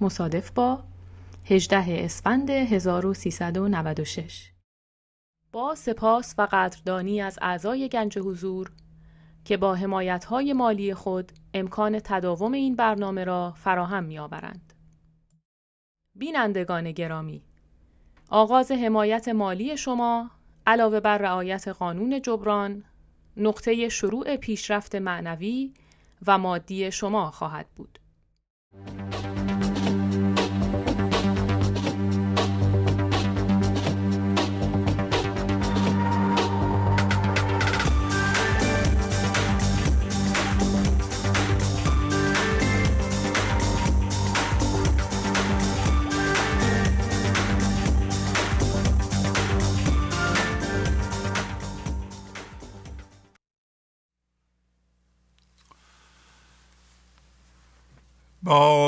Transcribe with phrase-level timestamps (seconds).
[0.00, 0.84] مصادف با
[1.44, 4.50] 18 اسفند 1396
[5.52, 8.72] با سپاس و قدردانی از اعضای گنج حضور
[9.44, 14.72] که با حمایت‌های مالی خود امکان تداوم این برنامه را فراهم می‌آورند.
[16.14, 17.42] بینندگان گرامی
[18.28, 20.30] آغاز حمایت مالی شما
[20.66, 22.84] علاوه بر رعایت قانون جبران
[23.36, 25.74] نقطه شروع پیشرفت معنوی
[26.26, 27.98] و مادی شما خواهد بود.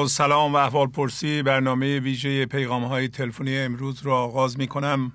[0.08, 5.12] سلام و احوال پرسی برنامه ویژه پیغام های تلفنی امروز را آغاز می کنم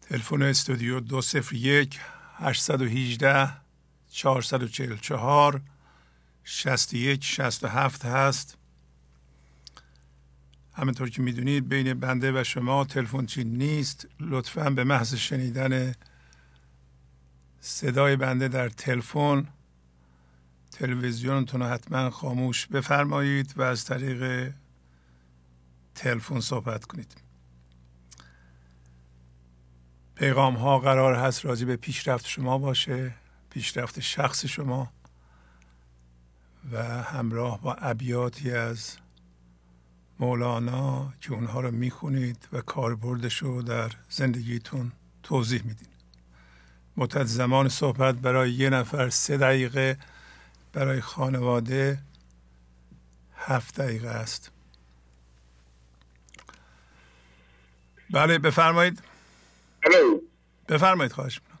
[0.00, 2.00] تلفن استودیو دو سفر یک
[2.36, 3.50] 818
[4.10, 5.60] 444
[6.44, 8.58] 61 67 هست.
[10.74, 14.08] همینطور که می‌دونید بین بنده و شما تلفن چی نیست.
[14.20, 15.94] لطفا به محض شنیدن
[17.60, 19.48] صدای بنده در تلفن
[20.82, 24.52] تلویزیونتون رو حتما خاموش بفرمایید و از طریق
[25.94, 27.14] تلفن صحبت کنید.
[30.14, 33.14] پیغام ها قرار هست راجع به پیشرفت شما باشه
[33.50, 34.92] پیشرفت شخص شما
[36.72, 38.96] و همراه با ابیاتی از
[40.20, 45.88] مولانا که اونها رو می‌خونید و کاربردش رو در زندگیتون توضیح میدین.
[46.96, 49.98] مدت زمان صحبت برای یه نفر سه دقیقه
[50.72, 51.98] برای خانواده
[53.36, 54.50] هفت دقیقه است.
[58.10, 59.02] بله بفرمایید.
[59.84, 60.20] الو.
[60.68, 61.58] بفرمایید خواهش می‌کنم.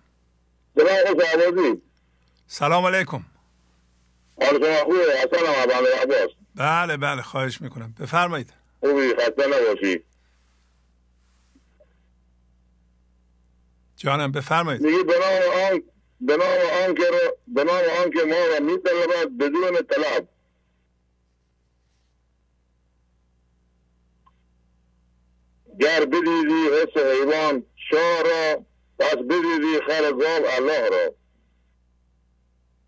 [2.46, 3.24] سلام علیکم.
[6.54, 7.94] بله بله خواهش می‌کنم.
[8.00, 8.52] بفرمایید.
[8.80, 10.02] خوبی خسته
[13.96, 14.82] جانم بفرمایید.
[14.86, 15.82] آن
[16.26, 17.04] به نام آن که
[17.48, 20.28] به نام آن که ما را میطلبد بدون طلب.
[25.80, 28.64] گر بدیدی حس حیوان شاه را
[28.98, 31.14] پس بدیدی خر گاو الله را.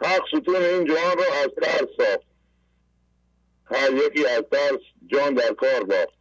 [0.00, 2.26] حق ستون این جوان را از ترس ساخت.
[3.64, 6.14] هر یکی از ترس جان در کار باخت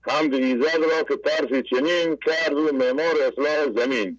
[0.00, 4.18] حمد ایزد را که ترسی چنین کرد و معمار اصلاح زمین.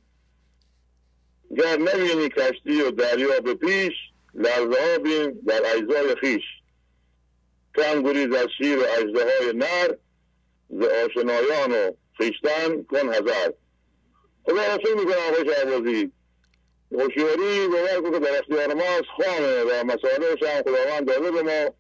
[1.57, 3.93] گر نبینی کشتی و دریا به پیش
[4.33, 6.43] لرزه بین در اجزای خیش.
[7.75, 9.95] کم گریز از شیر و اجده های نر
[10.69, 13.53] ز آشنایان و خیشتن کن هزار
[14.43, 16.11] خدا رسول می‌کنم آقای شهبازی.
[16.91, 21.73] هوشیاری باور کن که در اختیار ماست خانه و مسائلش هم خداوند داده به ما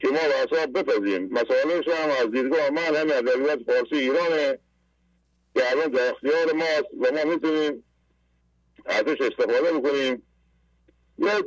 [0.00, 1.28] که ما به حساب بپذیم.
[1.32, 4.58] مسائلش هم از دیدگاه من همه ادبیات فارسی ایرانه
[5.54, 7.84] که الان در اختیار ماست و ما می‌تونیم
[8.90, 10.22] ازش استفاده بکنیم
[11.18, 11.44] یه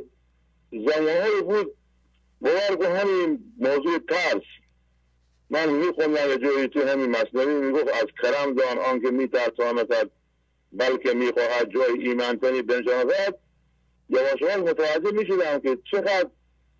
[0.72, 1.76] زمانهایی بود
[2.40, 4.42] باور کن همین موضوع ترس.
[5.50, 10.10] من میخوندم یه جایی تو همین مصنوی می‌گفت از کرم دان آنکه میترساندد
[10.72, 13.12] بلکه می‌خواهد جای ایمنتنی بنشاند.
[14.08, 16.30] یواش متوجه می‌شدم که چقدر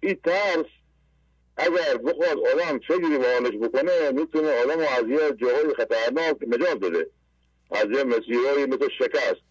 [0.00, 0.66] این ترس
[1.56, 7.10] اگر بخواد آدم فکری به حالش بکنه می‌تونه آدم از یه جاهای خطرناک نجات بده.
[7.70, 9.43] از یه مسیرهایی مثل شکست.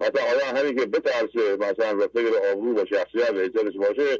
[0.00, 4.18] مثلا آدم همین که بترسه مثلا و فکر آبرو و شخصیت و باشه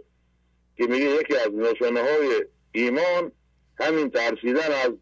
[0.76, 3.32] که میگه یکی از نشانه های ایمان
[3.80, 4.92] همین ترسیدن از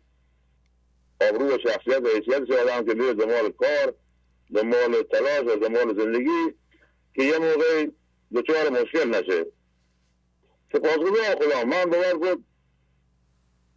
[1.29, 3.95] آبرو و شخصیت و حیثیت آدم که میره دنبال کار
[4.55, 6.55] دنبال تلاش و دنبال زندگی
[7.15, 7.87] که یه موقع
[8.35, 9.47] دچار مشکل نشه.
[10.73, 12.45] سپاسگزارم خدا من باور بود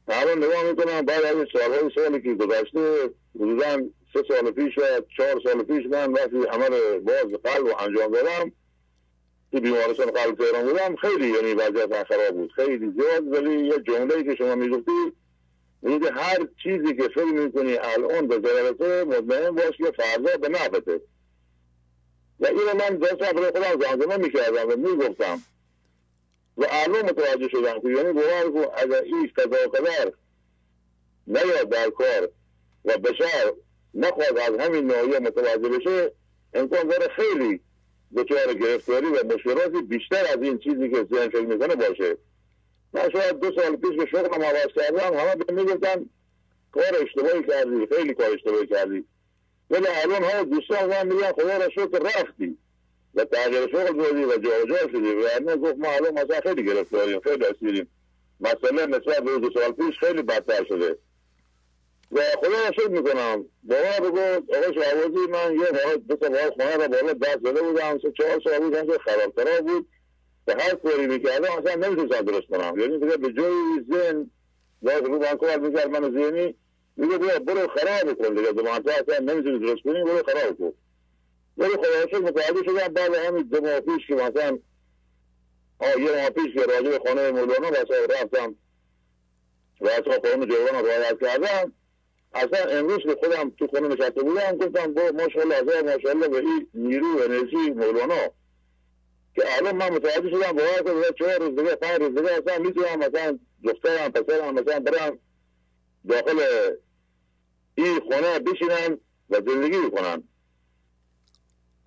[0.07, 3.77] الان نگاه می‌کنم بعد از سالهای سالی که گذشته حدودا
[4.13, 4.81] سه سال پیش و
[5.17, 8.51] چهار سال پیش من وقتی عمل باز قلب و انجام دادم
[9.51, 13.27] تو بیمارستان قلب تهران بودم خیلی یعنی وضعیت خراب بود خیلی زیاد.
[13.27, 14.91] ولی یه جمله که شما می‌گفتی
[15.81, 21.01] میگه هر چیزی که فکر می‌کنی الان به ضررته مطمئن باش که فردا به نفته
[22.39, 25.41] و اینو من دو سفر خودم زمزمه می‌کردم و می‌گفتم.
[26.57, 30.11] و الان متوجه شدم که یعنی باور اگر این قضا قدر
[31.27, 32.29] نیاد در کار
[32.85, 33.53] و بشر
[33.93, 36.11] نخواد از همین ناحیه متوجه بشه
[36.53, 37.61] امکان داره خیلی
[38.17, 42.17] دچار گرفتاری و مشکلاتی بیشتر از این چیزی که ذهن فکر می‌کنه باشه.
[42.93, 46.05] من شاید دو سال پیش به شغلم عوض کردم همه به می‌گفتن
[46.71, 49.05] کار اشتباهی کردی خیلی کار اشتباهی کردی.
[49.69, 52.57] ولی الان ها دوستان من میگن خدا را شکر رفتی.
[53.15, 55.13] و تغییر شغل دادی و جا شدی.
[55.13, 57.87] و نه گفت ما الان مثلا خیلی گرفتاریم خیلی اسیریم
[58.39, 60.97] مثلا نسبت به دو سال پیش خیلی بدتر شده.
[62.11, 63.45] و خدا را شکر می‌کنم.
[63.63, 67.61] باور بگو آقای شعبازی من یه بار دو تا بار خانه را بالا دست زده
[67.61, 67.99] بودم.
[67.99, 69.87] سه چهار سال بود که خرابترا بود.
[70.47, 72.79] و هر کاری می‌کردم اصلا نمی‌تونستم درست کنم.
[72.79, 73.53] یعنی دیگه به جای
[73.91, 74.31] ذهن
[74.81, 76.55] باید رو من کار می‌کرد من ذهنی.
[76.97, 78.53] میگه بیا برو خراب کن دیگه.
[78.53, 80.73] زمان تا اصلا نمی‌تونی درست کنی برو خراب کن.
[81.57, 84.59] ولی خدا شکر متوجه شدم بعد همین دو ماه پیش که مثلا
[85.79, 88.55] آه یه ماه پیش که راجع به خانه مولانا بسا رفتم.
[89.81, 91.73] و اصلا قانون جوان رعایت کردم.
[92.33, 96.67] اصلا امروز که خودم تو خونه نشسته بودم گفتم با ماشاءالله هزار ماشاءالله به این
[96.73, 98.31] نیرو و انرژی مولانا.
[99.35, 102.99] که الان من متوجه شدم باور کنم چهار روز دیگه پنج روز دیگه اصلا می‌تونم
[102.99, 105.19] مثلا دخترم پسرم مثلا برم
[106.09, 106.39] داخل
[107.75, 108.97] این خونه بشینم
[109.29, 110.23] و زندگی بکنم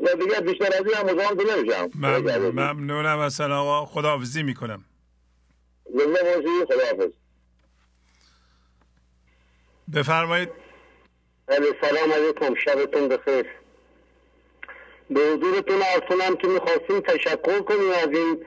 [0.01, 1.91] و دیگه بیشتر از این هم مزاحم نمیشم.
[2.51, 3.19] ممنونم.
[3.19, 4.85] اصلا آقا خداحافظی می‌کنم.
[5.85, 7.13] زنده باشی خداحافظ.
[9.93, 10.49] بفرمایید.
[11.81, 12.55] سلام علیکم.
[12.55, 13.47] شبتون بخیر.
[15.11, 18.47] به حضورتون ارسونم که می‌خواستیم تشکر کنیم از این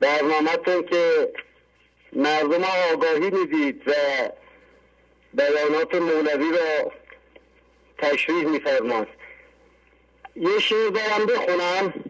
[0.00, 1.32] برنامهتون که
[2.12, 3.92] مردم آگاهی می‌دید و
[5.34, 6.92] بیانات مولوی را
[7.98, 9.08] تشریح میفرماید.
[10.36, 12.04] یه شعر دارم بخونم.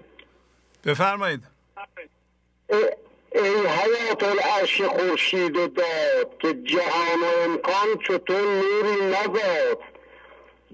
[0.84, 1.40] بفرمایید.
[3.34, 9.78] ای حیات العرش خورشید و داد که جهان و امکان چطور نوری نزاد.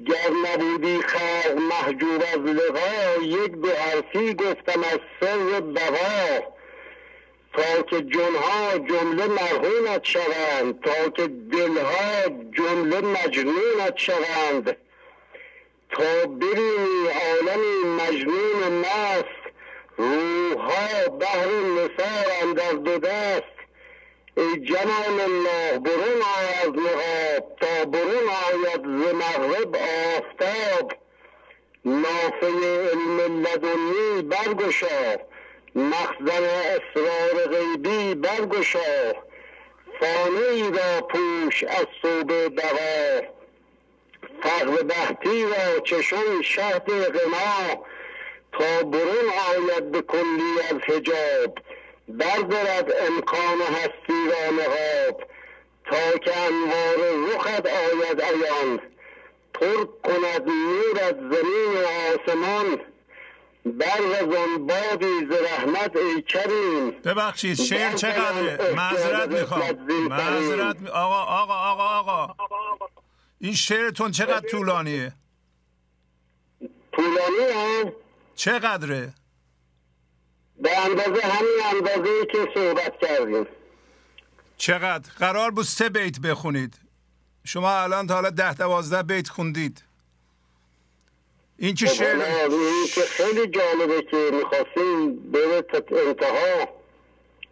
[0.06, 6.44] گر نبودی خلق محجوب از لقا یک دو حرفی گفتم از سر بقا.
[7.52, 14.76] تا که جنها جمله مرهونت شوند تا که دلها جمله مجنونت شوند.
[15.90, 19.37] تا ببینی عالمی مجنون و مست
[19.98, 23.58] روحها بهر نثار در دو دست
[24.36, 30.92] ای جمال الله برون آی از نقاب تا برون آید ز مغرب آفتاب.
[31.84, 32.46] نافه
[32.92, 35.16] علم لدنی برگشا
[35.74, 39.12] مخزن اسرار غیبی برگشا.
[40.00, 43.20] فانه ای را پوش از صوب بقا.
[44.42, 47.84] فقر بحتی را چشم شهد غنا.
[48.52, 51.58] تا برون آید به کلی از حجاب.
[52.08, 55.22] بردارد امکان هستی را نقاب.
[55.84, 56.96] تا که انوار
[57.34, 58.80] رخت آید ایان
[59.54, 62.80] پر کند نور از زمین و آسمان.
[63.64, 66.90] برغزان بادی ز رحمت ای کریم.
[66.90, 69.86] ببخشید شعر چقدره؟ معذرت می‌خوام.
[70.08, 72.34] معذرت آقا آقا آقا آقا.
[73.40, 75.12] این شعرتون چقدر طولانیه؟
[76.92, 77.92] طولانی هم
[78.38, 79.14] چقدره؟
[80.62, 83.46] به اندازه همین اندازه که صحبت کردیم.
[84.56, 86.78] چقدر؟ قرار بود سه بیت بخونید.
[87.44, 89.84] شما الان تا حالا ده دوازده بیت خوندید.
[91.56, 95.64] این که شعر؟ این که خیلی جالبه که می‌خواستیم بره
[96.08, 96.68] انتها.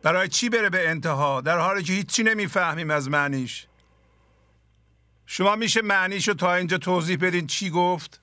[0.03, 3.67] برای چی بره به انتها؟ در حالی که هیچی نمی‌فهمیم از معنیش.
[5.27, 8.21] شما میشه معنیشو تا اینجا توضیح بدین چی گفت؟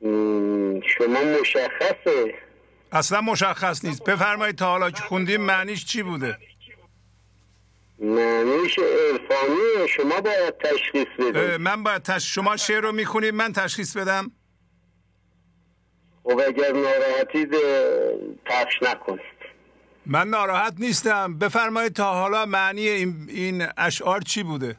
[0.00, 2.34] شما مشخصه.
[2.92, 4.04] اصلا مشخص نیست.
[4.04, 6.38] بفرمایید تا حالا که خوندیم معنیش چی بوده؟
[7.98, 11.60] معنیش عرفانی شما باید تشخیص بدید.
[11.60, 12.34] من باید تش...
[12.34, 14.30] شما شعر رو می‌خونید من تشخیص بدم؟
[16.24, 17.54] خب اگر ناراحتید
[18.46, 19.20] پخش نکنید.
[20.06, 21.38] من ناراحت نیستم.
[21.38, 24.76] بفرمایید تا حالا معنی این, این اشعار چی بوده؟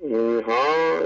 [0.00, 0.98] اینها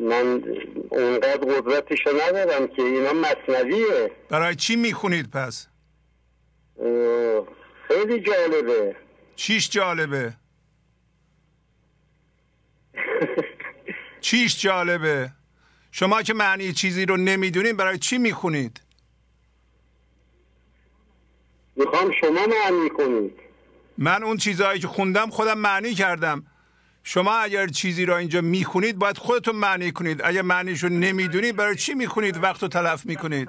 [0.00, 0.42] من
[0.90, 4.10] اونقدر قدرتشو ندارم که اینا مصنویه.
[4.28, 5.66] برای چی می‌خونید پس؟
[7.88, 8.96] خیلی جالبه.
[9.36, 10.32] چیش جالبه؟
[14.20, 15.32] چیش جالبه؟
[15.92, 18.80] شما که معنی چیزی رو نمی‌دونید برای چی می‌خونید؟
[21.76, 23.32] می‌خوام شما معنی کنید.
[23.98, 26.46] من اون چیزهایی که خوندم خودم معنی کردم.
[27.02, 30.22] شما اگر چیزی را اینجا می‌خونید باید خودتون معنی کنید.
[30.22, 33.48] اگر معنیشو نمی‌دونید برای چی می‌خونید؟ وقت رو تلف می‌کنید.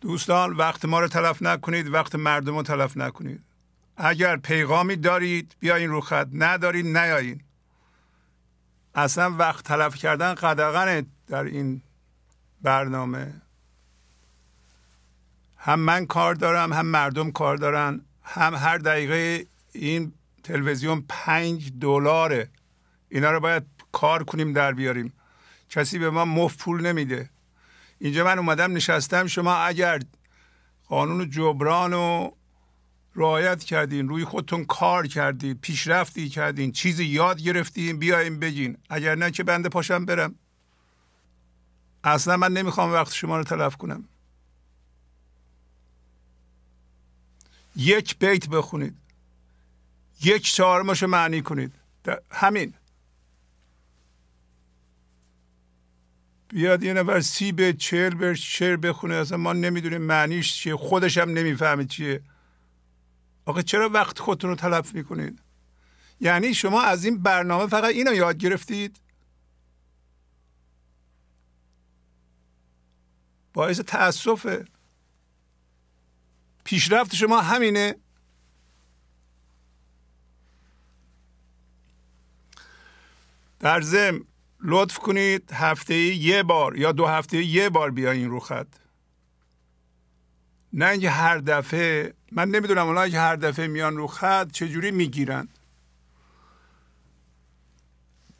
[0.00, 3.40] دوستان وقت ما رو تلف نکنید وقت مردم رو تلف نکنید.
[3.96, 6.28] اگر پیغامی دارید بیاین رو خط.
[6.32, 7.40] ندارید نیایین.
[8.94, 11.82] اصلا وقت تلف کردن قدغنه در این
[12.62, 13.40] برنامه.
[15.56, 18.00] هم من کار دارم هم مردم کار دارن.
[18.24, 20.12] هم هر دقیقه این
[20.42, 22.50] تلویزیون پنج دلاره.
[23.08, 23.62] اینا رو باید
[23.92, 25.12] کار کنیم در بیاریم.
[25.68, 27.30] کسی به ما مفت پول نمیده.
[27.98, 30.00] اینجا من اومدم نشستم شما اگر
[30.88, 32.36] قانون جبران رو
[33.16, 38.76] رعایت کردین روی خودتون کار کردید پیشرفتی کردین چیزی یاد گرفتین بیاین بگین.
[38.90, 40.34] اگر نه که بنده پاشم برم.
[42.04, 44.08] اصلا من نمی‌خوام وقت شما رو تلف کنم.
[47.76, 48.96] یک بیت بخونید.
[50.22, 51.72] یک چهارمش معنی کنید.
[52.30, 52.74] همین.
[56.48, 59.14] بیاد یه نفر سی به چهل به شعر بخونه.
[59.14, 60.76] اصلا ما نمی‌دونیم معنیش چیه.
[60.76, 62.22] خودش هم نمی‌فهمه چیه.
[63.46, 65.42] آقا چرا وقت خودتون رو تلف می‌کنید؟
[66.20, 69.00] یعنی شما از این برنامه فقط اینو یاد گرفتید؟
[73.52, 74.64] باعث تاسفه
[76.64, 77.94] پیشرفت شما همینه.
[83.60, 84.26] در زم
[84.60, 88.66] لطف کنید هفته یه بار یا دو هفته یه بار بیاین رو خط.
[90.72, 95.48] نه اینکه هر دفعه من نمی‌دونم اونایی که هر دفعه میان رو خط چجوری می‌گیرن.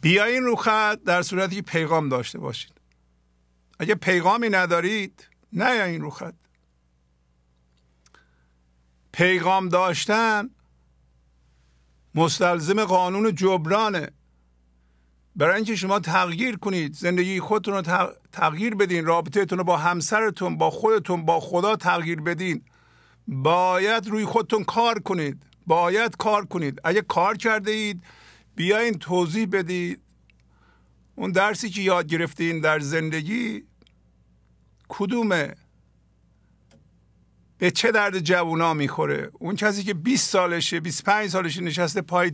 [0.00, 2.72] بیاین رو خط در صورتی که پیغام داشته باشید.
[3.78, 6.34] اگه پیغامی ندارید نه این رو خط.
[9.14, 10.50] پیغام داشتن
[12.14, 14.10] مستلزم قانون جبرانه.
[15.36, 20.70] برای اینکه شما تغییر کنید زندگی خودتون رو تغییر بدین رابطهتون رو با همسرتون با
[20.70, 22.62] خودتون با خدا تغییر بدین.
[23.28, 25.42] باید روی خودتون کار کنید.
[25.66, 26.80] باید کار کنید.
[26.84, 28.04] اگه کار کرده اید
[28.56, 30.00] بیاین توضیح بدید.
[31.14, 33.64] اون درسی که یاد گرفتین در زندگی
[34.88, 35.54] کدومه؟
[37.58, 42.32] به چه درد جوونا می‌خوره؟ اون کسی که 20 سالشه 25 سالشه نشسته پای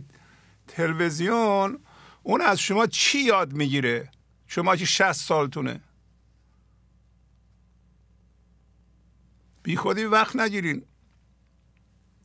[0.67, 1.79] تلویزیون
[2.23, 4.11] اون از شما چی یاد می‌گیره؟
[4.47, 5.81] شما که 60 سالتونه.
[9.63, 10.85] بی خودی وقت نگیرین.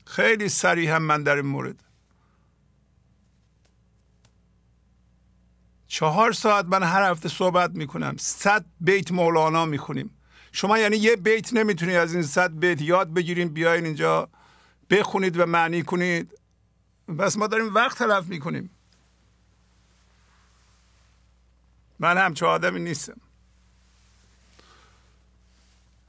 [0.07, 1.85] خیلی سریع هم من در این مورد.
[5.87, 8.17] چهار ساعت من هر هفته صحبت می‌کنم.
[8.19, 10.16] صد بیت مولانا می‌خونیم.
[10.57, 14.29] شما یعنی یه بیت نمی‌تونید از این صد بیت یاد بگیریم بیاین اینجا
[14.91, 16.39] بخونید و معنی کنید.
[17.19, 18.71] بس ما داریم وقت تلف می‌کنیم.
[21.99, 23.21] من همچه آدمی نیستم.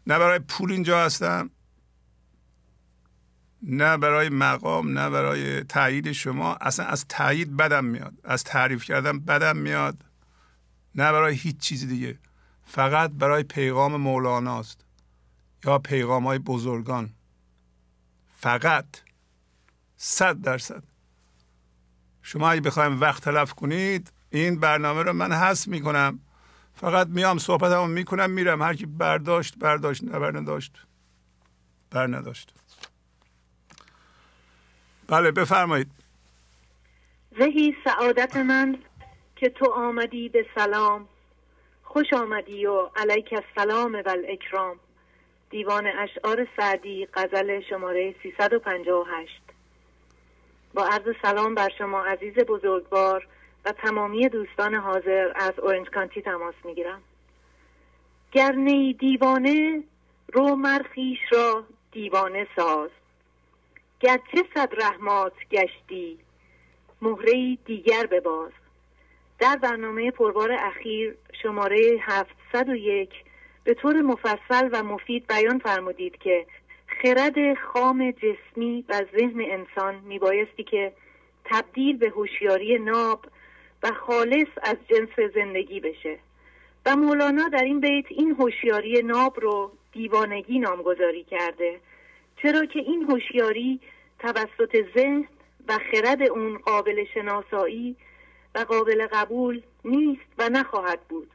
[0.07, 1.49] نه برای پول اینجا هستم
[3.61, 6.55] نه برای مقام نه برای تایید شما.
[6.55, 10.05] اصلا از تایید بدم میاد از تعریف کردن بدم میاد
[10.95, 12.19] نه برای هیچ چیز دیگه.
[12.67, 14.85] فقط برای پیغام مولاناست
[15.65, 17.09] یا پیغام های بزرگان.
[18.37, 18.85] فقط.
[19.97, 20.83] صد درصد.
[22.21, 26.19] شما اگه بخوایم وقت تلف کنید این برنامه رو من حس می‌کنم.
[26.75, 28.61] فقط میام صحبت هم می‌کنم میرم.
[28.61, 30.03] هر کی برداشت برداشت.
[30.03, 30.85] نه بر نداشت
[31.91, 32.53] بر نداشت
[35.07, 35.91] بله بفرمایید.
[37.39, 38.77] زهی سعادت من
[39.35, 41.09] که تو آمدی به سلام.
[41.97, 44.79] خوش آمدی و علیک السلام و الاکرام.
[45.49, 49.41] دیوان اشعار سعدی غزل شماره 358
[50.73, 53.27] با عرض سلام بر شما عزیز بزرگوار
[53.65, 57.01] و تمامی دوستان حاضر از اورنج کانتی تماس می‌گیرم.
[58.31, 59.83] گر نی دیوانه
[60.33, 62.89] رو مرخیش را دیوانه ساز.
[63.99, 66.19] گرچه صد رحمات گشتی
[67.01, 68.51] مهره دیگر بباز.
[69.39, 73.09] در برنامه پربار اخیر شماره 701
[73.63, 76.45] به طور مفصل و مفید بیان فرمودید که
[76.87, 80.93] خرد خام جسمی و ذهن انسان میبایستی که
[81.45, 83.25] تبدیل به هوشیاری ناب
[83.83, 86.19] و خالص از جنس زندگی بشه.
[86.85, 91.79] و مولانا در این بیت این هوشیاری ناب رو دیوانگی نامگذاری کرده
[92.41, 93.79] چرا که این هوشیاری
[94.19, 95.27] توسط ذهن
[95.67, 97.95] و خرد اون قابل شناسایی
[98.57, 101.31] و قابل قبول نیست و نخواهد بود.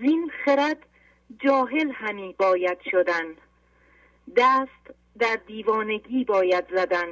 [0.00, 0.86] زین خرد
[1.38, 3.24] جاهل همی باید شدن.
[4.36, 7.08] دست در دیوانگی باید زدن.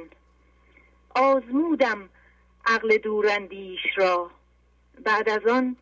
[1.15, 2.09] آزمودم
[2.65, 4.31] عقل دوراندیش را.
[5.03, 5.75] بعد از آن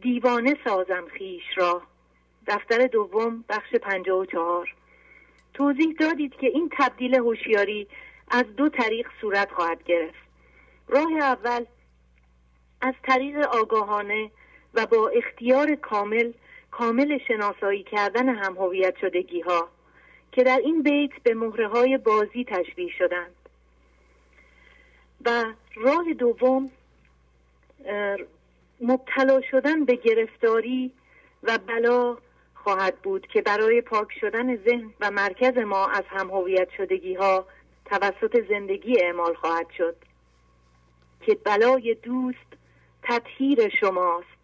[0.00, 1.82] دیوانه سازم خیش را.
[2.46, 4.74] دفتر دوم بخش پنجه و چهار.
[5.54, 7.88] توضیح دادید که این تبدیل هوشیاری
[8.30, 10.28] از دو طریق صورت خواهد گرفت.
[10.88, 11.64] راه اول
[12.80, 14.30] از طریق آگاهانه
[14.74, 16.32] و با اختیار کامل
[16.70, 19.68] کامل شناسایی کردن هم هویت شدگی ها
[20.32, 23.34] که در این بیت به مهره های بازی تشبیه شدند.
[25.24, 25.44] و
[25.74, 26.70] راه دوم
[28.80, 30.92] مبتلا شدن به گرفتاری
[31.42, 32.16] و بلا
[32.54, 37.46] خواهد بود که برای پاک شدن ذهن و مرکز ما از هم هویت شدگی ها
[37.84, 39.96] توسط زندگی اعمال خواهد شد.
[41.20, 42.57] که بلای دوست
[43.08, 44.38] تطهیر شماست.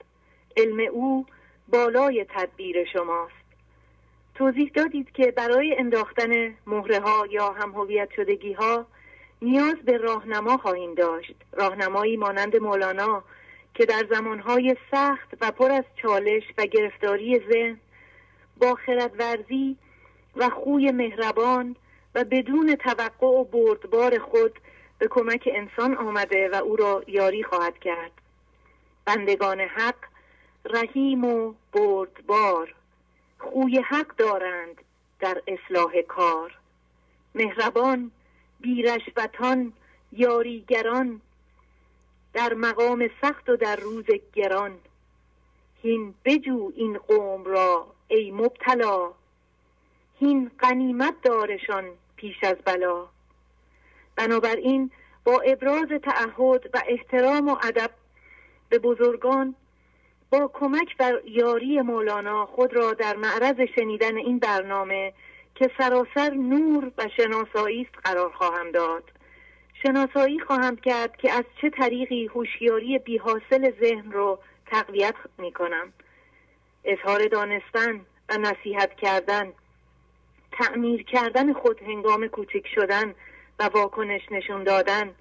[0.56, 1.26] علم او
[1.68, 3.44] بالای تدبیر شماست.
[4.34, 8.86] توضیح دادید که برای انداختن مهره ها یا هم هویت شدگی ها
[9.42, 11.34] نیاز به راهنما خواهیم داشت.
[11.52, 13.24] راهنمایی مانند مولانا
[13.74, 17.80] که در زمانهای سخت و پر از چالش و گرفتاری ذهن
[18.60, 19.76] با خردورزی
[20.36, 21.76] و خوی مهربان
[22.14, 24.58] و بدون توقع و بردبار خود
[24.98, 28.23] به کمک انسان آمده و او را یاری خواهد کرد.
[29.04, 29.96] بندگان حق
[30.64, 32.74] رحیم و بردبار.
[33.38, 34.80] خوی حق دارند
[35.20, 36.58] در اصلاح کار.
[37.34, 38.10] مهربان
[38.60, 39.72] بیرشبتان
[40.12, 41.20] یاریگران
[42.32, 44.78] در مقام سخت و در روز گران.
[45.82, 49.12] هین بجو این قوم را ای مبتلا.
[50.20, 53.06] هین قنیمت دارشان پیش از بلا.
[54.16, 54.90] بنابراین
[55.24, 57.90] با ابراز تعهد و احترام و ادب
[58.74, 59.54] به بزرگان
[60.30, 65.12] با کمک و یاری مولانا خود را در معرض شنیدن این برنامه
[65.54, 69.04] که سراسر نور و شناسایی است قرار خواهم داد.
[69.82, 75.92] شناسایی خواهم کرد که از چه طریقی هوشیاری بیحاصل ذهن رو تقویت می کنم
[76.84, 79.52] اظهار دانستن و نصیحت کردن
[80.52, 83.14] تعمیر کردن خود هنگام کوچک شدن
[83.58, 85.14] و واکنش نشون دادن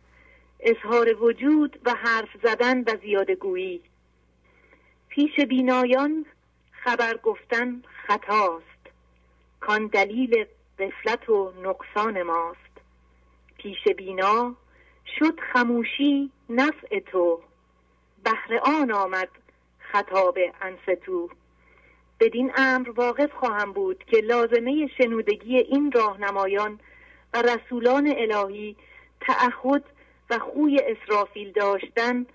[0.65, 3.82] اظهار وجود و حرف زدن و زیاده گویی.
[5.10, 6.26] پیش بینایان
[6.71, 8.63] خبر گفتن خطاست.
[9.60, 10.45] کان دلیل
[10.80, 12.73] قفلت و نقصان ماست.
[13.58, 14.56] پیش بینا
[15.19, 17.41] شد خموشی نفع تو.
[18.23, 19.30] بهر آن آمد
[19.80, 21.30] خطاب انستو.
[22.19, 26.80] بدین امر واقف خواهم بود که لازمه شنودگی این راهنمایان
[27.34, 28.76] و رسولان الهی
[29.21, 29.84] تعهد
[30.39, 32.26] خوی اسرافیل داشتن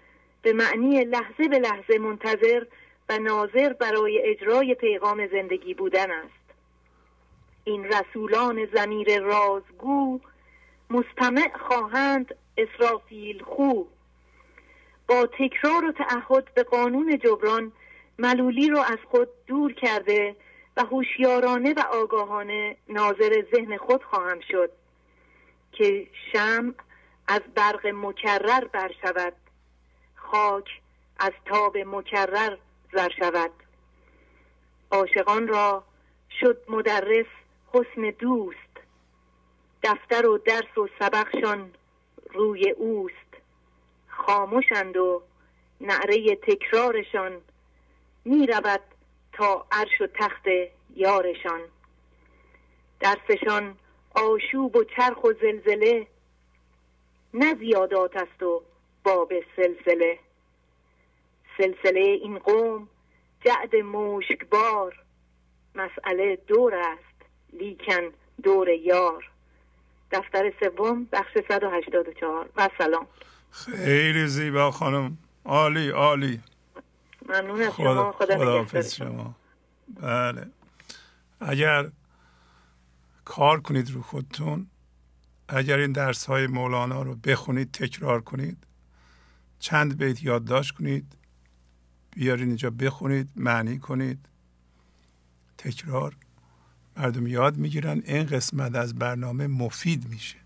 [0.43, 2.65] به معنی لحظه به لحظه منتظر
[3.09, 6.55] و ناظر برای اجرای پیغام زندگی بودن است.
[7.65, 10.21] این رسولان زمیر رازگو
[10.91, 13.83] مستمع خواهند اسرافیل خو.
[15.09, 17.73] با تکرار و تعهد به قانون جبران
[18.19, 20.37] ملولی رو از خود دور کرده
[20.77, 24.71] و هوشیارانه و آگاهانه ناظر ذهن خود خواهم شد
[25.73, 26.75] که شم
[27.29, 29.33] از برق مکرر بر شود.
[30.15, 30.69] خاک
[31.19, 32.57] از تاب مکرر
[32.93, 33.51] زر شود.
[34.91, 35.85] عاشقان را
[36.41, 37.27] شد مدرس
[37.73, 38.59] حسن دوست.
[39.83, 41.75] دفتر و درس و سبقشان
[42.31, 43.15] روی اوست.
[44.09, 45.23] خاموشند و
[45.81, 47.41] نعره تکرارشان
[48.25, 48.81] می رود
[49.33, 50.45] تا عرش و تخت
[50.95, 51.61] یارشان.
[53.01, 53.77] درسشان
[54.15, 56.07] آشوب و چرخ و زلزله
[57.35, 58.63] نه زیادات است و
[59.05, 60.19] باب سلسله.
[61.59, 62.89] سلسله این قوم
[63.45, 65.05] جعد مشکبار.
[65.75, 68.13] مسئله دور است لیکن
[68.43, 69.31] دور یار.
[70.13, 73.07] دفتر سوم بخش 184 و سلام.
[73.51, 75.19] خیلی زیبا خانم.
[75.45, 76.41] عالی عالی.
[77.29, 78.13] ممنون از شما.
[78.13, 79.35] خدا, خدا شما.
[80.01, 80.47] بله.
[81.41, 81.91] اگر
[83.25, 84.67] کار کنید رو خودتون
[85.49, 88.57] اگر این درس های مولانا رو بخونید تکرار کنید.
[89.59, 91.17] چند بیت یادداشت کنید.
[92.11, 94.29] بیارین اینجا بخونید معنی کنید.
[95.59, 96.17] تکرار.
[96.97, 100.37] مردم یاد می‌گیرن این قسمت از برنامه مفید میشه.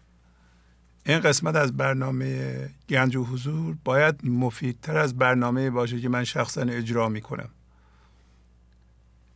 [1.07, 6.63] این قسمت از برنامه گنج و حضور باید مفیدتر از برنامه باشه که من شخصا
[6.63, 7.49] اجرا می‌کنم.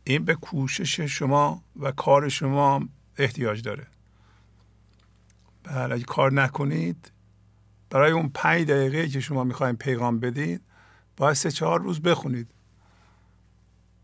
[0.03, 3.87] این به کوشش شما و کار شما احتیاج داره.
[5.67, 7.11] بله اگه کار نکنید
[7.89, 10.61] برای اون پنج دقیقه که شما می‌خوایم پیغام بدید
[11.17, 12.51] باید سه چهار روز بخونید.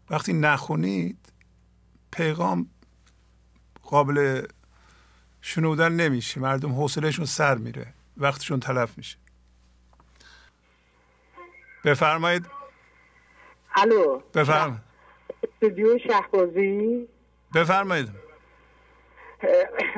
[0.09, 1.33] وقتی نخونید
[2.11, 2.69] پیغام
[3.83, 4.47] قابل
[5.41, 6.39] شنودن نمیشه.
[6.39, 7.93] مردم حوصلهشون سر میره.
[8.17, 9.17] وقتشون تلف میشه.
[11.85, 12.45] بفرمایید.
[13.75, 14.21] الو.
[14.33, 14.83] بفرم
[15.43, 17.07] استودیو شهبازی
[17.55, 18.22] بفرمایید.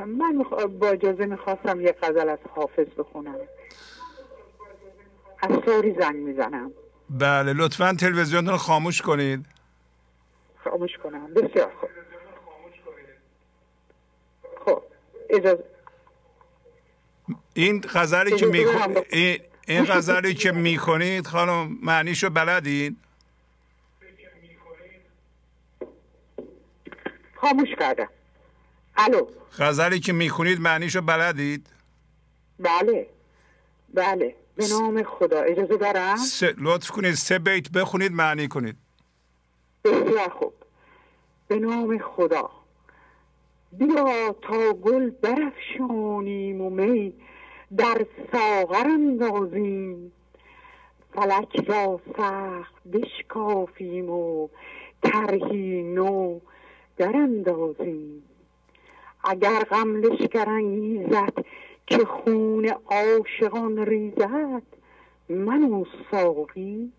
[0.05, 0.43] من
[0.79, 3.36] با اجازه می‌خواستم یه غزل از حافظ بخونم.
[5.41, 6.71] از ساری زنگ می‌زنم.
[7.10, 9.45] بله لطفا تلویزیون رو خاموش کنید.
[10.63, 11.34] خاموش کنم.
[11.34, 11.89] بسیار خوب.
[14.65, 14.84] خب
[15.29, 15.63] اجازه
[17.53, 19.01] این غزلی که اجازه میخون بدم.
[19.10, 22.97] این این غزلی که می‌خونید خانم معنیشو بلدین؟
[27.36, 28.10] خاموش کردم.
[28.97, 29.27] الو.
[29.60, 31.67] غزلی که می‌خونید معنیشو بلدید؟
[32.60, 33.08] بله.
[33.93, 34.36] بله.
[34.55, 35.41] به نام خدا.
[35.41, 37.13] اجازه دارم؟ سه لطف کنید.
[37.13, 38.75] سه بیت بخونید معنی کنید.
[39.84, 40.53] بسیار خوب.
[41.47, 42.49] به نام خدا.
[43.71, 47.13] بیا تا گل برافشانیم و می
[47.77, 50.12] در ساغر اندازیم.
[51.15, 54.49] فلک را سخت بشکافیم و
[55.01, 56.39] طرحی نو
[56.97, 58.23] در اندازیم.
[59.25, 61.45] اگر غم لشکر انگیزد
[61.88, 64.63] که خون عاشقان ریزد
[65.29, 66.91] من و ساقی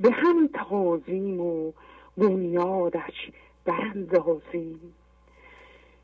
[0.00, 1.72] به هم تازیم و
[2.16, 3.30] بنیادش
[3.64, 4.94] براندازیم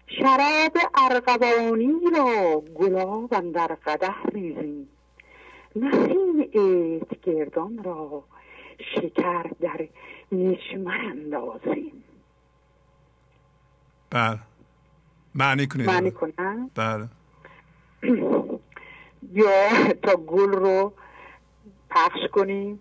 [0.06, 4.88] شراب ارغوانی را گلاب اندر قدح ریزیم.
[5.76, 8.22] نسیم عید گردان را
[8.94, 9.88] شکر در
[10.30, 12.04] میشمر اندازیم.
[14.10, 14.38] بله.
[15.35, 15.87] معنی کنید.
[15.87, 17.09] معنی کنم بله.
[19.33, 20.92] یا تا گل رو
[21.90, 22.81] پخش کنیم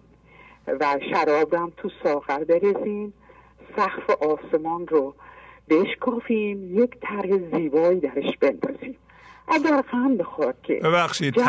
[0.67, 3.13] و شراب هم تو ساغر بریزیم
[3.75, 5.15] سقف آسمان رو
[5.69, 8.95] بشکافیم یک طرح زیبایی درش بندازیم
[9.47, 11.39] اگر غم بخواد که ببخشید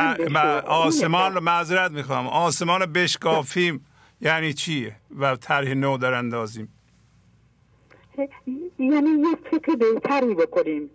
[0.67, 2.27] آسمان رو معذرت می‌خوام.
[2.27, 3.87] آسمان رو بشکافیم
[4.21, 6.69] یعنی چیه؟ و طرح نو در اندازیم.
[8.79, 10.90] یعنی یه فکر بهتری بکنیم.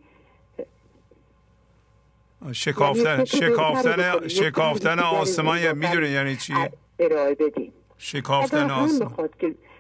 [2.52, 7.74] شکافتن یعنی شکافتن شکافتن آسمان دیگری می‌دونه یعنی چیه ارائه بدیم.
[7.98, 9.30] شکافتن آسمان.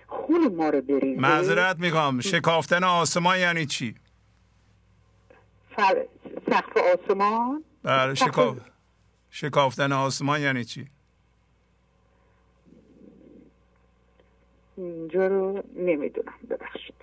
[0.07, 2.19] خون ما رو بریزه معذرت می‌خوام.
[2.21, 3.95] شکافتن آسمان یعنی چی؟
[6.49, 8.57] سقف آسمان؟ بله شکاف...
[9.29, 10.87] شکافتن آسمان یعنی چی؟
[14.77, 16.98] اینجا رو نمی‌دونم ببخشید.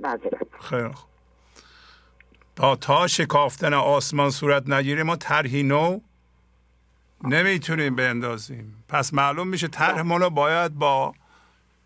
[0.00, 1.10] معذرت خیلی خوب.
[2.56, 6.00] تا تا شکافتن آسمان صورت نگیره ما طرحی نو
[7.24, 8.84] نمی‌تونیم بندازیم.
[8.88, 11.14] پس معلوم میشه طرح ما رو باید با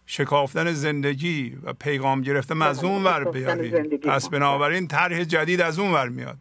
[0.06, 3.98] شکافتن زندگی و پیغام گرفتن از اون ور بیاریم.
[3.98, 4.28] پس.
[4.28, 6.38] بنابراین طرح جدید از اون ور میاد.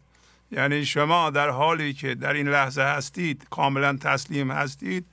[0.52, 5.06] یعنی شما در حالی که در این لحظه هستید کاملا تسلیم هستید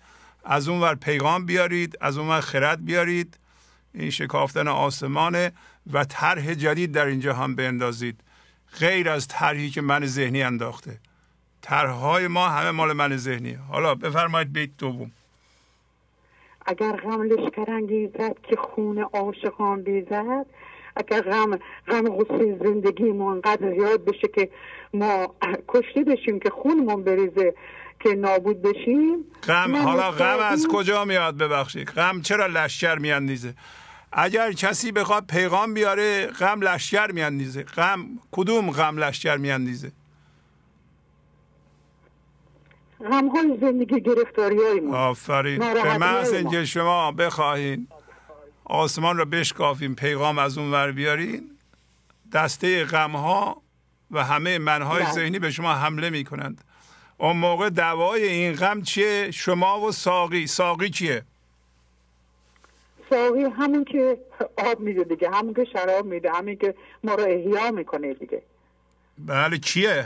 [0.45, 3.39] از اون ور پیغام بیارید از اون ور خرد بیارید.
[3.95, 5.53] این شکافتن آسمانه.
[5.93, 8.21] و طرح جدید در اینجا هم بندازید.
[8.79, 10.99] غیر از طرحی که من ذهنی انداخته.
[11.63, 13.59] طرحهای ما همه مال من ذهنیه.
[13.59, 15.11] حالا بفرمایید بیت دوم.
[16.67, 20.47] اگر غم لشکر انگیزد که خون عاشقان ریزد
[20.97, 24.51] اگر غم غم غصه زندگی ما انقدر زیاد بشه که
[24.95, 25.35] ما
[25.69, 27.55] کشته بشیم که خونمون بریزه
[28.01, 30.69] که نابود بشیم غم حالا غم از.
[30.69, 31.89] کجا میاد؟ ببخشید.
[31.89, 33.55] غم چرا لشکر میاندیزه؟
[34.13, 37.63] اگر کسی بخواد پیغام بیاره غم لشکر میاندیزه.
[37.63, 39.93] غم کدوم غم لشکر میاندیزه؟
[43.11, 44.97] غم های زندگی گرفتاری های ما.
[44.97, 45.59] آفرین.
[45.59, 46.65] به محض اینکه ما.
[46.65, 47.89] شما بخواهید
[48.65, 51.51] آسمان رو بشکافیم پیغام از اون ور بیارین
[52.33, 53.63] دسته غم ها
[54.11, 55.13] و همه منهای بله.
[55.13, 56.65] ذهنی به شما حمله می کنند
[57.19, 60.47] اون موقع دوای این غم چیه؟ شما و ساقی.
[60.47, 61.25] ساقی کیه
[63.11, 64.19] ساقی همون که
[64.57, 68.43] آب میده دیگه همون که شراب میده همین که ما رو احیا می‌کنه دیگه.
[69.19, 70.05] بله کیه؟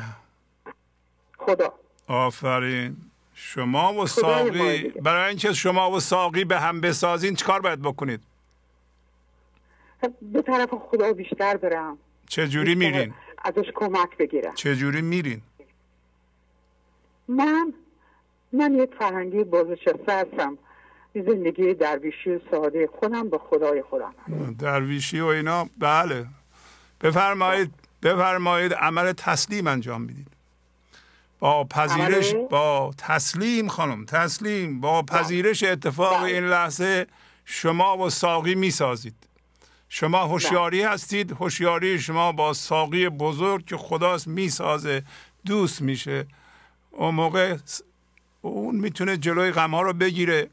[1.39, 1.75] خدا.
[2.09, 2.97] آفرین.
[3.35, 4.89] شما و ساقی.
[4.89, 8.21] برای اینکه شما و ساقی به هم بسازین چیکار باید بکنید؟
[10.23, 11.99] به طرف خدا بیشتر برم.
[12.29, 13.15] چه جوری میرین؟
[13.45, 14.55] ازش کمک بگیرم.
[14.55, 15.43] چه جوری میرین؟
[17.29, 17.75] من
[18.53, 20.59] من یک فرهنگی بازنشسته هستم.
[21.23, 24.15] زندگی درویشی ساده خودم به خدای خودم
[24.59, 26.27] درویشی و اینا بله.
[27.01, 30.27] بفرمایید بفرمایید عمل تسلیم انجام می‌دید.
[31.39, 34.81] با پذیرش با تسلیم خانم تسلیم.
[34.81, 36.33] با پذیرش اتفاق بله.
[36.33, 37.07] این لحظه
[37.45, 39.15] شما و ساقی می‌سازید.
[39.89, 41.33] شما هوشیاری هستید.
[41.33, 45.03] هوشیاری شما با ساقی بزرگ که خداست می‌سازه
[45.47, 46.27] دوست میشه.
[46.91, 47.57] اون موقع
[48.43, 50.49] اون می‌تونه جلوی غمها رو بگیره.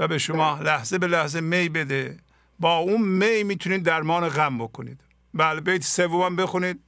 [0.00, 2.16] و به شما لحظه به لحظه می بده.
[2.60, 5.00] با اون می می‌تونید درمان غم بکنید.
[5.34, 6.80] بله بیت سوم بخونید.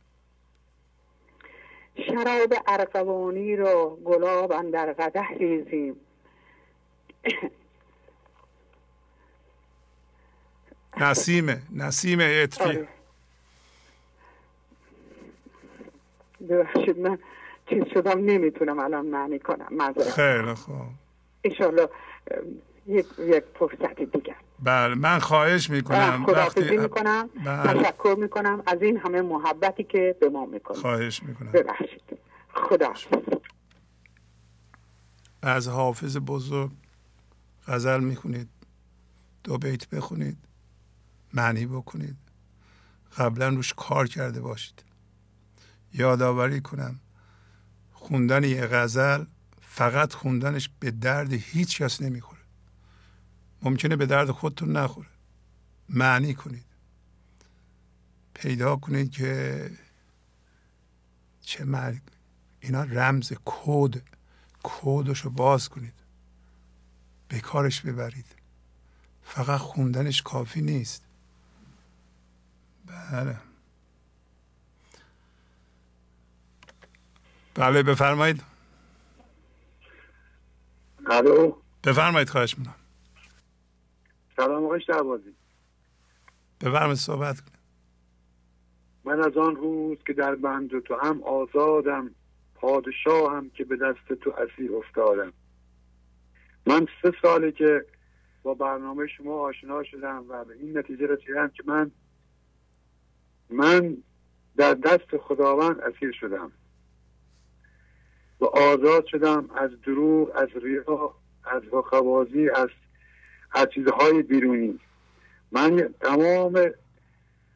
[2.07, 5.97] شراب ارغوانی را گلاب اندر قدح ریزیم.
[10.97, 12.67] نسیمه نسیم عطری.
[12.67, 12.89] آره.
[16.49, 17.19] ببخشید من
[17.71, 19.93] چیز شدم نمی‌تونم الان معنی کنم.
[20.15, 20.77] خیلی خوب.
[21.45, 21.89] انشالله
[22.87, 24.37] یک یک فرصت دیگر.
[24.63, 26.25] بله من خواهش می‌کنم.
[26.27, 27.83] خداحافظی وقتی می‌کنم بله.
[27.83, 30.81] تشکر می‌کنم از این همه محبتی که به ما می‌کنید.
[30.81, 31.53] خواهش می‌کنم.
[31.53, 32.03] ببخشید.
[32.55, 32.93] خدا
[35.43, 36.71] از حافظ بزرگ
[37.67, 38.49] غزل می‌خونید
[39.45, 40.39] دو بیت بخونید
[41.35, 42.17] معنی بکنید.
[43.19, 44.85] قبلا روش کار کرده باشید.
[45.95, 47.01] یادآوری کنم
[47.93, 49.25] خوندن یه غزل
[49.61, 52.32] فقط خوندنش به درد هیچ کس نمی‌خوره.
[53.63, 55.09] ممکنه به درد خودتون نخوره.
[55.89, 56.65] معنی کنید.
[58.35, 59.71] پیدا کنید که
[61.41, 62.01] چه مرگ
[62.61, 64.03] اینا رمز کد
[64.63, 65.95] کودش رو باز کنید.
[67.29, 68.27] به کارش ببرید.
[69.23, 71.05] فقط خوندنش کافی نیست.
[72.87, 73.37] بله.
[77.55, 78.43] بله بفرمایید.
[81.07, 82.75] الو؟ بفرمایید خواهش می‌کنم.
[84.43, 85.35] سلام آقای شهبازی.
[86.61, 87.63] بفرمایید صحبت کنید.
[89.05, 92.11] من از آن روز که در بند تو هم آزادم
[92.55, 95.33] پادشاهم که به دست تو اسیر افتادم.
[96.67, 97.85] من سه ساله که
[98.43, 101.91] با برنامه شما آشنا شدم و به این نتیجه رسیدم که من
[103.51, 103.97] من
[104.57, 106.53] در دست خداوند اسیر شدم.
[108.41, 112.69] و آزاد شدم از دروغ از ریا از خوابازی از
[113.55, 114.79] از چیزهای بیرونی.
[115.53, 116.71] من تمام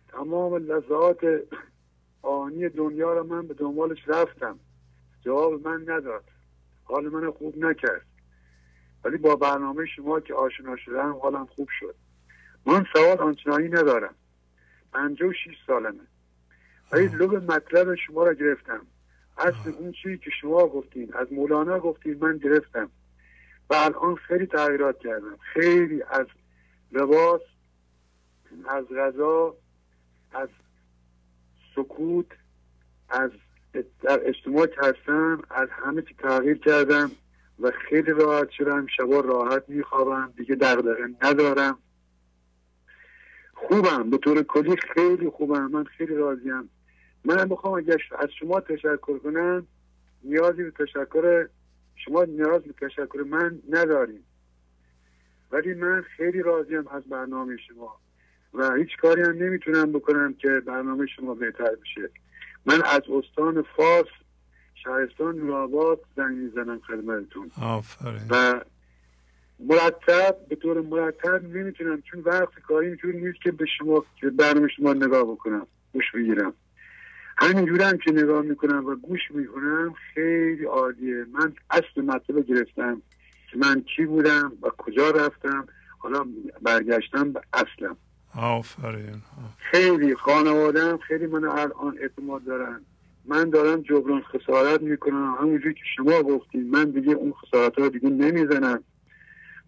[0.08, 1.20] تمام لذات
[2.22, 4.58] آنی دنیا را من به دنبالش رفتم.
[5.24, 6.24] جواب من نداد.
[6.84, 8.06] حال من خوب نکرد.
[9.04, 11.94] ولی با برنامه شما که آشنا شدم حالم خوب شد.
[12.66, 14.14] من سوال آنچنانی ندارم.
[14.92, 16.06] پنجاه و شیش سالمه.
[16.92, 18.86] ولی لب مطلب شما را گرفتم.
[19.38, 22.90] اصل اون چیزی که شما گفتین از مولانا گفتین من گرفتم.
[23.70, 26.26] و الان خیلی تغییرات کردم خیلی از
[26.92, 27.40] لباس
[28.68, 29.54] از غذا
[30.32, 30.48] از
[31.74, 32.26] سکوت
[33.08, 33.30] از
[34.02, 37.10] در اجتماع هستم از همه چی تغییر کردم
[37.60, 38.86] و خیلی راحت شدم.
[38.96, 41.78] شبا راحت میخوابم دیگه دغدغه ندارم.
[43.54, 45.70] خوبم به طور کلی خیلی خوبم.
[45.70, 46.70] من خیلی راضیم.
[47.24, 49.66] منم بخوام اگر از شما تشکر کنم
[50.24, 51.48] نیازی به تشکر
[51.96, 54.24] شما نیاز به تشکر من نداریم
[55.50, 57.96] ولی من خیلی راضیم از برنامه شما
[58.54, 62.10] و هیچ کاری هم نمی‌تونم بکنم که برنامه شما بهتر بشه.
[62.66, 64.08] من از استان فارس
[64.74, 67.50] شهرستان نورآباد زنگ می‌زنم خدمتتون.
[67.62, 68.20] آفرین.
[68.30, 68.60] و
[69.60, 74.68] مرتب به طور مرتب نمی‌تونم چون وقت کاری اینجوری نیست که به شما که برنامه
[74.68, 76.54] شما نگاه بکنم گوش بگیرم.
[77.38, 81.26] همینجوری هم که نگاه می‌کنم و گوش می‌کنم خیلی عالیه.
[81.32, 83.02] من اصل مطلب گرفتم.
[83.50, 85.66] که من کی بودم و کجا رفتم.
[85.98, 86.26] حالا
[86.62, 87.96] برگشتم به اصلم.
[88.36, 89.22] آفرین.
[89.58, 92.80] خیلی خانوادم خیلی من الان اعتماد دارن.
[93.24, 95.36] من دارم جبران خسارت می‌کنم.
[95.40, 98.84] همونجوری که شما گفتین من دیگه اون خسارت ها دیگه نمی‌زنم.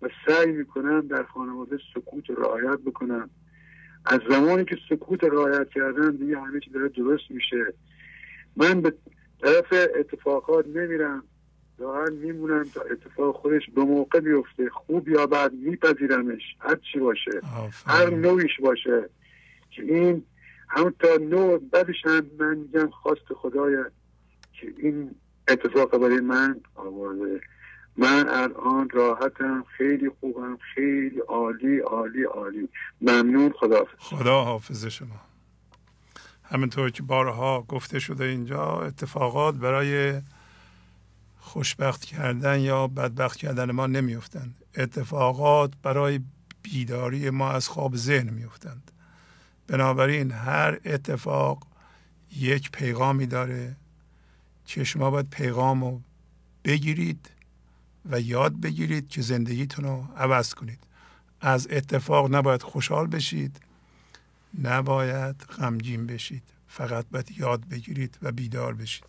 [0.03, 3.31] و سعی می‌کنم در خانواده سکوت رعایت بکنم.
[4.05, 7.75] از زمانی که سکوت رعایت کردم دیگه همه چی داره درست میشه.
[8.57, 8.95] من به
[9.43, 11.25] طرف اتفاقات نمیرم.
[11.79, 14.71] واقعا میمونم تا اتفاق خودش به موقع بیفته.
[14.71, 16.43] خوب یا بد میپذیرمش.
[16.61, 17.41] هر چی باشه.
[17.87, 19.09] هر آفرین نوعیش باشه.
[19.71, 20.25] که این
[20.69, 23.85] همون تا نوع بعدش هم من میگم خواست خدایا
[24.53, 25.11] که این
[25.49, 27.41] اتفاق برای من آورده.
[27.99, 32.69] من الان راحتم خیلی خوبم خیلی عالی عالی عالی.
[33.01, 35.21] ممنون خدا خدا حافظ شما.
[36.45, 40.21] همینطور که بارها گفته شده اینجا اتفاقات برای
[41.39, 46.21] خوشبخت کردن یا بدبخت کردن ما نمیفتند اتفاقات برای
[46.63, 48.91] بیداری ما از خواب ذهن میفتند
[49.67, 51.67] بنابراین هر اتفاق
[52.37, 53.77] یک پیغامی داره
[54.65, 56.05] که شما باید پیغام
[56.65, 57.31] بگیرید
[58.09, 60.79] و یاد بگیرید که زندگیتون رو عوض کنید.
[61.41, 63.61] از اتفاق نباید خوشحال بشید
[64.63, 66.43] نباید غمگین بشید.
[66.69, 69.05] فقط باید یاد بگیرید و بیدار بشید.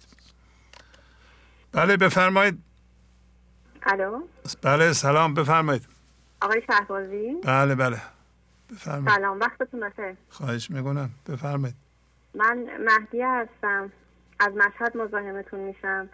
[1.72, 2.64] بله بفرمایید.
[3.84, 4.22] الو؟
[4.62, 5.88] بله سلام بفرمایید.
[6.42, 8.02] آقای شهبازی؟ بله بله
[8.72, 9.20] بفرمایید.
[9.20, 10.16] سلام وقتتون بخیر.
[10.30, 11.76] خواهش می‌کنم بفرمایید.
[12.34, 13.92] من مهدی هستم.
[14.40, 16.10] از مشهد مزاحمتون میشم.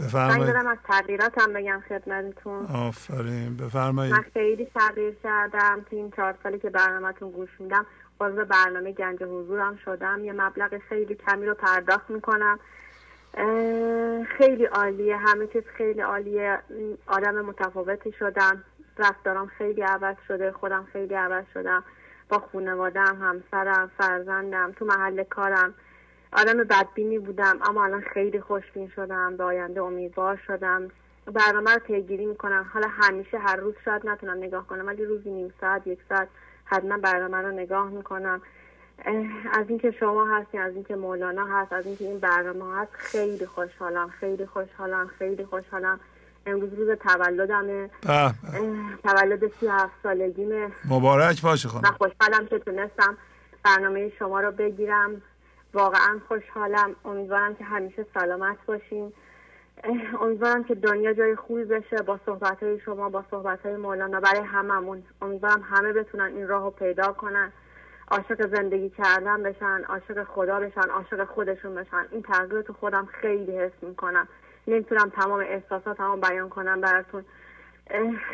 [0.00, 0.56] بفرمایید.
[0.56, 2.66] من از تغییراتم بگم خدمتتون.
[2.66, 4.14] آفرین بفرمایید.
[4.14, 7.86] من خیلی تغییر کردم تو این چهار سالی که برنامهتون گوش میدم.
[8.20, 10.24] عضو برنامه گنج حضورم شدم.
[10.24, 12.58] یه مبلغ خیلی کمی رو پرداخت می‌کنم.
[14.38, 15.16] خیلی عالیه.
[15.16, 16.58] همه چیز خیلی عالیه.
[17.06, 18.64] آدم متفاوتی شدم.
[18.98, 20.52] رفتارم خیلی عوض شده.
[20.52, 21.84] خودم خیلی عوض شدم.
[22.28, 25.74] با خانوادم همسرم فرزندم تو محل کارم.
[26.36, 30.88] آدم بدبینی بودم اما الان خیلی خوشبین شدم به آینده امیدوار شدم.
[31.26, 32.70] برنامه رو پیگیری می‌کنم.
[32.72, 36.28] حالا همیشه هر روز شاید نتونم نگاه کنم ولی روزی نیم ساعت یک ساعت
[36.64, 38.42] حتما برنامه رو نگاه می‌کنم.
[39.52, 44.08] از اینکه شما هستین از اینکه مولانا هست از اینکه این برنامه هست خیلی خوشحالم
[44.08, 46.00] خیلی خوشحالم خیلی خوشحالم.
[46.46, 47.90] امروز روز تولدمه.
[49.02, 50.70] تولد سی هفت سالگیمه.
[50.88, 51.84] مبارک باشه خانم.
[51.84, 53.16] من خوشحالم که تونستم
[53.64, 55.22] برنامه شما رو بگیرم.
[55.76, 56.96] واقعا خوشحالم.
[57.04, 59.12] امیدوارم که همیشه سلامت باشین.
[60.20, 61.96] امیدوارم که دنیا جای خوبی بشه.
[61.96, 65.02] با صحبت های شما با صحبت های مولانا برای هممون.
[65.22, 67.52] امیدوارم همه بتونن این راه رو پیدا کنن.
[68.10, 72.06] عاشق زندگی کردن بشن عاشق خدا بشن عاشق خودشون بشن.
[72.10, 74.28] این تغییر تو خودم خیلی حس می‌کنم.
[74.66, 77.24] نمی‌تونم تمام احساساتمو بیان کنم براتون.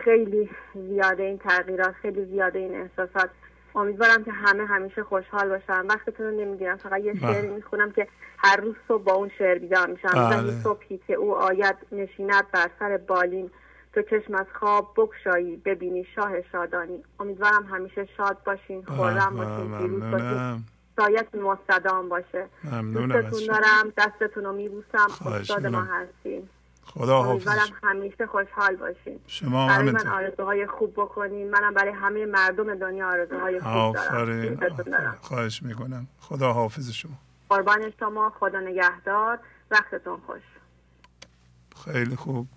[0.04, 3.30] خیلی زیاده این تغییرات خیلی زیاده این احساسات.
[3.74, 5.86] امیدوارم که همه همیشه خوشحال باشن.
[5.86, 7.32] وقتتون رو نمی‌گیرم فقط یه بله.
[7.32, 8.08] شعری می‌خونم که
[8.38, 10.08] هر روز صبح با اون شعر بیدار میشم.
[10.08, 10.62] بله.
[10.62, 13.50] صبحی که او آید نشیند بر سر بالین.
[13.94, 17.04] تو چشم از خواب بکشایی ببینی شاه شادانی.
[17.20, 20.64] امیدوارم همیشه شاد باشین خورم باشین پیروز باشین.
[20.96, 22.46] سایت مستدام باشه.
[22.92, 25.26] دوستتون دارم دستتون رو میبوسم.
[25.26, 26.48] استاد ما هستین.
[26.84, 27.48] خدا حافظ.
[27.82, 29.20] همیشه خوشحال باشین.
[29.26, 31.50] شما برای من آرزوهای خوب بکنین.
[31.50, 33.96] منم برای همه مردم دنیا آرزوهای خوب
[34.86, 35.16] دارم.
[35.20, 36.06] خواهش می‌کنم.
[36.18, 37.18] خدا حافظ شما.
[37.48, 38.32] قربان شما.
[38.40, 39.38] خدا نگهدار.
[39.70, 40.42] وقتتون خوش.
[41.84, 42.48] خیلی خوب.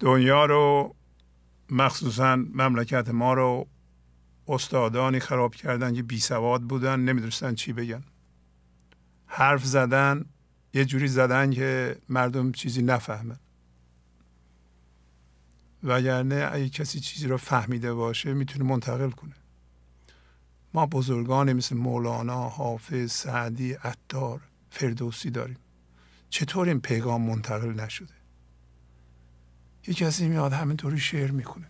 [0.00, 0.94] دنیا رو
[1.70, 3.66] مخصوصا مملکت ما رو
[4.48, 8.02] استادانی خراب کردن که بی سواد بودن نمی‌دونستن چی بگن.
[9.26, 10.24] حرف زدن
[10.74, 13.38] یه جوری زدن که مردم چیزی نفهمن.
[15.82, 19.34] وگرنه اگه کسی چیزی رو فهمیده باشه می‌تونه منتقل کنه.
[20.74, 25.58] ما بزرگانی مثل مولانا حافظ سعدی عطار فردوسی داریم.
[26.30, 28.14] چطور این پیغام منتقل نشده؟
[29.86, 31.66] یه کسی میاد همینطوری شعر می‌کنه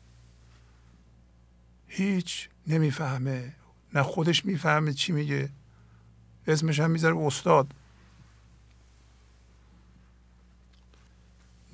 [1.86, 3.54] هیچ نمی‌فهمه
[3.94, 5.50] نه خودش می‌فهمه چی میگه.
[6.46, 7.74] اسمش هم می‌ذاره استاد.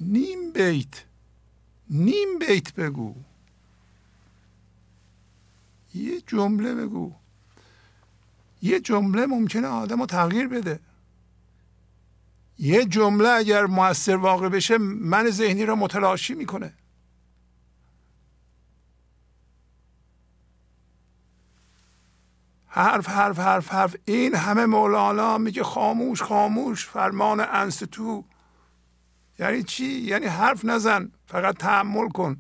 [0.01, 1.05] نیم بیت
[1.91, 3.15] نیم بیت بگو.
[5.95, 7.13] یه جمله بگو.
[8.63, 10.81] یه جمله ممکنه آدم رو تغییر بده.
[12.59, 16.73] یه جمله اگر موثر واقع بشه من ذهنی را متلاشی می‌کنه.
[22.67, 23.97] حرف حرف حرف حرف.
[24.05, 26.87] این همه مولانا میگه خاموش خاموش.
[26.87, 28.25] فرمان انستو
[29.39, 32.37] یعنی چی؟ یعنی حرف نزن فقط تحمل کن.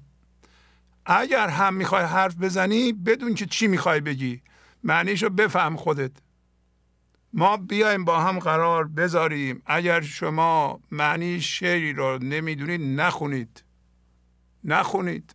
[1.06, 4.42] اگر هم می‌خوای حرف بزنی بدون که چی می‌خوای بگی.
[4.84, 6.12] معنیشو بفهم خودت.
[7.32, 9.62] ما بیایم با هم قرار بذاریم.
[9.66, 13.64] اگر شما معنی شعری رو نمی‌دونید نخونید.
[14.64, 15.34] نخونید.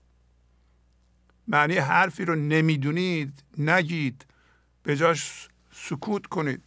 [1.48, 4.26] معنی حرفی رو نمی‌دونید نگید.
[4.84, 6.64] به جاش سکوت کنید.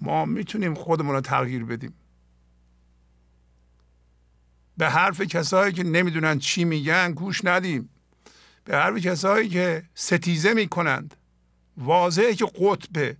[0.00, 1.94] ما می‌تونیم خودمون رو تغییر بدیم.
[4.80, 7.90] به حرف کسایی که نمی‌دونن چی میگن گوش ندیم.
[8.64, 11.14] به حرف کسایی که ستیزه می‌کنند.
[11.76, 13.16] واضحه که قطبه.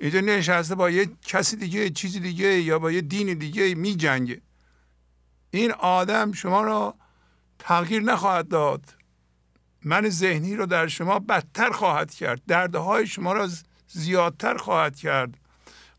[0.00, 4.40] اینجا نشسته با یه کسی دیگه چیزی دیگه یا با یه دین دیگه می جنگه
[5.50, 6.94] این آدم شما را
[7.58, 8.94] تغییر نخواهد داد.
[9.84, 12.42] من ذهنی رو در شما بدتر خواهد کرد.
[12.46, 13.48] دردهای شما را
[13.88, 15.38] زیادتر خواهد کرد.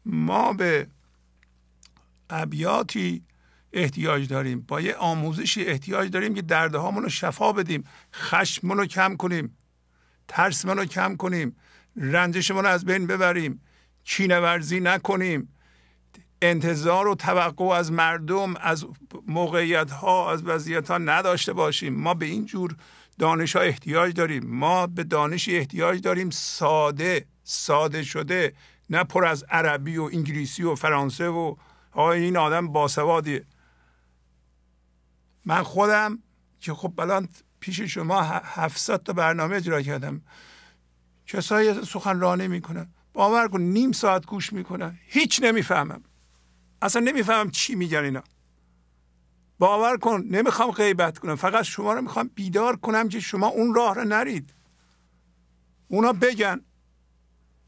[0.06, 0.88] ما به
[2.30, 3.24] ابیاتی
[3.74, 4.62] احتیاج داریم.
[4.62, 7.84] با یه آموزشی احتیاج داریم که دردهامون رو شفا بدیم.
[8.14, 9.58] خشممون رو کم کنیم.
[10.28, 11.56] ترسمون رو کم کنیم.
[11.96, 13.62] رنجشمون رو از بین ببریم.
[14.04, 15.54] کینه ورزی نکنیم.
[16.42, 18.86] انتظار و توقع از مردم از
[19.28, 21.94] موقعیت ها از وضعیت ها نداشته باشیم.
[21.94, 22.76] ما به این جور
[23.20, 24.46] دانش ها احتیاج داریم.
[24.46, 28.54] ما به دانشی احتیاج داریم ساده ساده شده.
[28.90, 31.56] نه پر از عربی و انگلیسی و فرانسه و
[31.92, 33.46] آقای این آدم باسوادیه.
[35.50, 36.20] من خودم
[36.60, 37.30] که خب بلان
[37.60, 40.22] پیش شما 700 تا برنامه اجرا کردم.
[41.28, 45.00] کسایی سخنرانی می‌کنن باور کن نیم ساعت گوش می‌کنن.
[45.08, 46.04] هیچ نمی‌فهمم.
[46.82, 48.24] اصلا نمی‌فهمم چی میگن اینا.
[49.60, 51.36] باور کن نمی‌خوام غیبت کنم.
[51.36, 54.54] فقط شما رو می‌خوام بیدار کنم که شما اون راه رو نرید.
[55.88, 56.62] اونا بگن.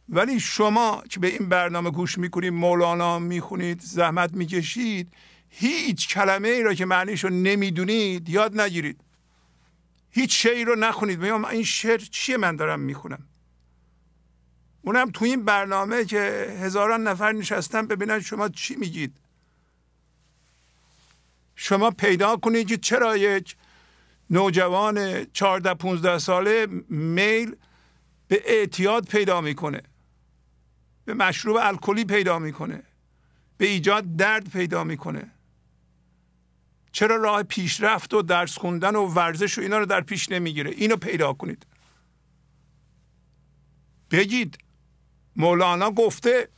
[0.09, 5.13] ولی شما که به این برنامه گوش می‌کنید مولانا می‌خونید زحمت می‌کشید
[5.53, 9.01] هیچ کلمه ای را که معنیش رو نمی‌دونید یاد نگیرید.
[10.09, 11.19] هیچ شعری رو نخونید.
[11.19, 13.27] میگم این شعر چیه من دارم می‌خونم؟
[14.81, 19.17] اونم تو این برنامه که هزاران نفر نشستن ببینن شما چی میگید.
[21.55, 23.55] شما پیدا کنید که چرا یک
[24.29, 27.55] نوجوان 14 15 ساله میل
[28.27, 29.81] به اعتیاد پیدا می‌کنه
[31.05, 32.83] به مشروب الکلی پیدا می‌کنه
[33.57, 35.31] به ایجاد درد پیدا می‌کنه.
[36.91, 40.95] چرا راه پیشرفت و درس خوندن و ورزش و اینا رو در پیش نمی‌گیره؟ اینو
[40.95, 41.65] پیدا کنید.
[44.11, 44.57] بگید.
[45.35, 46.49] مولانا گفته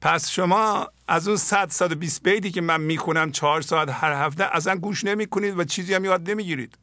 [0.00, 4.76] پس شما از اون 100 120 بیتی که من می‌خونم چهار ساعت هر هفته اصلا
[4.76, 6.78] گوش نمی‌کنید و چیزی هم یاد نمی‌گیرید.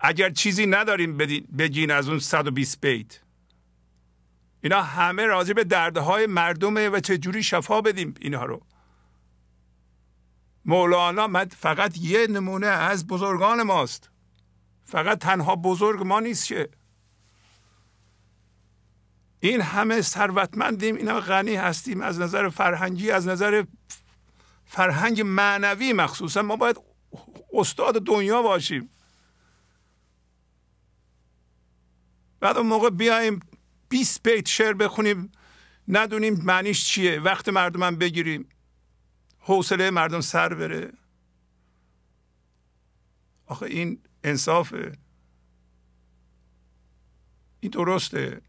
[0.00, 1.16] اگر چیزی نداریم
[1.58, 3.20] بگین از اون 120 بیت.
[4.64, 8.62] اینا همه راضی به دردهای مردمه و چجوری شفا بدیم اینها رو.
[10.64, 14.10] مولانا فقط یه نمونه از بزرگان ماست.
[14.84, 16.68] فقط تنها بزرگ ما نیست که.
[19.40, 23.64] این همه ثروتمندیم اینا غنی هستیم از نظر فرهنگی از نظر
[24.66, 26.42] فرهنگ معنوی مخصوصا.
[26.42, 26.80] ما باید
[27.52, 28.90] استاد دنیا باشیم.
[32.40, 33.40] بعد اون موقع بیایم
[33.88, 35.32] 20 بیت شعر بخونیم.
[35.88, 37.20] ندونیم معنیش چیه.
[37.20, 38.48] وقت مردمم بگیریم.
[39.38, 40.92] حوصله مردم سر بره.
[43.46, 44.92] آخه این انصافه.
[47.60, 48.40] این درسته.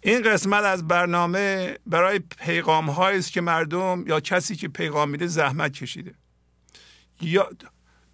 [0.00, 5.72] این قسمت از برنامه برای پیغام است که مردم یا کسی که پیغام میده زحمت
[5.72, 6.14] کشیده.
[7.20, 7.50] یا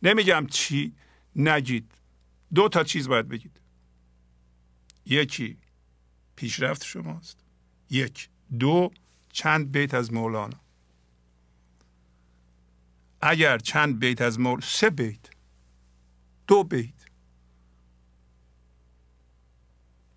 [0.03, 0.95] نمیگم چی
[1.37, 1.93] نگید.
[2.55, 3.60] دو تا چیز باید بگید.
[5.07, 5.59] یکی
[6.36, 7.38] پیشرفت شماست.
[7.90, 8.28] یک.
[8.59, 8.90] دو
[9.32, 10.61] چند بیت از مولانا.
[13.20, 15.30] اگر چند بیت از مولانا سه بیت.
[16.46, 16.94] دو بیت.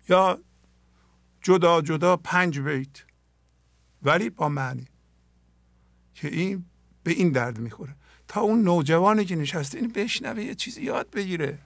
[0.08, 0.38] یا
[1.42, 3.04] جدا جدا پنج بیت.
[4.02, 4.88] ولی با معنی
[6.14, 6.64] که این
[7.02, 7.96] به این درد می‌خوره.
[8.28, 11.58] تا اون نوجوانی که نشسته این بشنوه یه چیزی یاد بگیره.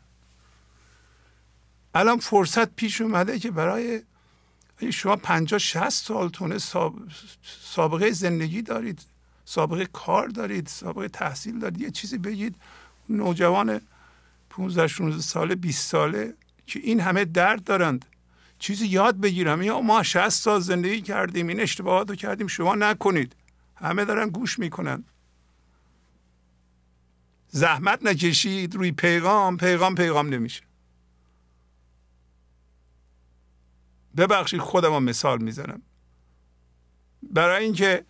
[1.95, 4.03] الان فرصت پیش اومده که برای
[4.93, 6.59] شما پنجاه شست سالتونه
[7.63, 9.03] سابقه زندگی دارید
[9.45, 11.81] سابقه کار دارید سابقه تحصیل دارید.
[11.81, 12.57] یه چیزی بگید
[13.09, 13.81] نوجوان
[14.51, 16.35] 15 16 ساله 20 ساله
[16.67, 18.07] که این همه درد دارند.
[18.59, 19.63] چیزی یاد بگیرم.
[19.63, 23.37] یا ما 60 سال زندگی کردیم این اشتباهات رو کردیم شما نکنید.
[23.77, 25.05] همه دارن گوش می‌کنن.
[27.49, 30.68] زحمت نکشید روی پیغام پیغام پیغام نمیشه.
[34.19, 35.83] ببخشید خودم مثال می‌زنم.
[37.23, 38.05] برای اینکه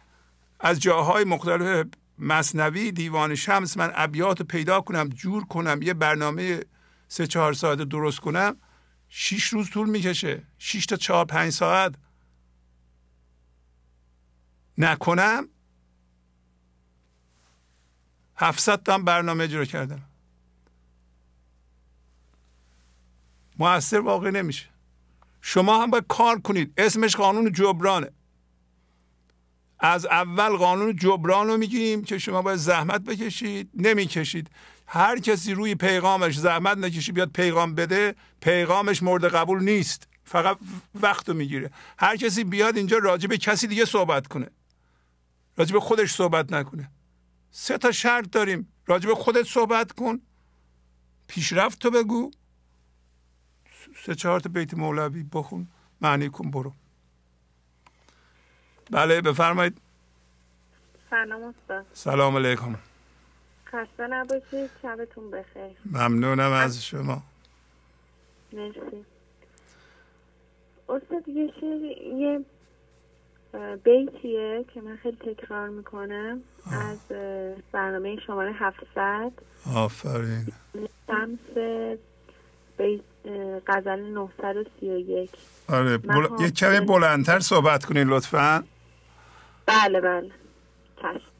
[0.61, 1.87] از جاهای مختلف
[2.19, 6.61] مصنوی دیوان شمس من ابیات پیدا کنم جور کنم یه برنامه
[7.09, 8.57] سه چهار ساعت درست کنم
[9.09, 10.43] شیش روز طول می‌کشه.
[10.59, 11.95] شیش تا چهار پنج ساعت
[14.79, 15.49] نکنم.
[18.37, 20.03] هفتصد تا برنامه اجرا کردم.
[23.59, 24.78] موثر واقع نمیشه.
[25.41, 26.73] شما هم باید کار کنید.
[26.77, 28.11] اسمش قانون جبرانه.
[29.81, 34.51] از اول قانون جبران رو میگیم که شما باید زحمت بکشید نمی‌کشید.
[34.87, 40.09] هر کسی روی پیغامش زحمت نکشی بیاد پیغام بده پیغامش مورد قبول نیست.
[40.25, 40.59] فقط
[40.95, 41.71] وقت رو می‌گیره.
[41.99, 44.51] هر کسی بیاد اینجا راجع به کسی دیگه صحبت کنه.
[45.57, 46.91] راجع به خودش صحبت نکنه.
[47.51, 48.73] سه تا شرط داریم.
[48.87, 50.21] راجع به خودت صحبت کن.
[51.27, 52.31] پیشرفت تو بگو.
[54.05, 55.69] سه چهار تا بیت مولوی بخون.
[56.01, 56.73] معنی کن برو.
[58.91, 59.81] بله بفرمایید.
[61.11, 61.87] سلام استاد.
[61.93, 62.77] سلام علیکم.
[63.67, 64.71] خسته نباشید.
[64.83, 65.77] شبتون بخیر.
[65.85, 67.23] ممنونم از شما.
[68.53, 69.05] مرسی.
[70.89, 71.83] استاد یه شعر
[72.17, 72.45] یه
[73.85, 76.41] بیتیه که من خیلی تکرار می‌کنم
[76.71, 76.99] از
[77.73, 79.33] برنامه شماره 700
[79.75, 80.53] آفرین.
[81.07, 81.57] شمس
[82.79, 83.01] بیت
[83.67, 85.31] غزل 931
[85.69, 86.29] آره بل...
[86.41, 88.65] یه کمی بلندتر صحبت کنین لطفا.
[89.67, 90.31] بله بله.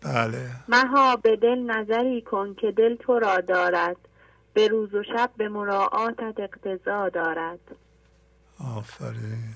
[0.03, 0.51] بله.
[0.69, 3.97] مها به دل نظری کن که دل تو را دارد.
[4.55, 7.59] به روز و شب به مراعاتت اقتضا دارد.
[8.77, 9.55] آفرین.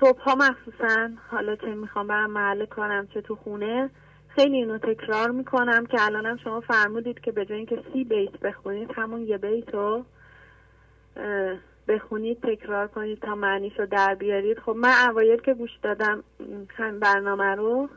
[0.00, 3.90] صبح ها مخصوصا حالا چه می‌خوام برم محل کارم چه تو خونه
[4.34, 8.90] خیلی اینو تکرار می‌کنم که الانم شما فرمودید که به جای اینکه سی بیت بخونید
[8.94, 10.04] همون یه بیت رو
[11.88, 14.58] بخونید تکرار کنید تا معنیش رو در بیارید.
[14.58, 16.24] خب من اوایل که گوش دادم
[17.00, 17.88] برنامه رو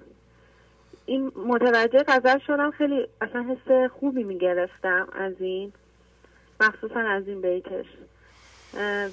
[1.05, 5.73] این متوجه غزل شدم خیلی اصلا حس خوبی می‌گرفتم از این
[6.61, 7.85] مخصوصا از این بیتش.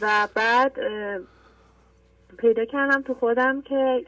[0.00, 0.72] و بعد
[2.38, 4.04] پیدا کردم تو خودم که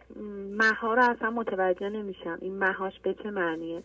[0.51, 2.39] مها رو اصلا متوجه نمیشم.
[2.41, 3.83] این مهاش به چه معنیه؟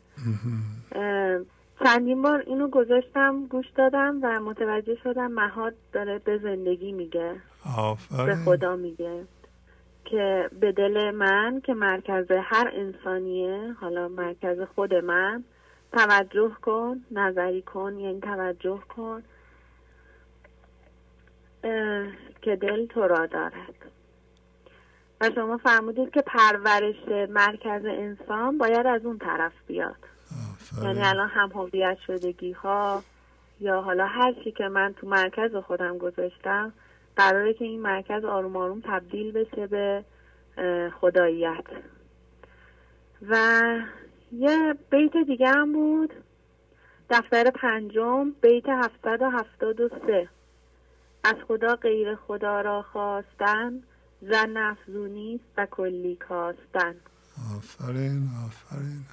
[1.83, 7.35] چندین بار اینو گذاشتم گوش دادم و متوجه شدم مها داره به زندگی میگه.
[8.25, 9.23] به خدا میگه.
[10.05, 15.43] که به دل من که مرکز هر انسانیه حالا مرکز خود من
[15.93, 19.23] توجه کن نظری کن یعنی توجه کن
[22.41, 23.78] که دل تو را دارد.
[25.21, 29.95] و شما فرمودید که پرورش مرکز انسان باید از اون طرف بیاد.
[30.83, 33.03] یعنی الان هم هویت شدگی ها
[33.59, 36.73] یا حالا هر چی که من تو مرکز خودم گذاشتم
[37.15, 40.03] قراره که این مرکز آروم آروم تبدیل بشه به
[41.01, 41.65] خداییت.
[43.29, 43.37] و
[44.31, 46.13] یه بیت دیگه هم بود.
[47.09, 50.29] دفتر پنجم بیت 773
[51.23, 53.83] از خدا غیر خدا را خواستن.
[54.21, 56.95] زن افزونی و کلی کاستن.
[57.57, 59.05] آفرین آفرین.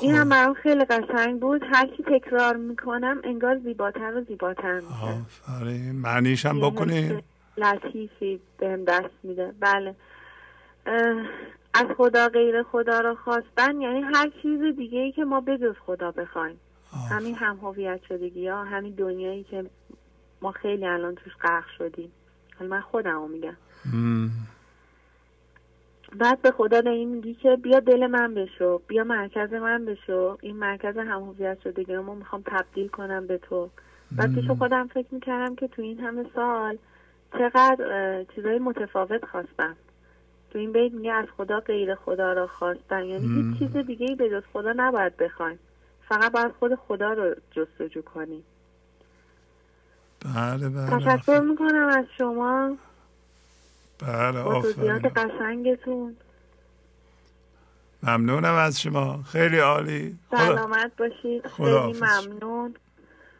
[0.00, 1.62] این هم برام خیلی قشنگ بود.
[1.72, 5.20] هرچی تکرار می‌کنم انگار زیباتر و زیباتر میشه.
[5.20, 5.92] آفرین.
[5.92, 7.22] معنیش هم بکنی؟
[7.56, 9.54] لطیفی بهم دست میده.
[9.60, 9.94] بله.
[11.74, 16.10] از خدا غیر خدا را خواستن یعنی هر چیز دیگه ای که ما بجز خدا
[16.10, 16.60] بخوایم.
[17.10, 19.64] همین هم هویت شدگی ها همین دنیایی که
[20.42, 22.12] ما خیلی الان توش غرق شدیم.
[22.60, 23.56] حالا من خودم میگم.
[26.18, 30.38] بعد به خدا داری میگی که بیا دل من بشو بیا مرکز من بشو.
[30.40, 33.70] این مرکز هم هویت شدگی رو می‌خوام تبدیل کنم به تو.
[34.12, 36.78] بعد پیش خودم فکر می‌کردم که تو این همه سال
[37.32, 39.76] چقدر چیزای متفاوت خواستم.
[40.50, 43.04] تو این بیت میگه از خدا غیر خدا را خواستن.
[43.04, 45.58] یعنی هیچ چیز دیگه ای به جز خدا نباید بخوایم.
[46.08, 48.44] فقط باید خود خدا رو جستجو کنیم.
[50.24, 52.76] بله بله تشکر می‌کنم از شما.
[53.98, 56.16] بله توضیحات قشنگتون.
[58.02, 59.22] ممنونم از شما.
[59.22, 60.18] خیلی عالی.
[60.30, 61.46] سلامت باشید.
[61.46, 62.74] خیلی ممنون.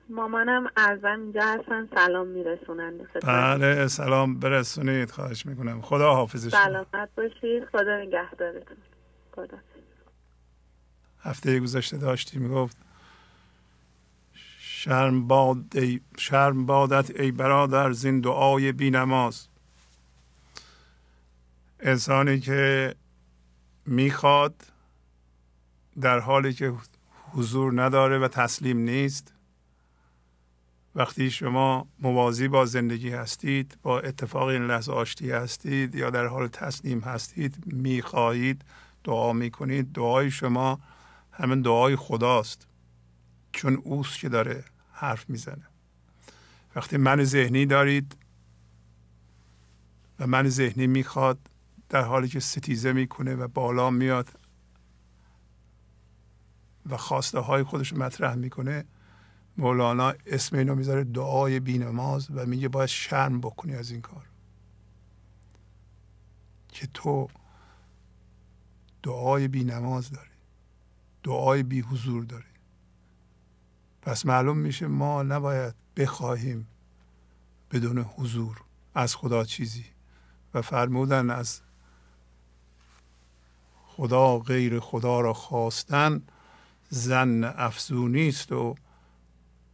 [0.08, 1.88] مامانم ارزم اینجا هستن.
[1.94, 5.10] سلام میرسونن بله سلام برسونید.
[5.10, 5.80] خواهش می‌کنم.
[5.80, 6.64] خدا حافظ شما.
[6.64, 7.64] سلامت باشید.
[7.72, 8.76] خدا نگهدارتون.
[9.32, 9.58] خدا
[11.22, 12.76] هفته گذشته داشتی می‌گفت
[14.82, 19.48] شرم, باد ای شرم بادت ای برادر زین دعای بی نماز.
[21.80, 22.94] انسانی که
[23.86, 24.54] می‌خواد
[26.00, 26.72] در حالی که
[27.32, 29.34] حضور نداره و تسلیم نیست
[30.94, 36.48] وقتی شما موازی با زندگی هستید با اتفاق این لحظه آشتی هستید یا در حال
[36.48, 38.64] تسلیم هستید می‌خواهید
[39.04, 40.80] دعا می‌کنید دعای شما
[41.32, 42.66] همین دعای خداست.
[43.52, 44.64] چون اوست که داره
[45.00, 45.66] حرف می‌زنه.
[46.76, 48.16] وقتی من ذهنی دارید
[50.18, 51.38] و من ذهنی می‌خواد
[51.88, 54.28] در حالی که ستیزه می‌کنه و بالا میاد
[56.90, 58.84] و خواسته های خودش مطرح می‌کنه
[59.56, 64.26] مولانا اسم اینو می‌ذاره دعای بینماز و میگه باید شرم بکنی از این کار.
[66.68, 67.28] که تو
[69.02, 70.30] دعای بینماز داری
[71.22, 72.49] دعای بی حضور داری.
[74.02, 76.66] پس معلوم میشه ما نباید بخواهیم
[77.70, 78.62] بدون حضور
[78.94, 79.84] از خدا چیزی
[80.54, 81.60] و فرمودن از
[83.86, 86.22] خدا غیر خدا را خواستن
[86.88, 88.74] زن افزونی است و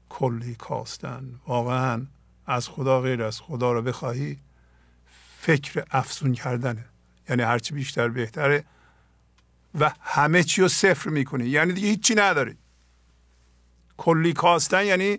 [0.09, 1.41] کلی کاستن.
[1.47, 2.07] واقعا
[2.47, 4.39] از خدا غیر از خدا را بخواهی
[5.41, 6.85] فکر افزون کردنه.
[7.29, 8.65] یعنی هرچی بیشتر بهتره
[9.81, 11.49] و همه چی رو صفر می‌کنی.
[11.49, 12.57] یعنی دیگه هیچی نداری.
[13.97, 15.19] کلی کاستن یعنی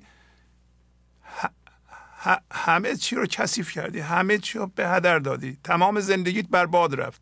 [2.51, 5.57] همه چی رو کثیف کردی همه چی رو به هدر دادی.
[5.63, 7.21] تمام زندگیت برباد رفت.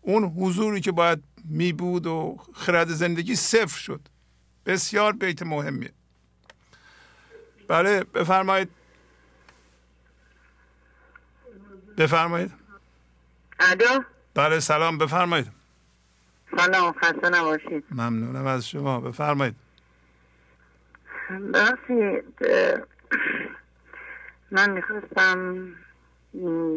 [0.00, 4.00] اون حضوری که باید می بود و خرد زندگی صفر شد.
[4.66, 5.92] بسیار بیت مهمیه.
[7.68, 8.68] بله بفرمایید.
[11.98, 12.52] بفرمایید.
[13.60, 14.02] الو؟
[14.34, 14.98] بله سلام.
[14.98, 15.52] بفرمایید.
[16.56, 17.84] سلام خسته نباشید.
[17.90, 19.00] ممنونم از شما.
[19.00, 19.65] بفرمایید.
[21.30, 22.46] بخشید
[24.50, 25.68] من می‌خواستم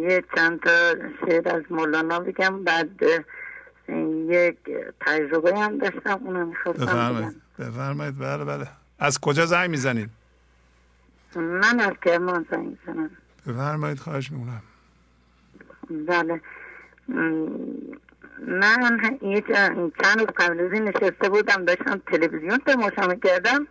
[0.02, 0.96] یه چند تا
[1.26, 3.04] شعر از مولانا بگم بعد
[4.30, 4.58] یک
[5.02, 8.68] تجربه هم داشتم اونو می‌خواستم بفرمایید بفرمایید بله بله.
[9.00, 10.10] از کجا زنگ می‌زنید؟
[11.36, 13.10] من از کرمان زنگ می‌زنم.
[13.48, 14.62] بفرمایید خواهش می‌کنم.
[16.08, 16.42] بله.
[18.48, 23.68] من یه چند روز قبل از نشسته بودم داشتم تلویزیون تماشا می‌کردم.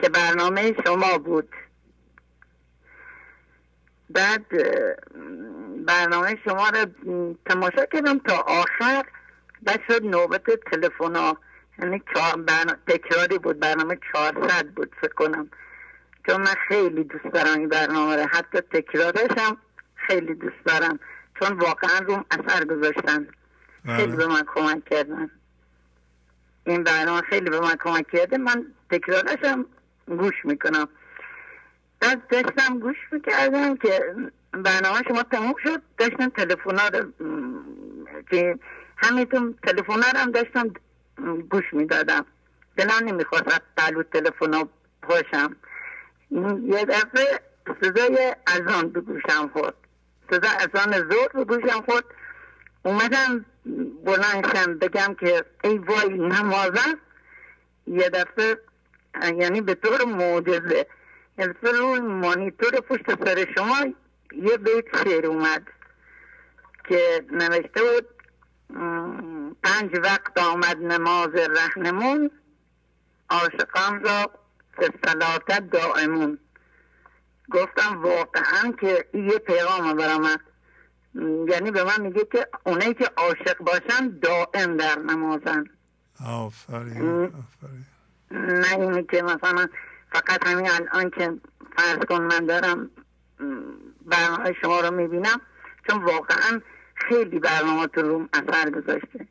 [0.00, 1.48] که برنامه شما بود.
[4.10, 4.46] بعد
[5.86, 9.04] برنامه شما رو تماشا کردم تا آخر
[9.62, 11.38] بعد شد نوبت تلفن ها.
[11.78, 12.02] یعنی
[12.86, 15.50] تکراری بود برنامه 400 بود فکر کنم.
[16.26, 18.26] چون من خیلی دوست دارم این برنامه رو.
[18.30, 19.56] حتی تکرارش هم
[19.94, 20.98] خیلی دوست دارم.
[21.40, 23.28] چون واقعا روم اثر گذاشتن.
[23.84, 23.96] بله.
[23.96, 25.30] خیلی به من کمک کردن.
[26.64, 28.38] این برنامه خیلی به من کمک کرده.
[28.38, 29.66] من تکرارش هم
[30.16, 30.88] گوش می‌کنم.
[32.00, 34.14] بعد داشتم گوش می‌کردم که
[34.52, 37.12] برنامه شما تموم شد داشتم تلفونا رو
[38.30, 38.58] که
[38.96, 40.74] همینطور تلفونا رو هم داشتم
[41.50, 42.26] گوش می‌دادم.
[42.76, 44.68] دلم نمی‌خواست قلو تلفونا
[45.02, 45.56] پاشم
[46.64, 47.40] یه دفعه
[47.82, 49.74] صدای ازان به گوشم خورد.
[50.30, 52.04] صدا ازان زور به گوشم خورد.
[52.82, 53.44] اومدم
[54.04, 56.98] بلندشم بگم که ای وای نمازم.
[57.86, 58.58] یه دفعه
[59.38, 60.86] یعنی به طور معجزه
[61.38, 63.76] یعنی روی مانیتور پشت سر شما
[64.32, 65.62] یه بیت شعر اومد
[66.88, 68.06] که نوشته بود
[69.62, 72.30] پنج وقت آمد نماز رهنمون
[73.30, 74.30] عاشقان را
[74.76, 76.38] فسلاتت دائمون
[77.50, 80.28] گفتم واقعا که یه پیغام برام
[81.48, 85.64] یعنی به من میگه که اونایی که عاشق باشن دائم در نمازن
[86.26, 87.86] آفرین آفرین
[88.30, 89.68] نه اینی که مثلا
[90.12, 91.32] فقط همین الان که
[91.76, 92.90] فرض کن من دارم
[94.06, 95.40] برنامه شما رو می‌بینم
[95.88, 96.60] چون واقعا
[96.94, 99.26] خیلی برنامه تو روم اثر گذاشته.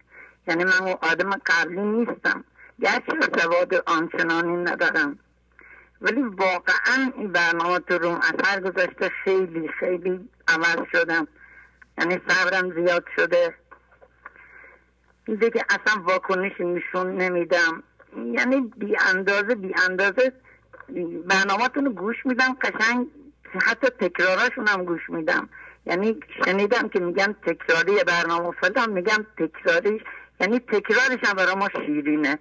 [0.48, 2.44] یعنی من آدم قبلی نیستم.
[2.82, 5.20] گرچه سواد آنچنانی ندارم.
[6.02, 11.28] ولی واقعا این برنامه تو روم اثر گذاشته خیلی خیلی عوض شدم.
[11.98, 13.54] یعنی صبرم زیاد شده.
[15.26, 17.84] دیگه اصلا واکنشی نشون نمیدم.
[18.18, 20.34] یعنی بی اندازه بی اندازه
[21.26, 23.08] برنامهتون رو گوش میدم قشنگ
[23.66, 25.50] حتی تکراراشون هم گوش میدم.
[25.86, 30.02] یعنی شنیدم که میگن تکراری برنامه فلان میگم تکراری.
[30.40, 32.40] یعنی تکرارش هم برای ما شیرینه.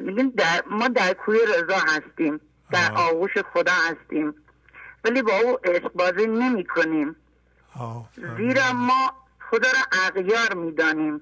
[0.00, 2.40] میگیم در ما در کوی رضا هستیم
[2.70, 4.34] در آغوش خدا هستیم.
[5.04, 7.16] ولی با او عشق بازی نمی کنیم
[8.36, 9.12] زیرا ما
[9.50, 11.20] خدا را اغیار می‌دانیم.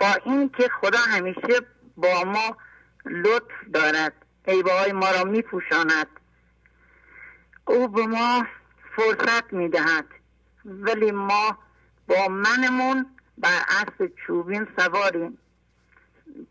[0.00, 1.60] با این که خدا همیشه
[1.96, 2.56] با ما
[3.04, 4.12] لطف دارد.
[4.48, 6.06] عیبه های ما را میپوشاند.
[7.64, 8.46] او به ما
[8.96, 10.06] فرصت می‌دهد.
[10.64, 11.58] ولی ما
[12.08, 13.06] با منمون
[13.38, 15.38] بر اسب چوبین سواریم.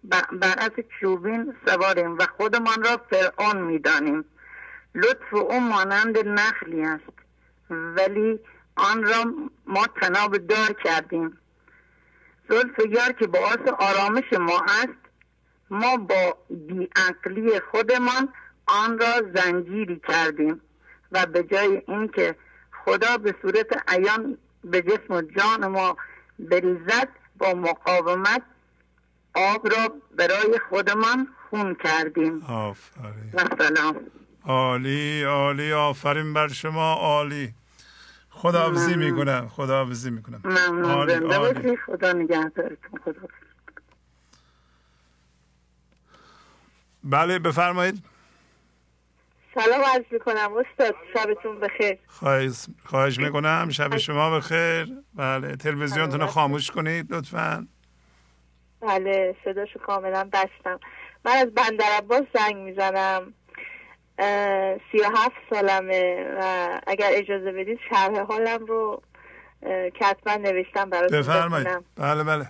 [0.04, 4.26] بر اسب چوبین سواریم و خودمان را فرعون می‌دانیم.
[4.96, 7.14] لطف او مانند نخلی است.
[7.70, 8.40] ولی
[8.76, 9.26] آن را
[9.66, 11.38] ما تناب دار کردیم.
[12.50, 15.00] زلف یار که باعث آرامش ما است
[15.70, 18.30] ما با بیعقلی خودمان
[18.66, 20.62] آن را زنجیری کردیم
[21.12, 22.36] و به جای اینکه
[22.86, 25.98] خدا به صورت عیان به جسم و جان ما
[26.40, 28.42] بریزد با مقاومت
[29.34, 32.44] آب را برای خودمان خون کردیم.
[32.44, 33.32] آفرین.
[33.34, 33.96] و سلام.
[34.46, 35.74] عالی عالی.
[35.74, 36.94] آفرین بر شما.
[36.94, 37.54] عالی.
[38.44, 40.42] خدا حافظی می‌کنم خدا حافظی می‌کنم.
[40.44, 41.08] ممنون.
[41.08, 41.78] زنده باشی.
[41.78, 43.00] خدا نگهدارتون.
[43.06, 43.22] خدا
[47.04, 48.04] بله بفرمایید.
[49.56, 50.50] سلام عرض می‌کنم.
[50.58, 51.98] استاد شبتون بخیر.
[52.08, 53.70] خواهش, خواهش می‌کنم.
[53.70, 54.88] شب شما بخیر.
[55.14, 57.68] بله تلویزیونتون رو خاموش کنید لطفا.
[58.82, 60.80] بله صداشو کاملا بستم.
[61.26, 63.34] من از بندر عباس زنگ می‌زنم.
[64.92, 69.02] سی و هفت سالمه و اگر اجازه بدید شرح حالم رو
[69.96, 71.68] کتبا نوشتم براتون بفرمایید.
[71.96, 72.48] بله بله.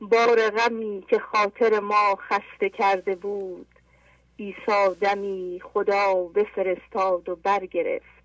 [0.00, 3.66] بار غمی که خاطر ما خسته کرده بود
[4.36, 8.22] ایسا دمی خدا بفرستاد و برگرفت.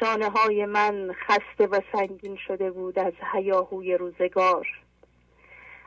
[0.00, 4.81] شانه های من خسته و سنگین شده بود از هیاهوی روزگار.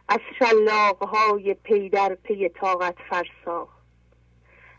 [0.07, 3.67] از شلاق های پی در پی طاقت فرسا.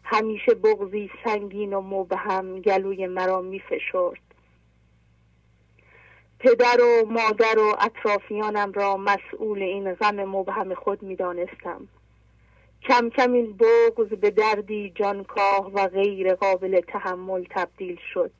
[0.04, 4.26] همیشه بغزی سنگین و مبهم گلوی مرا می فشرد
[6.38, 11.88] پدر و مادر و اطرافیانم را مسئول این غم مبهم خود می دانستم.
[12.82, 18.30] کم کم این بغز به دردی جانکاه و غیر قابل تحمل تبدیل شد.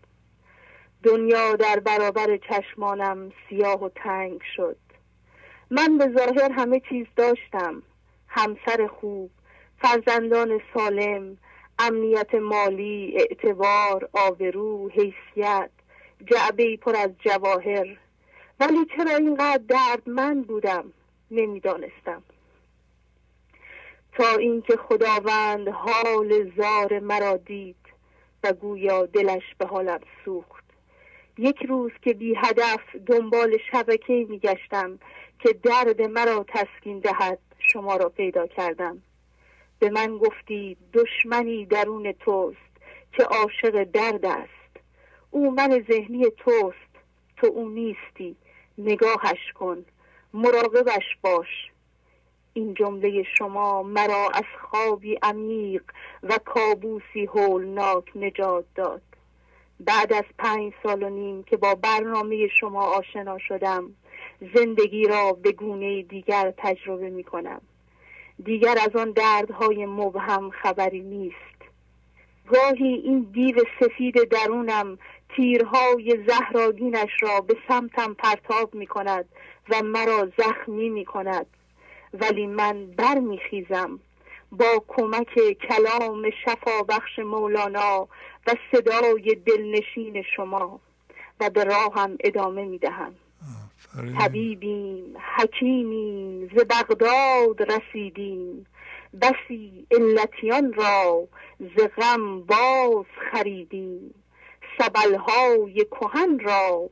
[1.03, 4.76] دنیا در برابر چشمانم سیاه و تنگ شد.
[5.71, 7.83] من به ظاهر همه چیز داشتم.
[8.29, 9.31] همسر خوب
[9.79, 11.37] فرزندان سالم
[11.79, 15.71] امنیت مالی اعتبار آبرو حیثیت
[16.27, 17.97] جعبه پر از جواهر.
[18.61, 20.93] ولی چرا اینقدر دردمند بودم؟
[21.31, 22.23] نمی‌دانستم.
[24.12, 27.77] تا اینکه خداوند حال زار مرا دید
[28.45, 30.64] و گویا دلش به حالم سوخت.
[31.39, 34.99] یک روز که بی هدف دنبال شبکه می گشتم
[35.39, 39.03] که درد مرا تسکین دهد شما را پیدا کردم.
[39.78, 42.57] به من گفتی دشمنی درون توست
[43.12, 44.51] که عاشق درد است.
[45.30, 46.76] او من ذهنی توست
[47.37, 48.37] تو او نیستی.
[48.78, 49.84] نگاهش کن
[50.34, 51.70] مراقبش باش.
[52.53, 55.82] این جمله شما مرا از خوابی عمیق
[56.22, 59.03] و کابوسی هولناک نجات داد.
[59.80, 63.91] بعد از پنج سال و نیم که با برنامه شما آشنا شدم
[64.55, 67.61] زندگی را به گونه دیگر تجربه می کنم.
[68.45, 71.57] دیگر از آن دردهای مبهم خبری نیست.
[72.49, 74.99] گاهی این دیو سفید درونم
[75.37, 79.24] تیرهای زهراگینش را به سمتم پرتاب می کند
[79.68, 81.47] و مرا زخمی می کند.
[82.14, 84.01] ولی من برمیخیزم
[84.53, 88.09] با کمک کلام شفا بخش مولانا
[88.47, 90.80] و صدای دلنشین شما
[91.41, 93.14] و به راهم ادامه می دهم.
[94.18, 98.66] طبیبیم حکیمیم ز بغداد رسیدیم.
[99.20, 101.28] بسی علتیان را
[101.61, 104.14] ز غم باز خریدیم.
[104.78, 106.90] سبلهای کهن را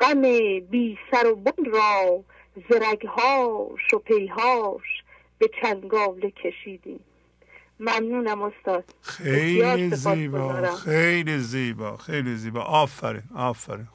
[0.00, 0.22] غم
[0.60, 2.24] بی سر و بن را
[2.70, 5.04] زرگهاش و پیهاش
[5.38, 7.00] به چنگاله کشیدیم.
[7.80, 8.94] ممنونم استاد.
[9.02, 12.62] خیلی زیبا خیلی زیبا خیلی زیبا.
[12.62, 13.88] آفرین آفرین.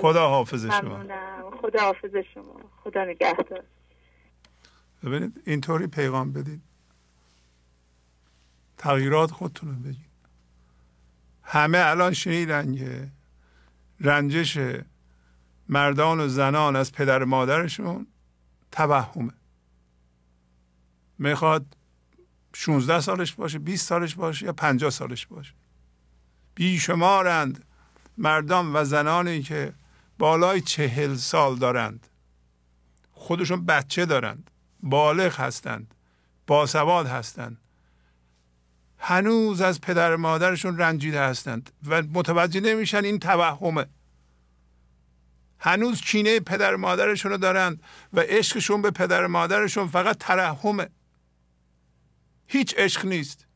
[0.00, 1.04] خدا حافظ شما.
[1.62, 2.60] خدا حافظ شما.
[2.84, 3.64] خدا نگهدار.
[5.04, 6.62] ببینید اینطوری پیغام بدید.
[8.78, 10.10] تغییرات خودتون رو بگید.
[11.42, 13.08] همه الان شنیدن که
[14.00, 14.58] رنجش
[15.68, 18.06] مردان و زنان از پدر مادرشون
[18.72, 19.32] توهمه
[21.18, 21.76] می‌خواد
[22.52, 25.52] 16 سالش باشه 20 سالش باشه یا 50 سالش باشه.
[26.54, 27.64] بیشمارند
[28.18, 29.72] مردان و زنانی که
[30.18, 32.06] بالای چهل سال دارند.
[33.12, 34.50] خودشون بچه دارند
[34.82, 35.94] بالغ هستند
[36.46, 37.58] باسواد هستند.
[38.98, 43.86] هنوز از پدر مادرشون رنجیده هستند و متوجه نمیشن این توهمه.
[45.58, 47.82] هنوز کینه پدر مادرشون رو دارند
[48.12, 50.88] و عشقشون به پدر مادرشون فقط ترحمه.
[52.52, 53.46] هیچ عشق نیست.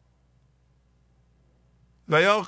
[2.09, 2.47] و یا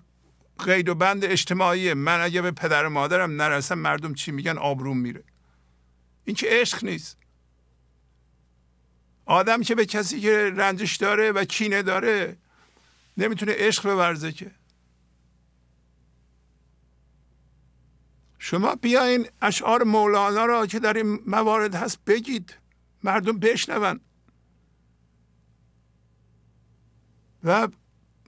[0.59, 5.25] قید و بند اجتماعیه من اگه به پدر مادرم نرسم مردم چی میگن؟ آبروم میره.
[6.25, 7.19] این که عشق نیست.
[9.25, 12.37] آدم که به کسی که رنجش داره و کینه داره
[13.17, 14.51] نمی‌تونه عشق بورزه که.
[18.39, 22.55] شما بیاین اشعار مولانا را که در این موارد هست بگید.
[23.03, 24.01] مردم بشنون.
[27.47, 27.69] و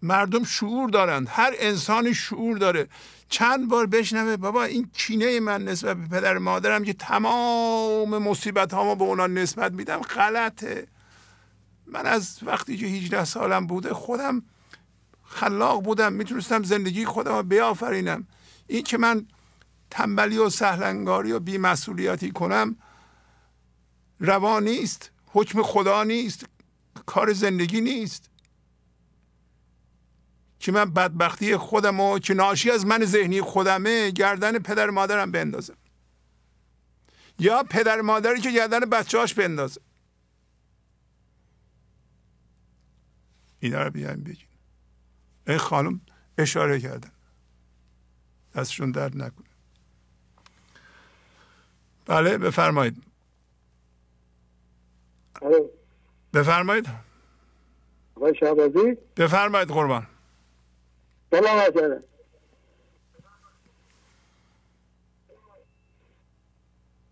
[0.02, 1.26] مردم شعور دارند.
[1.30, 2.88] هر انسانی شعور داره.
[3.28, 8.94] چند بار بشنوه بابا این کینه من نسبت به پدر مادرم که تمام مصیبت ها
[8.94, 10.88] به اونا نسبت میدم غلطه.
[11.86, 14.42] من از وقتی که 18 سالم بوده خودم
[15.24, 16.12] خلاق بودم.
[16.12, 18.26] می‌تونستم زندگی خودم رو بیافرینم.
[18.66, 19.26] این که من
[19.90, 22.76] تنبلی و سهلنگاری و بیمسئولیتی کنم
[24.20, 25.10] روا نیست.
[25.26, 26.46] حکم خدا نیست.
[27.06, 28.27] کار زندگی نیست.
[30.60, 35.76] که من بدبختی خودم و که ناشی از من ذهنی خودمه گردن پدر مادرم بندازم
[37.38, 39.80] یا پدر مادری که گردن بچهاش بندازه.
[43.60, 44.48] اینا رو بیایم بگیم.
[45.46, 46.00] این خانم
[46.38, 47.12] اشاره کردن.
[48.54, 49.46] دستشون درد نکنه.
[52.06, 53.02] بله بفرمایید.
[56.34, 56.86] بفرمایید.
[58.14, 60.06] آقای شهبازی؟ بفرمایید قربان.
[61.30, 62.02] سلام عجله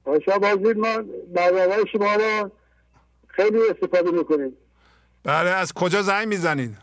[0.04, 1.02] آقای شهبازی ما
[1.34, 2.52] برنامه شما را
[3.28, 4.56] خیلی استفاده می‌کنیم
[5.24, 6.76] بله از کجا زنگ می‌زنید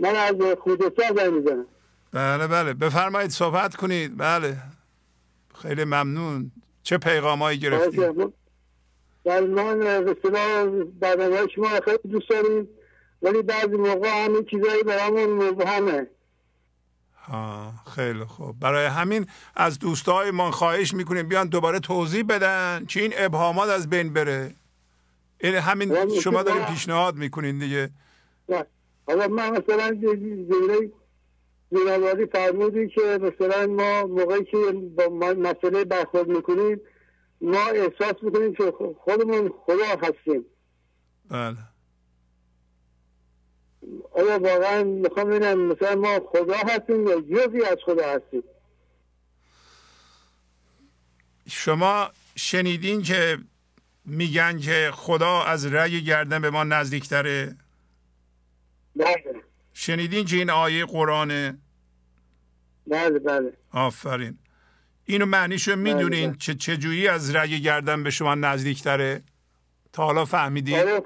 [0.00, 1.66] من از خودسا زنگ می‌زنم
[2.12, 4.56] بله بله بفرمایید صحبت کنید بله
[5.62, 6.50] خیلی ممنون
[6.82, 8.00] چه پیغامایی گرفتید
[9.24, 10.66] در من اصطلاح
[11.00, 12.68] برنامه شما خیلی دوست داریم
[13.22, 16.06] ولی بعضی موقع همین چیزایی برامون مبهمه.
[17.16, 18.58] ها خیلی خوب.
[18.60, 23.90] برای همین از دوستای ما خواهش می‌کنیم بیان دوباره توضیح بدن که این ابهامات از
[23.90, 24.54] بین بره.
[25.40, 27.90] این همین شما دارین پیشنهاد می‌کنین دیگه.
[28.48, 28.64] نه.
[29.06, 30.92] حالا من مثلا جمله
[31.72, 36.80] جنابالی فرمودی که مثلا ما موقعی که با مسئله برخورد می‌کنیم
[37.40, 38.72] ما احساس می‌کنیم که
[39.04, 40.44] خودمون خدا هستیم.
[41.30, 41.56] بله.
[44.12, 48.42] آیا واقعا می‌خوام ببینم مثلا ما خدا هستیم یا جزی از خدا هستیم؟
[51.48, 53.38] شما شنیدین که
[54.04, 57.56] میگن که خدا از رأی گردن به ما نزدیکتره؟
[58.96, 59.34] بله.
[59.74, 61.58] شنیدین که این آیه قرآنه؟
[62.86, 63.52] بله بله.
[63.72, 64.38] آفرین.
[65.04, 66.38] اینو معنیشو می‌دونین بله.
[66.38, 69.22] چه چجوری از رأی گردن به شما نزدیکتره؟
[69.92, 71.00] تا حالا فهمیدین آره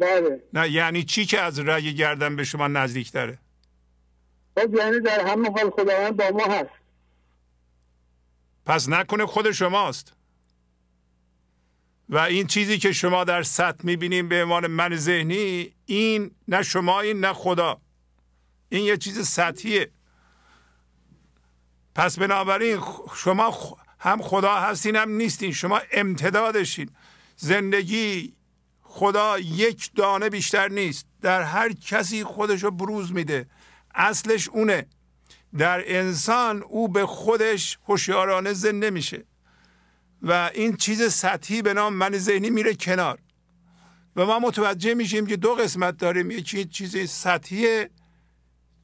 [0.00, 0.42] بله.
[0.52, 3.38] نه یعنی چی که از رأی گردن به شما نزدیکتره؟
[4.58, 6.70] خب یعنی در همه حال خداوند با ما هست.
[8.66, 10.12] پس نکنه خود شماست.
[12.08, 17.00] و این چیزی که شما در سطح می‌بینیم به عنوان من ذهنی این نه شما
[17.00, 17.80] این نه خدا.
[18.68, 19.90] این یه چیز سطحیه.
[21.94, 22.80] پس بنابراین
[23.16, 25.52] شما هم خدا هستین هم نیستین.
[25.52, 26.90] شما امتدادشین.
[27.42, 28.34] زندگی
[28.82, 31.06] خدا یک دانه بیشتر نیست.
[31.20, 33.46] در هر کسی خودشو بروز میده.
[33.94, 34.86] اصلش اونه.
[35.58, 39.24] در انسان او به خودش هوشیارانه زنده میشه.
[40.22, 43.18] و این چیز سطحی به نام من ذهنی میره کنار.
[44.16, 46.30] و ما متوجه میشیم که دو قسمت داریم.
[46.30, 47.90] یکی چیز سطحیه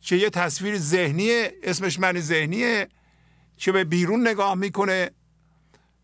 [0.01, 2.89] که یه تصویر ذهنیه اسمش من ذهنیه
[3.57, 5.11] که به بیرون نگاه می‌کنه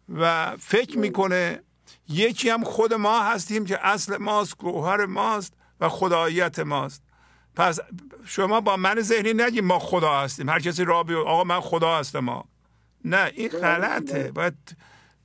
[0.08, 1.62] و فکر می‌کنه.
[2.08, 7.02] یکی هم خود ما هستیم که اصل ماست گوهر ماست و خداییت ماست.
[7.56, 7.80] پس
[8.24, 10.48] شما با من ذهنی نگیم ما خدا هستیم.
[10.48, 12.44] هر کسی را بیو آقا من خدا هستم ما.
[13.04, 14.32] نه این غلطه.
[14.32, 14.76] باید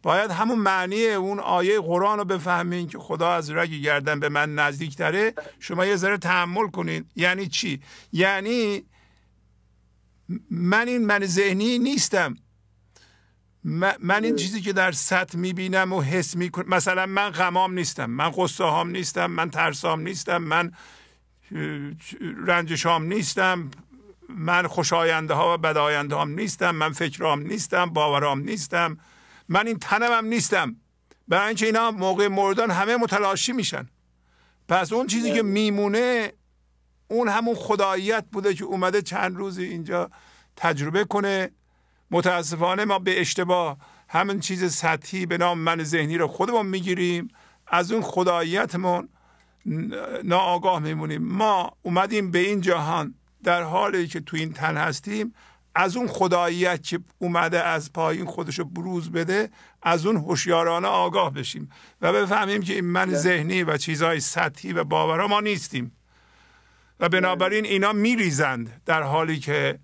[0.03, 4.55] باید همون معنی اون آیه قرآن رو بفهمین که خدا از رگ گردن به من
[4.55, 5.33] نزدیکتره.
[5.59, 8.83] شما یه ذره تحمل کنید یعنی چی؟ یعنی
[10.51, 12.35] من این من ذهنی نیستم.
[13.99, 18.31] من این چیزی که در سطح می‌بینم و حس می‌کنم مثلا من غمام نیستم من
[18.37, 20.71] قصه هام نیستم من ترسام نیستم من
[22.47, 23.71] رنجشام نیستم
[24.29, 28.97] من خوشاینده ها و بداینده هام نیستم من فکرام نیستم باورام نیستم
[29.49, 30.75] من این تنم هم نیستم.
[31.27, 33.89] برای اینکه اینا موقع مردن همه متلاشی میشن.
[34.67, 36.33] پس اون چیزی که میمونه
[37.07, 40.11] اون همون خداییت بوده که اومده چند روزی اینجا
[40.55, 41.51] تجربه کنه.
[42.11, 43.77] متاسفانه ما به اشتباه
[44.09, 47.27] همین چیز سطحی به نام من ذهنی رو خودمون می‌گیریم.
[47.67, 49.09] از اون خداییتمون
[50.23, 51.23] ناآگاه میمونیم.
[51.23, 55.33] ما اومدیم به این جهان در حالی که تو این تن هستیم
[55.75, 59.49] از اون خداییت که اومده از پایین خودشو بروز بده
[59.83, 61.69] از اون هوشیارانه آگاه بشیم
[62.01, 65.91] و بفهمیم که این من ذهنی و چیزهای سطحی و باورا ما نیستیم.
[66.99, 69.79] و بنابراین اینا میریزند در حالی که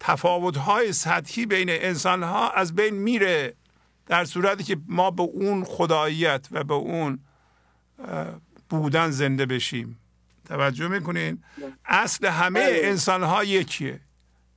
[0.00, 3.54] تفاوت‌های سطحی بین انسان‌ها از بین میره
[4.06, 7.18] در صورتی که ما به اون خداییت و به اون
[8.68, 9.98] بودن زنده بشیم.
[10.44, 11.42] توجه می‌کنین؟
[11.84, 14.00] اصل همه انسان ها یکیه.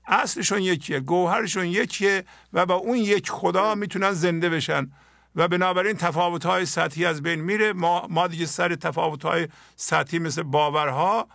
[0.08, 2.24] اصلشون یکیه گوهرشون یکیه
[2.54, 4.92] و با اون یک خدا می‌تونن زنده بشن.
[5.36, 7.74] و بنابراین تفاوت های سطحی از بین میره.
[7.74, 11.28] ما, ما دیگه سر تفاوت های سطحی مثل باورها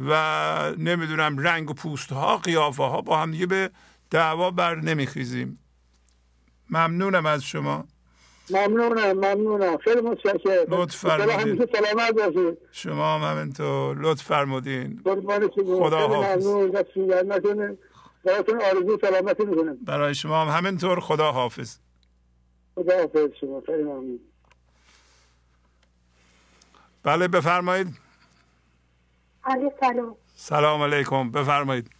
[0.00, 3.70] و نمی‌دونم رنگ و پوست ها قیافه ها با هم دیگه به
[4.10, 5.58] دعوا بر نمیخیزیم.
[6.70, 7.84] ممنونم از شما.
[8.50, 9.76] ممنونم ممنونم.
[9.76, 10.64] خیلی متشکرم.
[10.68, 11.66] لطف فرمودین
[12.72, 13.96] شما هم همینطور.
[13.98, 15.02] لطف فرمودین.
[15.54, 16.46] خدا حافظ.
[19.84, 21.00] برای شما هم همینطور.
[21.00, 21.76] خدا حافظ.
[22.74, 23.62] خدا حافظ شما.
[23.66, 24.20] خیلی ممنون.
[27.02, 28.03] بله بفرمایید.
[29.80, 30.16] سلام.
[30.34, 31.30] سلام علیکم.
[31.30, 31.90] بفرمایید.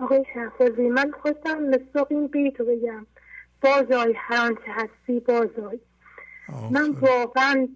[0.00, 3.06] آقای شهبازی من خواستم مصداق این بیتو بگم.
[3.60, 5.80] بازای هر آنچه هستی بازای.
[6.70, 7.68] من واقعا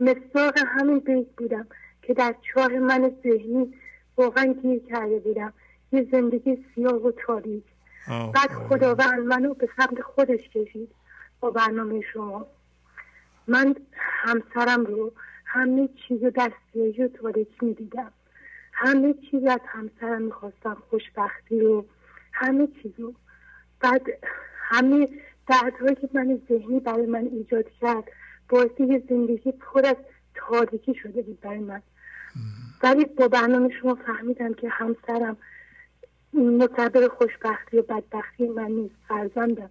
[0.00, 1.66] مصداق همین بیت بودم
[2.02, 3.74] که در چاه من ذهنی
[4.16, 5.52] واقعا گیر کرده بودم.
[5.92, 7.64] یه زندگی سیاه و تاریک.
[8.08, 10.94] بعد خداوند منو به سمت خودش کشید
[11.40, 12.46] با برنامه شما.
[13.46, 15.12] من همسرم رو
[15.52, 18.12] همه چیز رو دستیاجی و تاریک می‌دیدم.
[18.72, 21.86] همه چیز از همسرم می‌خواستم خوشبختی رو
[22.32, 23.14] همه چیز رو.
[23.80, 24.02] بعد
[24.56, 25.08] همه
[25.48, 28.04] دردهایی که من ذهنی برای من ایجاد کرد
[28.48, 29.96] باعث یه زندگی پر از
[30.34, 31.82] تاریکی شده بود برای من.
[32.82, 35.36] ولی با برنامه شما فهمیدم که همسرم
[36.32, 38.94] مسبب خوشبختی و بدبختی من نیست.
[39.08, 39.70] فرزندم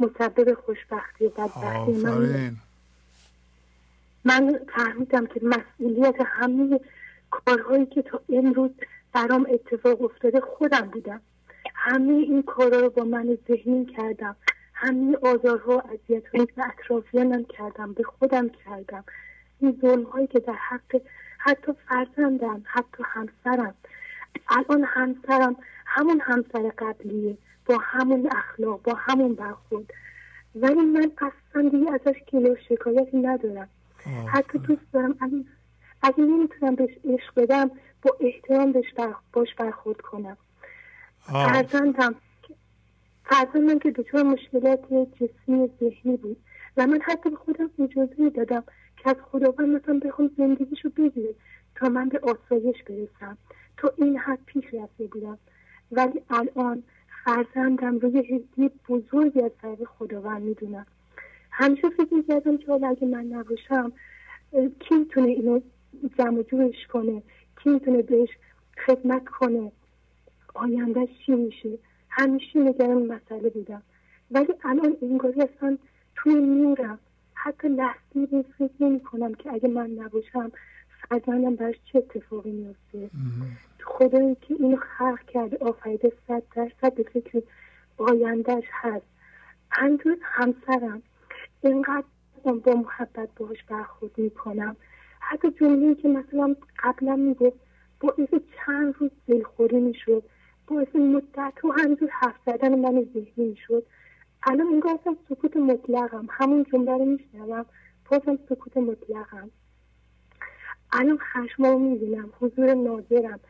[0.00, 2.69] مسبب خوشبختی و بدبختی من نیست.
[4.24, 6.80] من فهمیدم که مسئولیت همه
[7.30, 8.70] کارهایی که تا امروز
[9.12, 11.20] برام اتفاق افتاده خودم بودم.
[11.74, 14.36] همه این کارها رو با من ذهنی کردم.
[14.74, 19.04] همه آزارها و اذیتهایی به اطرافیانم کردم به خودم کردم.
[19.60, 21.00] این ظلم که در حق
[21.38, 23.74] حتی فرزندم حتی همسرم.
[24.48, 25.56] الان همسرم
[25.86, 29.92] همون همسر قبلیه با همون اخلاق با همون برخورد.
[30.54, 33.68] ولی من اصلا دیگه ازش و شکایتی ندارم.
[34.26, 35.44] حتی دوست دارم اگه,
[36.02, 37.70] اگه نمی‌تونم بهش عشق بدم
[38.02, 38.94] با احترام بهش
[39.32, 40.36] باش برخورد کنم.
[41.18, 42.14] فرزندم
[43.24, 46.36] فرزندم که دچار مشکلات جسمی ذهنی بود
[46.76, 48.64] و من حتی به خودم اجازه دادم
[48.96, 51.34] که از خداوند مثلا بخوام زندگیشو بگیره
[51.74, 53.38] تا من به آسایش برسم.
[53.76, 55.38] تا این حد پیش رفته بودم.
[55.92, 56.82] ولی الان
[57.24, 60.86] فرزندم روی هدیه بزرگی از طرف خداوند می‌دونم
[61.50, 63.92] همیشه فکر می‌کردم که حالا اگه من نباشم
[64.80, 65.60] کی می‌تونه اینو
[66.18, 67.22] جمع جورش کنه؟
[67.62, 68.28] کی می‌تونه بهش
[68.86, 69.72] خدمت کنه؟
[70.54, 71.78] آینده چی میشه؟
[72.08, 73.82] همیشه نگران مسئله بودم
[74.30, 75.78] ولی الان انگاری اصلا
[76.16, 76.98] توی نورم
[77.34, 80.52] حتی لحظه به فکر نمی کنم که اگه من نباشم
[81.08, 83.10] فرزندم برش چه اتفاقی میفته
[83.84, 87.42] خدایی که اینو خلق کرده آفریده صد درصد به فکر
[87.98, 89.06] آیندهش هست.
[89.70, 91.02] همینطور همسرم
[91.62, 92.04] اینقدر
[92.42, 94.76] با محبت باش برخورد می‌کنم.
[95.20, 97.56] حتی جمله که مثلا قبلا می‌گفت
[98.00, 100.22] باعث چند روز دلخوری می‌شد
[100.66, 103.86] باعث مدت و همینجور حرف زدن من ذهنی می‌شد.
[104.42, 106.26] الان انگار اصلا سکوت مطلقم.
[106.30, 107.66] همون جمله رو میشنوم
[108.10, 109.50] بازم سکوت مطلقم.
[110.92, 113.40] الان خشما رو می‌بینم حضور ناظرم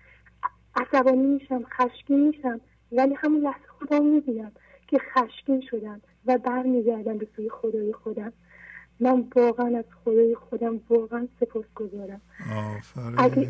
[0.77, 2.61] عصبانی میشم خشکی میشم
[2.93, 4.53] ولی همون لحظه خودم می‌بینم
[4.87, 6.01] که خشکین شدم.
[6.27, 8.33] و برمیگردم به سوی خدای خودم.
[9.01, 12.21] من واقعا از خدای خودم واقعا سپاس گذارم
[13.19, 13.49] آفرین.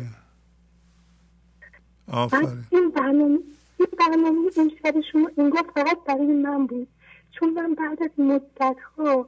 [2.07, 3.39] آفرین این برنامه
[3.77, 6.87] این برنامه این شب شما انگار فقط برای من بود.
[7.31, 9.27] چون من بعد از مدت ها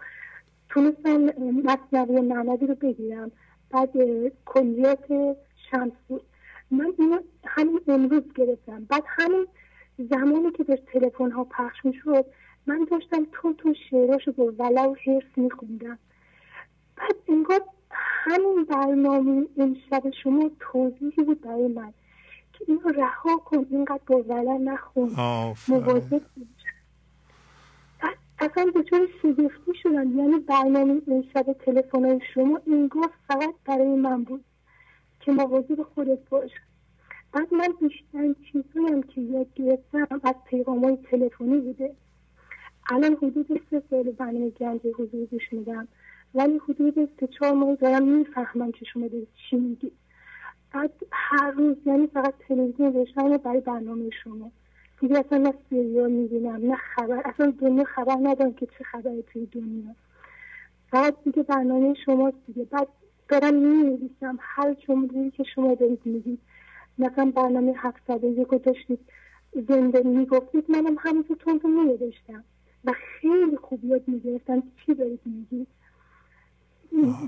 [0.70, 1.18] تونستم
[1.64, 3.32] مصنوی معنوی رو بگیرم.
[3.70, 3.90] بعد
[4.46, 5.06] کلیات
[5.72, 6.22] شمسی
[6.72, 8.86] من اینو همین امروز گرفتم.
[8.90, 9.48] بعد همین
[10.10, 12.26] زمانی که به تلفن ها پخش می‌شد
[12.68, 16.00] من داشتم تون تون شعراشو با ولع و حرس میخوندم.
[16.98, 21.94] بعد انگار همین برنامه امشب شما توضیحی بود برای من
[22.54, 25.10] که اینو رها کن اینقدر با ولع نخون.
[25.68, 26.22] مواظب
[28.40, 30.20] اصلا دچار شگفتی شدم.
[30.20, 34.44] یعنی برنامه امشب تلفن های شما انگار فقط برای من بود
[35.20, 36.52] که مواظب خودت باش.
[37.32, 41.96] بعد من بیشترین چیزهایم که یاد گرفتم از پیغام های تلفنی بوده.
[42.90, 45.88] الان حدود سه سال برنامه گنج حضور گوش میدم.
[46.36, 49.94] ولی حدود سه چهار ماه دارم می‌فهمم که شما دارید چی میگید
[50.74, 54.52] بعد هر روز یعنی فقط تلویزیون داشتم برای برنامه شما.
[55.02, 59.46] دیگه اصلا نه سریال می‌بینم نه خبر اصلا دنیا خبر ندارم که چه خبری توی
[59.46, 59.96] دنیا.
[60.92, 62.64] فقط دیگه برنامه شما دیگه.
[62.64, 62.88] بعد
[63.30, 66.40] دارم می‌نویسم هر جمله که شما دارید میگید.
[66.98, 69.00] مثلا برنامه هفتصد یک داشتید
[69.68, 72.44] زنده می‌گفتید منم همینطور تون رو نمیداشتم
[72.86, 75.68] و خیلی خوب یاد می‌گرفتم چی دارید میگید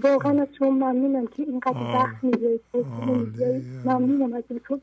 [0.03, 2.61] واقعا از شما ممنونم که اینقدر وقت می‌ذارید
[3.85, 4.79] ممنونم از تو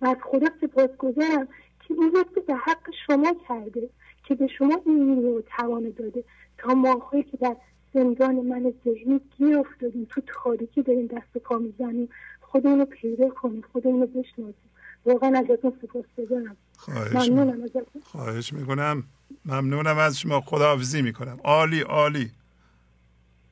[0.00, 1.48] و از خدا سپاس گذارم
[1.80, 3.88] که این رو به حق شما کرده
[4.24, 6.24] که به شما این نیرو توان داده.
[6.58, 7.56] تا ماهایی که در
[7.94, 12.08] زندان من ذهنی گیر افتادیم تو تاریکی داریم دست پا می‌زنیم.
[12.40, 14.71] خودمون رو پیدا کنیم خودمون رو بشناسیم
[15.06, 17.68] واقعا ازتون سپاس بگم خواهش ممنونم
[18.04, 19.04] خواهش می‌کنم.
[19.44, 20.40] ممنونم از شما.
[20.40, 21.40] خداحافظی می‌کنم.
[21.44, 22.32] عالی عالی.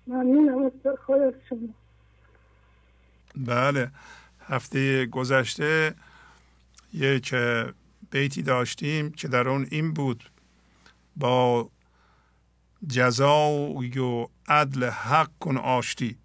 [0.07, 0.73] ممنونم از
[1.07, 1.75] خدا شما.
[3.37, 3.91] بله.
[4.41, 5.95] هفته گذشته
[6.93, 7.35] یک
[8.11, 10.31] بیتی داشتیم که در اون این بود.
[11.17, 11.71] با
[12.89, 16.19] جزای و عدل حق کن آشتی.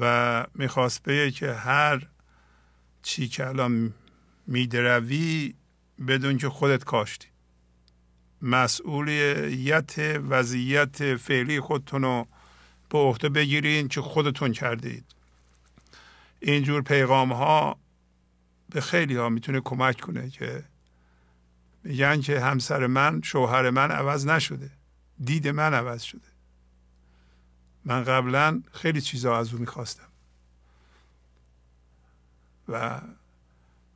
[0.00, 2.08] و می‌خواست بگه که هر
[3.02, 3.94] چی که الان
[4.46, 5.54] میدروی
[6.08, 7.28] بدون که خودت کاشتی.
[8.42, 9.98] مسئولیت
[10.28, 12.26] وضعیت فعلی خودتون رو
[12.88, 15.04] به عهده بگیرین که خودتون کردید.
[16.40, 17.78] اینجور پیغام ها
[18.70, 20.64] به خیلی ها می‌تونه کمک کنه که
[21.84, 24.70] میگن که همسر من شوهر من عوض نشده.
[25.24, 26.28] دید من عوض شده.
[27.84, 30.11] من قبلا خیلی چیزا از او می‌خواستم.
[32.68, 33.00] و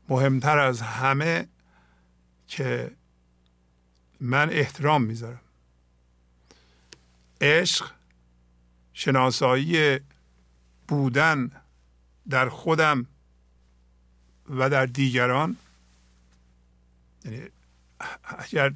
[0.09, 1.49] مهمتر از همه
[2.49, 2.91] که
[4.21, 5.41] من احترام می‌ذارم.
[7.41, 7.91] عشق
[8.93, 10.01] شناسایی
[10.89, 11.51] بودن
[12.29, 13.07] در خودم
[14.51, 15.57] و در دیگران
[17.25, 17.43] یعنی
[18.25, 18.73] اگر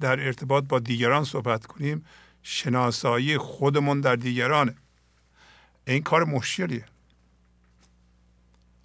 [0.00, 2.06] در ارتباط با دیگران صحبت کنیم
[2.42, 4.74] شناسایی خودمون در دیگرانه.
[5.86, 6.84] این کار مشکلیه.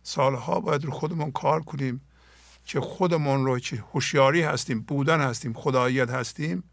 [0.08, 2.02] سالها باید رو خودمون کار کنیم
[2.66, 6.64] که خودمون رو که هوشیاری هستیم بودن هستیم خداییت هستیم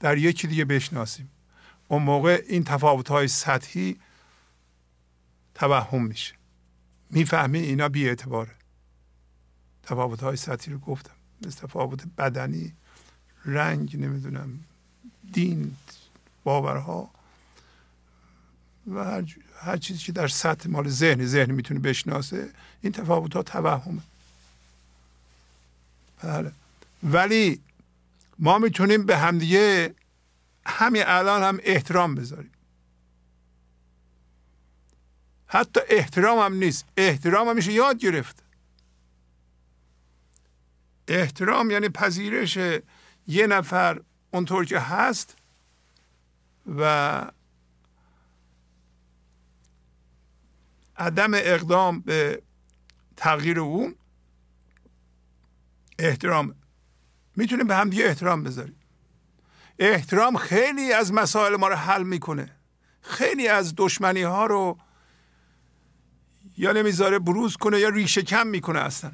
[0.00, 1.30] در یکی دیگه بشناسیم.
[1.88, 4.00] اون موقع این تفاوت های سطحی
[5.54, 6.34] توهم میشه.
[7.10, 8.54] می‌فهمی؟ اینا بی اعتباره
[9.82, 11.14] تفاوت های سطحی رو گفتم.
[11.46, 12.72] مثل تفاوت بدنی
[13.44, 14.64] رنگ نمی‌دونم
[15.32, 15.76] دین
[16.44, 17.10] باورها
[18.86, 19.24] و هر,
[19.60, 22.50] هر چیزی که در سطح مال ذهن ذهن می‌تونه بشناسه
[22.82, 24.00] این تفاوت ها توهمه.
[26.22, 26.52] بله.
[27.02, 27.60] ولی
[28.38, 29.94] ما می‌تونیم به همدیگه
[30.66, 32.50] همین الان هم احترام بذاریم.
[35.46, 36.84] حتی احترام هم نیست.
[36.96, 38.42] احترام هم میشه یاد گرفت.
[41.08, 42.56] احترام یعنی پذیرش
[43.26, 44.00] یه نفر
[44.30, 45.36] اونطور که هست
[46.78, 47.22] و
[50.98, 52.42] عدم اقدام به
[53.16, 53.94] تغییر اون
[55.98, 56.54] احترام.
[57.36, 58.76] می‌تونیم به هم دیگه احترام بذاریم.
[59.78, 62.50] احترام خیلی از مسائل ما رو حل می‌کنه.
[63.00, 64.78] خیلی از دشمنی ها رو
[66.56, 69.12] یا نمی‌ذاره بروز کنه یا ریشه کم می‌کنه اصلا.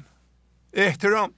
[0.73, 1.33] احترام.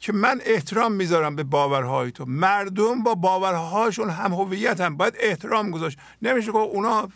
[0.00, 2.24] که من احترام می‌ذارم به باورهای تو.
[2.24, 5.98] مردم با باورهاشون هم هویت باید احترام گذاشت.
[6.22, 7.08] نمیشه که اونا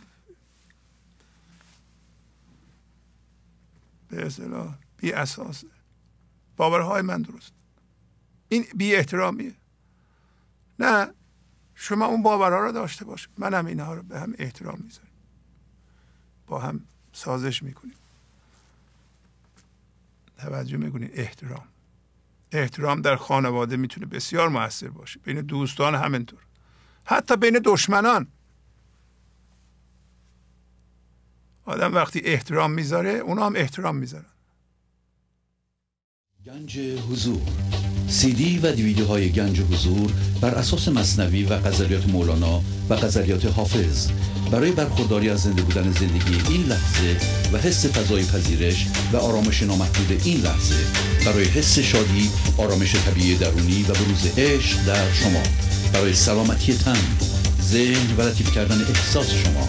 [4.09, 5.67] به اصطلاح بی اساسه.
[6.57, 7.53] باورهای من درست.
[8.49, 9.55] این بی احترامیه.
[10.79, 11.09] نه
[11.75, 13.29] شما اون باورها رو داشته باش.
[13.39, 15.09] من هم اینها رو به هم احترام می‌ذارم.
[16.47, 16.81] با هم
[17.13, 17.95] سازش می‌کنیم.
[20.39, 21.69] توجه می‌کنید احترام.
[22.53, 25.21] احترام در خانواده می‌تونه بسیار موثر باشه.
[25.21, 26.41] بین دوستان همینطور.
[27.05, 28.27] حتی بین دشمنان.
[31.67, 34.25] آدم وقتی احترام می‌ذاره اونا هم احترام می‌ذارن.
[36.47, 37.43] گنج حضور.
[38.09, 43.45] سی دی و دیویدیو های گنج حضور بر اساس مصنوی و قذریات مولانا و قذریات
[43.47, 44.11] حافظ.
[44.51, 47.17] برای برخورداری از زنده بودن زندگی این لحظه
[47.53, 50.87] و حس فضای پذیرش و آرامش نامحدود این لحظه
[51.25, 55.43] برای حس شادی آرامش طبیعی درونی و بروز عشق در شما.
[55.93, 57.17] برای سلامتی تن
[57.63, 59.69] ذهن و لطیف کردن احساس شما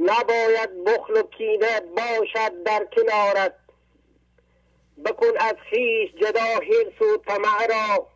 [0.00, 3.54] نباید بخل و کینه باشد در کنارت.
[5.04, 8.06] بکن از خیش جدا حرس و طمع را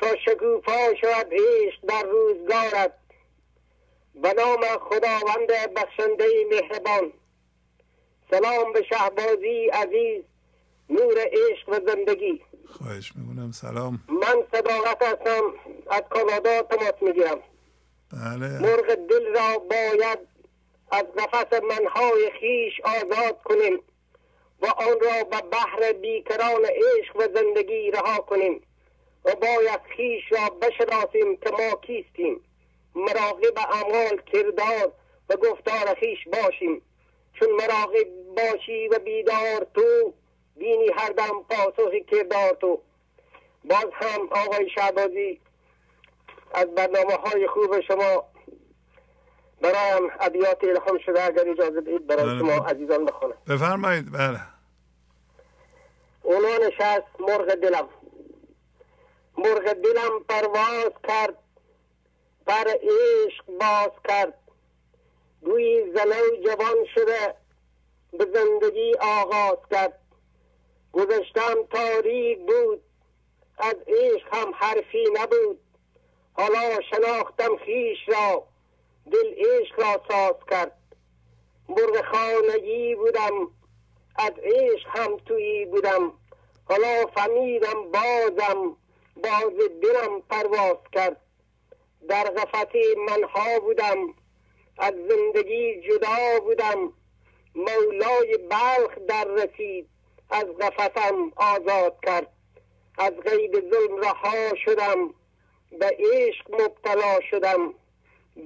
[0.00, 2.92] تا شکوفا شود عشق در روزگارت.
[4.14, 7.12] به نام خداوند بخشنده مهربان.
[8.30, 10.24] سلام به شهبازی عزیز
[10.90, 12.40] نور عشق و زندگی.
[12.66, 14.00] خواهش می‌کنم سلام.
[14.08, 15.42] من صداقت هستم
[15.90, 17.38] از کانادا تماس می‌گیرم.
[18.12, 18.58] بله.
[18.58, 20.29] مرغ دل را باید
[20.90, 23.82] از نفس منهای خیش آزاد کنیم
[24.62, 28.62] و آن را به بحر بیکران عشق و زندگی رها کنیم
[29.24, 32.40] و باید خیش را بشناسیم که ما کیستیم.
[32.94, 34.92] مراقب اعمال کردار
[35.28, 36.82] و گفتار خیش باشیم.
[37.34, 38.06] چون مراقب
[38.36, 40.12] باشی و بیدار تو
[40.56, 42.80] بینی هر دم پاسخ کردار تو.
[43.64, 45.40] باز هم آقای شعبازی
[46.54, 48.29] از برنامه های خوب شما
[49.60, 52.38] برایم ابیات الهام شده اگر اجازه بدید برای بله.
[52.38, 53.34] شما عزیزان بخونم.
[53.48, 54.40] بفرمایید بله.
[56.24, 57.88] عنوانش است مرغ دلم.
[59.38, 61.34] مرغ دلم پرواز کرد
[62.46, 64.34] پر عشق باز کرد.
[65.42, 67.34] گویی زنه جوان شده
[68.12, 69.98] به زندگی آغاز کرد.
[70.92, 72.82] گذشتم تاریک بود
[73.58, 75.60] از عشق هم حرفی نبود.
[76.32, 78.49] حالا شناختم خیش را.
[79.12, 80.72] دل عشق را ساز کرد.
[81.68, 83.50] مرغ خانگی بودم
[84.16, 86.12] از عشق هم تویی بودم.
[86.64, 88.76] حالا فهمیدم بازم
[89.16, 91.16] باز دلم پرواز کرد.
[92.08, 92.76] در غفت
[93.08, 94.14] منها بودم
[94.78, 96.92] از زندگی جدا بودم.
[97.54, 99.88] مولای بلخ در رسید
[100.30, 102.32] از غفتم آزاد کرد.
[102.98, 105.14] از قید ظلم رها شدم
[105.78, 107.74] به عشق مبتلا شدم.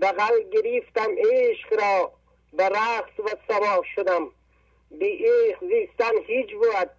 [0.00, 2.12] بغل گرفتم عشق را
[2.52, 4.30] به رقص و سما شدم.
[4.90, 6.90] بی عشق زیستن هیچ بود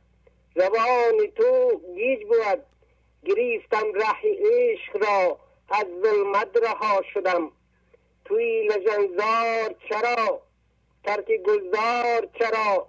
[0.56, 2.64] روان تو گیج بود.
[3.26, 5.40] گرفتم ره عشق را
[5.70, 7.52] از ظلمت رها شدم.
[8.26, 10.42] توی لجنزار چرا؟
[11.04, 12.88] ترک گلزار چرا؟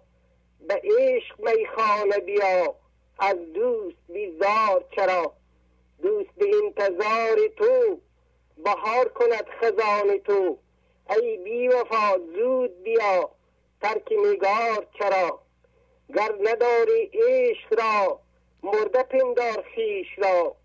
[0.69, 2.74] به عشق میخانه بیا
[3.19, 5.33] از دوست بیزار چرا؟
[6.03, 8.01] دوست به انتظار تو
[8.65, 10.59] بهار کند خزان تو.
[11.11, 13.31] ای بی وفا زود بیا.
[13.83, 15.41] ترک نگار چرا؟
[16.15, 18.20] گر نداری عشق را
[18.62, 20.57] مرده پندار خیش را.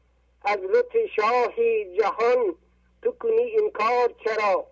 [0.44, 2.56] از لطف شاهی جهان
[3.02, 4.68] تو کنی انکار چرا؟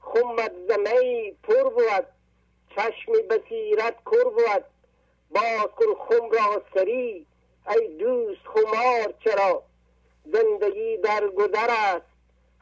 [0.00, 2.06] خمت زمی پر بود
[2.76, 4.64] چشم بصیرت کر بود.
[5.30, 7.26] باز کن خم را سری
[7.68, 9.62] ای دوست خمار چرا؟
[10.24, 12.11] زندگی در گذر است.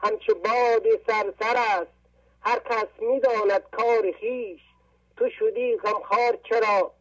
[0.03, 1.91] همچو باد سرسر است.
[2.41, 4.61] هر کس می‌داند کار خیش
[5.17, 6.91] تو شدی غمخوار چرا؟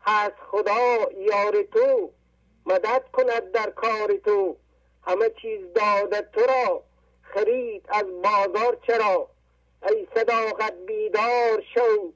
[0.00, 2.10] هست خدا یار تو.
[2.66, 4.56] مدد کند در کار تو.
[5.06, 6.82] همه چیز داده تو را.
[7.22, 9.28] خرید از بازار چرا؟
[9.88, 12.12] ای صداقت بیدار شو.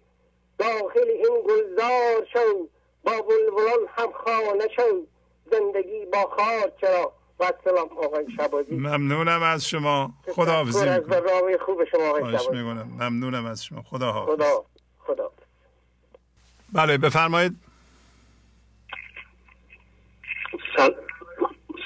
[0.59, 2.69] داخل این گلزار شو.
[3.05, 5.07] با بلبلان هم خانه شو.
[5.53, 10.15] زندگی با خار چرا؟ و سلام آقای شبازی ممنونم از شما.
[10.35, 12.89] خدا حافظی از برنامه خوب شما آقای شبازی می‌کنم.
[13.01, 13.83] ممنونم از شما.
[13.83, 14.33] خدا حافظ.
[14.35, 14.65] خدا
[14.99, 15.31] خدا
[16.73, 17.57] بله بفرمایید.
[20.77, 20.91] سل...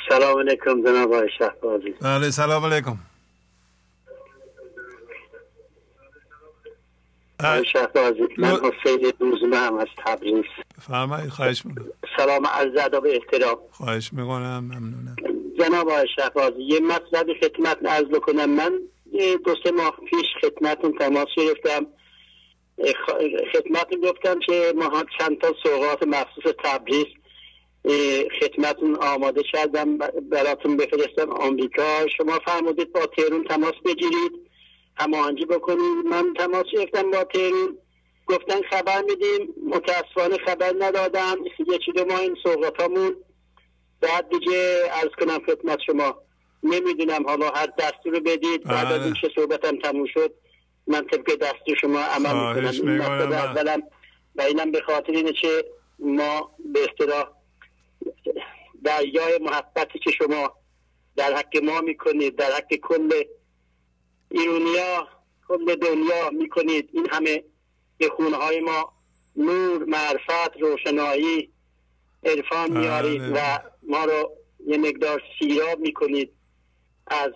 [0.08, 1.90] سلام علیکم جناب آقای شهبازی.
[2.00, 2.98] بله سلام علیکم.
[7.40, 10.44] آقای شهبازی من حسین روزمه هم از تبریز.
[10.78, 11.86] بفرمایید خواهش می‌کنم.
[12.16, 13.58] سلام عرض ادب احترام.
[13.70, 14.58] خواهش می‌کنم.
[14.58, 15.16] ممنونم.
[15.58, 18.50] جناب شهبازی یه مطلبی خدمت عرض بکنم.
[18.50, 18.78] من
[19.12, 21.86] یه دو سه ماه پیش خدمتون تماس گرفتم.
[23.52, 27.06] خدمتون گفتم که ما چند تا سوغات مخصوص تبریز
[28.40, 29.98] خدمتون آماده کردم.
[30.30, 32.06] براتون بفرستم آمریکا.
[32.16, 34.32] شما فرمودید با تهرون تماس بگیرید.
[34.96, 36.06] هماهنگی بکنید.
[36.06, 37.78] من تماس گرفتم با تهرون
[38.26, 39.54] گفتن خبر میدیم.
[39.66, 41.36] متاسفانه خبر ندادم.
[41.72, 43.16] یکی دو ماه این سوغاتامون
[44.02, 46.22] بعد دیگه عرض کنم خدمت شما
[46.62, 49.04] نمی‌دونم حالا هر دستور بدید بعد از بله.
[49.04, 50.34] اینکه صحبتم تموم شد
[50.86, 53.00] من طبق دستور شما عمل می‌کنم این
[53.32, 53.82] اولم
[54.36, 55.64] و اینم به خاطر اینه که
[55.98, 57.28] ما به اصطلاح
[58.84, 60.52] دریای محبتی که شما
[61.16, 63.24] در حق ما می‌کنید در حق کل
[64.30, 65.08] ایرونیا
[65.48, 67.44] کل دنیا می‌کنید این همه
[67.98, 68.92] به خونه های ما
[69.36, 71.51] نور معرفت روشنایی
[72.24, 72.80] عرفان بله.
[72.80, 74.32] میارید و ما رو
[74.66, 76.32] یه مقدار سیراب می‌کنید
[77.06, 77.32] از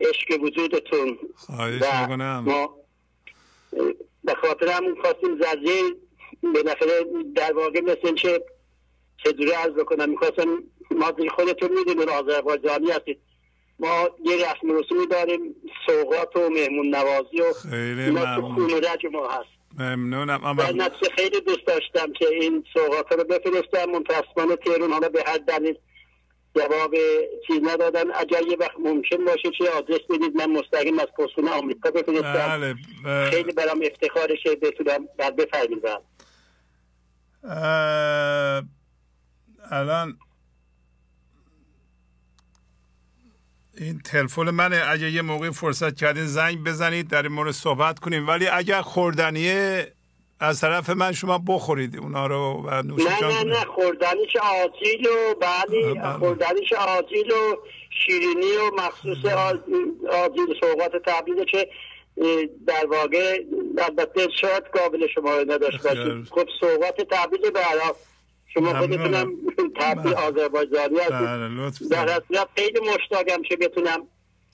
[0.00, 1.18] عشق وجودتون.
[1.58, 2.44] و می‌کنم.
[2.46, 2.76] ما
[4.24, 5.94] به خاطر همون خواستیم زرزه
[6.54, 8.44] بالاخره در واقع مثل که
[9.24, 10.10] چجوری عرض بکنم.
[10.10, 13.18] می‌خواستم ما خودتون می‌دونید آذربایجانی هستید.
[13.78, 15.56] ما یه رسم و رسومی داریم
[15.86, 18.54] سوقات و مهمون نوازی و خیلی اینا تو ممنون.
[18.54, 19.61] خون و رج ما هست.
[19.78, 20.44] ممنونم.
[20.44, 20.62] اما
[21.16, 23.90] خیلی دوست داشتم که این سوقات رو بفرستم.
[23.90, 25.78] منتصمان تهرون حالا به هر دلیل
[26.56, 26.94] جواب
[27.46, 28.04] چیز ندادن.
[28.14, 32.48] اگر یه وقت ممکن باشه چه آدرس بدید من مستقیم از پستون آمریکا بفرستم.
[32.48, 32.74] بله.
[33.30, 36.02] خیلی برام افتخارشه بتونم بعد بفرمیدم
[39.70, 40.18] الان
[43.76, 44.82] این تلفن منه.
[44.88, 48.28] اگه یه موقع فرصت کردین زنگ بزنید در این مورد صحبت کنیم.
[48.28, 49.92] ولی اگر خوردنیه
[50.40, 51.96] از طرف من شما بخورید.
[51.96, 53.64] اونا رو و نوش نه نه نه.
[53.64, 56.12] خوردنیش آجیل و بلی بله.
[56.12, 57.56] خوردنیش آجیل و
[58.06, 59.24] شیرینی و مخصوص
[60.12, 61.68] آجیل سوقات تبلیغ که
[62.66, 63.42] در واقع
[63.78, 66.28] البته شاید قابل شما نداشت باشید.
[66.30, 67.80] خب سوقات تبلیغ برای
[68.54, 69.32] شما خودتونم
[69.80, 70.26] تبلیغ بله.
[70.26, 71.90] آذربایجانی هستید.
[71.90, 74.06] بله، در اصلا خیلی مشتاقم که بتونم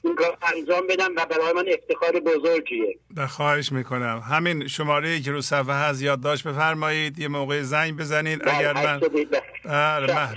[0.04, 2.98] این کار انجام بدم و برای من افتخار بزرگیه.
[3.28, 4.22] خواهش می‌کنم.
[4.30, 6.02] همین شماره که رو صفحه هست.
[6.02, 7.18] یادداشت بفرمایید.
[7.18, 8.44] یه موقع زنگ بزنید.
[8.44, 9.00] بله، اگر من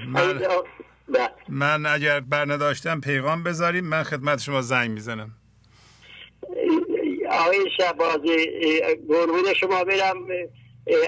[0.07, 0.41] من
[1.49, 3.85] من, اگر برنداشتم پیغام بذاریم.
[3.85, 5.31] من خدمت شما زنگ می‌زنم.
[7.31, 8.35] آقای شبازی
[9.09, 10.27] قربون شما برم.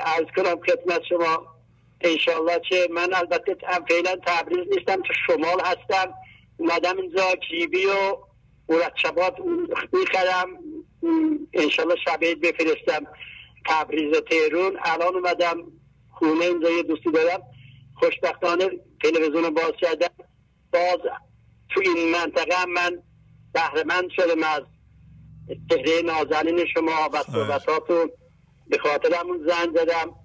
[0.06, 1.53] از کنم خدمت شما.
[2.04, 3.58] انشالله که من البته
[3.90, 6.14] فعلا تبریز نیستم تو شمال هستم.
[6.58, 8.18] اومدم اینجا کیبی و
[8.70, 9.36] مرتبات
[9.94, 10.48] می‌خرم.
[11.54, 13.08] انشالله شبه بفرستم
[13.66, 15.58] تبریز و تهرون الان اومدم
[16.12, 17.42] خونه اینجا یه دوستی دارم.
[17.96, 18.70] خوشبختانه
[19.04, 20.10] تلویزیون باز کردم.
[20.74, 21.00] باز
[21.70, 23.04] تو این منطقه هم من
[23.54, 24.62] بهرمند شدم از
[25.70, 28.12] چهره نازنین شما و صحبتاتون.
[28.74, 30.16] به خاطر همون زن زدم.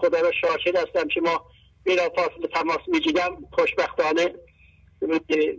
[0.00, 1.44] خدا رو شاکر هستم که ما
[1.84, 3.48] بیرا فاصله تماس می‌گیرم.
[3.52, 4.34] خوشبختانه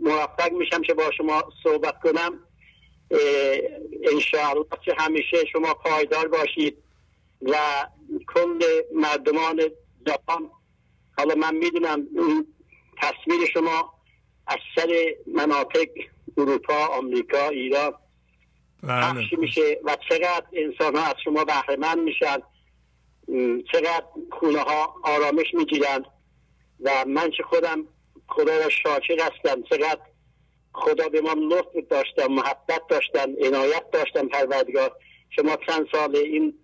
[0.00, 2.40] موفق میشم که با شما صحبت کنم.
[4.12, 6.76] انشاءالله که همیشه شما پایدار باشید
[7.42, 7.56] و
[8.34, 8.60] کل
[8.94, 9.60] مردمان
[10.06, 10.50] جهان
[11.18, 12.46] حالا من می‌دونم این
[13.02, 13.92] تصویر شما
[14.46, 15.88] از سر مناطق
[16.36, 17.92] اروپا آمریکا ایران
[18.82, 19.14] بله.
[19.14, 22.38] پخش میشه و چقدر انسان ها از شما بهره میشن
[23.72, 26.04] چقدر خونه ها آرامش می‌گیرند
[26.80, 27.86] و من چه خودم
[28.28, 30.00] خدا را شاکر هستم چقدر
[30.72, 34.96] خدا به ما لطف داشتم محبت داشتم عنایت داشتم پروردگار
[35.30, 36.54] شما چند سال این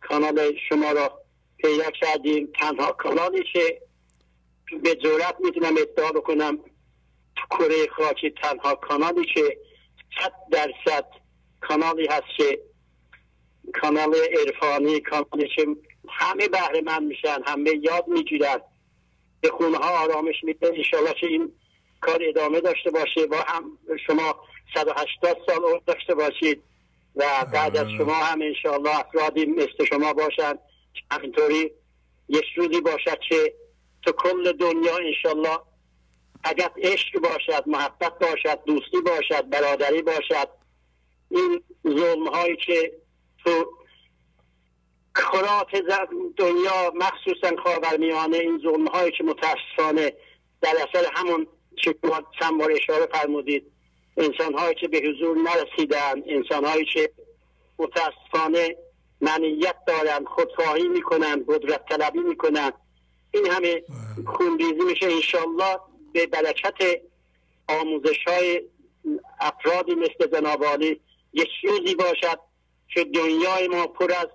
[0.00, 1.20] کانال شما را
[1.58, 3.80] پیدا کردیم تنها کانالی که
[4.82, 6.58] به جورت می‌تونم ادعا بکنم
[7.50, 9.58] کره خاکی تنها کانالی که
[10.20, 11.19] صد درصد
[11.60, 12.60] کانالی هست که
[13.80, 15.66] کانال عرفانی کانالی که
[16.08, 18.60] همه بهره من میشن همه یاد می‌گیرن.
[19.40, 20.72] به خونه ها آرامش میده.
[20.76, 21.52] انشالله که این
[22.00, 24.36] کار ادامه داشته باشه با هم شما
[24.74, 26.62] 180 سال عمر داشته باشید
[27.16, 30.54] و بعد از شما هم انشالله افرادی مثل شما باشن.
[31.10, 31.70] همینطوری
[32.28, 33.54] یک روزی باشد که
[34.02, 35.58] تو کل دنیا انشالله
[36.44, 40.48] اگر عشق باشد محبت باشد دوستی باشد برادری باشد
[41.30, 42.92] این ظلم هایی که
[43.44, 43.66] تو
[45.14, 45.74] کرات
[46.36, 50.12] دنیا مخصوصا خاورمیانه این ظلم هایی که متاسفانه
[50.60, 51.46] در اثر همون
[51.76, 51.94] که
[52.40, 53.66] چند بار اشاره فرمودید
[54.16, 57.10] انسان هایی که به حضور نرسیدن انسان هایی که
[57.78, 58.76] متاسفانه
[59.20, 62.72] منیت دارن خودخواهی می‌کنن قدرت طلبی می‌کنن.
[63.34, 63.82] این همه
[64.26, 65.06] خونریزی میشه.
[65.06, 65.78] انشالله
[66.12, 67.00] به برکت
[67.68, 68.62] آموزش های
[69.40, 71.00] افرادی مثل جنابالی
[71.32, 72.40] یک روزی باشد
[72.88, 74.28] که دنیای ما پر از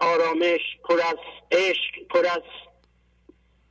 [0.00, 1.16] آرامش پر از
[1.52, 2.42] عشق پر از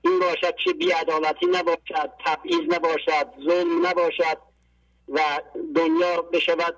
[0.01, 4.37] این باشد که بیعدالتی نباشد تبعیض نباشد ظلم نباشد
[5.07, 5.41] و
[5.75, 6.75] دنیا بشود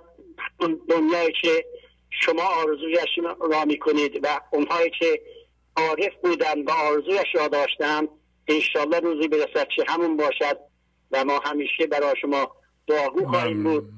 [0.90, 1.66] دنیایی که
[2.10, 3.10] شما آرزویش
[3.52, 5.22] را می‌کنید و اونهایی که
[5.76, 8.08] عارف بودن و آرزویش را داشتن
[8.48, 10.60] انشالله روزی برسد که همون باشد
[11.12, 12.52] و ما همیشه برای شما
[12.88, 13.97] دعاگو خواهیم بود.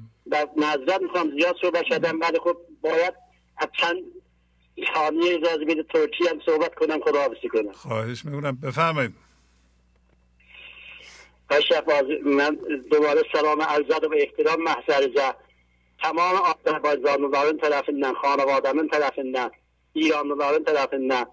[0.56, 3.14] نظرت می‌خوام زیاد صحبت شدم ولی خب باید
[3.56, 3.96] از چند
[4.94, 7.72] ثانیه اجازه بده ترکی هم صحبت کنم خدا حافظی کنم.
[7.72, 8.56] خواهش می‌کنم.
[8.56, 9.14] بفرمایید.
[12.24, 12.58] من
[12.90, 15.32] دوباره سلام عرضت و به احترام محضر
[16.02, 19.50] تمام آذربایجانlıların tarafından, خانوادمın tarafından,
[19.94, 21.26] İranlıların tarafından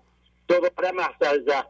[0.48, 1.68] دوباره محضر زد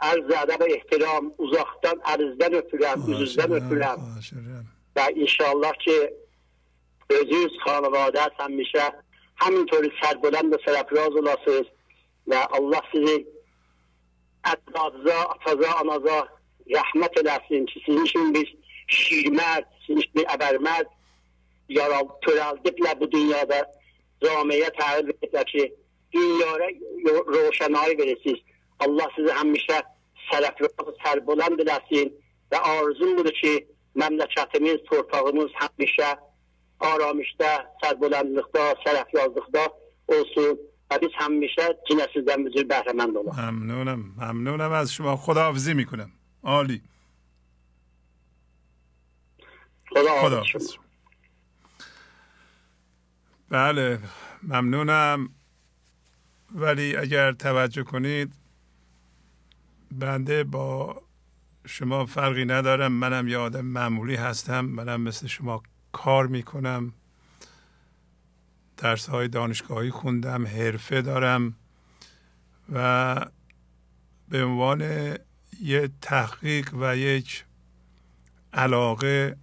[0.00, 3.98] عرض ادب احترام uzaktan عرضden öpürəm, üzüzden öpürəm
[4.96, 6.12] و انشالله که
[7.20, 8.92] عزیز خانوادت هم میشه
[9.36, 11.66] همینطوری سربلند و سرفراز و لاسız
[12.26, 13.26] و الله sizi
[14.44, 16.28] اتنازا اتازا آنازا
[16.70, 18.56] رحمت eləsin ki sizin için bir
[18.88, 20.26] şiirmərd, sizin için bir
[21.68, 23.62] yaral, törəldiblər bu dünyada
[24.24, 25.62] camiyə təhlil ediblər ki
[26.14, 26.68] dünyaya
[27.34, 28.40] roşanayı verəsiniz.
[28.84, 29.78] Allah sizi həmişə
[30.28, 30.70] sərəfli
[31.04, 32.12] sərbuland eləsin
[32.52, 33.54] və arzum budur ki,
[34.02, 36.10] məmləkətimiz, torpağımız həmişə
[36.90, 37.50] aramışda,
[37.82, 39.64] sərbulandlıqda, sərəfyazlıqda
[40.14, 40.58] olsun
[40.92, 43.38] و biz همیشه جنس زنبزیر بهرمند olaq.
[43.38, 44.00] ممنونم.
[44.16, 45.16] ممنونم از شما.
[45.16, 46.10] خداحافظی می‌کنم.
[46.42, 46.82] عالی.
[49.90, 50.42] خدا, خدا
[53.48, 53.98] بله
[54.42, 55.28] ممنونم.
[56.54, 58.34] ولی اگر توجه کنید
[59.92, 61.02] بنده با
[61.66, 62.92] شما فرقی ندارم.
[62.92, 64.60] منم یه آدم معمولی هستم.
[64.60, 65.62] منم مثل شما
[65.92, 66.92] کار می‌کنم.
[68.76, 71.56] درس های دانشگاهی خوندم حرفه دارم
[72.72, 73.26] و
[74.28, 74.80] به عنوان
[75.60, 77.44] یه تحقیق و یک
[78.52, 79.36] علاقه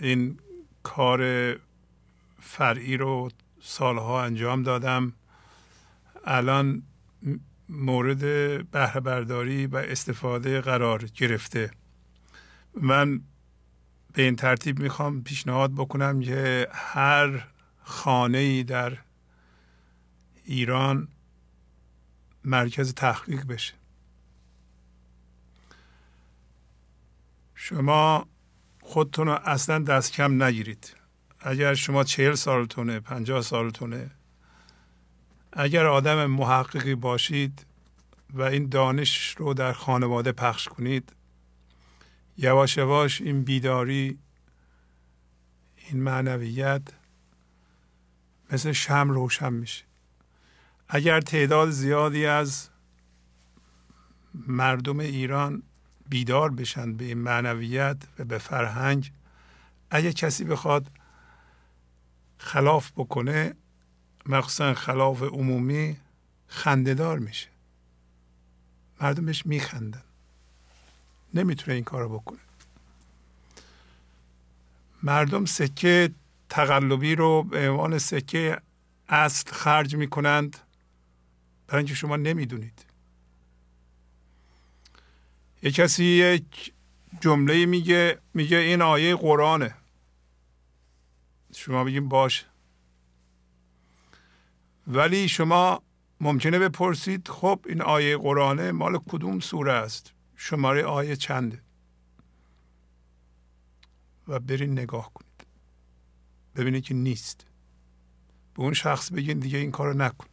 [0.00, 0.38] این
[0.82, 1.20] کار
[2.40, 3.30] فرعی رو
[3.62, 5.12] سالها انجام دادم.
[6.24, 6.82] الان
[7.68, 8.20] مورد
[8.70, 11.70] بهره برداری و استفاده قرار گرفته.
[12.74, 13.20] من
[14.14, 17.48] به این ترتیب می‌خوام پیشنهاد بکنم که هر
[17.82, 18.98] خانه ای در
[20.44, 21.08] ایران
[22.44, 23.74] مرکز تحقیق بشه.
[27.54, 28.26] شما
[28.82, 30.96] خودتون رو اصلا دست کم نگیرید.
[31.40, 34.10] اگر شما چهل سالتونه پنجاه سالتونه
[35.52, 37.66] اگر آدم محققی باشید
[38.30, 41.12] و این دانش رو در خانواده پخش کنید
[42.36, 44.18] یواش یواش این بیداری
[45.76, 46.82] این معنویت
[48.52, 49.84] مثل شم روشن میشه.
[50.88, 52.68] اگر تعداد زیادی از
[54.34, 55.62] مردم ایران
[56.08, 59.12] بیدار بشن به این معنویت و به فرهنگ
[59.90, 60.90] اگر کسی بخواد
[62.38, 63.54] خلاف بکنه
[64.26, 65.96] مخصوصا خلاف عمومی
[66.46, 67.48] خندهدار میشه.
[69.00, 70.02] مردم بهش میخندن.
[71.34, 72.38] نمی‌تونه این کارو بکنه.
[75.02, 76.10] مردم سکه
[76.48, 78.60] تقلبی رو به عنوان سکه
[79.08, 80.56] اصل خرج می‌کنند.
[81.68, 82.84] برای اینکه شما نمی‌دونید.
[85.62, 86.72] یه کسی یک
[87.20, 89.74] جمله میگه میگه این آیه قرآنه.
[91.56, 92.44] شما بگیم باش
[94.86, 95.82] ولی شما
[96.20, 100.13] ممکنه بپرسید خب این آیه قرآنه مال کدوم سوره است؟
[100.46, 101.62] شماره آیه چنده.
[104.28, 105.46] و برین نگاه کنید.
[106.56, 107.46] ببینید که نیست.
[108.54, 110.26] به اون شخص بگین دیگه این کارو نکن.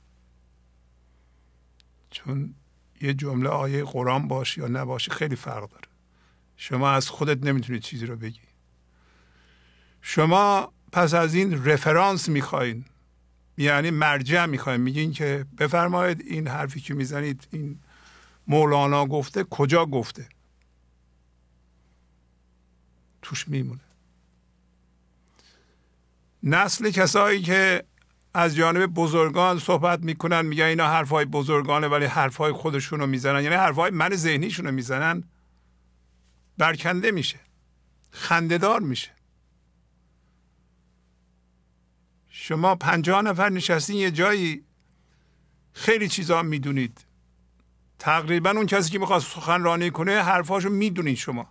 [2.10, 2.56] چون
[3.02, 5.88] یه جمله آیه قرآن باشه یا نباشه خیلی فرق داره.
[6.56, 8.42] شما از خودت نمی‌تونید چیزی رو بگی.
[10.02, 12.86] شما پس از این رفرانس می‌خواین.
[13.58, 14.82] یعنی مرجع می‌خواین.
[14.82, 17.80] میگین که بفرمایید این حرفی که می‌زنید این
[18.48, 20.30] مولانا گفته کجا گفته؟
[23.22, 23.82] توش میمونه.
[26.44, 27.84] نسل کسایی که
[28.34, 33.44] از جانب بزرگان صحبت می‌کنن میگن اینا حرفهای بزرگانه ولی حرفهای خودشون رو می‌زنن.
[33.44, 35.24] یعنی حرفهای من ذهنیشون رو می‌زنن.
[36.58, 37.40] برکنده میشه.
[38.12, 39.12] خندهدار میشه.
[42.30, 44.66] شما پنجاه نفر نشستین یه جایی
[45.74, 47.06] خیلی چیزا می‌دونید.
[48.02, 51.50] تقریبا اون کسی که می‌خواد سخنرانی کنه حرفاشو می‌دونید شما.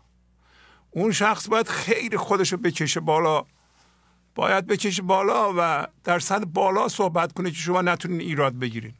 [0.90, 3.44] اون شخص باید خیلی خودشو بکشه بالا.
[4.34, 8.94] باید بکشه بالا و در صد بالا صحبت کنه که شما نتونین ایراد بگیرین.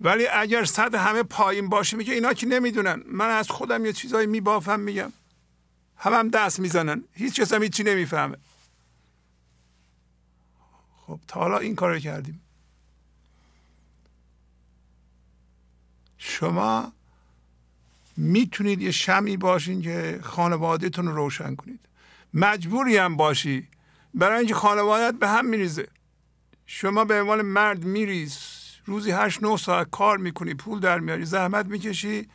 [0.00, 3.02] ولی اگر صد همه پایین باشه میگه اینا که نمی‌دونن.
[3.06, 5.12] من از خودم یه چیزایی میبافم میگم.
[5.96, 7.04] همه هم دست می‌زنن.
[7.12, 8.36] هیچ کس هم هیچی نمی‌فهمه.
[10.96, 12.40] خب تا حالا این کار رو کردیم.
[16.26, 16.92] شما
[18.16, 21.80] می‌تونید یه شمی باشین که خانوادهتون رو روشن کنید.
[22.34, 23.68] مجبوری هم باشی.
[24.14, 25.88] برای اینکه خانوادت به هم میریزه.
[26.66, 28.38] شما به عنوان مرد میریز.
[28.84, 32.28] روزی هشت نه ساعت کار می‌کنی پول در میاری زحمت می‌کشی.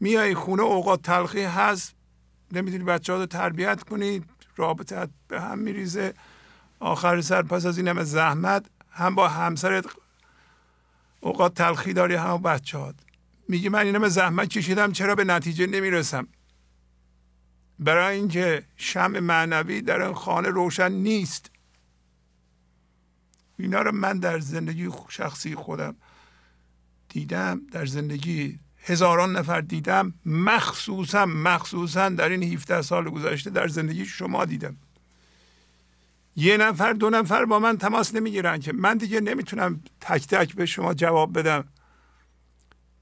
[0.00, 1.94] میای خونه اوقات تلخی هست.
[2.52, 4.22] نمی‌تونی بچه ها رو تربیت کنی.
[4.56, 6.14] رابطه به هم میریزه.
[6.80, 9.84] آخر سر پس از این همه زحمت هم با همسرت
[11.20, 12.94] اوقات تلخی داری هم بچه ها
[13.48, 16.26] میگی من این همه زحمت کشیدم چرا به نتیجه نمی‌رسم؟
[17.78, 21.50] برای اینکه شم معنوی در این خانه روشن نیست.
[23.58, 25.96] اینا رو من در زندگی شخصی خودم
[27.08, 34.04] دیدم در زندگی هزاران نفر دیدم مخصوصا مخصوصا در این 17 سال گذشته در زندگی
[34.04, 34.76] شما دیدم.
[36.36, 38.72] یه نفر دو نفر با من تماس نمی‌گیرن که.
[38.72, 41.64] من دیگه نمی‌تونم تک تک به شما جواب بدم.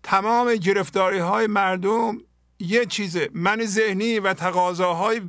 [0.07, 2.19] تمام گرفتاری های مردم
[2.59, 3.31] یه چیزه.
[3.35, 5.23] من ذهنی و تقاضاهای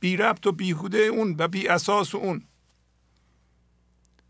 [0.00, 2.44] بی ربط و بیهوده اون و بی اساس اون.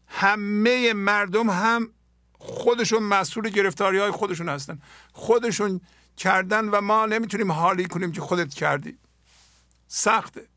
[0.06, 1.90] همه مردم هم
[2.32, 4.78] خودشون مسئول گرفتاری های خودشون هستن.
[5.12, 5.80] خودشون
[6.16, 8.98] کردن و ما نمی‌تونیم حالی کنیم که خودت کردی.
[9.88, 10.48] سخته.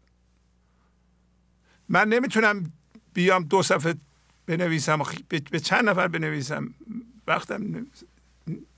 [1.89, 2.73] من نمی‌تونم
[3.13, 3.95] بیام دو صفحه
[4.45, 6.73] بنویسم به چند نفر بنویسم.
[7.27, 7.87] وقتم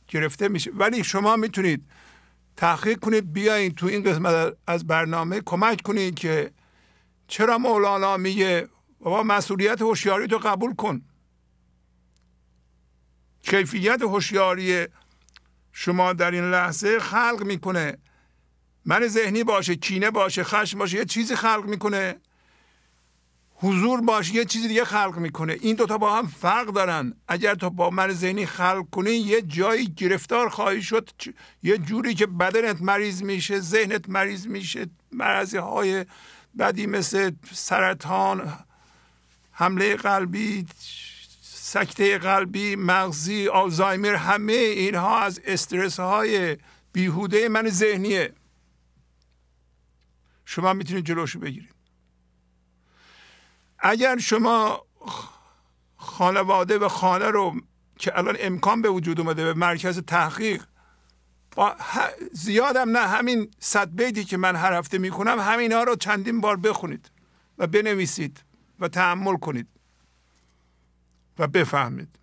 [0.10, 0.72] گرفته میشه.
[0.72, 1.86] ولی شما می‌تونید
[2.58, 6.52] تحقیق کنید بیاین تو این قسمت از برنامه کمک کنید که
[7.28, 8.70] چرا مولانا میگه
[9.00, 11.02] بابا مسئولیت هوشیاری تو قبول کن.
[13.42, 14.88] کیفیت هوشیاری
[15.72, 17.98] شما در این لحظه خلق می‌کنه.
[18.86, 22.16] من ذهنی باشه کینه باشه خشم باشه یه چیزی خلق می‌کنه.
[23.62, 25.58] حضور باشه یه چیزی دیگه خلق می‌کنه.
[25.62, 27.14] این دوتا با هم فرق دارن.
[27.28, 31.10] اگر تو با من ذهنی خلق کنی یه جایی گرفتار خواهی شد
[31.64, 36.06] یه جوری که بدنت مریض میشه ذهنت مریض میشه مرضی های
[36.60, 38.54] بدی مثل سرطان
[39.52, 40.66] حمله قلبی
[41.42, 46.58] سکته قلبی مغزی آلزایمر همه اینها از استرس های
[46.94, 48.34] بیهوده من ذهنیه.
[50.46, 51.79] شما می‌تونید جلوشو بگیرید.
[53.82, 54.86] اگر شما
[55.98, 57.56] خانواده و خانه رو
[57.98, 60.66] که الان امکان به وجود اومده به مرکز تحقیق
[61.56, 61.76] با
[62.34, 66.58] زیادم نه همین صد بیتی که من هر هفته می‌کنم همین ها رو چندین بار
[66.58, 67.12] بخونید
[67.58, 68.44] و بنویسید
[68.80, 69.68] و تحمل کنید
[71.40, 72.20] و بفهمید.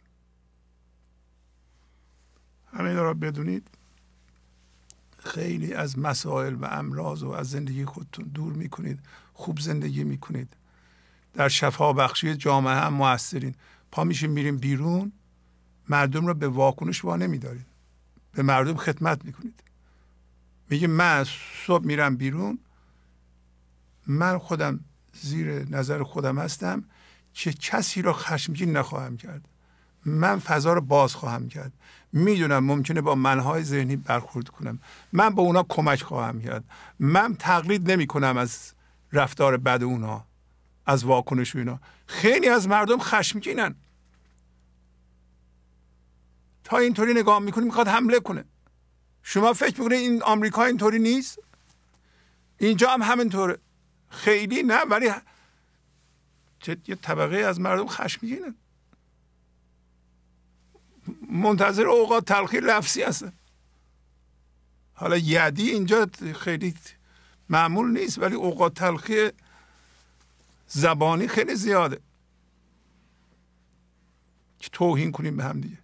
[2.72, 3.68] همین را بدونید.
[5.18, 9.00] خیلی از مسائل و امراض و از زندگی خودتون دور می‌کنید
[9.34, 10.56] خوب زندگی می‌کنید.
[11.36, 13.54] در شفا بخشی جامعه هم موثرین.
[13.92, 15.12] پا میشیم میریم بیرون
[15.88, 17.66] مردم رو به واکنش وا نمیدارید
[18.32, 19.62] به مردم خدمت می‌کنید.
[20.70, 21.24] میگه من
[21.66, 22.58] صبح میرم بیرون
[24.06, 24.80] من خودم
[25.12, 26.84] زیر نظر خودم هستم
[27.32, 29.48] که کسی را خشمگین نخواهم کرد.
[30.04, 31.72] من فضا رو باز خواهم کرد.
[32.12, 34.78] می‌دونم ممکنه با منهای ذهنی برخورد کنم.
[35.12, 36.64] من به اونا کمک خواهم کرد.
[36.98, 38.72] من تقلید نمی کنم از
[39.12, 40.24] رفتار بد اونا.
[40.86, 41.80] از واکنش اینا.
[42.06, 43.74] خیلی از مردم خشمگینن.
[46.64, 48.44] تا اینطوری نگاه می‌کنه می‌خواد حمله کنه.
[49.22, 51.38] شما فکر می‌کنید این آمریکا اینطوری نیست؟
[52.58, 53.58] اینجا هم همینطوره.
[54.10, 55.10] خیلی نه ولی
[56.86, 58.54] یه طبقه از مردم خشمگینن.
[61.30, 63.32] منتظر اوقات تلخی لفظی هستن.
[64.94, 66.08] حالا یدی اینجا
[66.38, 66.74] خیلی
[67.48, 69.30] معمول نیست ولی اوقات تلخی
[70.66, 72.00] زبانی خیلی زیاده.
[74.58, 75.78] که توهین کنیم به هم دیگه.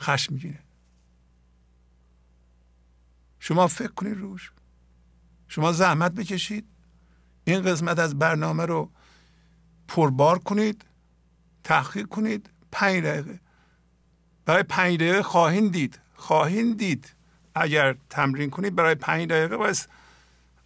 [0.00, 0.58] خشم میگینه
[3.38, 4.52] شما فکر کنید روش.
[5.48, 6.66] شما زحمت بکشید.
[7.44, 8.90] این قسمت از برنامه رو
[9.88, 10.84] پربار کنید
[11.64, 12.50] تحقیق کنید.
[12.72, 13.40] پنج دقیقه.
[14.44, 16.00] برای پنج دقیقه خواهید دید.
[16.14, 17.14] خواهید دید.
[17.54, 19.88] اگر تمرین کنید برای پنج دقیقه باید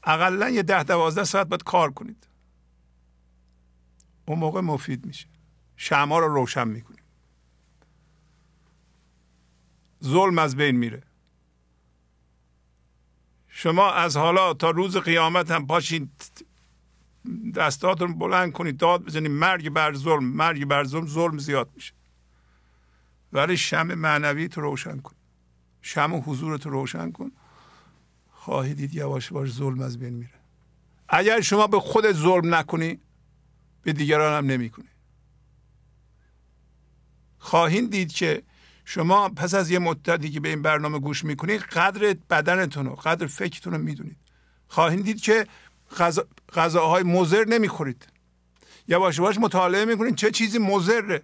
[0.04, 2.26] اقلا یه ده دوازده ساعت باید کار کنید.
[4.26, 5.26] اون موقع مفید میشه.
[5.76, 7.02] شما رو روشن می‌کنید
[10.04, 11.02] ظلم از بین میره.
[13.48, 16.10] شما از حالا تا روز قیامت هم پاشین
[17.54, 19.30] دستاتون بلند کنید داد بزنید.
[19.30, 21.92] مرگ بر ظلم مرگ بر ظلم ظلم زیاد میشه.
[23.32, 25.14] ولی شم معنوی تو روشن کن.
[25.82, 27.32] شم حضورت روشن کن.
[28.44, 30.40] خواهی دید یواش باش ظلم از بین میره.
[31.08, 33.00] اگر شما به خود ظلم نکنی
[33.82, 34.88] به دیگران هم نمی‌کنی.
[37.38, 38.42] خواهید دید که
[38.84, 43.26] شما پس از یه مدتی که به این برنامه گوش می‌کنید قدر بدنتون و قدر
[43.26, 44.16] فکرتون رو می‌دونید.
[44.68, 45.46] خواهید دید که
[46.52, 48.06] غذاهای مزر نمی‌خورید.
[48.88, 51.22] یواش یواش مطالعه می‌کنید چه چیزی مزره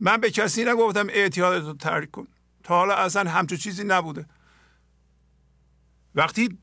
[0.00, 2.28] من به کسی نگفتم اعتیادت رو ترک کن.
[2.62, 4.26] تا حالا اصلا همچون چیزی نبوده.
[6.14, 6.58] وقتی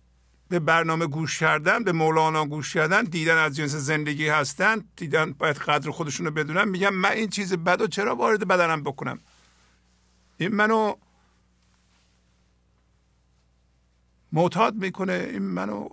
[0.50, 5.58] به برنامه گوش کردن به مولانا گوش کردن دیدن از جنس زندگی هستن دیدن باید
[5.58, 9.20] قدر خودشون رو بدونن میگم من این چیز بد و چرا وارد بدنم بکنم؟
[10.38, 10.96] این منو
[14.32, 15.90] معتاد می‌کنه این منو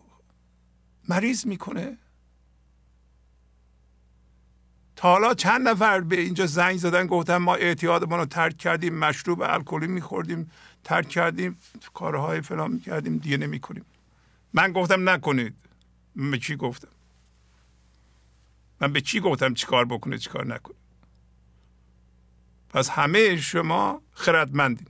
[1.09, 1.99] مریض می‌کنه.
[4.99, 9.43] تا حالا چند نفر به اینجا زنگ زدن گفتن ما اعتیادمون رو ترک کردیم مشروب
[9.43, 10.51] الکلی میخوردیم
[10.85, 11.59] ترک کردیم
[11.95, 13.85] کارهای فلان می‌کردیم دیگه نمی‌کنیم.
[14.53, 15.55] من گفتم نکنید.
[16.15, 16.89] من به کی گفتم؟
[18.81, 20.77] من به چی گفتم چیکار بکنه چیکار نکنه؟
[22.69, 24.89] پس همه شما خردمندین.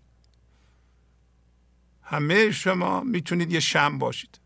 [2.02, 4.40] همه شما می‌تونید یه شم باشید.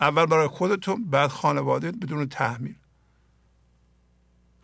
[0.00, 2.76] اول برای خودتون بعد خانواده بدون تحمیل.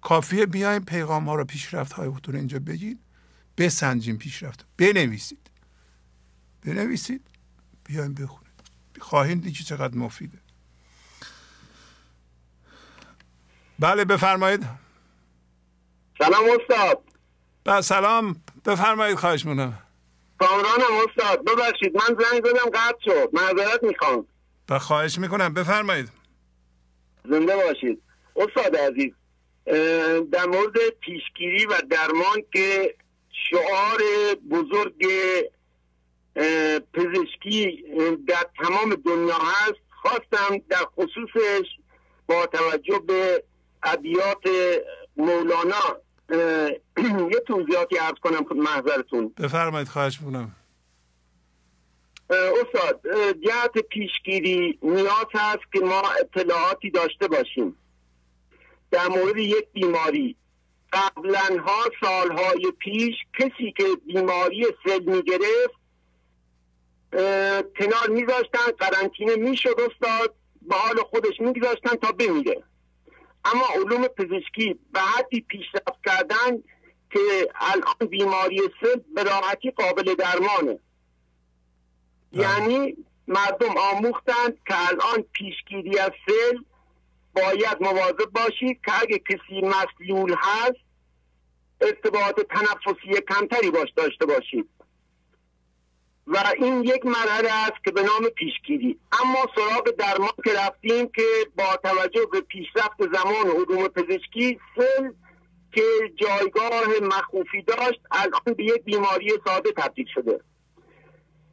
[0.03, 3.01] کافیه بیایم پیغام ها رو پیشرفت های خودتون اینجا بگید
[3.59, 4.67] بسنجیم پیشرفت.
[4.79, 5.51] بنویسید.
[6.67, 7.27] بنویسید.
[7.85, 8.51] بیایم بخونید.
[9.01, 10.39] خواهید دید چقدر مفیده.
[13.79, 14.67] بله بفرمایید.
[16.19, 17.03] سلام استاد.
[17.65, 18.43] با سلام.
[18.65, 19.79] بفرمایید خواهش مونم
[20.39, 21.45] کامرانم استاد.
[21.45, 23.31] ببخشید من زنگ زدم قطع شد.
[23.33, 24.27] معذرت می‌خوام.
[24.69, 25.55] و خواهش می‌کنم.
[25.55, 26.09] بفرمایید.
[27.25, 28.03] زنده باشید.
[28.37, 29.13] استاد عزیز
[30.33, 32.95] در مورد پیشگیری و درمان که
[33.51, 34.01] شعار
[34.51, 35.07] بزرگ
[36.93, 37.85] پزشکی
[38.29, 41.67] در تمام دنیا هست خواستم در خصوصش
[42.27, 43.45] با توجه به
[43.83, 44.49] ابیات
[45.17, 46.01] مولانا
[47.33, 49.35] یه توضیحاتی عرض کنم خود محضرتون.
[49.39, 50.57] بفرمایید خواهش می‌کنم.
[52.31, 53.01] استاد
[53.45, 57.77] جهت پیشگیری نیاز هست که ما اطلاعاتی داشته باشیم.
[58.91, 60.37] در مورد یک بیماری.
[60.93, 65.81] قبلا ها سالهای پیش کسی که بیماری سل می‌گرفت
[67.79, 72.63] کنار میذاشتن قرنطینه می‌شد استاد به حال خودش میگذاشتن تا بمیره.
[73.45, 76.63] اما علوم پزشکی به حدی پیشرفت کردن
[77.11, 80.79] که الان بیماری سل به راحتی قابل درمانه.
[82.33, 82.97] یعنی
[83.29, 86.59] مردم آموختند که الان پیشگیری از سل
[87.35, 90.81] باید مواظب باشید که اگه کسی مسلول هست
[91.81, 94.69] ارتباط تنفسی کمتری باش داشته باشید.
[96.27, 98.99] و این یک مرحله است که به نام پیشگیری.
[99.21, 101.23] اما سراغ درمان که رفتیم که
[101.57, 105.11] با توجه به پیشرفت زمان علوم پزشکی سل
[105.73, 105.83] که
[106.17, 110.41] جایگاه مخوفی داشت الان به یک بیماری ساده تبدیل شده.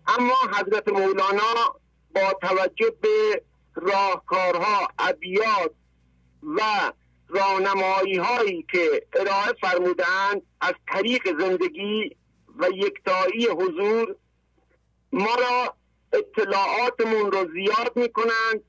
[0.07, 1.75] اما حضرت مولانا
[2.15, 3.41] با توجه به
[3.77, 5.71] راهکارها ابیات
[6.43, 6.61] و
[7.27, 12.15] رانمایی هایی که ارائه فرمودند از طریق زندگی
[12.59, 14.15] و یکتایی حضور
[15.11, 15.75] ما را
[16.13, 18.63] اطلاعاتمون رو زیاد می‌کنند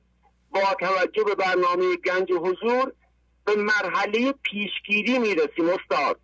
[0.51, 2.93] با توجه به برنامه گنج حضور
[3.45, 6.19] به مرحله پیشگیری می‌رسیم استاد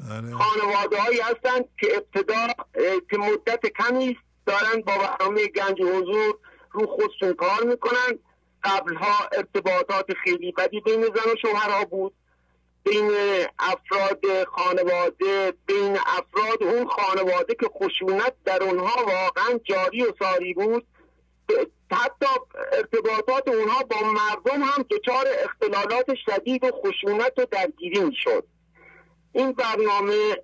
[0.00, 0.34] بله.
[0.34, 2.46] خانواده هایی هستند که ابتدا
[3.10, 4.16] که مدت کمی
[4.46, 6.38] دارن با برنامه گنج حضور
[6.72, 8.18] رو خودشون کار می‌کنن.
[8.64, 12.14] قبلها ارتباطات خیلی بدی بین زن و شوهرها بود.
[12.84, 13.10] بین
[13.58, 20.86] افراد خانواده بین افراد اون خانواده که خشونت در اونها واقعا جاری و ساری بود.
[21.92, 22.26] حتی
[22.72, 28.46] ارتباطات اونها با مردم هم دچار اختلالات شدید و خشونت و درگیری می‌شد.
[29.32, 30.36] این برنامه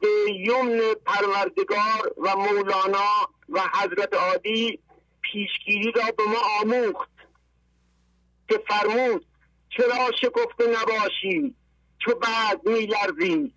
[0.00, 3.10] به یمن پروردگار و مولانا
[3.48, 4.80] و حضرت عادی
[5.32, 7.10] پیشگیری را به ما آموخت
[8.48, 9.26] که فرمود
[9.76, 11.54] چرا شکفته نباشی؟
[11.98, 13.52] چو بعد میلرزی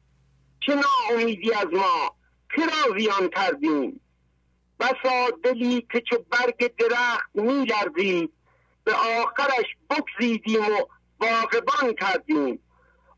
[0.65, 2.15] چه ناامیدی از ما؟
[2.55, 4.01] که را زیان کردیم؟
[4.79, 8.33] بسا دلی که چو برگ درخت میلرزید
[8.83, 10.85] به آخرش بگزیدیم و
[11.19, 12.59] باغبان کردیم.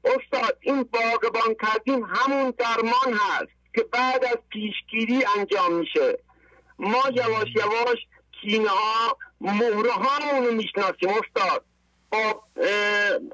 [0.03, 6.18] استاد این باغبان کردیم همون درمان هست که بعد از پیشگیری انجام میشه.
[6.80, 7.98] ما یواش یواش
[8.41, 11.65] کینه ها مهره هامونو می‌شناسیم استاد.
[12.11, 12.43] با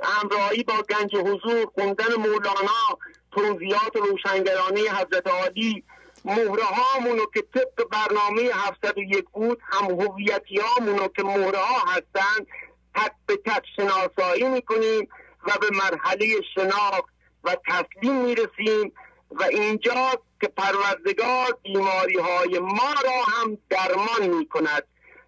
[0.04, 3.00] همراهی با گنج حضور خوندن مولانا
[3.32, 5.84] توضیحات روشنگرانه حضرت عالی
[6.26, 12.48] مهره هامونو که طبق برنامه 701 بود هم هویتی هامونو که مهره ها هستند
[12.96, 15.10] تک به تک شناسایی می‌کنیم
[15.48, 17.10] و به مرحله شناخت
[17.44, 18.94] و تسلیم می‌رسیم
[19.32, 24.84] و اینجا که پروردگار بیماری های ما را هم درمان می‌کند.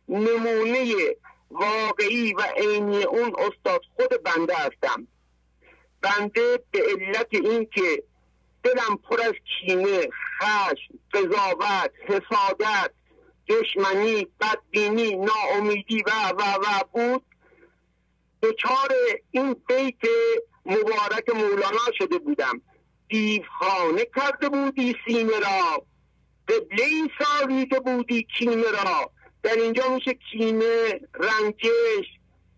[0.09, 0.95] نمونه
[1.51, 5.07] واقعی و عینی اون استاد خود بنده هستم.
[6.01, 8.03] بنده به علت اینکه
[8.63, 10.09] دلم پر از کینه
[10.39, 12.91] خشم قضاوت حسادت
[13.47, 17.23] دشمنی بدبینی ناامیدی و و و بود.
[18.41, 18.89] دچار
[19.31, 20.01] این بیت
[20.65, 22.61] مبارک مولانا شده بودم.
[23.09, 25.85] دیوخانه کرده بودی سینه را.
[26.47, 29.11] قبله ای سالیده بودی کینه را.
[29.43, 32.07] در اینجا میشه کینه رنجش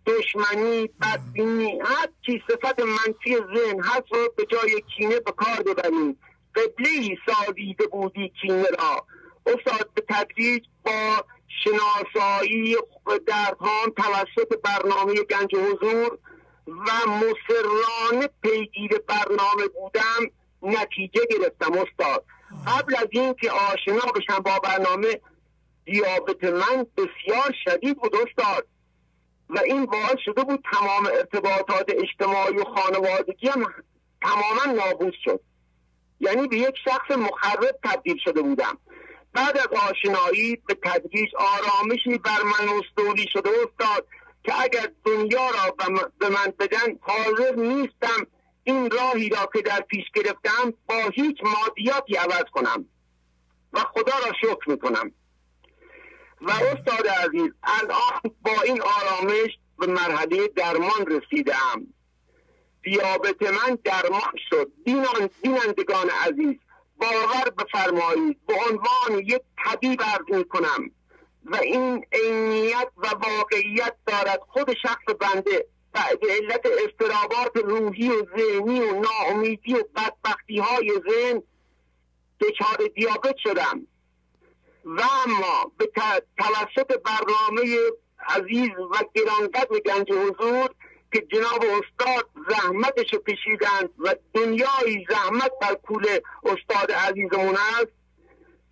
[0.05, 6.17] دشمنی بدبینی هر چی صفت منفی ذهن هست رو به جای کینه به کار ببریم.
[6.55, 9.05] قبله ای سازیده بودی کینه را.
[9.45, 12.77] استاد به تدریج با شناسایی
[13.27, 16.17] دردهام توسط برنامه گنج حضور
[16.67, 20.31] و مصرانه پیگیر برنامه بودم
[20.61, 22.25] نتیجه گرفتم استاد.
[22.67, 25.19] قبل از اینکه آشنا بشم با برنامه
[25.91, 28.67] دیابت من بسیار شدید بود استاد.
[29.49, 33.65] و این باعث شده بود تمام ارتباطات اجتماعی و خانوادگی هم
[34.21, 35.39] تماما نابود شد.
[36.19, 38.77] یعنی به یک شخص مخرب تبدیل شده بودم.
[39.33, 44.07] بعد از آشنایی به تدریج آرامشی بر من مستولی شده استاد
[44.43, 45.75] که اگر دنیا را
[46.19, 48.27] به من بدن حاضر نیستم
[48.63, 52.85] این راهی را که در پیش گرفتم با هیچ مادیاتی عوض کنم.
[53.73, 55.11] و خدا را شکر می‌کنم.
[56.41, 59.49] و استاد عزیز الان با این آرامش
[59.79, 61.87] به مرحله درمان رسیدم
[62.83, 64.71] دیابت من درمان شد.
[65.41, 66.55] بینندگان عزیز
[66.97, 70.91] باور بفرمایید به عنوان یک طبیب عرض می کنم
[71.45, 78.25] و این عینیت و واقعیت دارد خود شخص بنده و به علت استرابات روحی و
[78.37, 81.43] ذهنی و ناامیدی و بدبختی های ذهن
[82.39, 83.87] دچار دیابت شدم.
[84.85, 85.91] و اما به
[86.37, 87.77] توسط برنامه
[88.27, 90.69] عزیز و گرانقدر گنج حضور
[91.13, 96.07] که جناب استاد زحمتش کشیدند و دنیای زحمت بر کول
[96.43, 97.91] استاد عزیزمون است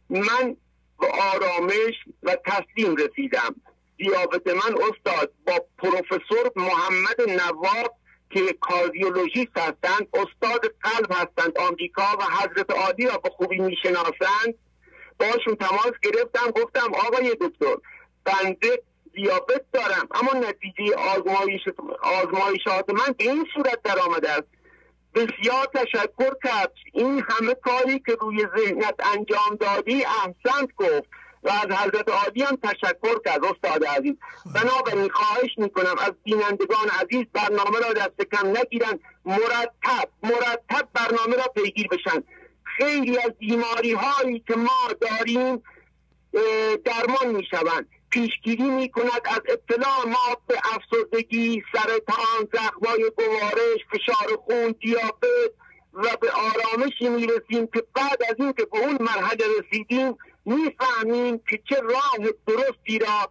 [0.09, 0.57] من
[0.99, 3.55] به آرامش و تسلیم رسیدم.
[3.97, 7.95] دیابت من استاد با پروفسور محمد نواب
[8.29, 14.53] که کاردیولوژیست هستند استاد قلب هستند آمریکا و حضرت عالی را به خوبی می‌شناسند.
[15.19, 17.75] باشون تماس گرفتم گفتم آقای دکتر
[18.25, 18.81] بنده
[19.13, 20.07] دیابت دارم.
[20.11, 21.61] اما نتیجه آزمایش
[22.01, 24.47] آزمایشات من به این صورت در آمده است.
[25.15, 26.71] بسیار تشکر کرد.
[26.93, 31.09] این همه کاری که روی ذهنت انجام دادی احسنت گفت.
[31.43, 34.15] و از حضرت عادی هم تشکر کرد استاد عزیز.
[34.55, 38.99] بنابراین خواهش می‌کنم از بینندگان عزیز برنامه را دست کم نگیرن.
[39.25, 42.23] مرتب مرتب برنامه را پیگیر بشن.
[42.79, 45.63] خیلی از بیماری هایی که ما داریم
[46.85, 47.87] درمان می‌شوند.
[48.09, 55.51] پیشگیری می کند از اطلاع ما به افسردگی سرطان زخمای گوارش فشار خون دیابت
[55.93, 61.81] و به آرامشی می‌رسیم که بعد از اینکه به اون مرحله رسیدیم می‌فهمیم که چه
[61.81, 63.29] راه درستی را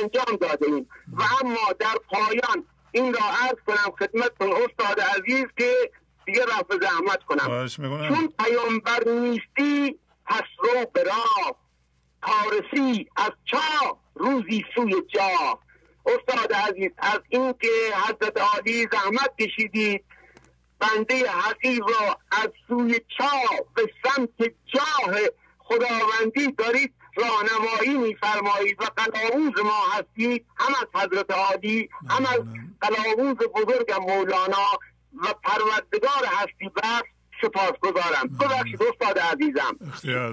[0.00, 5.90] انجام داده ایم و اما در پایان این را عرض کنم خدمتتون استاد عزیز که
[6.26, 7.68] دیگه رفع زحمت کنم.
[8.08, 11.56] چون پیامبر نیستی پس رو به راه.
[12.22, 15.58] پارسی از چا روزی سوی جا.
[16.06, 17.68] استاد عزیز از اینکه
[18.08, 20.04] حضرت عالی زحمت کشیدید
[20.78, 23.30] بنده حقیق را از سوی چا
[23.74, 25.16] به سمت جاه
[25.58, 30.46] خداوندی دارید راهنمایی میفرمایید و قلاووز ما هستید.
[30.56, 32.40] هم از حضرت عالی هم از
[32.80, 34.78] قلاووز بزرگ مولانا.
[35.22, 37.08] و پروردگار هستی بخش
[37.42, 39.76] سپاس گذارم ببخشید استاد عزیزم.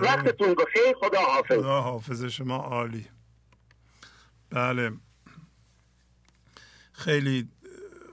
[0.01, 0.95] وقتتون بخیر.
[1.01, 1.57] خدا حافظ.
[1.57, 3.05] خدا حافظ شما عالی.
[4.49, 4.91] بله.
[6.93, 7.47] خیلی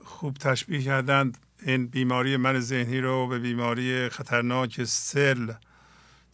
[0.05, 5.53] خوب تشبیه کردند این بیماری من ذهنی رو به بیماری خطرناک سل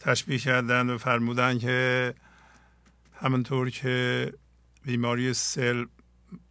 [0.00, 2.14] تشبیه کردند و فرمودن که
[3.14, 4.32] همونطور که
[4.82, 5.84] بیماری سل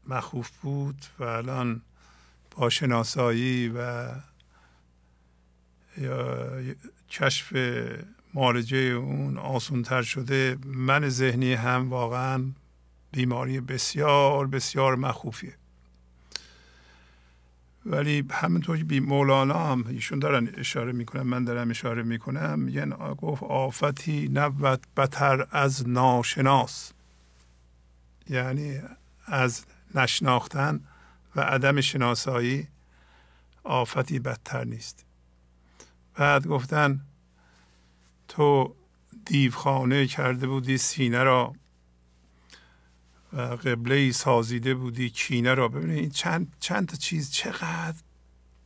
[0.07, 1.81] مخوف بود و الان
[2.57, 4.09] با شناسایی و
[5.97, 6.47] یا
[7.09, 7.53] کشف
[8.34, 12.45] مارجه اون آسونتر شده من ذهنی هم واقعا
[13.11, 15.53] بیماری بسیار بسیار مخوفیه.
[17.85, 22.89] ولی همونطور که بی مولانا هم ایشون دارن اشاره می‌کنن من دارم اشاره می‌کنم میگن
[22.89, 26.91] گفت آفتی نبود بتر از ناشناس.
[28.29, 28.79] یعنی
[29.25, 29.65] از
[29.95, 30.79] نشناختن
[31.38, 32.68] و عدم شناسایی
[33.64, 35.05] آفتی بدتر نیست.
[36.15, 37.01] بعد گفتن
[38.27, 38.76] تو
[39.26, 41.53] دیوخانه کرده بودی سینه را
[43.34, 45.68] و قبله سازیده بودی کینه را.
[45.68, 47.97] ببینید چند چند تا چیز چقدر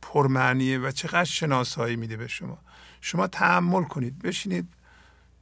[0.02, 2.58] پرمعنیه و چقدر شناسایی میده به شما.
[3.00, 4.68] شما تحمل کنید بشینید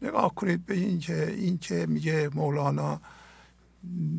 [0.03, 3.01] نگاه کنید به این که این که میگه مولانا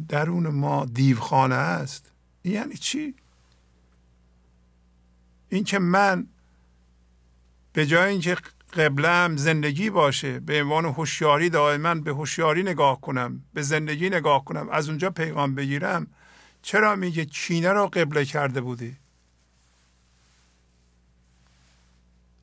[0.09, 2.10] درون ما دیوخانه است.
[2.43, 3.15] یعنی چی؟
[5.49, 6.27] این که من
[7.73, 8.37] به جای اینکه
[8.73, 14.69] قبلم زندگی باشه به عنوان هوشیاری دائما به هوشیاری نگاه کنم به زندگی نگاه کنم
[14.69, 16.07] از اونجا پیغام بگیرم
[16.61, 18.97] چرا میگه چینه را قبله کرده بودی؟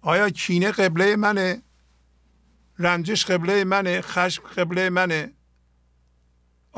[0.01, 1.63] آیا چینه قبله منه؟
[2.79, 5.33] رنجش قبله منه؟ خشم قبله منه؟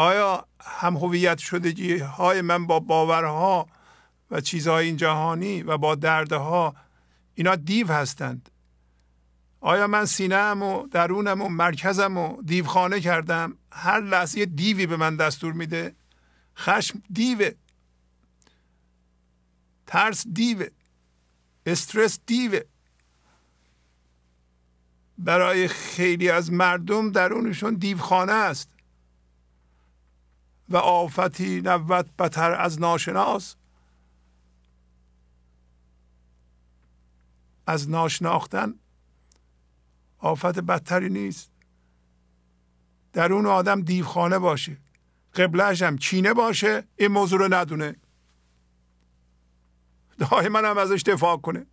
[0.00, 3.66] آیا هم هویت شدگی های من با باورها
[4.30, 6.74] و چیزهای این جهانی و با دردها
[7.34, 8.50] اینا دیو هستند؟
[9.60, 15.16] آیا من سینه‌ام و درونم و مرکزم و دیوخانه کردم؟ هر لحظه دیوی به من
[15.16, 15.94] دستور میده.
[16.56, 17.50] خشم دیوه.
[19.86, 20.66] ترس دیوه.
[21.66, 22.60] استرس دیوه.
[25.18, 28.79] برای خیلی از مردم درونشون دیوخانه است.
[30.70, 33.56] و آفتی نوت بتر از ناشناس.
[37.66, 38.74] از ناشناختن
[40.18, 41.50] آفت بدتری نیست.
[43.12, 44.76] درون آدم دیوخانه باشه.
[45.34, 46.84] قبلش هم چینه باشه.
[46.96, 47.96] این موضوع رو ندونه.
[50.18, 51.66] دائما هم ازش دفاع کنه.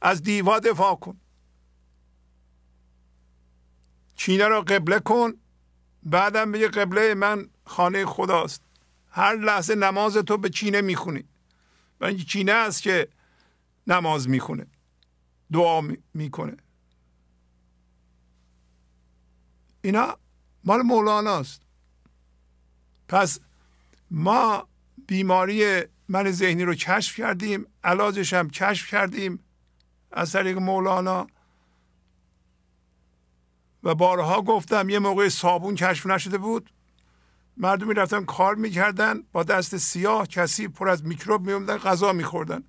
[0.00, 1.20] از دیوا دفاع کن.
[4.16, 5.32] چینه رو قبله کن.
[6.02, 8.62] بعدم بگه قبله من خانه خداست.
[9.10, 11.24] هر لحظه نماز تو به چینه می‌خونی.
[12.00, 13.08] و این چینه است که
[13.86, 14.66] نماز می‌خونه.
[15.52, 15.82] دعا
[16.14, 16.56] می‌کنه.
[19.82, 20.18] اینا
[20.64, 21.62] مال مولاناست
[23.08, 23.40] پس
[24.10, 24.68] ما
[25.06, 29.44] بیماری من ذهنی رو کشف کردیم علاجش هم کشف کردیم
[30.12, 31.26] از طریق مولانا.
[33.82, 36.70] و بارها گفتم یه موقع صابون کشف نشده بود.
[37.56, 42.62] مردم رفتن کار می‌کردن با دست سیاه کسی پر از میکروب میومدن غذا میخوردن.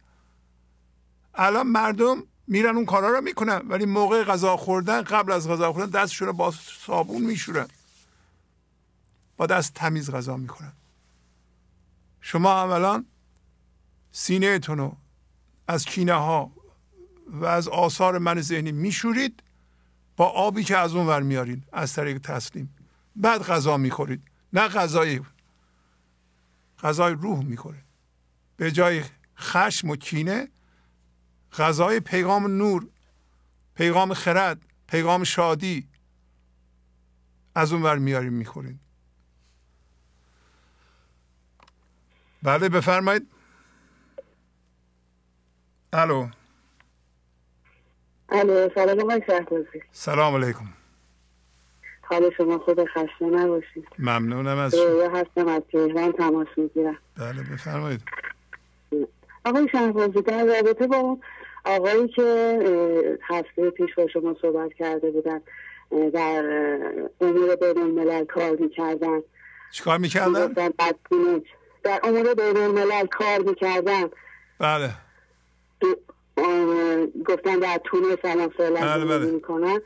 [1.35, 6.01] الان مردم میرن اون کارا رو می‌کنن ولی موقع غذا خوردن قبل از غذا خوردن
[6.01, 6.51] دستشون رو با
[6.85, 7.67] صابون میشورن.
[9.37, 10.73] با دست تمیز غذا می‌کنن
[12.21, 13.05] شما اولا
[14.11, 14.97] سینه رو
[15.67, 16.51] از کینه ها
[17.27, 19.43] و از آثار من ذهنی میشورید
[20.17, 22.75] با آبی که از اون ور میارین از طریق تسلیم.
[23.15, 24.21] بعد غذا می‌خورید.
[24.53, 25.21] نه غذای
[26.79, 27.83] غذای روح می‌خوره.
[28.57, 29.03] به جای
[29.37, 30.49] خشم و کینه
[31.57, 32.87] غذای پیغام نور
[33.75, 35.87] پیغام خرد پیغام شادی
[37.55, 38.79] از اون ور میاریم می‌خورین
[42.43, 43.27] بله بفرمایید.
[45.93, 46.29] الو.
[48.29, 49.21] الو سلام آقای
[49.91, 50.82] سلام علیکم.
[52.13, 53.87] حال شما خود خسته نباشید.
[53.99, 55.17] ممنونم از شما.
[55.17, 56.97] هستم از تهران تماس می‌گیرم.
[57.17, 58.01] بله بفرمایید.
[59.45, 61.17] آقای شهبازی در رابطه با
[61.65, 65.41] آقایی که هفته پیش با شما صحبت کرده بودن
[66.13, 66.43] در
[67.21, 69.19] امور بین الملل کار می‌کردن.
[69.71, 70.47] چیکار می‌کردن؟
[71.83, 74.09] در امور بین الملل کار می‌کردن.
[74.59, 74.89] بله.
[77.25, 79.31] گفتن در تونس الان فعلا بله بله.
[79.31, 79.81] می‌کنن.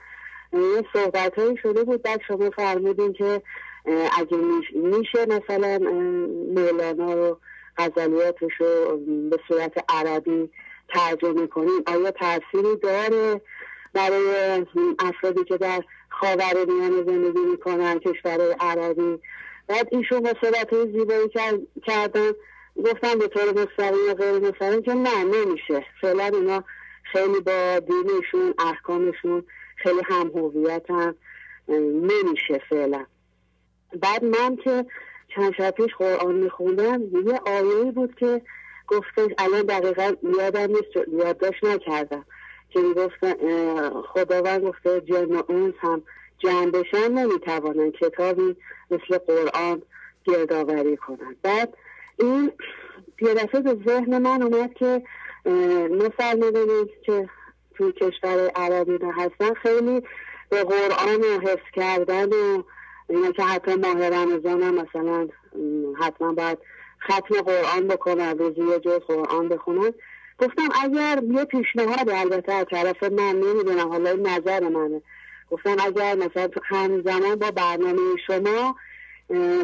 [0.53, 2.01] یه صحبت هایی شده بود.
[2.01, 3.41] بعد شما فرمودین که
[4.17, 4.37] اگه
[4.73, 5.79] میشه مثلا
[6.55, 7.39] مولانا رو
[7.77, 8.97] غزلیاتش رو
[9.29, 10.49] به صورت عربی
[10.89, 13.41] ترجمه کنیم آیا تأثیری داره
[13.93, 14.65] برای
[14.99, 19.19] افرادی که در خاور میانه زندگی می‌کنن کشور عربی؟
[19.67, 21.29] بعد ایشون با صحبت زیبایی
[21.83, 22.31] کردن.
[22.85, 25.85] گفتن به طور مستقیم و غیر مستقیم که نه نمیشه.
[26.01, 26.63] فعلا اینا
[27.11, 29.43] خیلی با دینشون احکامشون
[29.77, 31.15] خیلی هم هویت هم
[32.01, 33.05] نمیشه فعلا.
[34.01, 34.85] بعد من که
[35.35, 38.41] چند شب پیش قرآن میخوندم یه آیه بود که
[38.87, 42.25] گفتش الان دقیقا یادم نیست یادداشت نکردم
[42.69, 43.33] که می‌گفتن
[44.01, 46.03] خداوند گفته جن و اونس هم
[46.37, 48.55] جمع بشن نمی‌توانن کتابی
[48.91, 49.81] مثل قرآن
[50.25, 51.35] گردآوری کنن.
[51.41, 51.73] بعد
[52.19, 52.51] این
[53.21, 55.03] یه دفعه به ذهن من اومد که
[55.91, 57.29] نفرمودنید که
[57.77, 60.01] توی کشور عربی هستن خیلی
[60.49, 62.63] به قرآن و حفظ کردن و
[63.09, 65.27] اینا که حتی ماه رمضان هم مثلا
[65.99, 66.57] حتما باید
[67.03, 69.93] ختم قرآن بکنن روزی یه جز قرآن بخونن.
[70.39, 75.01] گفتم اگر یه پیشنهاد البته از طرف من نمی‌دونم حالا این نظر منه.
[75.51, 78.75] گفتم اگر مثلا همزمان با برنامه شما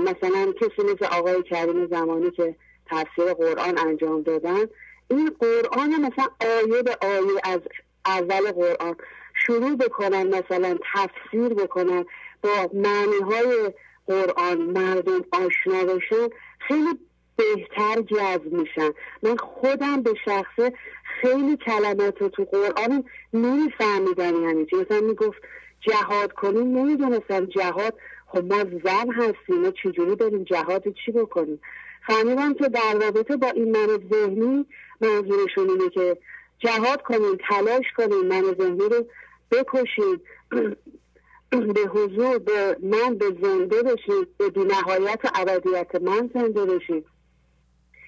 [0.06, 4.66] مثلا کسی مثل آقای کریم زمانی که تفسیر قرآن انجام دادن
[5.08, 7.60] این قرآن مثلا آیه به آیه از
[8.06, 8.96] اول قرآن.
[9.34, 12.06] شروع بکنن مثلا تفسیر بکنن
[12.42, 13.74] با معنی های
[14.08, 16.28] قرآن مردم آشنا بشن
[16.68, 17.00] خیلی
[17.36, 18.92] بهتر جذب میشن.
[19.24, 20.74] من خودم به شخصه
[21.22, 23.04] خیلی کلمات رو تو قرآن
[23.34, 24.76] نمیفهمیدم یعنی چی.
[24.76, 25.42] مثلا می‌گفت
[25.82, 27.94] جهاد کنیم نمی‌دونستم جهاد.
[28.28, 31.62] خب ما زن هستیم ما چجوری بریم جهاد چی بکنیم؟
[32.08, 34.66] فهمیدم که در رابطه با این من ذهنی
[35.02, 36.18] منظورشون اینه که
[36.64, 39.06] جهاد کنیم تلاش کنیم من ذهنی رو
[39.52, 40.22] بکشیم
[41.76, 47.06] به حضور به من به زنده بشید به بینهایت و من زنده بشید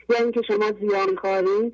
[0.10, 1.74] یا اینکه شما زیانکارین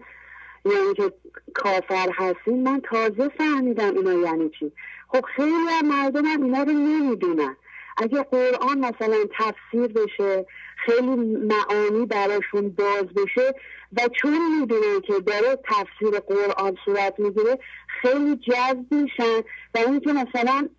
[0.66, 1.14] یا اینکه
[1.54, 4.72] کافر هستین من تازه فهمیدم اینا یعنی چی.
[5.08, 7.56] خب خیلی از مردم هم اینا رو نمی‌دونن.
[7.98, 10.46] اگه قرآن مثلا تفسیر بشه
[10.86, 13.54] خیلی معانی براشون باز بشه
[13.94, 17.60] و چون می‌دونن که داره تفسیر قرآن صورت می‌گیره
[18.02, 19.40] خیلی جذب میشن
[19.74, 20.70] و اینکه مثلا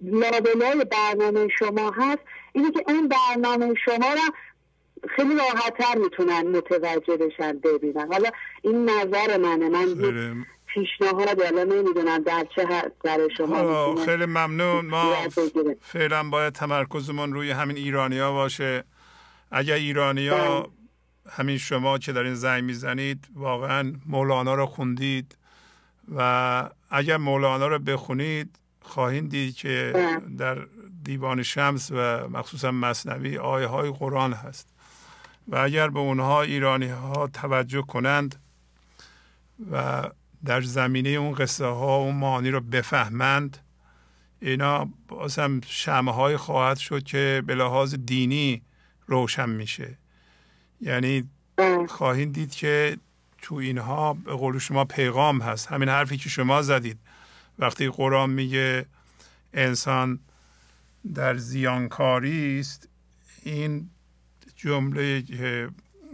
[0.00, 2.20] لابلای برنامه شما هست
[2.52, 4.34] اینه که این برنامه شما را
[5.16, 8.12] خیلی راحتتر می‌تونن متوجه بشن ببینن.
[8.12, 8.30] حالا
[8.62, 9.68] این نظر منه.
[9.68, 12.66] من پیشنهاد حالا نمی‌دونم در چه
[13.04, 14.86] در شما خیلی ممنون.
[14.86, 15.14] ما
[15.80, 18.84] فعلا باید تمرکزمون روی همین ایرانیا باشه.
[19.50, 20.79] اگر ایرانیا بله.
[21.30, 25.36] همین شما که دارین زنگ می‌زنید واقعا مولانا رو خوندید
[26.16, 29.92] و اگر مولانا رو بخونید خواهید دید که.
[30.38, 30.66] در
[31.04, 34.68] دیوان شمس و مخصوصا مصنوی آیه های قرآن هست
[35.48, 38.34] و اگر به اونها ایرانی ها توجه کنند
[39.70, 40.02] و
[40.44, 43.58] در زمینه اون قصه ها اون معانی رو بفهمند
[44.40, 48.62] اینا بازم شمه های خواهد شد که به لحاظ دینی
[49.06, 49.98] روشن میشه
[50.80, 51.28] یعنی
[51.88, 52.96] خواهید دید که
[53.42, 55.66] تو اینها به قول شما پیغام هست.
[55.66, 56.98] همین حرفی که شما زدید.
[57.58, 58.86] وقتی قرآن میگه
[59.54, 60.18] انسان
[61.14, 62.88] در زیانکاری است
[63.42, 63.90] این
[64.56, 65.68] جمله که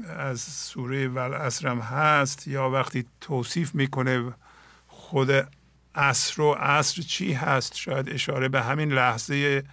[0.08, 4.32] از سوره ولعصرم هست یا وقتی توصیف می‌کنه
[4.86, 5.48] خود
[5.94, 9.64] عصر و عصر چی هست شاید اشاره به همین لحظه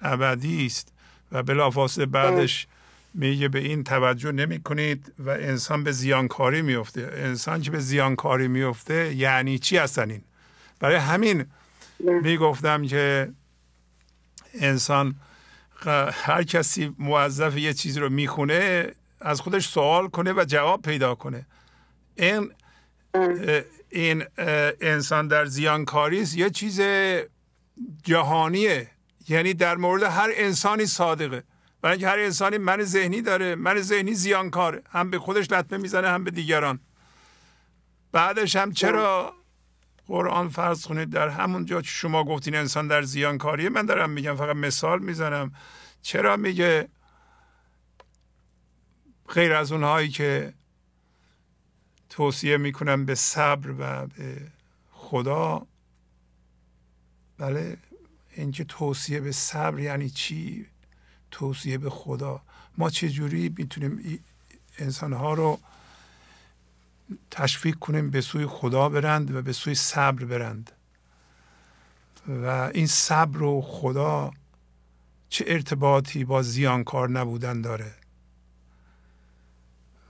[0.00, 0.92] ابدی است.
[1.32, 2.66] و بلافاصله بعدش
[3.14, 8.48] میگه به این توجه نمی کنید و انسان به زیانکاری میفته انسان که به زیانکاری
[8.48, 10.22] میفته یعنی چی هستن این؟
[10.80, 11.44] برای همین
[11.98, 13.32] می‌گفتم که
[14.54, 15.14] انسان
[16.12, 18.86] هر کسی موظف یه چیزی رو می‌خونه
[19.20, 21.46] از خودش سوال کنه و جواب پیدا کنه.
[22.16, 22.52] این
[23.90, 24.24] این
[24.80, 26.80] انسان در زیانکاری است یه چیز
[28.02, 28.90] جهانیه.
[29.28, 31.42] یعنی در مورد هر انسانی صادقه.
[31.84, 34.82] برای اینکه هر انسانی من ذهنی داره من ذهنی زیانکاره.
[34.90, 36.80] هم به خودش لطمه می‌زنه هم به دیگران.
[38.12, 39.34] بعدش هم چرا
[40.06, 44.36] قرآن فرض کنید در همون جا که شما گفتین انسان در زیانکاریه من دارم میگم
[44.36, 45.54] فقط مثال می‌زنم.
[46.02, 46.88] چرا میگه
[49.28, 50.54] غیر از اونهایی که
[52.10, 54.40] توصیه می‌کنم به صبر و به
[54.90, 55.66] خدا؟
[57.38, 57.76] بله
[58.34, 60.73] اینکه توصیه به صبر یعنی چی؟
[61.34, 62.42] توصیه به خدا.
[62.78, 64.24] ما چجوری می‌تونیم
[64.78, 65.58] انسانها رو
[67.30, 70.70] تشویق کنیم به سوی خدا برند و به سوی صبر برند؟
[72.28, 74.30] و این صبر و خدا
[75.28, 77.94] چه ارتباطی با زیانکار نبودن داره؟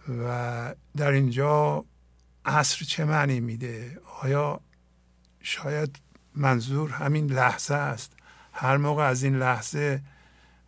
[0.09, 1.85] و در اینجا
[2.45, 4.61] عصر چه معنی میده؟ آیا
[5.41, 5.99] شاید
[6.35, 8.13] منظور همین لحظه است؟
[8.53, 10.03] هر موقع از این لحظه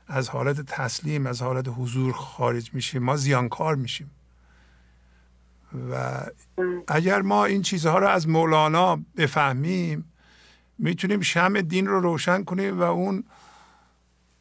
[0.07, 3.03] از حالت تسلیم از حالت حضور خارج میشیم.
[3.03, 4.11] ما زیانکار میشیم.
[5.91, 6.23] و
[6.89, 10.13] اگر ما این چیزها رو از مولانا بفهمیم
[10.79, 13.25] می‌تونیم شم دین رو روشن کنیم و اون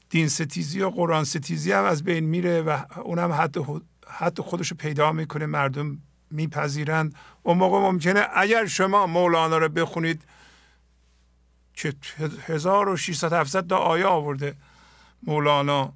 [0.10, 3.66] دین ستیزی و قرآن ستیزی هم از بین میره و اونم حتی
[4.08, 5.46] حتی خودش رو پیدا می‌کنه.
[5.46, 5.98] مردم
[6.32, 7.16] میپذیرند.
[7.44, 10.22] اون موقع ممکنه اگر شما مولانا رو بخونید
[11.74, 11.94] که
[12.48, 14.56] 1600 700 تا آیه آورده.
[15.27, 15.93] مولانا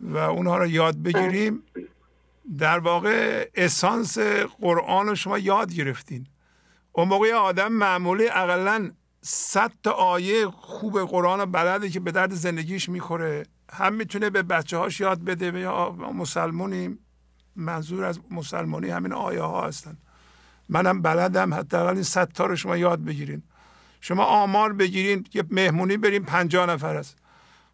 [0.00, 1.62] و اونها رو یاد بگیریم.
[2.58, 4.18] در واقع اسانس
[4.60, 6.26] قرآن رو شما یاد گرفتین.
[6.92, 8.90] اون موقع آدم معمولی اقلا
[9.22, 13.46] صد تا آیه خوب قرآن رو بلده که به درد زندگیش می‌خوره.
[13.72, 15.60] هم می‌تونه به بچه هاش یاد بده.
[15.60, 16.98] یا مسلمونیم.
[17.56, 19.98] منظور از مسلمانی همین آیه ها هستن.
[20.68, 23.42] منم بلدم حداقل این صد تا رو شما یاد بگیرین.
[24.00, 25.26] شما آمار بگیرین.
[25.34, 27.16] یه مهمونی بریم پنجاه نفر است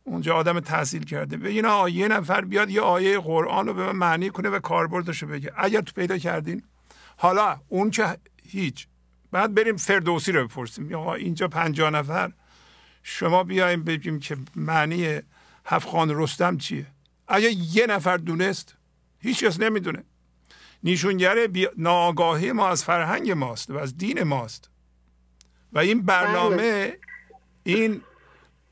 [0.04, 1.36] اونجا آدم تحصیل کرده.
[1.36, 5.22] بگین آقا یه نفر بیاد یه آیه قرآن رو به من معنی کنه و کاربردش
[5.22, 5.52] رو بگه.
[5.56, 6.62] اگر تو پیدا کردین
[7.16, 8.18] حالا اون که
[8.48, 8.86] هیچ.
[9.32, 10.94] بعد بریم فردوسی رو بپرسیم.
[10.94, 12.32] آقا اینجا پنجاه نفر
[13.02, 15.20] شما بیایم بگیم که معنی
[15.64, 16.86] هفخان رستم چیه؟
[17.28, 18.74] اگه یه نفر دونست
[19.18, 20.04] هیچ کس نمی‌دونه.
[20.82, 21.68] نیشونگر بی...
[21.76, 24.70] ناآگاهی ما از فرهنگ ماست و از دین ماست.
[25.72, 26.98] و این برنامه بله.
[27.64, 28.02] این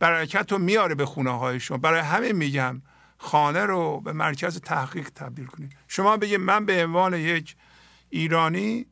[0.02, 1.78] برکت رو میاره به خونه های شما.
[1.78, 2.82] برای همه میگم
[3.18, 5.76] خانه رو به مرکز تحقیق تبدیل کنید.
[5.88, 7.56] شما بگید من به عنوان یک
[8.10, 8.86] ایرانی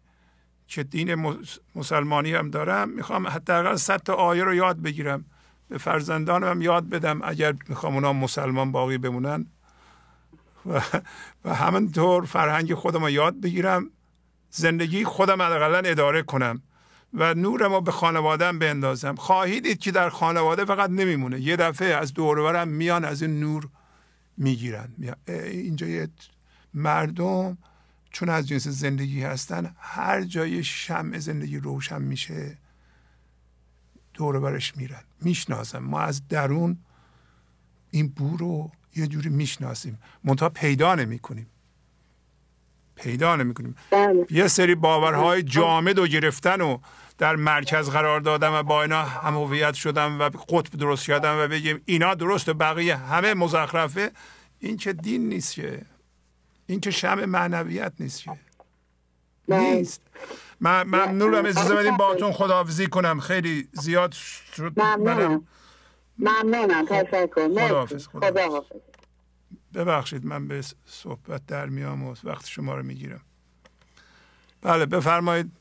[0.67, 1.35] که دین
[1.75, 5.25] مسلمانی هم دارم می‌خوام حداقل صد تا آیه رو یاد بگیرم.
[5.69, 9.47] به فرزندانم یاد بدم اگر می‌خوام اونا مسلمان باقی بمونن.
[10.67, 10.81] و,
[11.45, 13.91] و همینطور فرهنگ خودم رو یاد بگیرم.
[14.51, 16.63] زندگی خودم حداقل اداره کنم.
[17.15, 19.15] و نورم رو به خانوادم بندازم.
[19.15, 21.41] خواهید دید که در خانواده فقط نمیمونه.
[21.41, 23.69] یه دفعه از دورورم میان از این نور
[24.37, 24.89] می‌گیرن.
[25.29, 26.09] اینجا یه
[26.75, 27.59] مردم
[28.11, 32.59] چون از جنس زندگی هستن هر جای شمع زندگی روشن میشه
[34.15, 35.03] دور برش میرن.
[35.21, 35.79] می‌شناسم.
[35.79, 36.79] ما از درون
[37.91, 39.99] این بو رو یه جوری می‌شناسیم.
[40.25, 41.47] منتها پیدا نمی کنیم
[42.95, 44.27] پیدا نمی کنیم بله.
[44.31, 46.79] یه سری باورهای جامد و گرفتن و
[47.21, 51.49] در مرکز قرار دادم و با اینا هم هویت شدم و قطب درست کردم و
[51.49, 54.13] بگیم اینا درست و بقیه همه مزخرفه.
[54.59, 55.87] این که دین نیست که.
[56.67, 58.31] این که شم معنویت نیست که.
[59.49, 60.03] نیست.
[60.61, 63.21] من ممنونم اجازه بدیم باهاتون خداحافظی کنم.
[63.21, 64.73] خیلی زیاد شد.
[64.77, 65.47] ممنونم.
[66.19, 66.87] ممنونم.
[66.87, 67.49] تشکر.
[67.49, 68.07] خداحافظ.
[69.75, 73.21] ببخشید من به صحبت در میام و وقت شما رو می‌گیرم.
[74.63, 75.60] بله بفرمایید.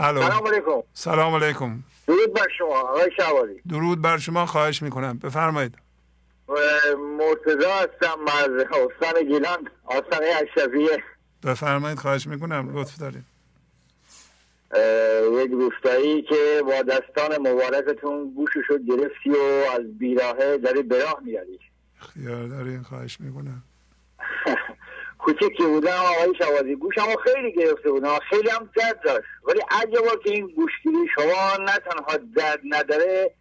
[0.00, 0.20] الو.
[0.22, 0.82] سلام علیکم.
[0.92, 1.78] سلام علیکم.
[2.06, 5.18] درود بر شما آقای شواری درود بر شما خواهش می‌کنم.
[5.18, 5.78] بفرمایید.
[7.18, 11.02] مرتضا هستم از استان گیلان آستانه اشرفیه
[11.44, 12.78] بفرمایید خواهش می‌کنم.
[12.78, 13.24] لطف دارید.
[15.44, 21.60] یک روستایی که با دستان مبارکتون گوششو گرفتی و از بیراهه داری براه میاری
[22.14, 23.62] خیال دارین خواهش می‌کنم.
[25.22, 29.26] کوچکی بودم آقای شوازی گوشم خیلی گرفته بودم خیلی هم درد داشت.
[29.44, 33.34] ولی عجبا که این گوشگیری شما نه تنها درد نداره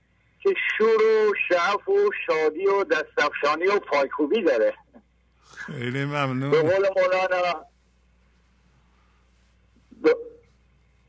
[0.44, 4.74] که شور و شعف و شادی و دستفشانی و پایکوبی داره.
[5.66, 6.52] خیلی ممنون.
[6.52, 7.66] به قول مولانا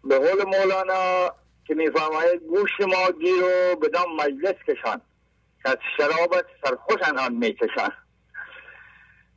[0.04, 1.34] به قول مولانا
[1.66, 5.00] که میفرماید گوش ما گیر و بدان مجلس کشان
[5.62, 7.88] که از شرابت سرخوش انان می‌کشن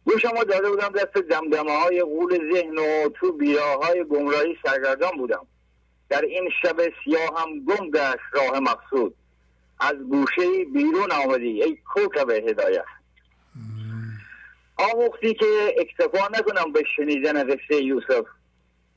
[0.06, 5.18] گوش ما داده بودم دست دمدمه های غول ذهن و تو بیراه های گمراهی سرگردان
[5.18, 5.48] بودم.
[6.10, 9.16] در این شب سیاه هم گم گشت راه مقصود.
[9.80, 12.86] از گوشه بیرون آمدی ای کوکب هدایت.
[14.78, 18.26] آموختی که اکتفا نکنم به شنیدن قصه یوسف.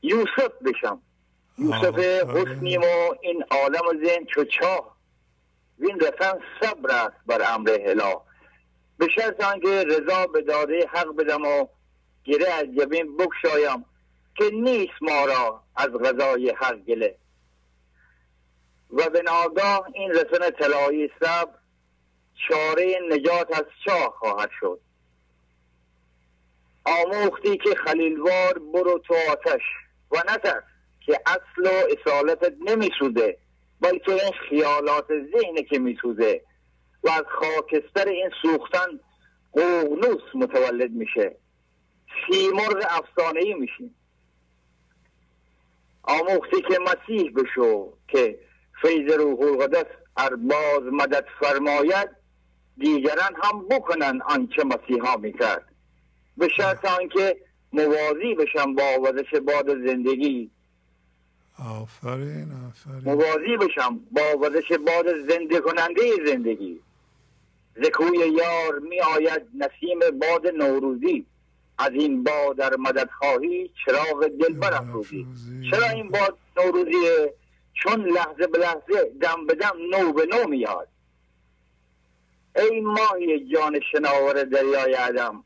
[0.01, 1.01] یوسف بشم.
[1.57, 4.97] یوسف حسنیم و این عالم و ذهن چو چاه.
[5.79, 8.26] وین رسن صبر است بر امر هلا
[8.97, 11.67] به شرط آنکه رضا به داده حق بدم و
[12.23, 13.85] گره از جبین بکشایم
[14.35, 17.17] که نیست ما را از غذای حق گله.
[18.91, 21.49] و به ناگاه این رسن طلایی سب
[22.47, 24.79] چاره نجات از چاه خواهد شد.
[26.85, 29.61] آموختی که خلیلوار برو تو آتش
[30.11, 30.63] و نترس
[31.05, 33.37] که اصل و اصالتت نمیسوده
[33.81, 36.41] بلکه این خیالات ذهن که میسوزه.
[37.07, 38.99] و از خاکستر این سوختن
[39.51, 41.35] قوغنوس متولد میشه.
[42.31, 43.95] سیمرغ افسانه ای میشیم.
[46.03, 48.39] آموختی که مسیح بشو که
[48.81, 49.85] فیض روح القدس
[50.17, 52.09] ارباز مدد فرماید
[52.77, 55.65] دیگران هم بکنن آنچه مسیحا می‌کرد.
[56.37, 57.37] به شرط آنکه
[57.73, 60.51] موازی بشن با وزش باد زندگی.
[61.59, 63.03] آفرین آفرین.
[63.03, 66.79] موازی بشم با وزش باد زنده کننده زندگی.
[67.83, 71.25] زکوی یار می آید نسیم باد نوروزی.
[71.77, 75.27] از این باد در مدد خواهی چراغ دل برافروزی.
[75.71, 77.33] چرا این باد نوروزیه؟
[77.73, 80.87] چون لحظه به لحظه دم به دم نو به نو میاد.
[82.55, 85.43] ای ماهی جان شناور دریای عدم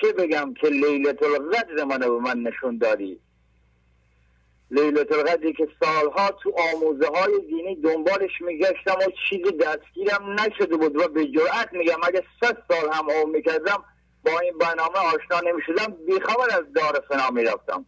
[0.00, 3.20] چه بگم که لیلت القدر منو به من نشون دادی؟
[4.72, 10.96] لیلت القدری که سالها تو آموزه های دینی دنبالش میگشتم و چیزی دستگیرم نشده بود
[10.96, 11.98] و به جرأت میگم.
[12.02, 13.84] اگه صد سال هم آم می‌کردم
[14.24, 15.96] با این برنامه آشنا نمی‌شدم.
[16.06, 17.86] بیخبر از دار فنا می‌رفتم.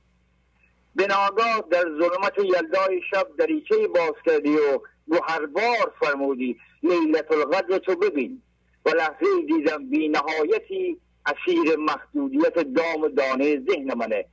[0.96, 7.96] به ناگاه در ظلمت یلدای شب دریچه باز کردی و گوهربار فرمودی لیلت القدر تو
[7.96, 8.42] ببین.
[8.86, 14.24] و لحظه دیدم بی نهایتی اسیر محدودیت دام دانه ذهن منه.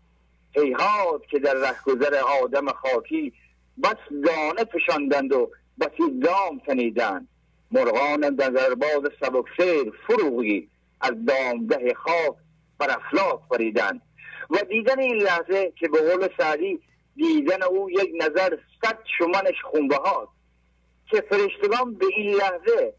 [0.56, 3.34] هیهات که در رهگذر آدم خاکی
[3.84, 7.28] بس دانه فشاندند و بسی دام تنیدند.
[7.72, 10.70] مرغان نظرباز سبکسیر فروغی
[11.02, 12.36] از دامده خاک
[12.80, 14.02] بر افلاک پریدند
[14.50, 16.80] و دیدن این لحظه که به قول سعدی
[17.16, 19.62] دیدن او یک نظر صد شمنش
[20.06, 20.32] هاست
[21.06, 22.94] که فرشتگان به این لحظه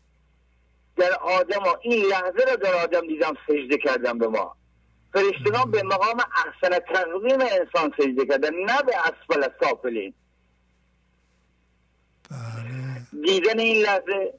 [0.96, 4.56] در آدم این لحظه را در آدم دیدم سجده کردم به ما.
[5.12, 10.14] فرشتگان به مقام احسن تقویم انسان سجده کردن نه به اسفل سافلین
[12.30, 13.22] بله.
[13.22, 14.34] دیدن این لحظه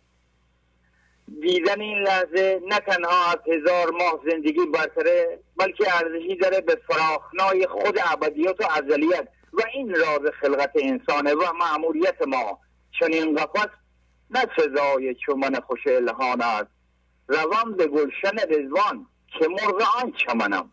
[1.41, 7.67] دیدن این لحظه نه تنها از هزار ماه زندگی برتره بلکه ارزشی داره به فراخنای
[7.67, 12.59] خود ابدیت و ازلیت و این راز خلقت انسانه و معمولیت ما.
[12.99, 13.69] چنین قفص
[14.29, 16.71] نه سزای چومن خوش الهان است.
[17.27, 19.07] روم به گلشن رزوان
[19.39, 20.71] که مرغ آن چمنم؟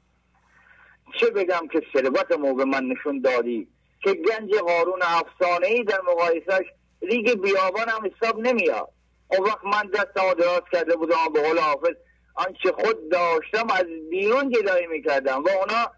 [1.20, 3.68] چه بگم که ثروت مو به من نشون دادی؟
[4.02, 6.64] که گنج قارون افسانه ای در مقایسش
[7.02, 8.88] ریگ بیابان هم حساب نمیاد
[9.28, 11.94] اون وقت من دست دراز کرده بودم به قول حافظ
[12.34, 15.90] آنچه خود داشتم از بیرون گدایی می‌کردم و اونا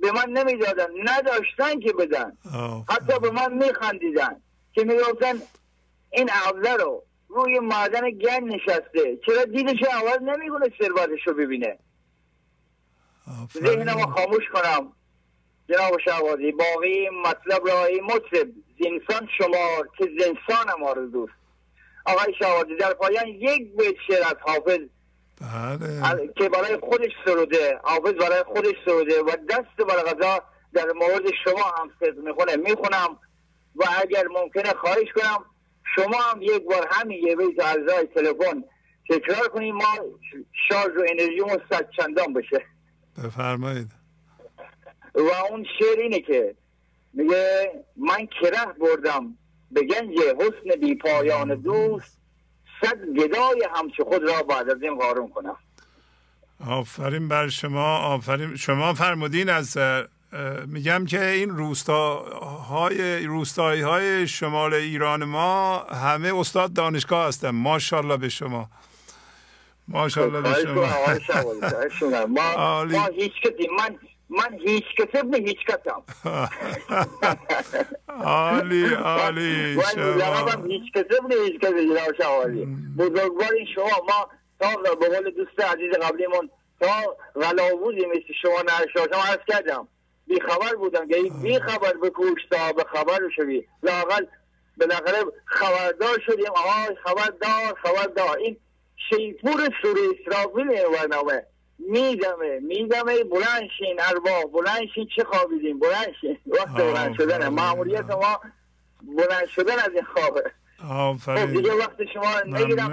[0.00, 2.38] به من نمی‌دادن نداشتن که بدن.
[2.88, 4.40] حتی به من میخندیدن
[4.72, 5.42] که می‌گفتن
[6.12, 9.18] این عبده رو روی معدن گنج نشسته.
[9.26, 11.78] چرا دیدش عوض نمی‌کنه ثروتش رو ببینه؟
[13.54, 14.92] ذهنم خاموش کنم.
[15.68, 18.48] جناب شعبازی باقی مطلب را این مطلب
[18.78, 21.32] زینسان شمار که زنسان ما رو دوست.
[22.04, 24.80] آقای شعبازی در پایان یک بیت شعر از حافظ.
[25.40, 26.32] بله.
[26.36, 30.42] که برای خودش سروده حافظ برای خودش سروده و دست برغذا
[30.72, 32.56] در مورد شما هم صدق می‌خونه.
[32.56, 33.18] می‌خونم
[33.76, 35.44] و اگر ممکنه خواهش کنم
[35.96, 37.76] شما هم یک بار همین یه بیت از
[38.14, 38.64] تلفن
[39.10, 39.74] تکرار کنیم.
[39.74, 39.94] ما
[40.68, 42.66] شارژ و انرژیمون صد چندان بشه.
[43.24, 43.92] بفرمایید.
[45.14, 46.54] و اون شعر اینه که
[47.12, 49.38] میگه من کره بردم
[49.70, 52.18] به گنج حسن بی پایان دوست
[52.80, 55.56] صد گدای همچه خود را بعد از این قارون کنم.
[56.66, 58.56] آفرین بر شما آفرین.
[58.56, 59.78] شما فرمودین از
[60.66, 67.50] میگم که این روستاهای روستایی های شمال ایران ما همه استاد دانشگاه هستن.
[67.50, 68.70] ماشاءالله به شما.
[69.88, 70.54] ماشاءالله به
[71.90, 72.26] شما.
[72.26, 73.98] ما, ما هیچ کسی من
[74.28, 76.02] من هیچ کسی به هیچ کسم
[78.08, 79.76] عالی عالی
[80.46, 82.66] من هیچ کسی به هیچ کسی
[82.98, 84.28] بزرگوار شما ما
[84.60, 86.50] تا به قول دوست عزیز قبلیمون
[86.80, 89.88] تا غلاووزی مثل شما نرشاشم عرض کردم.
[90.26, 94.26] بی خبر بودم که بی خبر بکوش تا به خبر شوی لاقل
[94.80, 96.50] بالاخره خبردار شدیم.
[96.54, 98.38] آها خبردار خبردار.
[98.38, 98.56] این
[99.08, 100.66] شیپور سوری اسرافیل
[100.98, 101.42] برنامه
[101.78, 106.38] میدمه میدمه بلند شین اربا بلند شین چه خوابیدیم بلند شین.
[106.46, 107.48] وقت بلند شدن.
[107.48, 108.40] معمولیت ما
[109.16, 110.52] بلند شدن از این خوابه.
[110.90, 111.46] آفرین.
[111.46, 112.92] خب دیگه وقت شما نگیرم.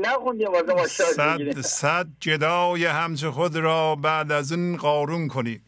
[0.00, 5.60] نخوندیم واسه ما صد, صد جدای همچه خود را بعد از این قارون کنی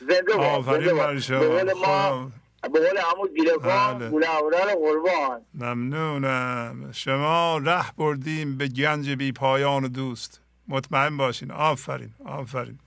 [0.00, 2.30] زنده آفرین بر شما.
[2.72, 4.26] به قول همون گیلکان گوله
[4.74, 5.40] قربان.
[5.54, 6.92] ممنونم.
[6.92, 10.40] شما ره بردیم به گنج بی پایان دوست.
[10.68, 11.50] مطمئن باشین.
[11.50, 12.78] آفرین آفرین.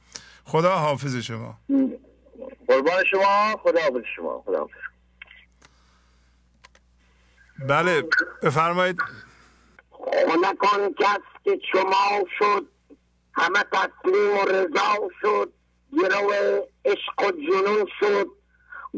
[0.45, 1.57] خدا حافظ شما.
[2.67, 4.73] قربان شما خدا حافظ شما خدا حافظ.
[7.69, 8.03] بله
[8.43, 8.97] بفرمایید.
[10.27, 12.65] خونکان کس که شما شد
[13.33, 15.53] همه تسلیم و رضا شد
[15.91, 16.33] گرو
[16.85, 18.27] عشق و جنون شد.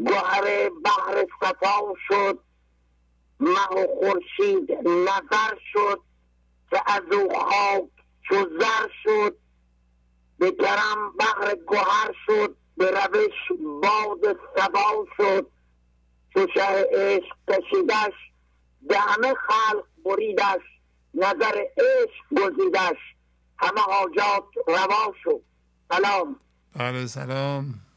[0.06, 2.38] گوهر بحر صفا شد.
[3.40, 6.00] مه و خورشید نظر شد
[6.70, 7.90] که از او خاک
[8.22, 9.36] چو زر شد.
[10.38, 15.46] به کرم بحر گوهر شد به روش باد سبا شد.
[16.34, 18.14] چو شه عشق کشیدش
[18.82, 20.62] به همه خلق بریدش
[21.14, 22.98] نظر عشق گزیدش.
[23.58, 25.40] همه حاجات روا شد.
[25.92, 26.40] سلام.
[26.76, 27.89] بله سلام.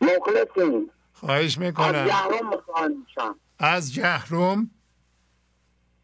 [0.00, 0.90] مخلصیم.
[1.12, 1.94] خواهش می‌کنم.
[1.94, 2.62] از جهروم
[3.58, 4.70] از جهروم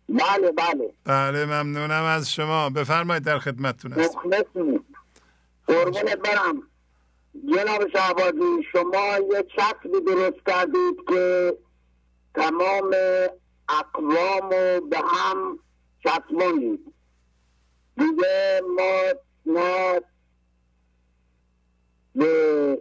[0.09, 0.95] بله بله.
[1.05, 2.71] بله ممنونم از شما.
[2.71, 4.85] بفرمایید در خدمتتون هست مخلصیم.
[5.67, 6.63] قربونت برم.
[7.55, 11.57] جناب شعبازی شما یه چسبی درست کردید که
[12.35, 12.95] تمام
[13.69, 15.59] اقوام رو به هم
[16.05, 16.95] چسبونید
[17.97, 19.03] دیگه ما
[19.47, 20.01] ما
[22.15, 22.79] به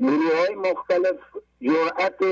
[0.00, 1.16] گروه های مختلف
[1.60, 2.22] جرأت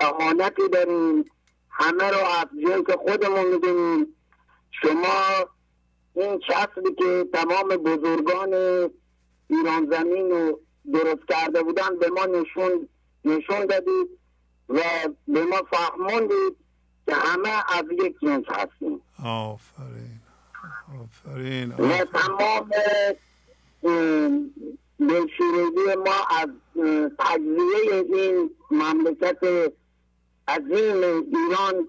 [0.00, 1.24] اهانتی داریم.
[1.70, 2.46] همه رو از
[2.86, 4.06] که خودمون می‌دونیم.
[4.70, 5.46] شما
[6.14, 8.52] این چسبی که تمام بزرگان
[9.48, 10.60] ایران زمین رو
[10.92, 12.88] درست کرده بودن به ما نشون
[13.24, 14.08] نشون دادید
[14.68, 14.80] و
[15.28, 16.56] به ما فهموندید
[17.06, 19.00] که همه از یک جنس هستیم.
[19.24, 20.20] آفرین.
[21.02, 22.70] آفرین, و تمام
[24.98, 26.48] دلشورگی ما از
[27.18, 29.38] تجزیه این مملکت
[30.48, 31.88] عظیم ایران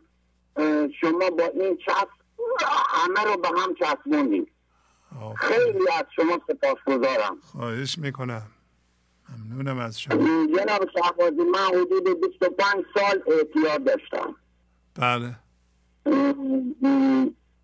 [1.01, 2.07] شما با این چسب
[2.87, 4.47] همه رو به هم چسبوندید.
[5.37, 8.41] خیلی از شما سپاس گذارم خواهش می‌کنم.
[9.29, 10.47] ممنونم از شما.
[10.57, 14.35] جناب شهبازی من حدود 25 سال اعتیاد داشتم.
[14.95, 15.35] بله.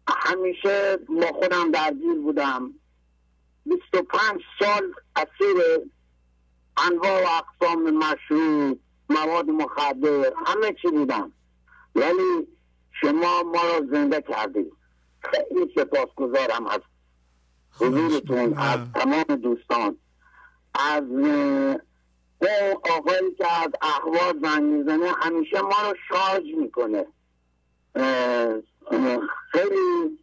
[0.08, 2.74] همیشه با خودم درگیر بودم.
[3.66, 5.58] 25 سال اسیر
[6.78, 8.78] انواع و اقسام مشروع
[9.10, 11.32] مواد مخدر همه چی بودم
[11.96, 12.48] ولی
[13.02, 14.74] شما ما را زنده کردید.
[15.20, 16.80] خیلی سپاسگزارم از
[17.72, 19.98] حضورتون از تمام دوستان.
[20.74, 21.82] از اون
[22.98, 27.06] آقایی که از احواز زنگ می‌زنه همیشه ما رو شارژ می‌کنه.
[29.52, 30.20] خیلی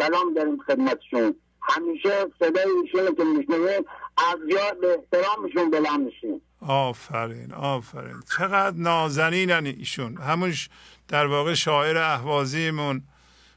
[0.00, 1.34] سلام داریم خدمتشون.
[1.68, 3.84] همیشه صدای ایشون که میشنویم
[4.16, 6.40] از یاد به احترامشون بلند میشیم.
[6.66, 8.22] آفرین آفرین.
[8.36, 10.16] چقدر نازنینن ایشون.
[10.16, 10.68] همونش
[11.08, 13.02] در واقع شاعر احوازیمون.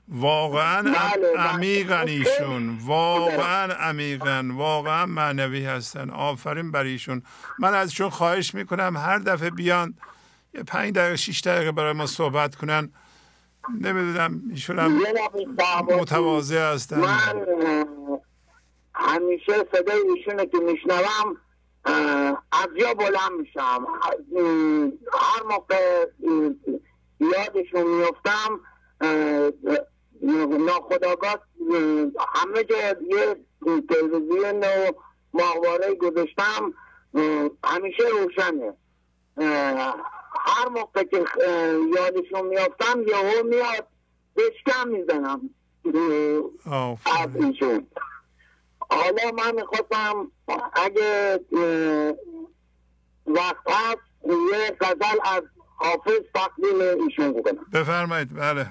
[0.07, 1.37] واقعا بله، بله.
[1.37, 2.77] عمیقن ایشون.
[2.77, 4.51] واقعا عمیقن.
[4.51, 6.09] واقعا معنوی هستن.
[6.09, 7.23] آفرین بر ایشون.
[7.59, 9.93] من ازشون خواهش می‌کنم هر دفعه بیان
[10.53, 12.89] یه پنج دقیقه شیش دقیقه برای ما صحبت کنن.
[13.69, 15.01] نمی‌دونم ایشون هم
[15.99, 16.99] متواضع هستن.
[16.99, 17.45] من
[18.95, 21.37] همیشه صدای ایشونه که میشنوم
[22.51, 23.87] از یا بلند میشم.
[25.13, 26.05] هر موقع
[27.19, 28.59] یادشون میفتم
[30.65, 31.39] ناخداگاه
[32.35, 32.77] همه جا
[33.09, 33.37] یه
[33.89, 34.91] تلویزیون و
[35.33, 36.73] ماهواره گذاشتم
[37.63, 38.73] همیشه روشنه.
[40.39, 41.25] هر موقع که
[41.95, 43.87] یادشون میافتم یهو میاد
[44.35, 45.49] بشکم می‌زنم
[47.05, 47.87] از ایشون
[48.89, 50.31] حالا من می‌خواستم
[50.73, 51.39] اگه
[53.27, 55.43] وقت هست یه غزل از
[55.75, 58.67] حافظ تقدیم ایشون بکنم بفرمایید بله.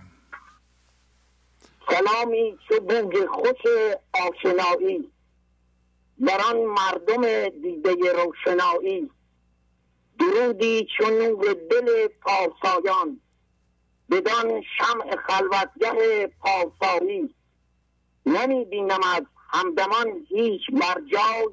[1.91, 3.73] سلامی چو بوگ خوش
[4.13, 5.11] آشنایی.
[6.19, 9.11] بر آن مردم دیده روشنایی.
[10.21, 13.21] درودی چون نور دل پاسایان
[14.11, 17.35] بدان شمع خلوتگه پاسایی
[18.27, 21.49] نمی بینم از همدمان هیچ برجای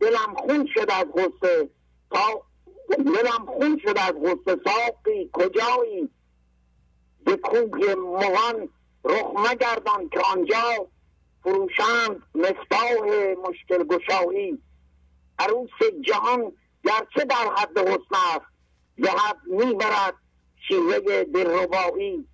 [0.00, 1.70] دلم خون شد از غصه
[2.10, 2.42] تا
[2.88, 4.60] دلم خون شد از غصه.
[4.64, 6.10] ساقی کجایی؟
[7.24, 8.68] به کوی مغان
[9.04, 10.86] رخ مگردان که آنجا
[11.42, 14.62] فروشند مفتاح مشکل گشایی
[15.38, 16.52] عروس جهان
[16.84, 18.46] گرچه در حد حسن است.
[18.98, 20.14] جهت می‌برد
[20.68, 22.26] شیوه دلربایی.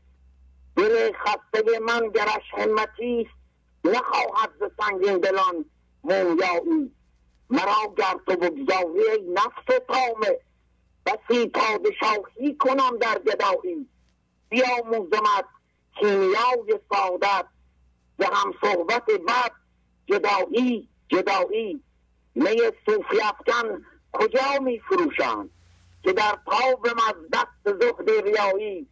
[0.76, 3.36] دل خسته من گرش همتی است.
[3.84, 5.64] نخواهد ز سنگین دلان
[6.04, 6.92] مویایی.
[7.50, 10.38] مرا گر تو بگذاری نفس تامه
[11.06, 13.88] بسی پادشاهی کنم در گدایی.
[14.48, 15.44] بیاموزمت
[16.00, 17.46] کیمیای سعادت.
[18.16, 19.52] به هم صحبت بد
[20.06, 21.82] جدایی جدایی
[22.34, 23.84] می صوفی افکن
[24.18, 25.50] کجا می فروشند
[26.02, 28.86] که در تاب از دست زهد ریایی؟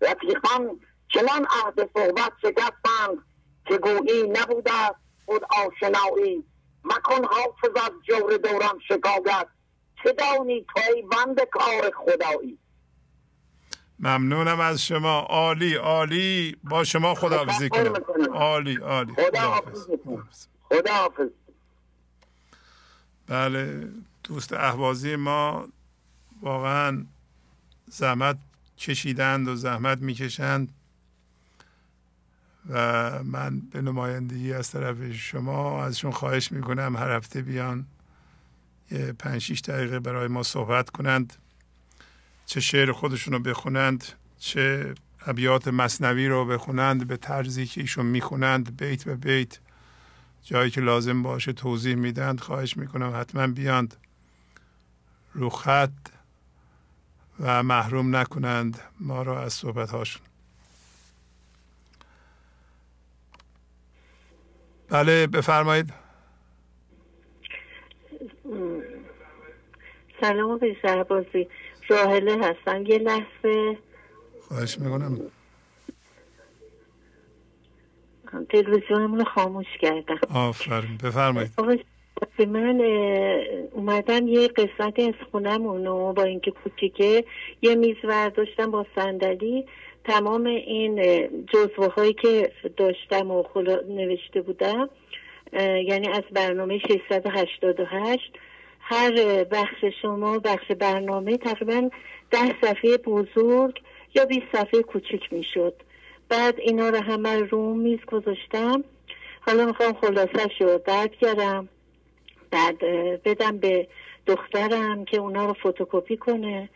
[0.00, 3.18] رفیقان چنان عهد صحبت شکستند
[3.66, 4.70] که گویی نبوده
[5.26, 6.44] خود آشنایی.
[6.84, 9.46] مکن حافظ از جور دوران شکایت.
[10.02, 12.58] چه دانی توی بند کار خدایی؟
[13.98, 15.20] ممنونم از شما.
[15.20, 16.56] عالی عالی.
[16.64, 17.94] با شما خداحافظی کنم.
[18.32, 19.12] عالی عالی.
[19.12, 19.88] خداحافظ
[20.68, 21.28] خداحافظ.
[23.28, 23.88] بله.
[24.26, 25.68] دوست احوازی ما
[26.42, 27.04] واقعا
[27.90, 28.38] زحمت
[28.78, 30.72] کشیدند و زحمت می‌کشند
[32.70, 37.86] و من به نمایندگی از طرف شما ازشون خواهش می‌کنم هر هفته بیان
[38.90, 41.32] یه پنج شیش دقیقه برای ما صحبت کنند
[42.46, 44.04] چه شعر خودشون رو بخونند
[44.38, 44.94] چه
[45.26, 49.58] ابیات مصنوی رو بخونند به طرزی که ایشون می‌خونند بیت به بیت
[50.42, 53.96] جایی که لازم باشه توضیح میدند خواهش می‌کنم حتما بیاند.
[55.36, 55.90] رو خط
[57.40, 60.22] و محروم نکنند ما را از صحبت هاشون
[64.88, 65.92] بله بفرمایید.
[70.20, 71.48] سلام آقای شهبازی.
[71.88, 72.86] راهله هستم.
[72.86, 73.78] یه لحظه.
[74.48, 75.20] خواهش می‌کنم.
[78.50, 80.18] تلویزیونمون رو خاموش کردم.
[80.30, 80.96] آفرین.
[80.96, 81.52] بفرمایید.
[82.38, 82.80] من
[83.72, 87.24] اومدم یه قسمتی از خونمون رو با اینکه کوچیکه
[87.62, 89.66] یه میز ورداشتم با صندلی.
[90.04, 91.02] تمام این
[91.46, 94.90] جزوه هایی که داشتم و خلا نوشته بودم
[95.88, 98.32] یعنی از برنامه 688
[98.80, 101.88] هر بخش شما بخش برنامه تقریبا
[102.30, 103.82] ده صفحه بزرگ
[104.14, 105.74] یا 20 صفحه کوچیک می‌شد.
[106.28, 108.84] بعد اینا رو همه رو میز گذاشتم.
[109.40, 111.68] حالا می‌خوام خلاصه شو درد کردم
[112.56, 112.78] بعد
[113.22, 113.88] بدم به
[114.26, 116.68] دخترم که اونا رو فتوکپی کنه.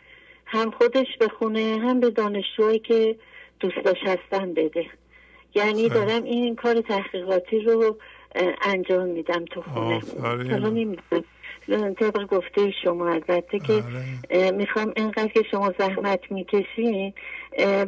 [0.47, 3.17] هم خودش بخونه هم به دانشجوهایی که
[3.61, 4.87] دوستاش هستن بده.
[5.55, 7.97] یعنی دارم این کار تحقیقاتی رو
[8.63, 10.01] انجام میدم تو خونه.
[10.23, 11.95] حالا نمی‌دونم.
[11.95, 14.51] طبق گفته شما البته که آره.
[14.51, 17.13] می‌خوام اینقدر که شما زحمت می‌کشین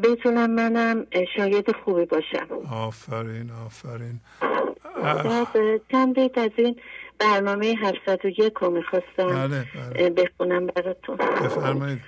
[0.02, 1.06] بتونم منم
[1.36, 2.46] شاید خوبی باشم.
[2.72, 4.20] آفرین آفرین.
[5.90, 6.76] چند بیت از این
[7.22, 10.10] برنامه 701 رو می‌خواستم بله، بله.
[10.10, 11.16] بخونم براتون.
[11.16, 12.00] بفرمایید.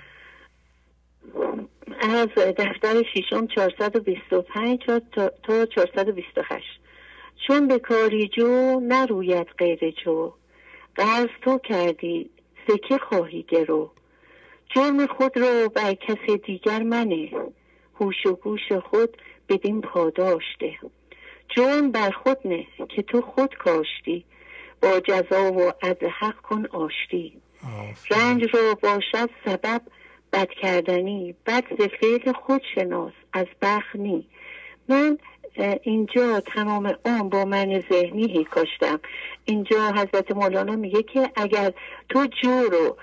[2.01, 4.79] از دفتر شیشم 425
[5.43, 6.63] تا 428
[7.47, 10.31] چون به کاری جو نروید غیر جو.
[10.95, 12.29] قرض تو کردی
[12.67, 13.91] سکه خواهی گرو.
[14.75, 17.29] جرم خود رو بر کس دیگر منه.
[17.99, 19.17] هوش و گوش خود
[19.49, 20.73] بدین پاداشته
[21.55, 24.25] جرم بر خود نه که تو خود کاشتی.
[24.85, 27.33] با جزا و از حق کن آشتی.
[28.11, 29.81] رنج رو باشد سبب
[30.33, 31.35] بد کردنی.
[31.45, 34.27] بد ز خود شناس از بخنی
[34.89, 35.17] من
[35.81, 38.99] اینجا تمام آن با من ذهنی هی کاشتم.
[39.45, 41.73] اینجا حضرت مولانا میگه که اگر
[42.09, 42.97] تو جو رو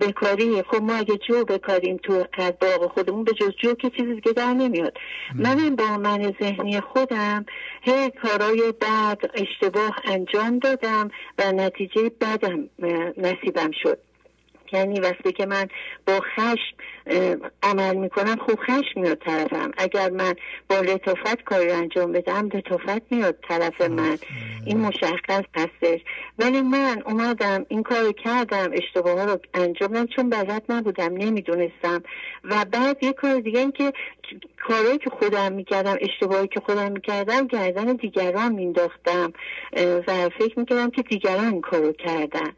[0.00, 2.24] بکاری خب ما اگه جو بکاریم تو
[2.60, 4.98] باغ خودمون به جز جو که چیزی دیگه در نمیاد.
[5.34, 7.46] من با من ذهنی خودم
[7.84, 12.68] هی کارای بد اشتباه انجام دادم و نتیجه بدم
[13.16, 13.98] نصیبم شد.
[14.72, 15.68] یعنی وقتی که من
[16.06, 16.76] با خشم
[17.62, 19.70] عمل می‌کنم خوب خشم میاد طرفم.
[19.76, 20.34] اگر من
[20.68, 24.18] با لطافت کاری انجام بدم لطافت میاد طرف من.
[24.66, 26.00] این مشخص هستش.
[26.38, 32.02] ولی من اومدم این کار کردم اشتباه رو انجام دادم چون بلد نبودم نمی‌دونستم.
[32.44, 33.92] و بعد یه کار دیگه این که
[34.68, 39.32] کارهایی که خودم می‌کردم اشتباهی که خودم می‌کردم گردن دیگران مینداختم
[39.76, 42.52] و فکر می‌کردم که دیگران این کارو کردن.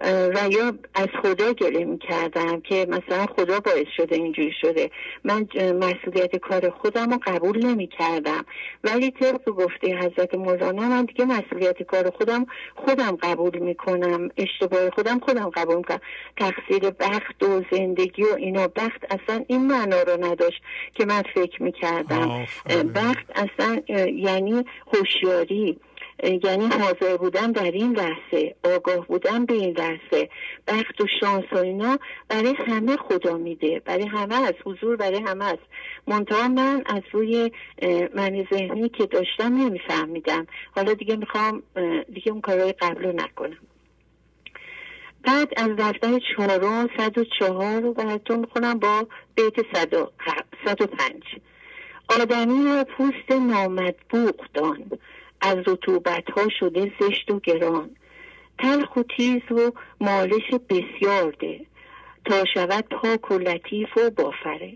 [0.00, 4.90] و یا از خدا گله می‌کردم که مثلا خدا باعث شده اینجوری شده.
[5.24, 8.44] من مسئولیت کار خودم رو قبول نمی‌کردم.
[8.84, 14.28] ولی طبق گفته حضرت مولانا من دیگه مسئولیت کار خودم خودم قبول می‌کنم.
[14.36, 16.00] اشتباه خودم خودم قبول می‌کنم.
[16.36, 18.68] تقصیر بخت و زندگی و اینا.
[18.68, 20.62] بخت اصلا این معنا رو نداشت
[20.94, 22.46] که من فکر می‌کردم.
[22.94, 24.64] بخت اصلا یعنی
[24.94, 25.78] هوشیاری.
[26.22, 30.28] یعنی حاضر بودن در این لحظه آگاه بودن به این لحظه.
[30.68, 35.44] بخت و شانس و اینا برای همه خدا میده برای همه از حضور برای همه
[35.44, 35.62] است
[36.06, 37.52] منتها من از روی
[38.14, 40.46] من ذهنی که داشتم نمیفهمیدم.
[40.76, 41.62] حالا دیگه می‌خوام
[42.14, 43.58] دیگه اون کارهای قبل رو نکنم.
[45.24, 49.94] بعد از دفتر چهارم صد و چهار رو براتون می‌خونم با بیت صد
[50.80, 51.22] و پنج.
[52.20, 54.90] آدمی را پوست نامدبوق دان.
[55.42, 57.90] از رطوبت ها شده زشت و گران.
[58.58, 59.70] تلخ و تیز و
[60.00, 61.60] مالش بسیار ده
[62.24, 64.72] تا شود پاک و لطیف و بافره.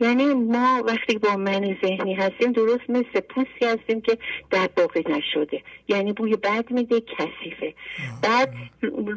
[0.00, 4.18] یعنی ما وقتی با من ذهنی هستیم درست مثل پوستی هستیم که
[4.50, 5.62] در باقی نشده.
[5.90, 7.74] یعنی بوی بد میده کثیفه.
[8.22, 8.54] بعد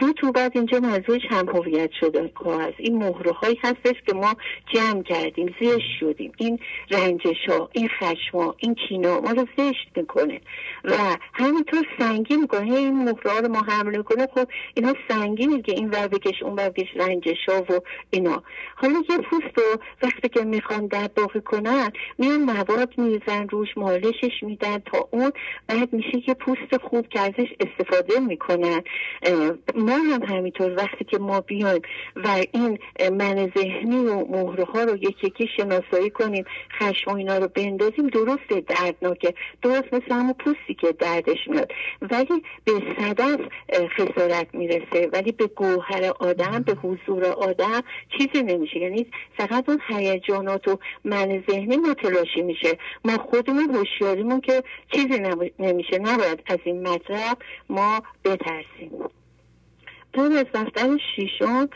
[0.01, 4.35] رطوبت اینجا منظورش هم هویت شده هست این مهره هایی هستش که ما
[4.73, 6.31] جمع کردیم زشت شدیم.
[6.37, 6.59] این
[6.91, 10.41] رنجش ها این خشما این کینا ما رو زشت می‌کنه.
[10.83, 12.73] و همینطور سنگین می‌کنه.
[12.73, 16.69] این مهره رو ما حمله کنه خب اینا سنگینه که این ور بکش اون ور
[16.69, 17.79] بکش رنجش ها و
[18.09, 18.43] اینا.
[18.75, 24.43] حالا یه پوست رو وقتی که می‌خوان در باقی کنن میان مواد میزن روش مالشش
[24.43, 25.31] میدن تا اون
[25.67, 28.81] بعد میشه که پوست خوب که ازش استفاده می‌کنن.
[29.75, 31.81] ما هم همینطور وقتی که ما بیایم
[32.15, 32.79] و این
[33.11, 36.45] من ذهنی و مهره ها رو یکی یکی شناسایی کنیم
[36.79, 39.33] خشم و اینا رو بندازیم درست دردناکه.
[39.61, 41.71] درست مثل همون پوستی که دردش میاد.
[42.01, 43.39] ولی به صدف
[43.97, 45.09] خسارت می‌رسه.
[45.13, 47.81] ولی به گوهر آدم به حضور آدم
[48.17, 48.77] چیزی نمیشه.
[48.79, 49.05] یعنی
[49.37, 52.77] فقط اون هیجانات و من ذهنی متلاشی میشه.
[53.05, 55.19] ما خودمون هوشیاریمون که چیزی
[55.59, 55.97] نمیشه.
[55.99, 57.37] نباید از این مطلب
[57.69, 58.91] ما بترسیم.
[60.13, 61.69] بعد از دفتر شیشم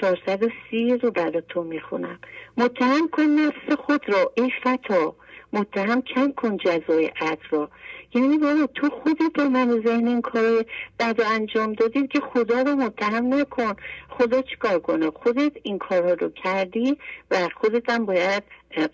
[0.00, 2.18] 430 رو براتون می‌خونم.
[2.56, 5.14] متهم کن نفس خود را ای فتا.
[5.52, 7.70] متهم کم کن جزای عد را.
[8.14, 10.64] یعنی بابا تو خودت به من ذهن این کار
[10.98, 13.72] بد انجام دادی که خدا رو متهم نکن.
[14.08, 16.96] خدا چیکار کنه؟ خودت این کارها رو کردی
[17.30, 18.42] و خودت هم باید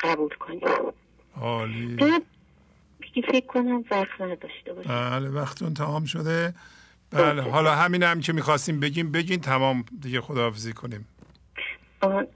[0.01, 0.61] قبول کنی.
[1.41, 1.97] عالی.
[3.15, 6.55] فکر کنم وقت نداشته باشه بله وقتون تمام شده.
[7.13, 11.09] بله حالا همین هم که می‌خواستیم بگیم بگین تمام دیگه خداحافظی کنیم.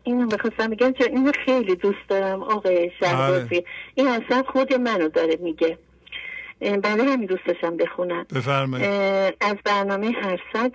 [0.02, 3.48] اینو می‌خواستم بگم چون اینو خیلی دوست دارم آقای شهبازی.
[3.48, 3.64] بله.
[3.94, 5.78] این اصلا خود منو داره میگه.
[6.60, 8.26] برای همین دوست داشتم بخونم.
[8.34, 8.86] بفرمایید.
[9.40, 10.72] از برنامه 700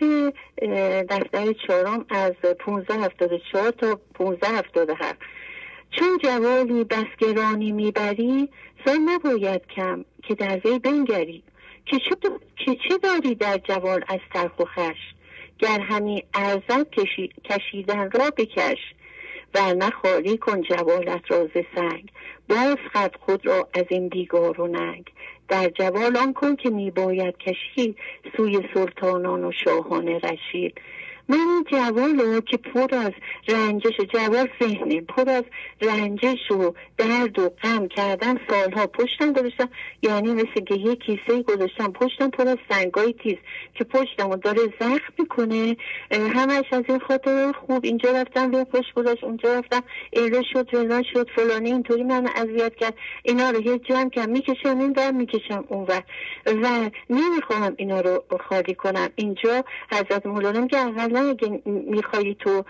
[1.10, 5.16] دفتر چهارم از 1574 تا 1577
[5.92, 8.50] چون جوالی بسگرانی می‌بری
[8.86, 11.44] سال نباید کم که در وی بنگری
[11.86, 11.98] که
[12.90, 14.98] چه, داری در جوال از ترخ و خش؟
[15.60, 16.88] گر همی ارزد
[17.44, 18.78] کشیدن را بکش
[19.56, 22.12] و نخالی کن جوالت را ز سنگ.
[22.50, 25.06] باز خد خود را از این دیگار و ننگ.
[25.48, 27.96] در جوال آن کن که میباید کشید
[28.38, 30.82] سوی سلطانان و شاهان رشید.
[31.30, 33.12] من جوال که پر از
[33.48, 35.44] رنجش و جوال ذهنه پر از
[35.82, 39.70] رنجش و درد و غم کردن سالها پشتم گذاشتم.
[40.02, 43.38] یعنی مثل که یه کیسه گذاشتم پشتم پر از سنگای تیز
[43.74, 45.78] که پشتم و داره زخم می‌کنه.
[46.12, 49.84] همش از این خاطر خوب اینجا رفتم به پشت گذاشت اونجا رفتم.
[50.12, 52.94] ایره شد ولا شد فلانه اینطوری من اذیت کرد.
[53.24, 56.02] اینا رو یه جمع کم می‌کشم این بر می‌کشم اون و
[56.46, 59.10] و نمی‌خوام اینا رو خالی کنم.
[59.16, 60.68] اینجا حضرت مولانا
[61.22, 62.64] میگه اگه میخوایی تو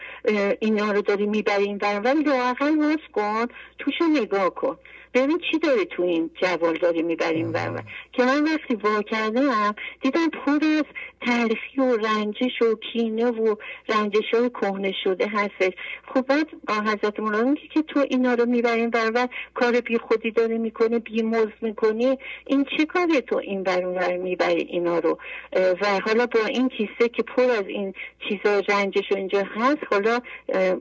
[0.60, 3.46] اینا رو داری می‌بری این ولی لاقل باز کن
[3.80, 4.78] توشو نگاه کن.
[5.14, 7.82] ببین چی داره تو این جوال داری می‌بریم و
[8.14, 10.84] که من وقتی وا کردم دیدم پر از
[11.22, 13.56] تلخی و رنجش و کینه و
[13.90, 15.74] رنجش های کهنه شده هستش.
[16.08, 21.00] خب بعد حضرت مولانا که تو اینا رو می‌بریم و کار بی خودی داره می‌کنه
[21.00, 22.18] بی موز می‌کنی.
[22.46, 25.18] این چه کاره تو این بر می‌بری اینا رو؟
[25.54, 27.94] و حالا با این کیسه که پر از این
[28.30, 30.20] چیزا رنجش اینجا هست حالا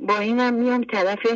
[0.01, 1.27] با اینم میام طرف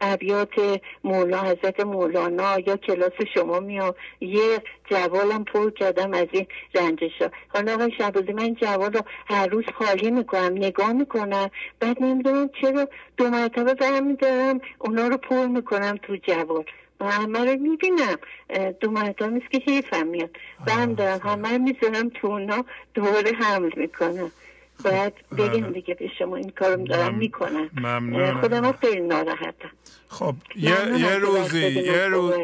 [0.00, 3.94] ابیات مولا حضرت مولانا یا کلاس شما میام.
[4.20, 4.58] یه
[4.92, 9.64] جوالم پر کردم از این رنجش ها حالا آقای شهبازی من جوال رو هر روز
[9.74, 11.50] خالی می‌کنم نگاه می‌کنم.
[11.80, 16.64] بعد نمی‌دونم چرا دو مرتبه برمیدارم اونا رو پر می‌کنم تو جوال.
[17.00, 18.16] و همه رو می‌بینم.
[18.80, 20.30] دو مرتبه نیست که حیفم میاد.
[20.66, 22.64] برم دارم همه رو می‌ذارم تو اونا
[22.94, 24.32] دوباره حمل می‌کنم.
[24.84, 25.72] باید بگیم آره.
[25.72, 26.36] دیگه به شما.
[26.36, 28.40] این کارم دارم می‌کنم.
[28.40, 29.70] خودم خیلی ناراحتم.
[30.08, 32.34] خب یه, یه روزی یه روز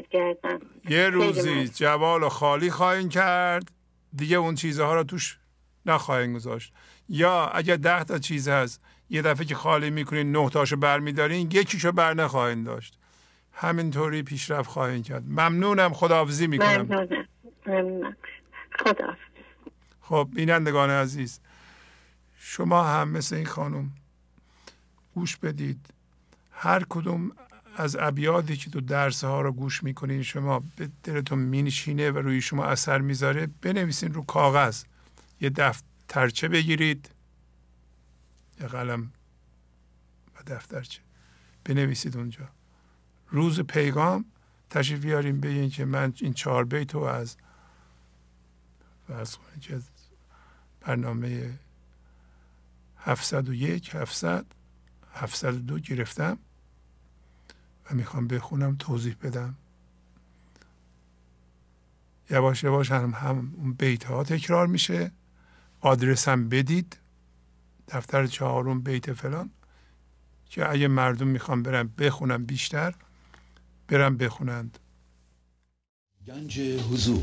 [0.88, 3.70] یه روزی جوال خالی خواهیم کرد.
[4.16, 5.38] دیگه اون چیزها رو توش
[5.86, 6.72] نخواهیم گذاشت.
[7.08, 11.92] یا اگر ده تا چیز هست یه دفعه که خالی می‌کنین نه تاشو برمیدارین یکیشو
[11.92, 12.98] بر نخواهیم داشت.
[13.52, 15.22] همینطوری پیشرفت خواهیم کرد.
[15.28, 16.82] ممنونم خداحافظی می‌کنم.
[16.82, 17.28] ممنونم.
[17.66, 18.16] ممنونم.
[18.78, 19.18] خداحافظ.
[20.00, 21.40] خب بینندگان عزیز
[22.50, 23.92] شما هم مثل این خانم
[25.14, 25.94] گوش بدید.
[26.50, 27.32] هر کدوم
[27.76, 32.40] از ابیاتی که تو درس ها رو گوش می‌کنین شما به دلتون مینشینه و روی
[32.40, 34.84] شما اثر می‌ذاره بنویسین رو کاغذ.
[35.40, 37.10] یه دفترچه بگیرید.
[38.60, 39.12] یه قلم
[40.34, 41.00] و دفترچه.
[41.64, 42.48] بنویسید اونجا.
[43.28, 44.24] روز پیغام
[44.70, 47.36] تشریف بیاریم بگین که من این چهار بیت رو از
[49.08, 49.80] فرض کنید که
[50.80, 51.58] برنامه
[53.08, 54.46] 701 700
[55.14, 56.38] 702 گرفتم
[57.90, 59.54] و می‌خوام بخونم توضیح بدم.
[62.30, 65.10] یواش یواش هم, هم اون بیت ها تکرار میشه.
[65.80, 66.98] آدرس هم بدید.
[67.88, 69.50] دفتر چهارم بیت فلان.
[70.50, 72.94] که اگه مردم می‌خوام برم بخونم بیشتر
[73.88, 74.78] برم بخونند.
[76.26, 77.22] گنج حضور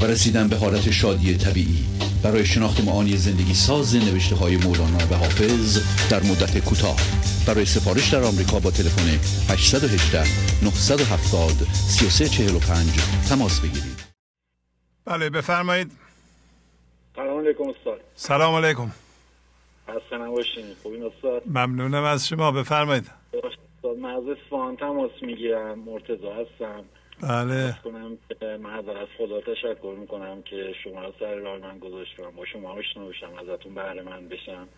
[0.00, 1.84] و رسیدن به حالت شادی طبیعی.
[2.24, 5.78] برای شناخت معانی زندگی ساز نوشته های مولانا و حافظ
[6.10, 6.96] در مدت کوتاه.
[7.46, 9.08] برای سفارش در آمریکا با تلفن
[9.52, 10.18] 818
[10.64, 12.90] 970 3345
[13.28, 14.04] تماس بگیرید.
[15.04, 15.90] بله بفرمایید.
[17.16, 18.00] سلام علیکم استاد.
[18.14, 18.90] سلام علیکم.
[19.88, 20.64] خسته نباشین.
[20.82, 22.52] خوبین استاد؟ ممنونم از شما.
[22.52, 23.10] بفرمایید.
[23.34, 25.78] استاد من از اصفهان تماس می‌گیرم.
[25.78, 26.84] مرتضی هستم.
[27.28, 27.74] بله.
[27.84, 28.18] کنم
[28.60, 33.06] من از خدا تشکر می‌کنم که شما را سر راه من گذاشتم با شما آشنا
[33.06, 34.68] بشم ازتون بهره من بشم.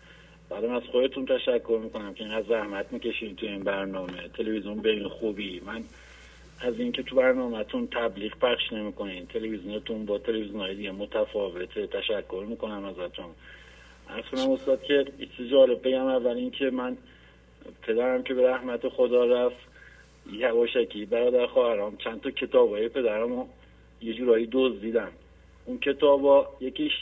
[0.49, 4.27] بعدم از خودتون تشکر می‌کنم که اینقدر زحمت می‌کشید تو این برنامه.
[4.37, 5.61] تلویزیون به این خوبی.
[5.65, 5.83] من
[6.59, 11.87] از اینکه تو برنامهتون تبلیغ پخش نمی‌کنین تلویزیونتون با تلویزیون های دیگه متفاوته.
[11.87, 13.29] تشکر می‌کنم ازتون.
[14.09, 15.05] از کنم استاد که
[15.37, 16.05] چیز جالب بگم.
[16.05, 16.97] اول اینکه من
[17.81, 19.76] پدرم که به رحمت خدا رفت
[20.31, 23.45] یواشکی برادر خواهرام چند تا کتاب های پدرم
[24.01, 25.11] یه جورایی دوز دیدم.
[25.65, 26.93] اون کتابا یکیش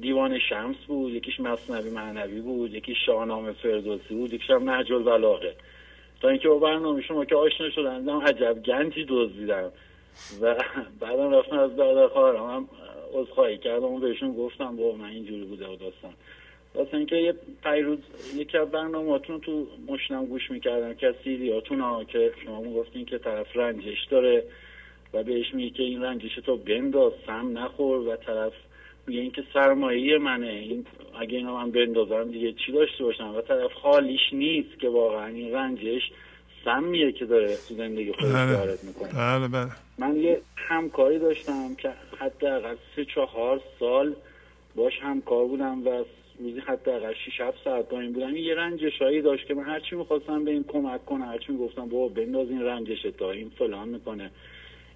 [0.00, 5.54] دیوان شمس بود یکیش مصنوی معنوی بود یکیش شاهنامه فردوسی بود یکیش هم نهج البلاغه.
[6.20, 9.72] تا اینکه با برنامه شما که آشنا شدن عجب گنجی دزدیدم
[10.40, 10.54] و
[11.00, 12.68] بعدم رفتم از برادر خواهرم هم
[13.12, 16.12] عذرخواهی کردم و بهشون گفتم با من اینجوری بوده و داستان.
[16.74, 17.98] واسه اینکه یه پیروز
[18.36, 23.18] یکی از برنامهاتون تو مشنم گوش می‌کردم که از سیدیاتون ها که شما گفتین که
[23.18, 24.44] طرف رنجش داره
[25.14, 28.52] و بهش میگه که این رنجش تو بنداز سم نخور و طرف
[29.06, 30.86] میگه اینکه سرمایه منه این
[31.20, 35.54] اگه اینا من بندازم دیگه چی داشته باشم؟ و طرف خالیش نیست که واقعا این
[35.54, 36.02] رنجش
[36.64, 38.56] سمیه که داره تو زندگی خودش بله.
[38.56, 39.08] وارد می‌کنه.
[39.12, 39.70] بله بله.
[39.98, 44.14] من یه همکاری داشتم که حداقل سه چهار سال
[44.76, 46.04] باش همکار بودم و
[46.40, 49.96] روزی حداقل 6 7 ساعت با این بودم این یه رنجشایی داشت که من هرچی
[49.96, 54.30] می‌خواستم به این کمک کنه هرچی می‌گفتم بابا بنداز این رنجش تا این فلان می‌کنه.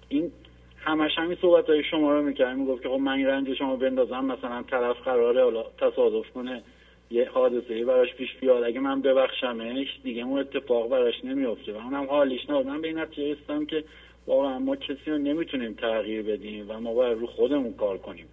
[0.09, 0.31] این
[0.77, 2.57] همش همین صحبت های شما رو می‌کرد.
[2.57, 6.63] می‌گفت که خب من این رنج شما بندازم مثلا طرف قراره حالا تصادف کنه
[7.11, 8.63] یه حادثه براش پیش بیاد.
[8.63, 12.65] اگه من ببخشمش دیگه اون اتفاق براش نمیفته و اونم حالیش نبود.
[12.65, 13.83] من به این نتیجه رسیدم که
[14.27, 18.25] واقعا ما کسی رو نمی‌تونیم تغییر بدیم و ما باید رو خودمون کار کنیم.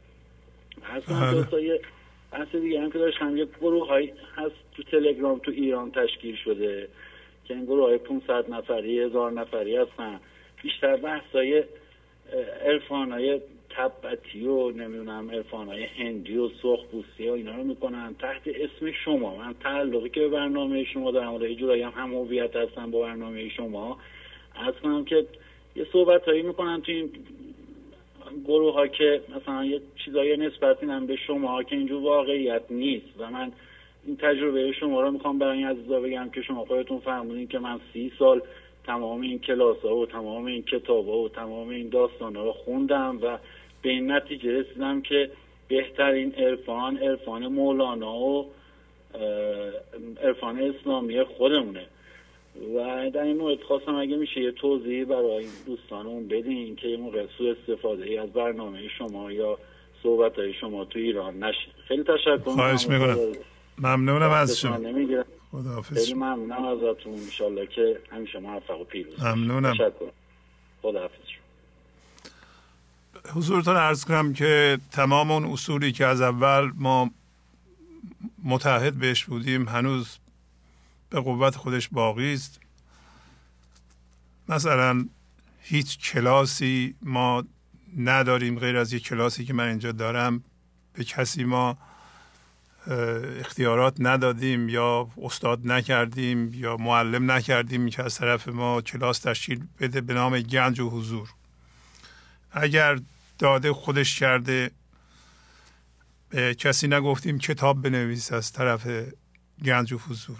[1.32, 1.80] دوستا یه
[2.32, 6.88] بحث دیگه هم که داشتم یه گروه های هست تو تلگرام تو ایران تشکیل شده
[7.44, 10.20] که این گروه های 500 نفری هزار نفری هستن.
[10.62, 11.64] بیشتر بحث های
[12.64, 13.40] ارفان های
[13.70, 18.14] تبتی و نمی‌دونم ارفان های هندی و سرخ و اینا رو می‌کنن.
[18.14, 19.36] تحت اسم شما.
[19.36, 21.34] من تعلقی که به برنامه شما دارم.
[21.34, 23.98] و یه جورایی هم هم هویت هستم با برنامه شما.
[24.82, 25.26] کنم که
[25.76, 27.10] یه صحبت هایی می‌کنن تو این
[28.44, 33.30] گروه ها که مثلا یه چیزایی نسبت هم به شما که اینجور واقعیت نیست و
[33.30, 33.52] من
[34.06, 37.80] این تجربه شما رو می‌خوام برای این عزیزا بگم که شما خودتون فرمودین که من
[37.92, 38.42] سی سال
[38.86, 42.52] تمام این کلاس ها و تمام این کتاب ها و تمام این داستان ها رو
[42.52, 43.38] خوندم و
[43.82, 45.30] به این نتیجه رسیدم که
[45.68, 48.50] بهترین عرفان عرفان مولانا و
[50.22, 51.86] عرفان اسلامی خودمونه.
[52.62, 57.26] و در این مورد خواستم اگه میشه یه توضیح برای دوستانمون بدین که یه موقع
[57.58, 59.58] استفاده ای از برنامه شما یا
[60.02, 61.68] صحبت های شما تو ایران نشه.
[61.88, 62.38] خیلی تشکر.
[62.38, 63.16] خواهش می‌کنم.
[63.78, 64.78] ممنونم از شما
[65.52, 65.98] خداحافظ.
[65.98, 69.72] خیلی ممنونم ازتون انشالله که همیشه موفق و پیروز ممنونم.
[69.72, 70.10] تشکر.
[70.82, 71.16] خداحافظ.
[73.34, 77.10] حضورتان ارز کنم که تمام اون اصولی که از اول ما
[78.44, 80.18] متحد بهش بودیم هنوز
[81.12, 82.60] به قوت خودش باقی است.
[84.48, 85.08] مثلا
[85.60, 87.44] هیچ کلاسی ما
[87.96, 90.44] نداریم غیر از یک کلاسی که من اینجا دارم.
[90.92, 91.78] به کسی ما
[93.40, 100.00] اختیارات ندادیم یا استاد نکردیم یا معلم نکردیم که از طرف ما کلاس تشکیل بده
[100.00, 101.28] به نام گنج و حضور.
[102.52, 103.00] اگر
[103.38, 104.70] داده خودش کرده
[106.28, 108.88] به کسی نگفتیم کتاب بنویس از طرف
[109.64, 110.38] گنج و حضور.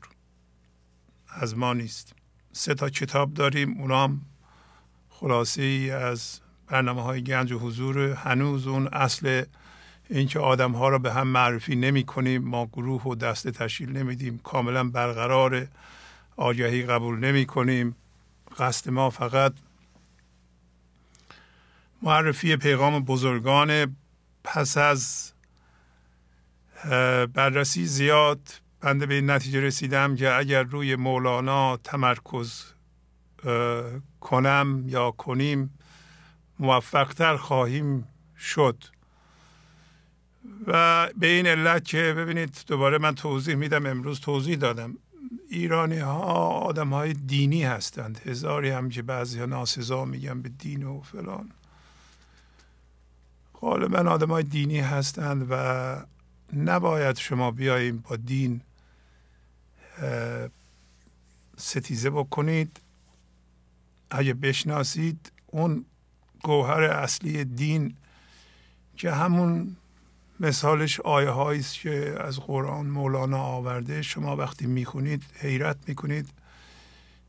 [1.35, 2.13] از ما نیست.
[2.53, 4.21] سه تا کتاب داریم اونام
[5.09, 7.99] خلاصه ای از برنامه های گنج و حضور.
[7.99, 9.45] هنوز اون اصل
[10.11, 14.39] اینکه آدم ها را به هم معرفی نمی کنیم ما گروه و دسته تشکیل نمیدیم
[14.39, 15.67] کاملا برقرار
[16.37, 17.97] آگهی قبول نمی کنیم
[18.59, 19.53] قصد ما فقط
[22.03, 23.97] معرفی پیغام بزرگان
[24.45, 25.33] پس از
[27.35, 32.65] بررسی زیاد بنده به این نتیجه رسیدم که اگر روی مولانا تمرکز
[34.21, 35.79] کنم یا کنیم
[36.59, 38.85] موفقتر خواهیم شد.
[40.67, 44.99] و به این علت که ببینید دوباره من توضیح میدم امروز توضیح دادم.
[45.49, 48.21] ایرانی ها آدم های دینی هستند.
[48.27, 51.51] هزاری هم که بعضی ها ناسزا میگن به دین و فلان.
[53.61, 55.97] غالبا آدم های دینی هستند و
[56.57, 58.61] نباید شما بیاییم با دین
[61.57, 62.81] ستیزه بکنید.
[64.11, 65.85] اگه بشناسید اون
[66.43, 67.97] گوهر اصلی دین
[68.97, 69.77] که همون
[70.41, 76.29] مثالش آیه هایی که از قرآن مولانا آورده شما وقتی می‌خونید حیرت می‌کنید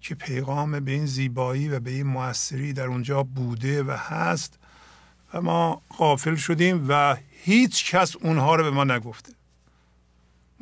[0.02, 4.60] که پیغام به این زیبایی و به این موثری در اونجا بوده و هست
[5.34, 9.34] و ما غافل شدیم و هیچ کس اونها رو به ما نگفته.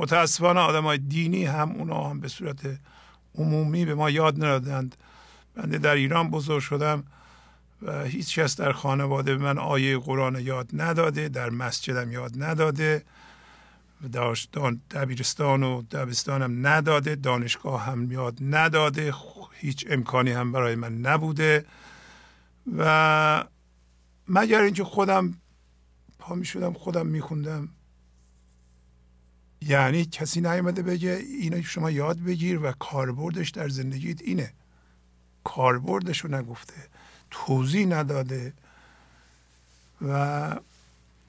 [0.02, 2.80] متاسفانه آدم های دینی هم اونا هم به صورت
[3.36, 4.96] عمومی به ما یاد ندادند.
[5.56, 7.04] بنده در ایران بزرگ شدم
[7.82, 13.04] و هیچ کس در خانواده به من آیه قرآن یاد نداده در مسجدم یاد نداده
[14.90, 19.14] دبیرستان و دبستانم نداده دانشگاه هم یاد نداده
[19.52, 21.66] هیچ امکانی هم برای من نبوده
[22.78, 23.44] و
[24.28, 25.34] مگر اینکه خودم
[26.20, 27.70] پا می شدم خودم می خوندم
[29.62, 34.54] یعنی کسی نیامده بگه اینو شما یاد بگیر و کاربردش در زندگیت اینه.
[35.44, 36.74] کاربردش رو نگفته
[37.32, 38.54] توضیح نداده
[40.02, 40.56] و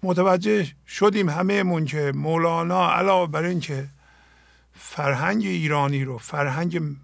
[0.02, 3.88] متوجه شدیم همهمون که مولانا علاوه بر اینکه
[4.74, 6.96] فرهنگ ایرانی رو فرهنگ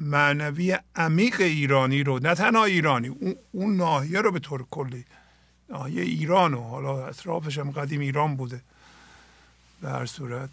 [0.00, 5.04] معنوی عمیق ایرانی رو نه تنها ایرانی اون, اون ناحیه رو به طور کلی
[5.68, 8.60] ناحیه ایران و حالا اطرافش هم قدیم ایران بوده
[9.80, 10.50] به هر صورت.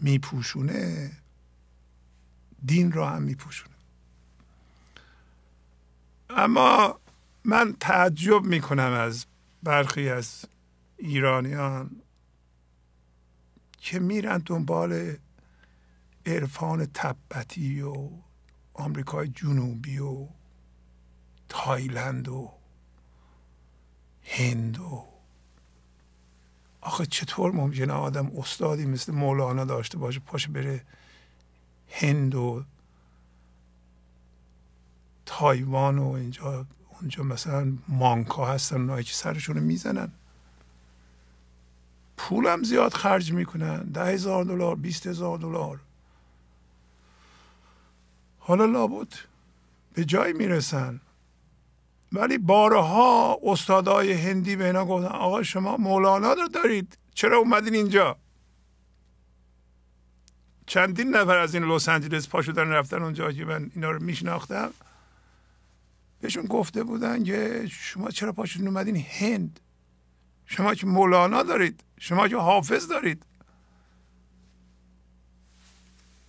[0.00, 1.12] میپوشونه
[2.64, 3.74] دین را هم میپوشونه.
[6.30, 7.00] اما
[7.44, 9.26] من تعجب می‌کنم از
[9.62, 10.44] برخی از
[10.96, 12.02] ایرانیان
[13.78, 15.16] که میرن دنبال
[16.26, 18.10] عرفان تبتی و
[18.74, 20.28] آمریکای جنوبی و
[21.48, 22.52] تایلند و
[24.22, 25.17] هند و
[26.88, 30.84] آخه چطور ممکنه آدم استادی مثل مولانا داشته باشه پاشه بره
[31.90, 32.64] هند و
[35.26, 36.66] تایوان و اینجا
[37.00, 40.12] اونجا مثلا مانکا هستن اونایی که سرشون می‌زنن.
[42.16, 45.80] پولم زیاد خرج می‌کنن ده هزار دلار بیست هزار دلار.
[48.38, 49.12] حالا لابد
[49.94, 51.00] به جای می‌رسن.
[52.12, 58.16] ولی بارها استادای هندی به اینا گفتن آقا شما مولانا رو دارید چرا اومدین اینجا؟
[60.66, 64.70] چندین نفر از این لس آنجلس پا شدن رفتن اونجا که من اینا رو میشناختم.
[66.20, 69.60] بهشون گفته بودن که شما چرا پا شدین اومدین هند؟
[70.46, 73.22] شما که مولانا دارید شما که حافظ دارید.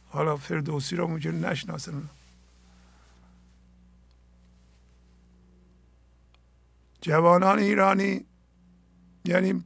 [0.09, 2.09] حالا فردوسی رو ممکن نشناسن.
[7.01, 8.25] جوانان ایرانی
[9.25, 9.63] یعنی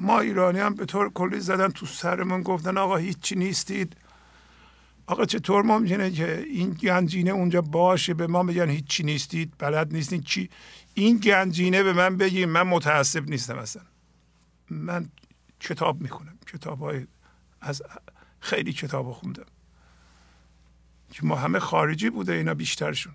[0.00, 3.96] ما ایرانی هم به طور کلی زدن تو سرمون گفتن آقا هیچی نیستید.
[5.06, 10.24] آقا چطور ممکنه که این گنجینه اونجا باشه به ما بگن هیچی نیستید بلد نیستید
[10.24, 10.50] چی؟
[10.94, 13.82] این گنجینه به من بگیم من متاسب نیستم اصلا.
[14.70, 15.08] من
[15.60, 16.38] کتاب می‌خونم.
[16.46, 17.06] کتاب های
[17.60, 17.82] از
[18.40, 19.46] خیلی کتاب خوندم.
[21.10, 23.14] که ما همه خارجی بوده اینا بیشترشون.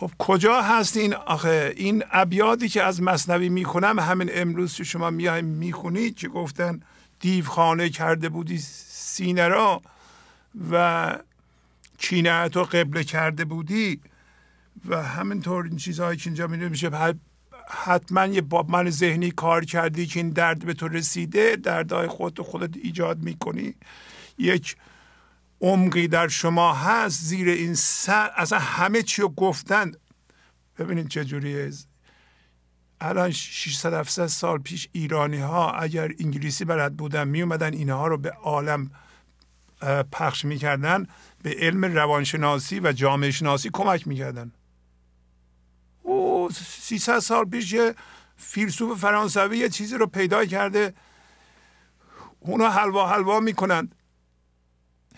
[0.00, 5.10] خب کجا هست این؟ آخه این ابیادی که از مصنوی می‌کنم همین امروز که شما
[5.10, 6.80] میایم می‌خونید که گفتن؟
[7.20, 9.82] دیوخانه کرده بودی سینه را
[10.72, 11.16] و
[11.98, 14.00] کینه تو قبله کرده بودی
[14.88, 16.90] و همینطور این چیزهایی که اینجا میده میشه.
[17.68, 22.42] حتما یه باب من ذهنی کار کردی که این درد به تو رسیده دردهای خودت
[22.42, 23.74] خودت ایجاد می‌کنی.
[24.38, 24.76] یک
[25.60, 29.92] عمقی در شما هست زیر این سر اصلا همه چی رو گفتن.
[30.78, 31.70] ببینید چجوریه
[33.00, 38.18] الان 600 700 سال پیش ایرانی ها اگر انگلیسی بلد بودن می اومدن اینها رو
[38.18, 38.90] به عالم
[40.12, 41.06] پخش می‌کردن
[41.42, 44.52] به علم روانشناسی و جامعه شناسی کمک می‌کردن.
[46.02, 47.94] او 300 سال پیش یه
[48.36, 50.94] فیلسوف فرانسوی یه چیزی رو پیدا کرده.
[52.40, 53.94] اونا حلوا حلوا می‌کنند.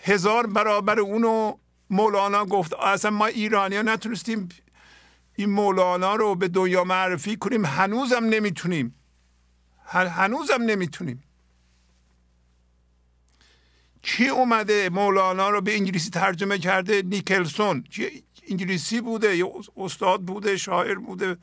[0.03, 1.57] هزار برابر اونو
[1.89, 2.73] مولانا گفت.
[2.73, 4.49] اصلا ما ایرانی ها نتونستیم
[5.35, 7.65] این مولانا رو به دنیا معرفی کنیم.
[7.65, 8.95] هنوزم نمی‌تونیم.
[9.85, 11.23] هنوزم نمی‌تونیم.
[14.01, 17.83] کی اومده مولانا رو به انگلیسی ترجمه کرده؟ نیکلسون.
[18.49, 21.37] انگلیسی بوده یا استاد بوده شاعر بوده.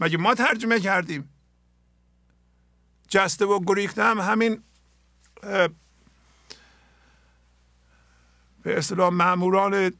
[0.00, 1.30] مگه ما ترجمه کردیم؟
[3.08, 4.62] جسته و گریخته هم همین
[8.66, 9.92] به اصطلاح ماموران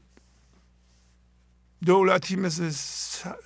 [1.85, 2.71] دولتی مثل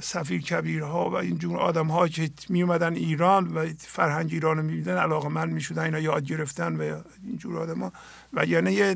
[0.00, 4.96] سفیر کبیرها و اینجور آدم ها که می اومدن ایران و فرهنگ ایران رو می‌دیدن
[4.96, 7.92] علاقه من می شدن اینا یاد گرفتن و اینجور آدم ها
[8.32, 8.94] و یعنی یه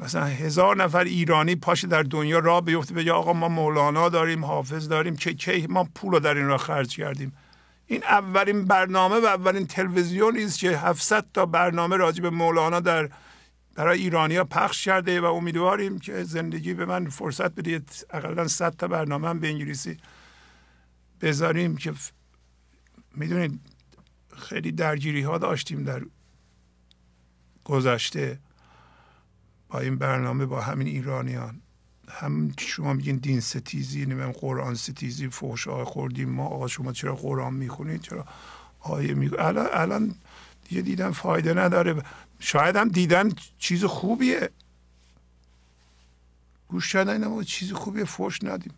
[0.00, 4.88] مثلا هزار نفر ایرانی پاش در دنیا را بیفته بگه آقا ما مولانا داریم حافظ
[4.88, 7.32] داریم که کی ما پول رو در این را خرج کردیم.
[7.86, 13.08] این اولین برنامه و اولین تلویزیونی است که 700 تا برنامه راجع به مولانا در
[13.76, 18.06] برای ایرانیا پخش کرده و امیدواریم که زندگی به من فرصت بدید.
[18.10, 19.96] اقلا 100 تا برنامه به انگلیسی
[21.20, 21.92] بذاریم که
[23.14, 23.60] می‌دونید
[24.36, 26.02] خیلی درگیری ها داشتیم در
[27.64, 28.38] گذشته
[29.68, 31.60] با این برنامه با همین ایرانیان
[32.08, 37.54] هم شما میگین دین ستیزی نمیم قرآن ستیزی فوش خوردیم ما آقا شما چرا قرآن
[37.54, 38.24] می‌خونید؟ چرا
[38.80, 40.14] آیه می الان الان
[40.68, 42.02] دیگه دیدن فایده نداره.
[42.38, 44.50] شاید هم دیدن چیز خوبیه.
[46.68, 48.74] گوش کردن اینم چیز خوبیه فوش ندیم.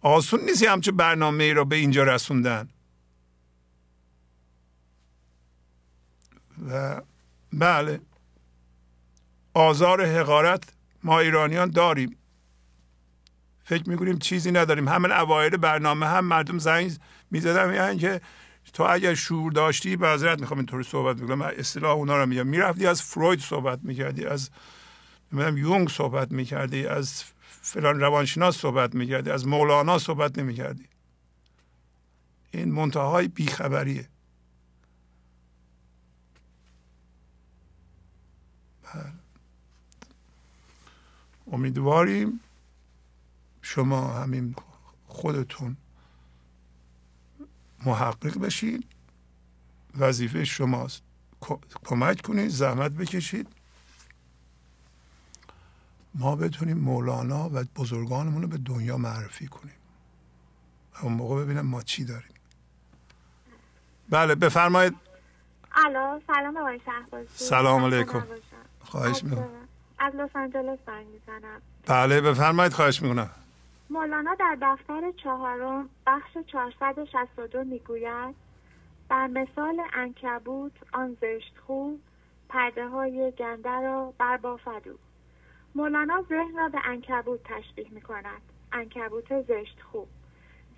[0.00, 2.68] آسون نیست همچه برنامه ای را به اینجا رسوندن.
[6.70, 7.02] و
[7.52, 8.00] بله
[9.54, 10.64] آزار حقارت
[11.02, 12.16] ما ایرانیان داریم.
[13.64, 14.88] فکر می‌کنیم چیزی نداریم.
[14.88, 16.92] همین اوایل برنامه هم مردم زنگ
[17.30, 18.20] می‌زدم یعنی که
[18.76, 22.46] تو اگر شعور داشتی معذرت می‌خوام اینطوری صحبت می‌کنم اصطلاح اونا رو میگم.
[22.46, 24.50] می‌رفتی از فروید صحبت می‌کردی از
[25.32, 27.24] یونگ صحبت می‌کردی از
[27.62, 30.84] فلان روانشناس صحبت می‌کردی از مولانا صحبت نمی‌کردی.
[32.50, 34.08] این منتهای بیخبریه.
[38.82, 39.12] بله.
[41.52, 42.40] امیدواریم
[43.62, 44.56] شما همین
[45.06, 45.76] خودتون
[47.86, 48.84] محقق بشید
[49.98, 51.02] وظیفه شماست.
[51.84, 53.48] کمک کنید زحمت بکشید.
[56.14, 59.74] ما بتونیم مولانا و بزرگانمون رو به دنیا معرفی کنیم.
[61.02, 62.34] اون موقع ببینم ما چی داریم.
[64.08, 64.94] بله بفرمایید.
[65.72, 66.80] الو سلام آقای
[67.34, 68.26] سلام علیکم.
[68.80, 69.48] خواهش می‌کنم.
[69.98, 73.30] از لس آنجلس زنگ می‌زنم بله بفرمایید خواهش می‌کنم.
[73.90, 78.34] مولانا در دفتر چهارم بخش 462 می‌گوید
[79.08, 82.00] بر مثال انکبوت آن زشت خوب
[82.48, 84.82] پرده های گنده را بربافد
[85.74, 88.42] مولانا ذهن را به انکبوت تشبیه می کند
[88.72, 90.08] انکبوت زشت خوب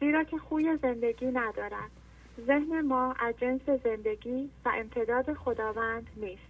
[0.01, 1.91] زیرا که خوی زندگی ندارد.
[2.47, 6.43] ذهن ما از جنس زندگی و امتداد خداوند نیست.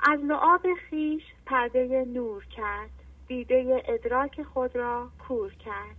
[0.00, 2.97] از لعاب خیش پرده نور کرد.
[3.28, 5.96] دیده ادراک خود را کور کرد.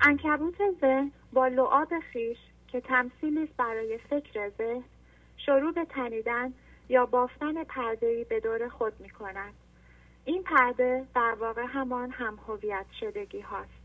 [0.00, 4.84] انکبوت ذهن با لعاب خیش که تمثیلی است برای فکر ذهن
[5.36, 6.52] شروع به تنیدن
[6.88, 9.54] یا بافتن پردهای به دور خود می کند
[10.24, 13.84] این پرده در واقع همان هم هویت شدگی هاست.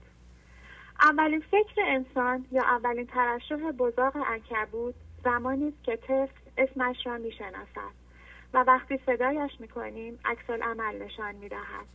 [1.01, 7.93] اولین فکر انسان یا اولین ترشح بزاق انکبوت زمانی است که طفل اسمش را می‌شناسد
[8.53, 11.85] و وقتی صدایش می‌کنیم عکس عمل نشان می‌دهد.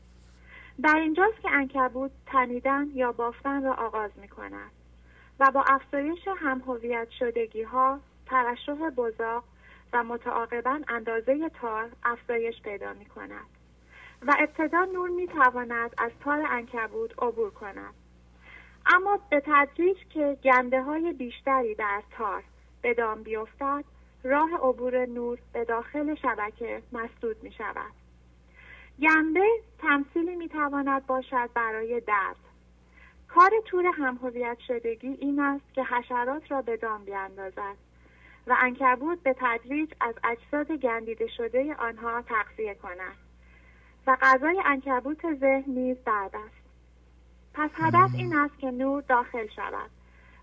[0.82, 4.70] در اینجاست که انکبوت تنیدن یا بافتن را آغاز می کند
[5.40, 9.44] و با افزایش هم هویت شدگی ها ترشح بزاق
[9.92, 13.46] و متعاقبا اندازه تار افزایش پیدا می کند
[14.26, 17.94] و ابتدا نور می تواند از تار انکبوت عبور کند.
[18.86, 22.42] اما به تدریج که گنده های بیشتری در تار
[22.82, 23.84] به دام بیفتد
[24.22, 28.03] راه عبور نور به داخل شبکه مسدود می شود
[29.02, 29.46] گنده
[29.78, 32.36] تمثیلی می تواند باشد برای درد
[33.28, 37.76] کار تور همهویت شدگی این است که حشرات را به دام بیاندازد
[38.46, 43.16] و انکبوت به تدریج از اجساد گندیده شده آنها تغذیه کند
[44.06, 46.64] و غذای انکبوت ذهن نیز درد است.
[47.54, 49.90] پس هدف این است که نور داخل شود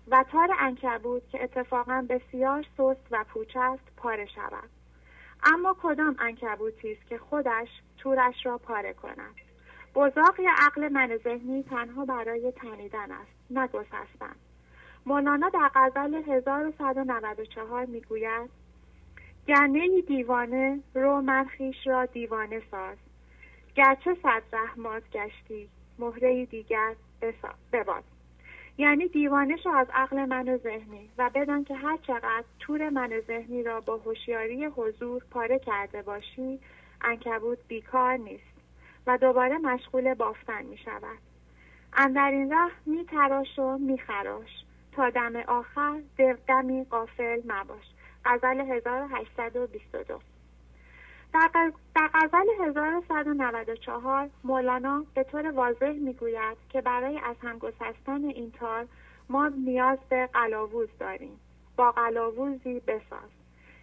[0.08, 4.81] و تار انکبوت که اتفاقا بسیار سست و پوچ است پاره شود.
[5.42, 9.34] اما کدام انکبوتی است که خودش تورش را پاره کند؟
[9.94, 14.36] بزاق یا عقل من ذهنی تنها برای تنیدن است نه گسستن.
[15.06, 18.50] مولانا در غزل 1194 می‌گوید
[19.48, 22.96] گنه دیوانه رو منخیش را دیوانه ساز.
[23.74, 26.94] گرچه صد رحمات گشتی مهره دیگر
[27.72, 28.04] بباد
[28.78, 33.62] یعنی دیوانش از عقل من و ذهنی و بدان که هر چقدر تور من ذهنی
[33.62, 36.60] را با هوشیاری حضور پاره کرده باشی
[37.00, 38.52] انکبوت بیکار نیست
[39.06, 41.18] و دوباره مشغول بافتن می شود.
[41.92, 44.64] اندر این راه می تراش و می خراش.
[44.92, 46.00] تا دم آخر
[46.48, 47.84] دمی قافل مباش.
[48.24, 50.31] غزل 1822
[51.34, 51.70] در,
[52.14, 58.86] غزل 1194 مولانا به طور واضح می‌گوید که برای از هم گسستن این تار
[59.28, 61.40] ما نیاز به قلاووز داریم.
[61.76, 63.30] با قلاووزی بساز.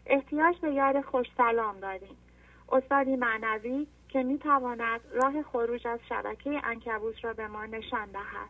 [0.05, 2.17] احتیاج به یار خوش سلام داریم.
[2.71, 8.49] استادی معنوی که می‌تواند راه خروج از شبکه انکبوت را به ما نشان دهد.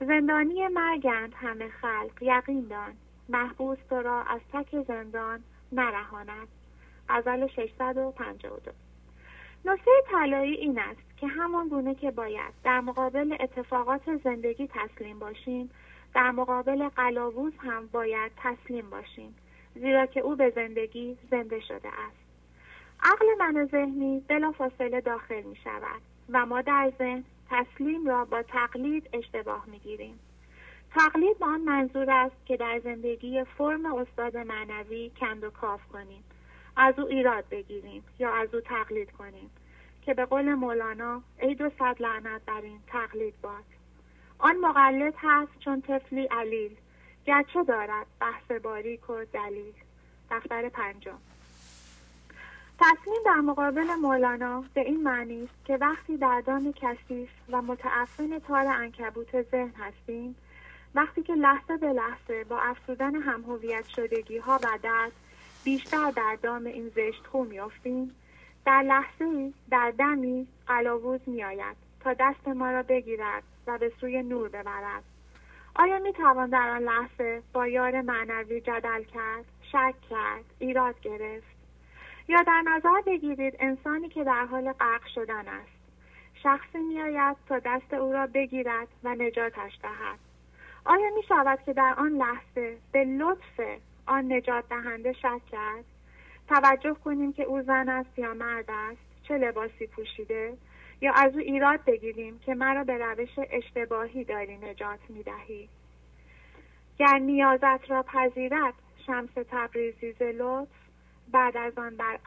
[0.00, 2.96] زندانی مرگند همه خلق یقین دان.
[3.28, 6.48] محبوس تو را از تک زندان نرهاند.
[7.08, 8.72] غزل 652
[9.64, 15.70] نکته طلایی این است که همان گونه که باید در مقابل اتفاقات زندگی تسلیم باشیم
[16.14, 19.34] در مقابل قلاووز هم باید تسلیم باشیم
[19.74, 22.16] زیرا که او به زندگی زنده شده است.
[23.02, 28.42] عقل من ذهنی بلا فاصله داخل می شود و ما در ذهن تسلیم را با
[28.42, 30.18] تقلید اشتباه می گیریم.
[30.94, 36.24] تقلید با آن منظور است که در زندگی فرم استاد معنوی کند و کاف کنیم.
[36.76, 39.50] از او ایراد بگیریم یا از او تقلید کنیم.
[40.02, 43.64] که به قول مولانا ای دو صد لعنت بر این تقلید باد.
[44.38, 46.76] آن مقلد هست چون طفلی علیل.
[47.24, 49.72] گرچه دارد بحث باریک و دلیل.
[50.30, 51.18] دفتر پنجم.
[52.80, 58.38] تصمیم در مقابل مولانا به این معنی است که وقتی در دام کثیف و متعفن
[58.38, 60.36] تار انکبوت ذهن هستیم
[60.94, 65.12] وقتی که لحظه به لحظه با افزودن همهویت شدگی ها و درد
[65.66, 68.14] بیشتر در دام این زشت خو میافتیم.
[68.66, 74.48] در لحظه در دمی قلاووز میآید تا دست ما را بگیرد و به سوی نور
[74.48, 75.02] ببرد.
[75.74, 81.56] آیا می توان در آن لحظه با یار معنوی جدل کرد شک کرد ایراد گرفت؟
[82.28, 85.76] یا در نظر بگیرید انسانی که در حال غرق شدن است.
[86.42, 90.18] شخصی میآید تا دست او را بگیرد و نجاتش دهد.
[90.84, 95.84] آیا می شود که در آن لحظه به لطف آن نجات دهنده شک کرد.
[96.48, 100.56] توجه کنیم که او زن است یا مرد است چه لباسی پوشیده؟
[101.00, 105.68] یا از او ایراد بگیریم که مرا به روش اشتباهی داری نجات می دهی
[106.98, 108.74] گر نیازت را پذیرد
[109.06, 110.68] شمس تبریزی ز لطف
[111.32, 112.18] بعد از آن بر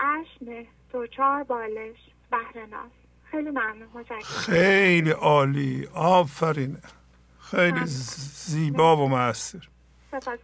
[0.91, 1.97] تو چهار بالش
[2.31, 2.91] بهر ناز.
[3.31, 6.77] خیلی ممنون خیلی عالی آفرین.
[7.39, 9.67] خیلی زیبا و معصر
[10.11, 10.39] سپاس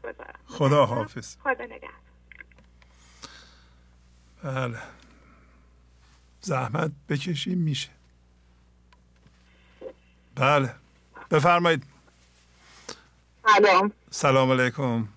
[0.47, 1.35] خدا حافظ.
[1.43, 2.05] خدا نگهد
[4.43, 4.77] بله.
[6.41, 7.89] زحمت بکشیم میشه.
[10.35, 10.75] بله.
[11.31, 11.83] بفرمایید.
[13.45, 13.91] سلام.
[14.09, 15.07] سلام علیکم.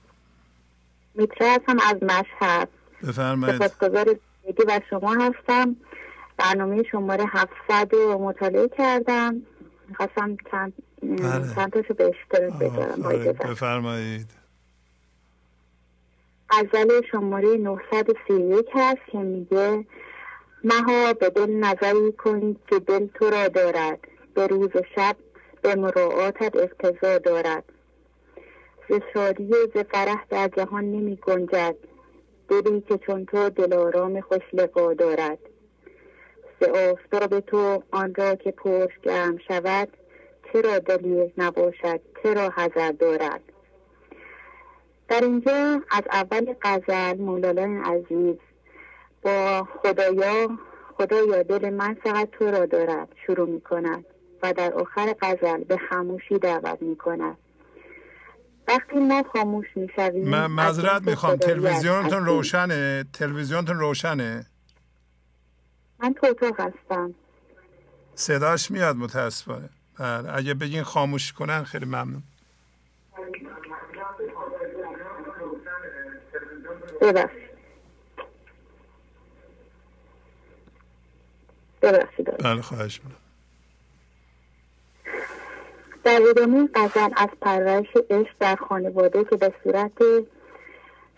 [1.15, 2.69] میتره هستم از مشهد.
[3.03, 3.57] بفرمایید.
[3.57, 4.19] سپاسگزار
[4.69, 5.77] و شما هستم.
[6.37, 9.43] برنامه شماره 700 رو مطالعه کردم.
[9.89, 11.55] می‌خواستم چند بله.
[11.55, 13.03] چند تاشو به اشتراک بذارم.
[13.33, 14.38] بفرمایید.
[16.51, 19.85] غزل شماره 931 هست که میگه
[20.65, 23.99] مها به دل نظری کنید که دل تو را دارد
[24.35, 25.17] به روز شب
[25.63, 27.65] به مراعاتت اقتضا دارد.
[28.89, 31.77] ز شادی ز فرح در جهان نمی گنجد
[32.49, 35.39] دلی که چون تو دلارام خوش لقا دارد.
[36.61, 39.89] ز آفتاب تو آن را که پرش گرم شود
[40.53, 43.41] چرا دلیل نباشد چرا حذر دارد.
[45.09, 48.37] در اینجا از اول غزل مولالای عزیز
[49.23, 50.59] با خدایا
[50.99, 54.05] خدایا دل من فقط تو را دارد شروع می کند
[54.43, 57.37] و در آخر غزل به خاموشی دعوت می کند
[58.69, 61.37] وقتی ما خاموش می شویم من معذرت می‌خوام.
[61.37, 64.47] تلویزیونتون روشنه؟ تلویزیونتون روشنه؟
[65.99, 67.15] من تو اتاق هستم.
[68.15, 69.69] صداش میاد متاسفانه.
[69.99, 72.23] بله اگه بگین خاموش کنن خیلی ممنون.
[77.01, 77.49] ببخشید.
[81.83, 83.19] ببخشید بله خواهش می‌کنم.
[86.05, 89.93] در ادامه غزل از پرورش عشق در خانواده که به صورت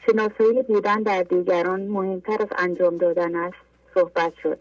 [0.07, 3.57] شناسایی بودن در دیگران مهمتر از انجام دادن است
[3.94, 4.59] صحبت شد.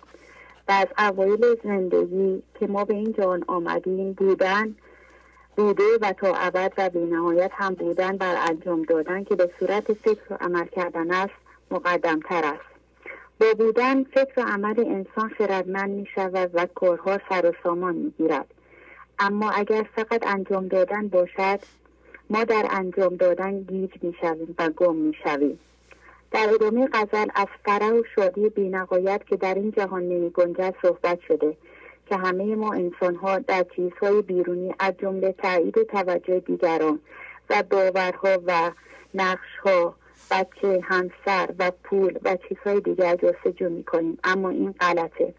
[0.68, 4.76] و از اوایل زندگی که ما به این جان آمدیم بودن
[5.60, 10.22] بوده و تا ابد و بینهایت هم بودن بر انجام دادن که به صورت فکر
[10.30, 11.34] و عمل کردن است
[11.72, 12.70] مقدم تر است.
[13.40, 18.14] با بودن فکر و عمل انسان خردمند می شود و کارها سر و سامان می
[18.18, 18.46] گیرد
[19.20, 21.60] اما اگر فقط انجام دادن باشد
[22.30, 25.60] ما در انجام دادن گیج می شویم و گم می شویم
[26.32, 31.20] در ادامه غزل از فرح و شادی بینقایت که در این جهان نمی گنجد صحبت
[31.28, 31.58] شده.
[32.10, 37.00] که همه ما انسان ها در چیزهای بیرونی از جمله تایید توجه دیگران
[37.50, 38.72] و باورها و
[39.14, 39.96] نقشها
[40.32, 45.34] بچه همسر و پول و چیزهای دیگر جستجو می کنیم اما این غلطه.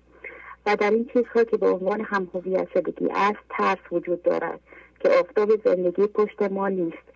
[0.67, 4.61] و در این چیزها که به عنوان هم هویت شدگی است ترس وجود دارد
[5.01, 7.11] که آفتاب زندگی پشت ما نیست.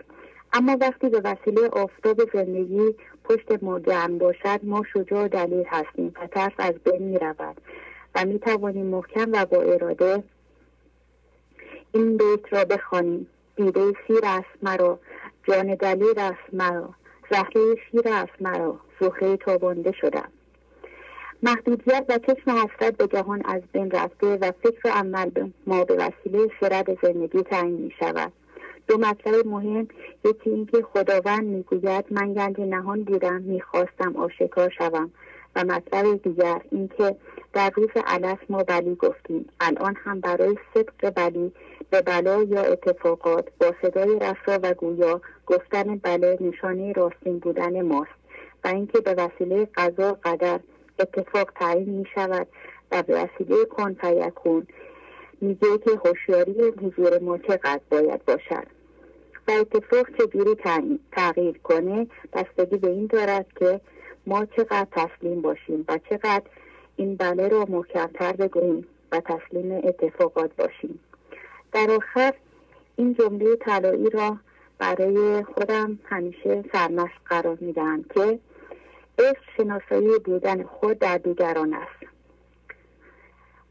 [0.52, 6.26] اما وقتی به وسیله آفتاب زندگی پشت ما گرم باشد ما شجاع دلیل هستیم و
[6.26, 7.60] ترس از بین می رود
[8.14, 10.22] و می توانیم محکم و با اراده
[11.92, 13.26] این بیت را بخوانیم.
[13.56, 14.98] دیده سیر است مرا
[15.44, 16.88] جان دلیل است مرا
[17.30, 20.28] زهره شیر است مرا زهره تابانده شدم.
[21.42, 25.30] محدودیت و چشم حسرت به جهان از بین رفته و فکر عمل
[25.66, 28.32] ما به وسیله خرد زندگی تعیین می شود
[28.88, 29.88] دو مطلب مهم
[30.24, 35.10] یکی اینکه خداوند می‌گوید من گنج نهان بودم می‌خواستم آشکار شوم.
[35.56, 37.16] و مطلب دیگر اینکه
[37.52, 39.48] در روز علف ما بلی گفتیم.
[39.60, 41.52] الان هم برای صدق بلی
[41.90, 48.10] به بلا یا اتفاقات با صدای رسا و گویا گفتن بله نشانه راستین بودن ماست
[48.64, 50.60] و اینکه به وسیله قضا قدر
[50.98, 52.46] اتفاق تعیین می شود
[52.92, 54.66] و به وسیله کن فیکون
[55.40, 58.66] میگه که هوشیاری حضور ما چقدر باید باشد.
[59.48, 60.56] و اتفاق چجوری
[61.12, 63.80] تغییر کنه؟ بستگی به این دارد که
[64.26, 66.44] ما چقدر تسلیم باشیم و چقدر
[66.96, 71.00] این بله رو محکمتر بگوییم و تسلیم اتفاقات باشیم.
[71.72, 72.34] در آخر
[72.96, 74.36] این جمله طلایی را
[74.78, 78.38] برای خودم همیشه سرمشق قرار می‌دهم که
[79.18, 82.12] عشق شناسایی بودن خود در دیگران است.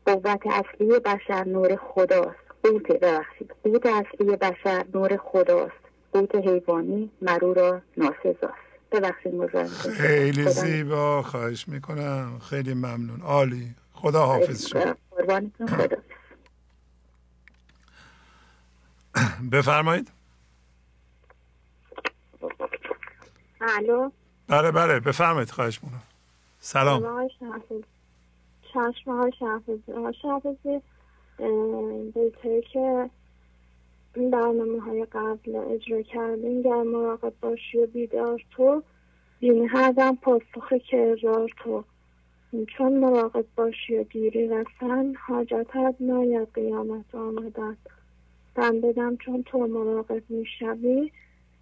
[0.05, 2.43] قوت اصلی بشر نور خداست.
[2.63, 5.83] قوت ببخشید قوت اصلی بشر نور خداست.
[6.13, 8.62] قوت حیوانی مرو را ناسزاست.
[8.93, 12.39] ببخشید خیلی زیبا خواهش می‌کنم.
[12.39, 13.21] خیلی ممنون.
[13.21, 13.75] عالی.
[13.93, 14.95] خدا حافظ شما.
[15.09, 15.39] خدا
[19.51, 20.11] بفرمایید.
[23.61, 24.11] الو.
[24.47, 24.99] بله بله.
[24.99, 26.01] بفرمایید خواهش می‌کنم.
[26.59, 27.29] سلام.
[28.73, 29.83] چشم های شهفزی
[30.21, 30.81] شهفزی
[32.13, 33.09] بهتره که
[34.13, 38.83] برنامه های قبل اجرا کردین گر مراقب باشی و بیدار تو.
[39.39, 41.83] بینی هردم پاسخ که ارار تو.
[42.77, 47.77] چون مراقب باشی و دیری رسن حاجتت ناید قیامت آمدن.
[48.55, 51.11] دم بدم چون تو مراقب می‌شوی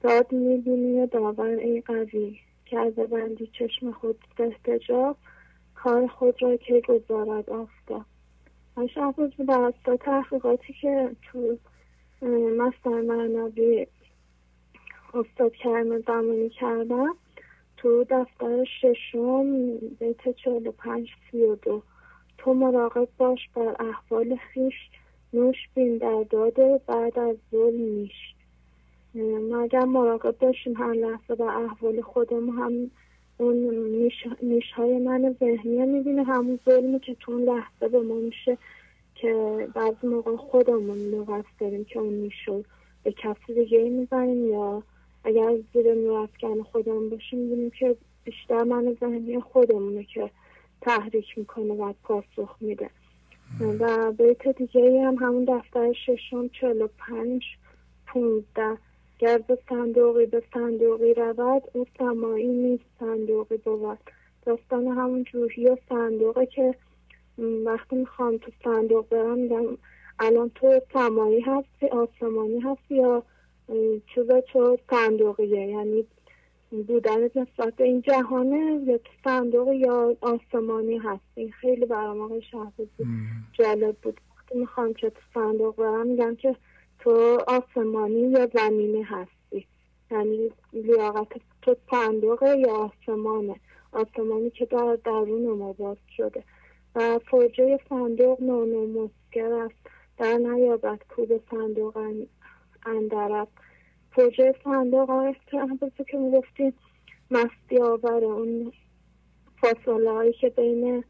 [0.02, 2.38] داد می‌بینی و داور ای قوی.
[2.72, 5.18] کرده بندی چشم خود احتجاب
[5.76, 8.06] کار خود را که گذارد آفتاب.
[8.78, 11.58] من شهباز بر تحقیقاتی که تو
[12.22, 13.88] مستر معنوی
[15.14, 17.16] استاد کرم زمانی کردم
[17.78, 21.82] تو دفتر ششم بیت چهل و پنج سی و دو.
[22.38, 24.74] تو مراقب باش بر احوال خیش
[25.34, 28.36] نوش بین در داده بعد از ظلم نیش.
[29.50, 32.92] ما اگر مراقب باشیم هر لحظه بر احوال خودمون؟ هم
[33.38, 33.56] اون
[34.42, 38.58] نیش, های من ذهنی می‌بینه همون ظلمی که تو اون لحظه به ما میشه
[39.22, 41.26] که بعضی موقع خودمون
[41.60, 42.64] داریم که اون رو
[43.04, 44.84] به کسی دیگه می‌زنیم یا
[45.24, 50.30] اگر زیر نورافکن خودمون باشیم می‌بینیم که بیشتر من ذهنی خودمونه که
[50.82, 52.90] تحریک می‌کنه و پاسخ میده.
[53.80, 57.44] و بیت دیگه هم همون دفتر ششم چلو پنج
[58.08, 58.78] پونزده.
[59.20, 63.98] گر به صندوقی به صندوقی رود او سمایی نیست صندوقی بود
[64.46, 66.76] داستان همون جوهی و صندوقه که
[67.38, 69.78] وقتی می‌خوام تو صندوق برم میگم
[70.20, 73.24] الان تو سمایی هستی آسمانی هستی یا
[74.16, 76.06] چیزا تو صندوقیه؟ یعنی
[76.72, 83.06] بودن نسبت به این جهانه یا تو صندوق یا آسمانی هستی؟ خیلی برام آقای شهبازی
[83.54, 84.22] جالب بود.
[84.38, 86.56] وقتی می‌خوام که تو صندوق برم میگم که
[87.00, 89.68] تو آسمانی یا زمینی هستی؟
[90.12, 91.28] یعنی لیاقت
[91.62, 93.56] تو صندوق یا آسمانه؟
[93.92, 96.44] آسمانی که در درون ما باز شده.
[96.96, 99.76] و فرجه صندوق نونو مسکر است.
[100.18, 101.98] در نیابد کوب صندوق
[102.86, 103.48] اندرد
[104.12, 105.36] فرجه صندوق آقای
[106.08, 106.74] که می‌گفتیم
[107.32, 108.72] مستی آور اون
[109.62, 111.04] فاصله هایی که بین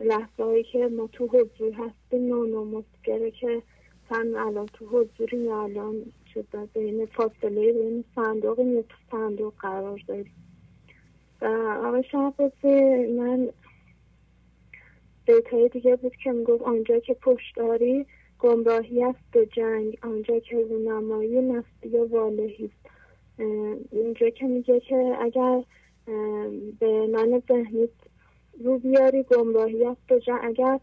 [0.00, 3.62] لحظه هایی که ما تو حضور هستیم نونو مسکره که
[4.10, 5.94] تن الان تو حضوری یا الان
[6.34, 10.32] شده بین فاصله بین صندوق یا تو صندوق قرار داریم.
[11.42, 11.46] و
[11.86, 13.48] آقای شهبازی من
[15.26, 18.06] بیتای دیگه بود که می‌گفت آنجا که پشتاری
[18.38, 19.98] گمراهی است و جنگ.
[20.02, 22.90] آنجا که رونمایی مستی و والهی است.
[23.92, 25.64] اینجا که میگه که اگر
[26.80, 27.88] به من ذهنی
[28.64, 30.40] رو بیاری گمراهی است و جنگ.
[30.42, 30.80] اگر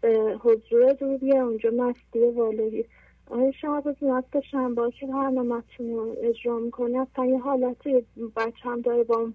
[0.00, 2.84] به حضور رو بیاری اونجا مستی و والهی
[3.30, 8.06] آیا شما بزنید شنبه که برنامهتون رو اجرا می‌کنه اصلا یه حالتی
[8.36, 9.28] بچه هم داره با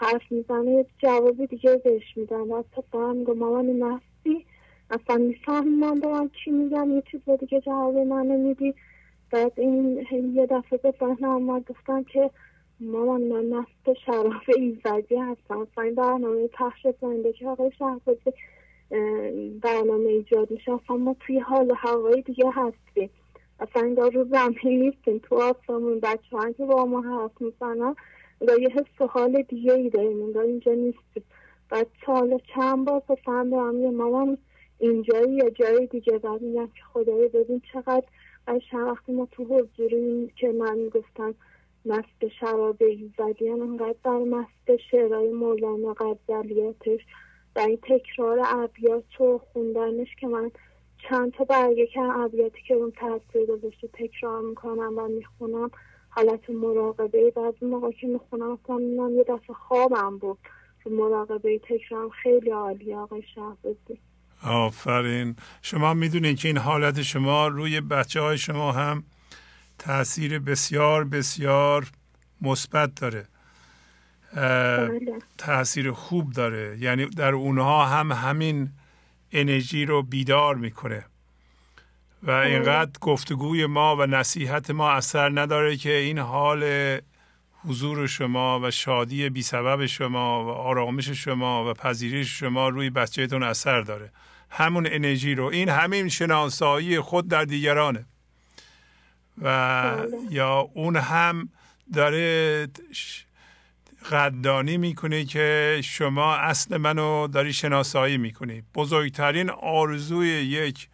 [0.00, 2.40] حرف می‌زنه یه جوابی دیگه بهش میدن.
[2.40, 4.46] و حتی دارم میگم مامان مستی
[4.90, 8.74] اصلا می‌فهمی من دارم چی میگم یه چیز دیگه جواب منو میدی.
[9.32, 12.30] بعد این یه دفعه به ذهن آمد گفتم که
[12.80, 15.58] مامان من مست شراب ایزدی هستم.
[15.58, 16.86] اصلا این برنامه پخش
[17.38, 18.32] که آقای شهبازی
[19.62, 20.72] برنامه ایجاد میشه.
[20.72, 23.10] اصلا ما توی حال و هوای دیگه هستیم.
[23.60, 25.18] اصلا انگار رو زمین نیستیم.
[25.18, 27.94] تو آسمون بچه که با ما حرف می‌زنن
[28.40, 31.24] یه حس حال دیگه ای داریم انگار اینجا نیستیم
[31.70, 34.38] بعد سال چند بار پسند دارم مامان
[34.78, 38.04] اینجایی یا جای دیگه بعد میگم که خدایی ببین چقدر
[38.70, 41.34] چند وقتی ما تو حضوری که من گفتم
[41.84, 47.00] مست شراب ایزدی هم انقدر در مست شعرهای مولانا غزلیاتش
[47.56, 50.50] و این تکرار ابیات و خوندنش که من
[51.08, 55.70] چند تا برگه که ابیاتی که اون تاثیر گذاشته تکرار می‌کنم و می‌خونم.
[56.10, 58.80] حالت مراقبه بعد موقع که می‌خونم اصلا
[59.10, 60.38] یه دفعه خوابم بود.
[60.90, 64.00] مراقبه تکرارم خیلی عالی آقای شهبازی.
[64.42, 65.36] آفرین.
[65.62, 69.04] شما می‌دونید که این حالت شما روی بچه های شما هم
[69.78, 71.86] تاثیر بسیار بسیار
[72.40, 73.26] مثبت داره.
[74.36, 75.18] بله.
[75.38, 76.78] تاثیر خوب داره.
[76.80, 78.68] یعنی در اونها هم همین
[79.32, 81.04] انرژی رو بیدار می‌کنه.
[82.22, 82.30] و.
[82.30, 86.64] اینقدر گفتگوی ما و نصیحت ما اثر نداره که این حال
[87.64, 93.42] حضور شما و شادی بی سبب شما و آرامش شما و پذیرش شما روی بچهتون
[93.42, 94.12] اثر داره
[94.50, 98.04] همون انرژی رو این همین شناسایی خود در دیگرانه
[99.42, 100.08] و بله.
[100.30, 101.48] یا اون هم
[101.94, 102.68] داره
[104.10, 110.88] قدردانی می‌کنه که شما اصل منو داری شناسایی می‌کنی بزرگترین آرزوی یک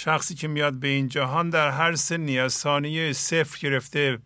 [0.00, 4.18] شخصی که میاد به این جهان در هر سنی از ثانیه صفر گرفته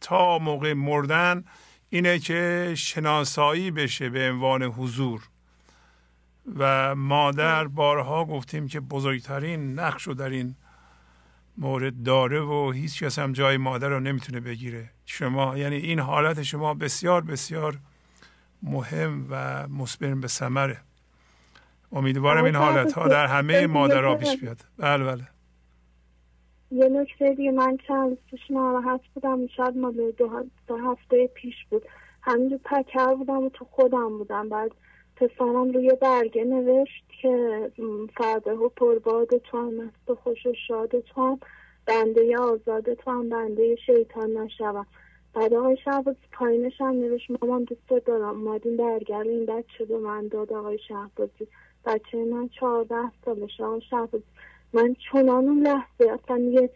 [0.00, 1.44] تا موقع مردن
[1.88, 5.22] اینه که شناسایی بشه به عنوان حضور.
[6.56, 10.56] و مادر بارها گفتیم که بزرگترین نقش رو در این
[11.58, 14.90] مورد داره و هیچ کس هم جای مادر رو نمی‌تونه بگیره.
[15.06, 17.78] شما یعنی این حالت شما بسیار بسیار
[18.62, 20.80] مهم و مثمر به ثمره.
[21.92, 24.56] امیدوارم این حالت ها در همه مادرها پیش بیاد.
[24.78, 25.22] بله بله.
[26.70, 29.46] یه نکته دیگه من چند پیش ناراحت بودم.
[29.46, 30.10] شاید مال
[30.68, 31.82] دو, هفته پیش بود.
[32.22, 34.48] همینجور پکر بودم و تو خودم بودم.
[34.48, 34.70] بعد
[35.16, 37.70] پسرم روی برگه نوشت که
[38.16, 41.40] فرده و پرباد تو هم است و خوش و شاد تو هم
[41.86, 44.86] بنده آزاد تو هم بنده شیطان نشوم.
[45.34, 48.46] بعد آقای شهباز پایینش هم نوشت مامان دوست دارم.
[48.46, 51.48] اومدین برگر این بچه به من داد آقای شهبازی.
[51.84, 54.24] بچه من چهارده سالش آقای شهبازی
[54.72, 56.70] من چنان اون لحظه اصلا یه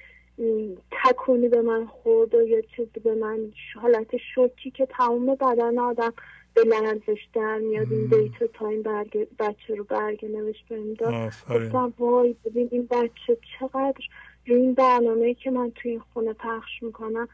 [0.90, 3.38] تکونی به من خورد و یه چیزی به من
[3.82, 6.12] حالت شوکی که تمام بدن آدم
[6.54, 7.92] به لرزش در میاد.
[7.92, 11.32] این دیتا تا این برگ بچه رو برگ نوشت بهم داد.
[11.50, 14.04] گفتم وای ببین این بچه چقدر
[14.46, 17.28] روی این برنامه که من توی این خونه پخش می‌کنم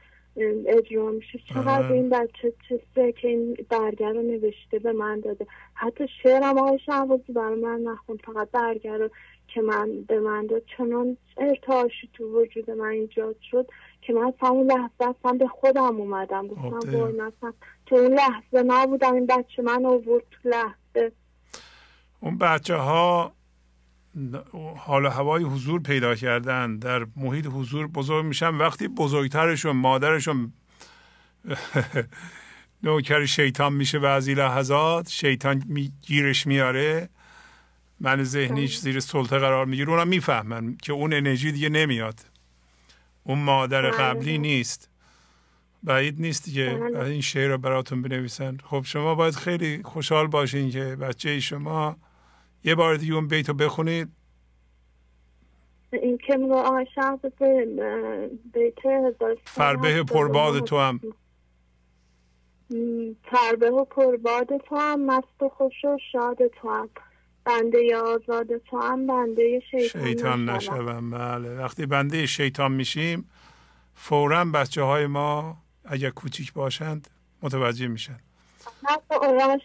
[0.67, 1.39] اجرا میشه.
[1.55, 5.47] چقدر این بچه چیزه که این برگر رو نوشته به من داده.
[5.75, 8.17] حتی شعرم آقای شعبازی برای من نخون.
[8.17, 9.09] فقط برگر رو
[9.49, 10.63] که من به من داد.
[10.77, 13.67] چنان ارتعاشی تو وجود من ایجاد شد
[14.03, 16.49] که من همون لحظه اصلا به خودم اومدم.
[16.49, 17.53] گفتم وای مثلا
[17.87, 19.15] تو اون لحظه نبودم.
[19.15, 21.13] این بچه من آورد تو لحظه.
[22.21, 23.33] اون بچه ها
[24.77, 26.77] حال هوای حضور پیدا کردن.
[26.77, 28.55] در محیط حضور بزرگ میشن.
[28.55, 30.53] وقتی بزرگترشون مادرشون
[32.83, 37.09] نوکر شیطان میشه بعضی لحظات شیطان می گیرش میاره.
[38.01, 38.81] من ذهنیش بله.
[38.81, 39.91] زیر سلطه قرار می‌گیره.
[39.91, 42.21] اونا می‌فهمن که اون انرژی دیگه نمیاد.
[43.25, 43.91] اون مادر بله.
[43.91, 44.91] قبلی نیست.
[45.83, 47.05] بعید نیست که بله.
[47.05, 48.59] این شعر رو براتون بنویسن.
[48.65, 51.97] خب شما باید خیلی خوشحال باشین که بچه شما
[52.65, 54.09] یه بار دیگه اون بیتو بخونید.
[55.93, 56.87] این که آقای
[58.53, 58.75] بیت
[59.45, 61.01] فربه پرباد تو هم.
[63.31, 66.89] فربه و پرباد تو هم مست و خوش و شاد تو هم.
[67.45, 71.11] بنده آزاد تو هم بنده شیطان, شیطان نشوم.
[71.11, 71.55] بله.
[71.55, 73.29] وقتی بنده شیطان میشیم
[73.95, 77.09] فورا بچه های ما اگر کوچیک باشند
[77.43, 78.19] متوجه میشن.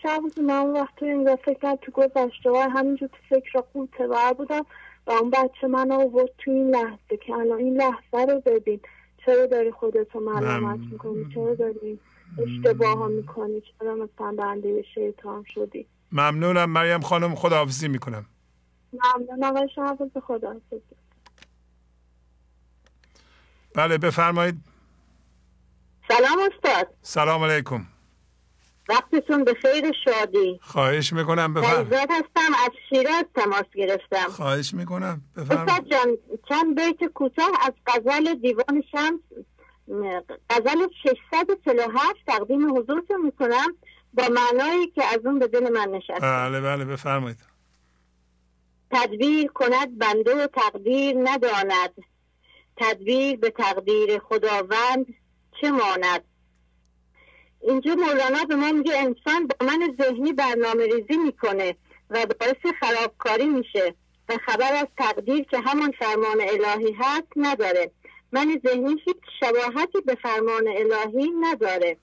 [0.04, 4.66] شب من وقت این فکر تو گذشته و همینجور تو فکر قوطه بر بودم
[5.08, 8.80] و اون بچه من آورد تو این لحظه که الان این لحظه رو ببین.
[9.26, 12.00] چرا داری خودتو ملامت می‌کنی؟ چرا داری
[12.38, 18.26] اشتباه ها می‌کنی؟ چرا مثلا بنده شیطان شدی؟ ممنونم مریم خانم خداحافظی می‌کنم.
[18.94, 20.82] ممنون آقای شهباز خداحافظی
[23.76, 24.56] بله بفرمایید.
[26.08, 26.88] سلام استاد.
[27.02, 27.86] سلام علیکم.
[28.90, 30.60] وقتتون به خیر شادی.
[30.62, 34.28] خواهش می‌کنم بفرمایید هستم از شیراز تماس گرفتم.
[34.30, 36.18] خواهش می‌کنم استاد جان
[36.50, 39.20] چند بیت کوتاه از غزل دیوان شمس
[40.50, 43.76] غزل 647 تقدیم حضورتون می‌کنم
[44.14, 46.20] با معنایی که از اون به دل من نشسته.
[46.20, 47.38] بله بله بفرمایید.
[48.92, 51.94] تدبیر کند بنده و تقدیر نداند.
[52.78, 55.06] تدبیر به تقدیر خداوند
[55.62, 56.24] چه ماند؟
[57.68, 61.76] اینجا مولانا به ما میگه انسان با من ذهنی برنامه ریزی می‌کنه
[62.10, 63.96] و باعث خرابکاری میشه
[64.30, 67.92] و خبر از تقدیر که همان فرمان الهی هست نداره.
[68.32, 71.98] من ذهنی هیچ شباهتی به فرمان الهی نداره.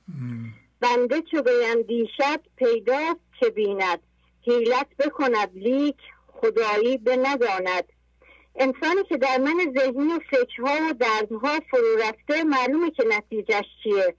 [0.80, 1.42] بنده چو
[1.88, 4.00] دیشب پیداست که بیند؟
[4.46, 5.96] حیلت بکند لیک
[6.28, 7.84] خدایی به نداند
[8.56, 14.14] انسانی که در من ذهنی و فکرها و دردها فرو رفته معلومه که نتیجهش چیه.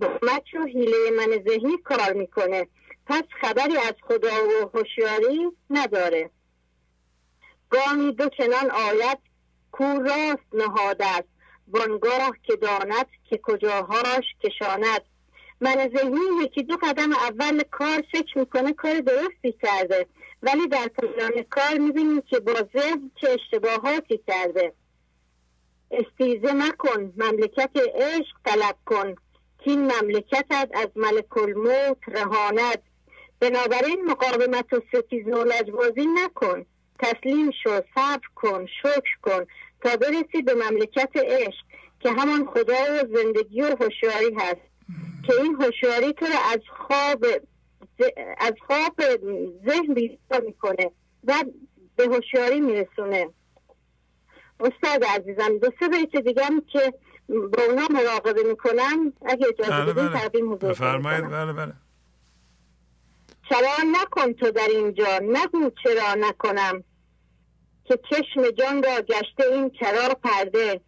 [0.00, 2.66] دخمت و حیله من ذهنی کار می‌کنه.
[3.06, 6.30] پس خبری از خدا و هوشیاری نداره.
[7.70, 9.18] گامی دو چنان آید
[9.72, 11.28] کو راست نهاد است.
[11.68, 15.02] وانگاه که داند که کجاهاش کشاند.
[15.60, 20.06] من ذهنی یکی دو قدم اول کار فکر می‌کنه کار درستی کرده
[20.42, 24.72] ولی در پایان کار می‌بینیم که با ذهن چه اشتباهاتی کرده.
[25.90, 29.14] استیزه مکن مملکت عشق طلب کن.
[29.66, 32.82] این مملکتت از ملک الموت رهاند.
[33.40, 36.66] بنابراین مقاومت و ستیز و لجبازی نکن.
[36.98, 39.46] تسلیم شو صبر کن شکر کن
[39.80, 41.64] تا برسی به مملکت عشق
[42.00, 44.60] که همان خدا و زندگی و هوشیاری هست.
[45.26, 47.24] که این هوشیاری تو رو از خواب
[48.38, 48.94] از خواب
[49.66, 50.90] ذهن بیدار می‌کنه
[51.24, 51.44] و
[51.96, 53.28] به هوشیاری میرسونه.
[54.60, 56.92] استاد عزیزم دو سه بیت دیگم که
[57.28, 60.20] با اونا مراقبه می‌کنم اگه اجازه بله بدین بله.
[60.20, 61.30] تقدیم حضور بفرمایید.
[61.30, 61.72] بله بله.
[63.48, 65.18] چرا نکن تو در اینجا.
[65.22, 66.84] نگو چرا نکنم.
[67.84, 70.80] که چشم جان را گشته این کرا پرده.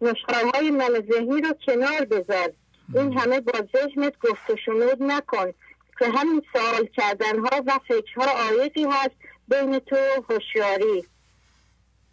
[0.00, 2.52] نشخارهای من ذهنی رو کنار بذار.
[2.94, 5.52] این همه با ذهنت گفت و شنود نکن.
[5.98, 9.14] که همین سوال کردن ها و فکرها آیقی هست
[9.48, 9.96] بین تو
[10.28, 11.04] هوشیاری.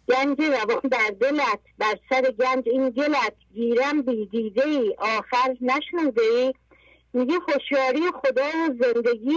[0.08, 6.22] گنج روان در دلت بر سر گنج این گلت گیرم بی دیده ای آخر نشنوده
[6.22, 6.54] ای.
[7.12, 9.36] میگه هوشیاری خدا و زندگی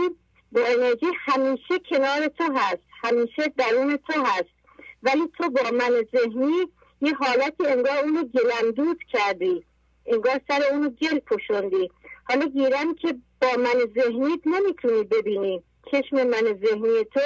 [0.52, 4.56] با انرژی همیشه کنار تو هست همیشه درون تو هست.
[5.04, 6.68] ولی تو با من ذهنی
[7.02, 9.66] یه حالتی انگار اونو گلندود کردی
[10.06, 11.92] انگار سر اونو گل پوشوندی.
[12.30, 15.64] حالا گیرم که با من ذهنیت نمی‌تونی ببینی.
[15.92, 17.20] چشم من ذهنی تو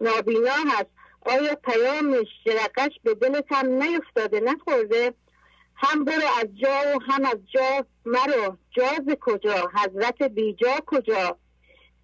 [0.00, 0.97] نابینا هست.
[1.28, 5.14] آیا پیامش جرقش به دلت هم نیفتاده نخورده؟
[5.74, 8.56] هم برو از جا و هم از جا مرو.
[8.70, 11.38] جاز کجا؟ حضرت بیجا کجا؟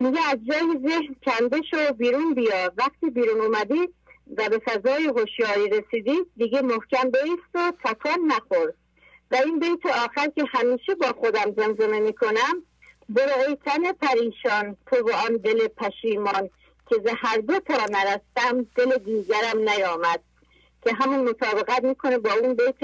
[0.01, 2.73] میگه از جای ذهن کنده شو بیرون بیا.
[2.77, 3.89] وقتی بیرون اومدی
[4.37, 8.73] و به فضای هوشیاری رسیدی دیگه محکم بیست و تکان نخور.
[9.31, 12.63] و این بیت آخر که همیشه با خودم زمزمه می‌کنم
[13.09, 16.51] برو ای تن پریشان تو و آن دل پشیمان.
[16.89, 20.21] که ز هر دو تا نرستم دل دیگرم نیامد
[20.83, 22.79] که همون مطابقت می‌کنه با اون بیت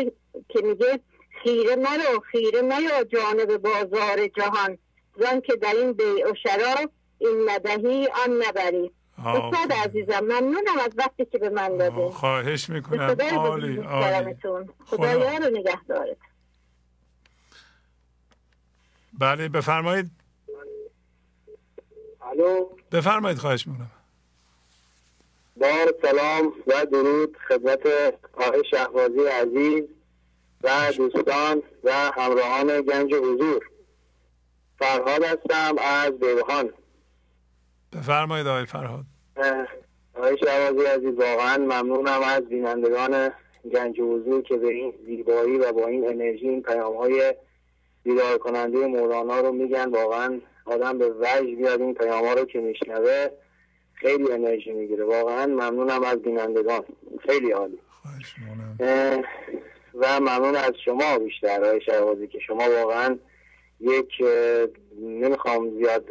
[0.48, 1.00] که میگه
[1.42, 4.78] خیره مرو خیره مرو جانب بازار جهان
[5.18, 8.90] زان که در این بیع و شرا این ندهی آن نبری.
[9.24, 14.34] استاد عزیزم ممنونم از وقتی که به من داده خواهش می‌کنم عالی عالی.
[14.42, 15.12] خدا خدا.
[15.12, 16.16] یار و نگهدارت
[19.18, 20.10] بله بفرمایید
[22.40, 23.90] الو بفرمایید خواهش می‌کنم.
[25.56, 27.86] بار سلام و درود خدمت
[28.32, 29.84] آقای شهبازی عزیز
[30.62, 33.70] و دوستان و همراهان گنج حضور.
[34.78, 36.72] فرهاد هستم از بیوهان
[37.92, 39.04] بفرمایید آقای فرهاد.
[40.14, 43.30] آقای شهبازی عزیز واقعا ممنونم از بینندگان
[43.72, 47.34] گنج حضور که به این زیبایی و با این انرژی این پیام های
[48.02, 49.90] بیدار کننده مولانا رو میگن.
[49.90, 53.26] واقعا آدم به وجد بیاد این پیام ها رو که میشنوه
[53.94, 55.04] خیلی انرژی می‌گیره.
[55.04, 56.84] واقعا ممنونم از بینندگان.
[57.26, 57.78] خیلی عالی.
[59.94, 63.18] و ممنون از شما بیشتر آقای شهبازی که شما واقعا
[63.80, 64.24] یک
[65.00, 66.04] نمی‌خوام زیاد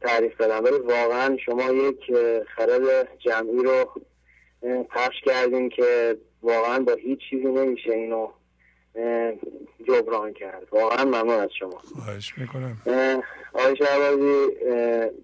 [0.00, 2.12] تعریف بدم ولی واقعا شما یک
[2.56, 3.90] خرد جمعی رو
[4.90, 8.28] پخش کردین که واقعا با هیچ چیزی نمیشه اینو
[9.88, 10.68] جبران کرد.
[10.70, 11.78] واقعا ممنون از شما.
[11.78, 12.76] خواهش می‌کنم.
[13.52, 14.46] آقای شهبازی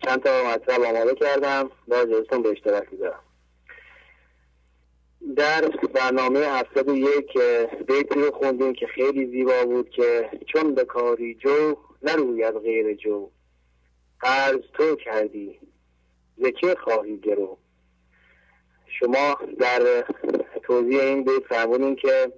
[0.05, 1.71] چند تا مطلب آماده کردم.
[1.89, 3.21] با اجازهتون به اشتراک می‌ذارم
[5.37, 11.35] در برنامه 71 اه، بیتی رو خوندیم که خیلی زیبا بود که چون به کاری
[11.35, 13.31] جو نروید غیر جو.
[14.21, 15.61] قرض تو کردی
[16.37, 17.59] زکه خواهی گرو؟
[18.87, 20.05] شما در
[20.63, 22.33] توضیح این بیت فرمودین که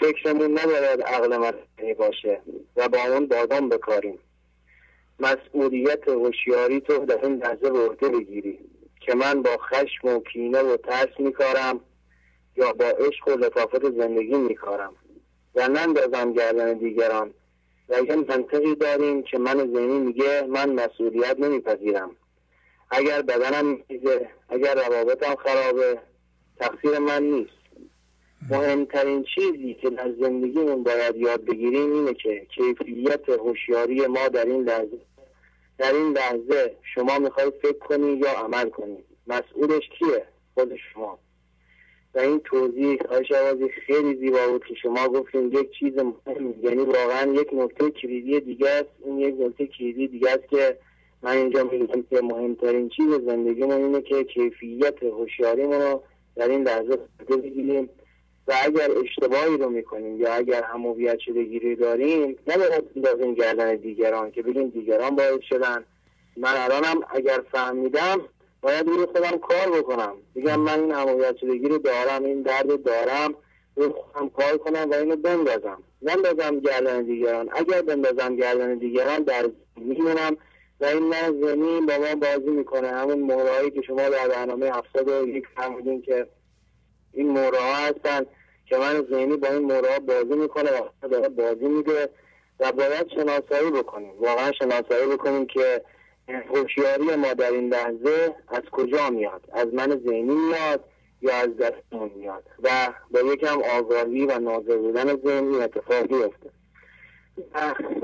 [0.00, 2.40] فکرمون نباید عقل مصنوعی باشه
[2.76, 4.18] و با اون بادام بکاریم
[5.20, 8.58] مسئولیت هوشیاری تو در این لحظه به بگیری
[9.00, 11.80] که من با خشم و کینه و ترس میکارم
[12.56, 14.92] یا با عشق و لطافت زندگی میکارم.
[15.54, 17.34] و نندازم گردن دیگران.
[17.88, 22.10] و یه منطقی داریم که من ذهنی میگه من مسئولیت نمیپذیرم.
[22.90, 25.98] اگر بدنم میزه اگر روابطم خرابه
[26.60, 27.65] تقصیر من نیست.
[28.50, 34.64] مهمترین چیزی که در زندگیمون باید یاد بگیریم اینه که کیفیت هوشیاری ما در این
[34.64, 34.98] لحظه
[35.78, 38.98] در این لحظه شما می‌خواید فکر کنی یا عمل کنی.
[39.26, 41.18] مسئولش کیه؟ خود شما.
[42.14, 46.84] و این توضیح آقای شوازی خیلی زیبا بود که شما گفتین یک چیز مهم یعنی
[46.84, 48.88] واقعا یک نکته کلیدی دیگه است.
[49.04, 50.78] این یک نکته کلیدی دیگه است که
[51.22, 56.02] من اینجا میگم که مهمترین چیز زندگیمون اینه که کیفیت هوشیاریمون رو
[56.36, 57.88] در این لحظه بگیریم.
[58.48, 64.30] و اگر اشتباهی رو می‌کنیم یا اگر هم هویت شدگیری داریم نباید بندازیم گردن دیگران
[64.30, 65.84] که بگیم دیگران باید شدن.
[66.36, 68.20] من الانم اگر فهمیدم
[68.62, 70.12] باید روی خودم کار بکنم.
[70.36, 73.34] بگم من این هویت شدگی رو دارم این درد دارم
[73.76, 75.82] روی خودم کار کنم و اینو بندازم.
[76.02, 77.48] نندازم گردن دیگران.
[77.52, 80.36] اگر بندازم گردن دیگران در میمونم
[80.80, 82.88] و این نه زمین با ما بازی می‌کنه.
[82.88, 85.44] همون مورایی که شما در برنامه هفتاد و یک
[86.04, 86.26] که
[87.16, 88.26] این موره ها هستن
[88.66, 90.70] که من ذهنی با این موره بازی می‌کنه
[91.02, 92.08] و داره بازی میده
[92.60, 94.12] و باید شناسایی بکنیم.
[94.18, 95.82] واقعا شناسایی بکنیم که
[96.28, 100.84] هوشیاری ما در این لحظه از کجا میاد؟ از من ذهنی میاد
[101.22, 106.50] یا از دستمون میاد؟ و با یکم آگاهی و ناظر بودن ذهنی اتفاق بیفته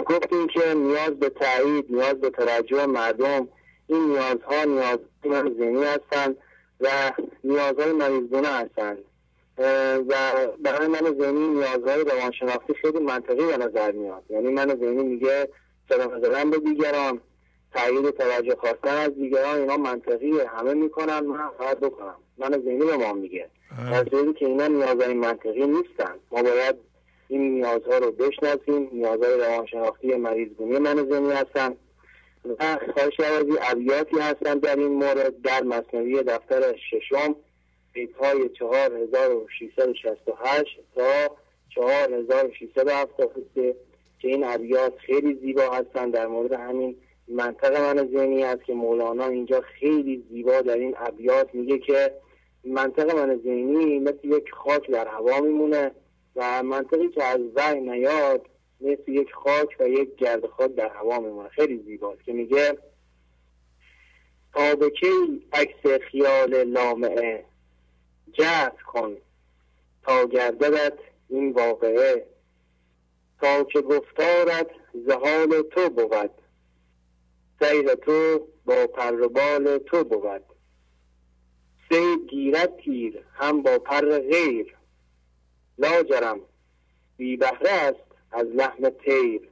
[0.07, 3.49] گفتیم که نیاز به تایید نیاز به توجه مردم
[3.87, 4.99] این نیازها نیاز
[5.59, 6.37] ذهنی هستند
[6.83, 7.13] و
[7.45, 8.99] نیازهای مریضگونه هستند
[10.09, 10.15] و
[10.63, 14.23] برای من ذهنی نیازهای روانشناختی خیلی منطقی به نظر میاد.
[14.31, 15.49] یعنی من ذهنی میگه
[15.89, 17.21] صدا زدن به دیگران
[17.75, 20.49] تایید توجه خواستن از دیگران اینا منطقیه.
[20.49, 22.15] همه می‌کنن من باید بکنم.
[22.39, 23.49] من ذهنی به ما میگه.
[23.91, 26.15] در که اینا نیازهای منطقی نیستن.
[26.33, 26.77] ما باید
[27.29, 28.89] این نیازها رو بشناسیم.
[28.93, 31.77] نیازهای روانشناختی مریضگونی من ذهنی هستن.
[32.45, 37.37] و خواهش عوضی ابیاتی هستن در این مورد در مصنوی دفتر ششم
[37.93, 41.37] بیت های 4668 تا
[41.69, 43.75] 4673
[44.19, 46.11] که این ابیات خیلی زیبا هستن.
[46.11, 46.97] در مورد همین
[47.29, 52.13] منطقه من ذهنی است که مولانا اینجا خیلی زیبا در این ابیات میگه که
[52.65, 55.91] منطقه من ذهنی مثل یک خاک در هوا میمونه
[56.37, 58.47] و منطقی که از وحی نیاد
[58.83, 61.49] مثل یک خاک و یک گرد خاک در هوا میمونه.
[61.49, 62.79] خیلی زیباست که میگه
[64.55, 67.45] تا به کی عکس خیال لامعه
[68.33, 69.17] جهد کن
[70.03, 72.27] تا گرددت این واقعه
[73.41, 74.71] تا که گفتارت
[75.07, 76.31] زهال تو بود
[77.61, 80.43] سیر تو با پربال تو بود.
[81.89, 84.77] سید گیرد تیر هم با پر غیر.
[85.79, 86.41] لاجرم
[87.17, 89.49] بی بهره است از لحم تیر.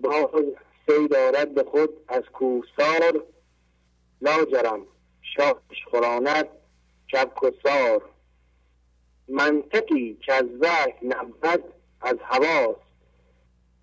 [0.00, 0.44] باز
[0.86, 3.24] سید دارد به خود از کوسار
[4.20, 4.86] لاجرم
[5.22, 6.48] شاهش خوراند
[7.14, 8.02] و سار
[9.28, 11.64] منطقی که از وحی نبود
[12.00, 12.80] از هواست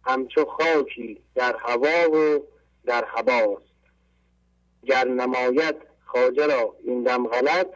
[0.06, 2.48] همچو خاکی در هوا و
[2.85, 3.72] در هواست
[4.83, 5.75] گر نماید
[6.06, 7.67] خاجه را این دم غلط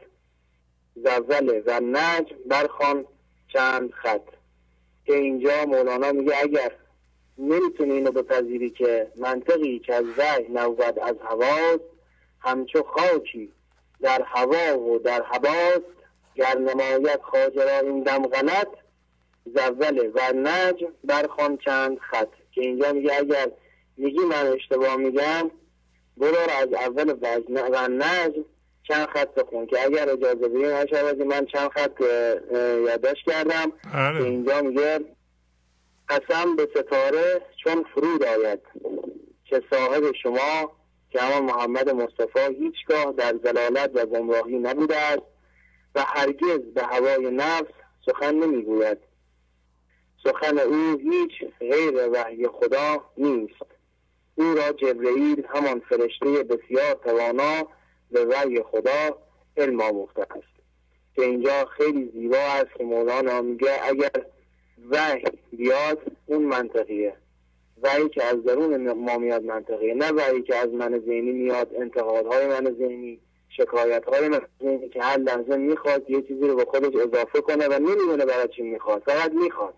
[0.96, 3.06] زلزله و نجم برخوان
[3.54, 4.35] چند خط.
[5.06, 6.72] که اینجا مولانا میگه اگر
[7.38, 11.84] نمی‌تونی اینو بپذیری که منطقی که از وحی نبود از هواست
[12.40, 13.52] همچو خاکی
[14.02, 15.86] در هوا و در هواست
[16.36, 18.68] گر نماید خاجرا این دم غلط
[19.46, 22.30] زوله و نجم برخوان چند خط.
[22.52, 23.52] که اینجا میگه اگر
[23.98, 25.52] میگی من اشتباه میگم
[26.18, 27.16] برو از اول
[27.50, 28.46] و نجم
[28.88, 32.02] چند خط بخون که اگر اجازه بدین من چند خط
[32.86, 34.24] یادداشت کردم بله.
[34.24, 35.00] اینجا میگه
[36.10, 38.62] قسم به ستاره چون فرود آید
[39.46, 40.72] که صاحب شما
[41.10, 45.24] که اما محمد مصطفی هیچگاه در زلالت و گمراهی نبوده است
[45.96, 47.74] و هرگز به هوای نفس
[48.06, 48.98] سخن نمی‌گوید
[50.24, 53.66] سخن او هیچ غیر وحی خدا نیست
[54.36, 57.68] او را جبرئیل همان فرشته بسیار توانا
[58.12, 59.18] به وحی خدا
[59.58, 60.56] علم آموخته است.
[61.16, 64.26] که اینجا خیلی زیبا است که مولانا میگه اگر
[64.90, 67.14] وحی بیاد اون منطقیه.
[67.82, 69.94] وحی که از درون ما میاد منطقیه.
[69.94, 73.20] نه وحی که از من ذهنی میاد انتقادهای من ذهنی
[73.50, 74.30] شکایت های
[74.64, 78.48] ذهنی که هر لحظه می‌خواد یه چیزی رو به خودش اضافه کنه و نمی‌دونه برای
[78.48, 79.04] چی می‌خواد.
[79.06, 79.74] فقط می‌خواد.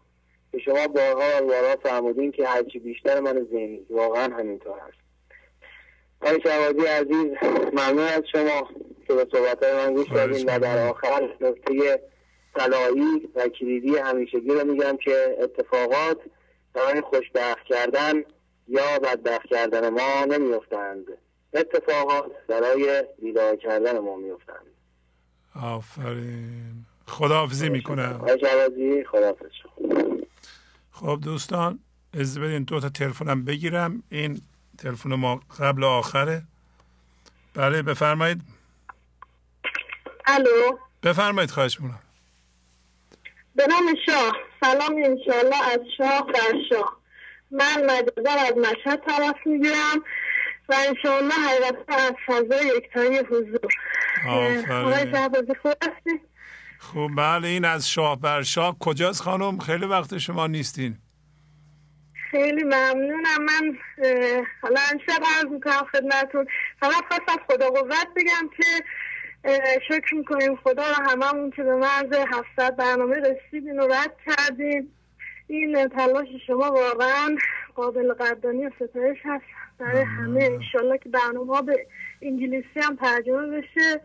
[0.52, 3.86] که شما بارها و بارها فرمودین که هرچی بیشتر من ذهنی.
[3.90, 5.07] واقعا همینطور هست.
[6.22, 7.32] آقای شوادی عزیز
[7.74, 8.70] ممنون از شما
[9.08, 10.50] که به صحبت من گوش دادین.
[10.50, 12.02] و در آخر نکته
[12.56, 16.18] طلایی و کلیدی همیشگی رو میگم که اتفاقات
[16.74, 18.14] برای خوشبخت کردن
[18.68, 21.06] یا بدبخت کردن ما نمیفتند
[21.54, 24.66] اتفاقات برای بیدار کردن ما میفتند
[25.64, 26.86] آفرین.
[27.08, 28.26] خداحافظی می‌کنم.
[29.12, 29.46] خداحافظ
[30.92, 31.80] خب دوستان
[32.14, 34.04] از بدین دو تا تلفنم بگیرم.
[34.12, 34.42] این
[34.78, 36.44] تلفن ما قبل آخره.
[37.54, 38.42] بله بفرمایید.
[40.28, 40.78] الو.
[41.04, 42.00] بفرمایید خواهش می‌کنم.
[43.56, 44.34] به نام شاه.
[44.62, 46.98] سلام انشالله از شاه در شاه.
[47.52, 50.04] من مجازم از مشهد طرف می‌گیرم
[50.70, 53.72] و انشاءالله حقیقتا از فضای یکتایی حضور.
[55.62, 55.78] خوب
[56.80, 58.80] خوب بله این از شاه بر شاه.
[58.80, 60.98] کجاست خانم؟ خیلی وقت شما نیستین.
[62.32, 63.44] خیلی ممنونم.
[63.46, 63.78] من
[64.62, 66.48] حالا انشب عرض می‌کنم خدمتون
[66.80, 68.84] فقط خواستم خدا قوت بگم که
[69.88, 70.56] شکر می‌کنیم.
[70.56, 72.14] خدا رو هممون که به مرز
[72.58, 74.92] 700 برنامه رسیدین و رد کردین.
[75.48, 77.38] این تلاش شما واقعا
[77.76, 79.46] قابل قدردانی و ستایش هست.
[79.80, 80.44] برای همه.
[80.44, 81.88] انشالله که برنامه ها به
[82.22, 84.02] انگلیسی هم ترجمه بشه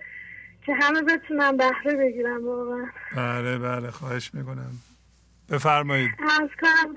[0.66, 2.86] که همه بتونن بهره بگیرن واقعا.
[3.16, 3.90] بله بله.
[3.90, 4.70] خواهش می‌کنم.
[5.50, 6.10] بفرمایید.
[6.40, 6.94] از کنم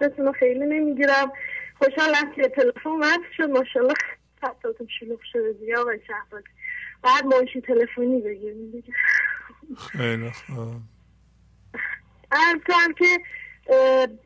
[0.00, 1.32] وقتتون خیلی نمی‌گیرم.
[1.78, 3.50] خوشحالم که تلفن وقت شد.
[3.50, 3.94] ماشالله
[4.40, 5.52] خطاتون شلوغ شده.
[5.52, 6.46] دیگه آقای شهبازی.
[7.02, 8.92] بعد منشی تلفنی بگیریم دیگه.
[9.92, 10.74] خیلی خوب.
[12.32, 13.06] ارز کنم که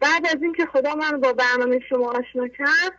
[0.00, 2.92] بعد از اینکه خدا من با برنامه شما آشنا کرد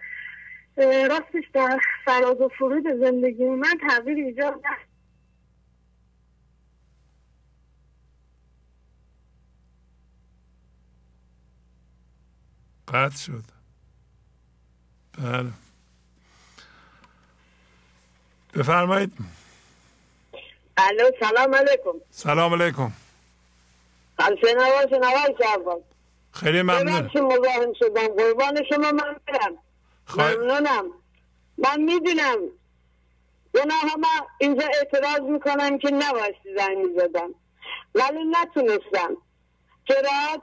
[1.10, 4.62] راستش در فراز و فرود زندگی من تغییر ایجاد
[12.92, 13.44] قطع شد.
[15.18, 15.52] بله.
[18.54, 19.12] بفرمایید.
[20.78, 21.98] الو سلام علیکم.
[22.12, 22.92] سلام علیکم.
[24.20, 25.82] شنوا شنوا شهباز
[26.32, 27.10] خیلی ممنون.
[27.16, 28.08] مزاحم شدم.
[28.08, 29.58] قربان شما من برم.
[30.16, 30.86] ممنونم.
[31.58, 32.38] من می‌دونم.
[33.54, 37.30] گناه من اینجا اعتراض می‌کنم که نبایستی زنگ می‌زدم
[37.96, 39.18] ولی نتونستم.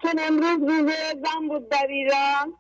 [0.03, 0.93] چرا امروز روز
[1.25, 2.55] زن بود در ایران.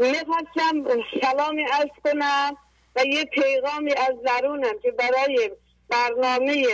[0.00, 2.56] می‌خواستم کلامی از کنم
[2.96, 5.50] و یه پیغامی از درونم که برای
[5.88, 6.66] برنامه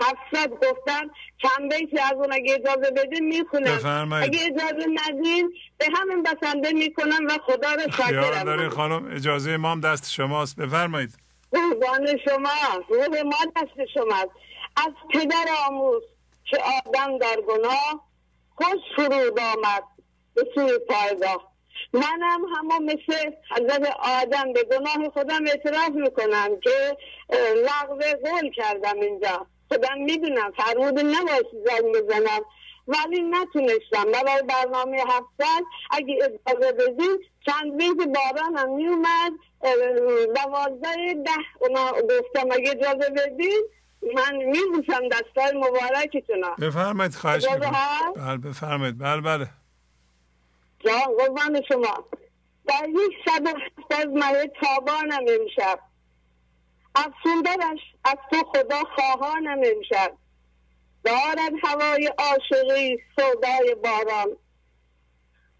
[0.00, 1.10] هفتصد گفتم
[1.42, 4.12] چند بیتی از اون اگه اجازه بده می‌خونم.
[4.12, 9.70] اگه اجازه ندین به همین بسنده می‌کنم و خدا رو شاکرم داری خانم اجازه ما
[9.70, 10.56] هم دست شماست.
[10.56, 11.10] بفرمایید.
[11.52, 14.30] قربان شما روح ما دست شماست.
[14.76, 16.02] از پدر آموز
[16.44, 18.13] که آدم در گناه
[18.54, 19.82] خوش فرود آمد.
[20.34, 21.54] به سوی پایگاه.
[21.92, 26.96] منم همون مثل حضرت آدم به گناه خودم اعتراف می‌کنم که
[27.56, 29.46] لغو قول کردم اینجا.
[29.68, 32.40] خودم می‌دونم فرمود نباید زنگ بزنم.
[32.88, 34.04] ولی نتونستم.
[34.12, 39.32] برای برنامه هفتاد اگه اجازه بدین چند بیت باران هم میومد
[40.34, 43.62] دوازده ده اونا گفتم اگه اجازه بدین
[44.14, 48.12] من میبوسم دستای مبارکتون بفرمایید خواهش می‌کنم.
[48.16, 48.98] بله بفرمایید.
[48.98, 49.48] بله بله.
[50.80, 52.04] جان قربان شما.
[52.66, 55.80] در یک صد هفتاد ماه تابانم امشب.
[56.94, 60.12] افسوندنش از تو خدا خواهانم امشب.
[61.04, 64.36] دارد هوای عاشقی سودای باران.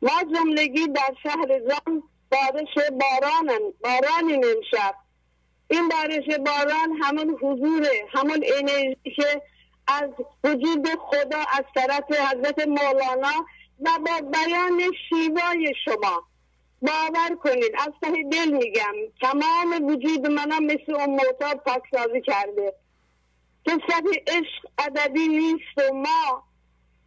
[0.03, 4.95] ما جملگی در شهر جان بارش بارانم بارانی امشب.
[5.75, 9.43] این بارش باران همون حضوره همون انرژی که
[9.87, 10.11] از
[10.45, 13.47] وجود خدا از طرف حضرت مولانا
[13.81, 16.23] و با بیان شیوای شما.
[16.83, 22.75] باور کنید از ته دل میگم تمام وجود منم مثل اون معتاد پاکسازی کرده.
[23.67, 26.43] قصت عشق ادبی نیست و ما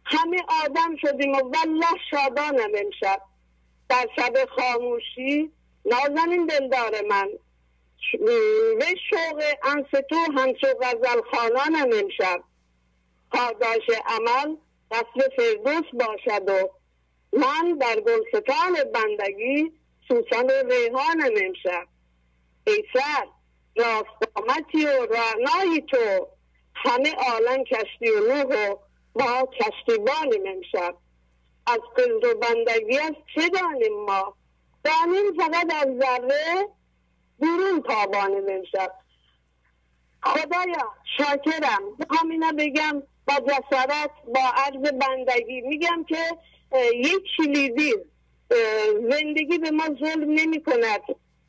[0.04, 3.22] همه آدم شدیم و والله شادانم امشب.
[3.88, 5.50] در شب خاموشی
[5.84, 7.28] نازنین دلدار من.
[8.78, 12.40] به شوق انستو همچو غزل خانانم امشب.
[13.32, 14.56] پاداش عمل
[14.90, 16.68] قصر فردوس باشد و
[17.32, 19.72] من در گلستان بندگی
[20.08, 21.86] سوسن ریحانم امشب.
[22.66, 23.26] ای سر
[23.76, 26.28] راستامتی و رعنایی تو.
[26.74, 28.76] همه عالم کشتی و نوح و
[29.14, 30.96] ما کشتیبانیم امشب.
[31.66, 34.34] از قلد و بندگی از چه دانیم ما؟
[34.84, 36.68] دانیم فقط از ذره
[37.40, 38.92] بیرون تابانیم امشب.
[40.22, 41.82] خدایا شاکرم.
[41.98, 45.60] می‌خوام اینا بگم با جسارت با عرض بندگی.
[45.60, 46.18] میگم که
[46.94, 47.94] یک کلیدی
[49.10, 51.00] زندگی به ما ظلم نمی کند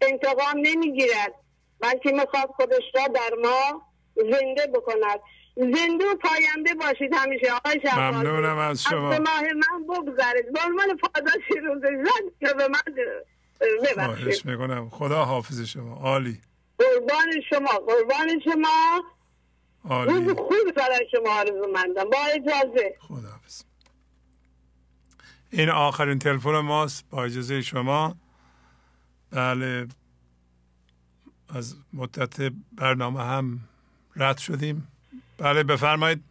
[0.02, 1.34] انتقام نمی گیرد
[1.80, 3.82] بلکه می‌خواد خودش را در ما
[4.16, 5.20] زنده بکند.
[5.56, 9.12] زنده و پاینده باشید همیشه آقای شهبازی ممنونم از شما.
[9.12, 12.80] از ماه من بگذارید به عنوان پاداشی روز زن که به من
[13.60, 14.46] ببخشید.
[14.46, 14.90] می‌کنم.
[14.90, 15.96] خدا حافظ شما.
[15.96, 16.42] عالی.
[16.78, 17.80] قربان شما.
[17.88, 19.04] قربان شما.
[19.84, 20.14] عالی.
[20.14, 22.96] روز خوب برای شما آرزو مندم با اجازه.
[23.00, 23.64] خدا حافظ.
[25.50, 27.10] این آخرین تلفن ماست.
[27.10, 28.16] با اجازه شما.
[29.32, 29.88] بله.
[31.50, 33.60] از مدت برنامه هم
[34.16, 34.88] رد شدیم.
[35.38, 36.24] بله بفرمایید.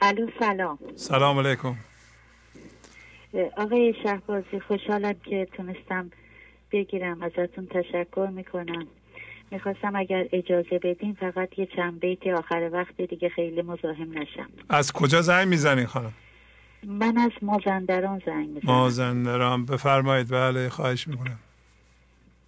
[0.00, 0.78] الو سلام.
[0.96, 1.76] سلام علیکم.
[3.56, 6.10] آقای شهبازی خوشحالم که تونستم
[6.72, 7.22] بگیرم.
[7.22, 8.86] ازتون تشکر می‌کنم.
[9.50, 14.50] می‌خواستم اگر اجازه بدین فقط یه چند بیت آخر وقت دیگه خیلی مزاحم نشم.
[14.68, 16.12] از کجا زنگ می‌زنین خانم؟
[16.86, 18.74] من از مازندران زنگ می‌زنم.
[18.74, 19.64] مازندران.
[19.64, 20.28] بفرمایید.
[20.30, 21.38] بله خواهش می‌کنم.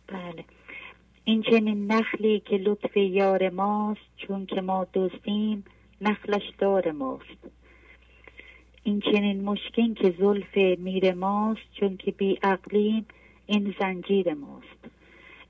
[0.06, 0.44] بله.
[1.24, 5.64] این چنین نخلی که لطف یار ماست چون که ما دزدیم
[6.00, 7.50] نخلش دار ماست.
[8.90, 13.06] این چنین مشکین که زلف میر ماست چون که بی عقلیم
[13.46, 14.90] این زنجیر ماست.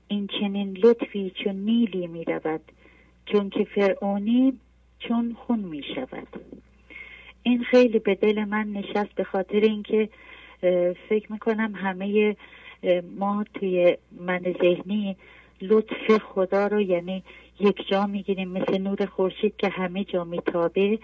[0.07, 2.61] این چنین لطفی چون نیلی می رود
[3.25, 4.53] چون که فرعونی
[4.99, 6.27] چون خون می شود.
[7.43, 10.09] این خیلی به دل من نشست به خاطر اینکه
[11.09, 12.35] فکر می‌کنم همه
[13.17, 15.15] ما توی من ذهنی
[15.61, 17.23] لطف خدا رو یعنی
[17.59, 20.99] یک جا می‌گیریم مثل نور خورشید که همه جا میتابه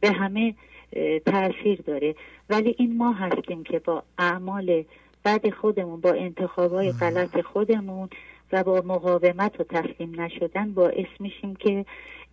[0.00, 0.54] به همه
[1.26, 2.14] تاثیر داره.
[2.50, 4.84] ولی این ما هستیم که با اعمال
[5.22, 8.08] بعد خودمون با انتخابای غلط خودمون
[8.52, 11.84] و با مقاومت و تسلیم نشدن باعث میشیم که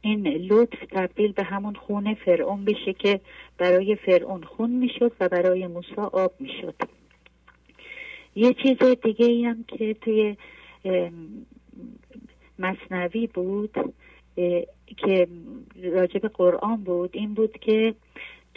[0.01, 3.19] این لطف تبدیل به همون خون فرعون بشه که
[3.57, 6.75] برای فرعون خون می‌شد و برای موسی آب می‌شد.
[8.35, 10.37] یه چیز دیگه ای هم که توی
[12.59, 13.93] مصنوی بود
[14.97, 15.27] که
[15.83, 17.95] راجب قرآن بود این بود که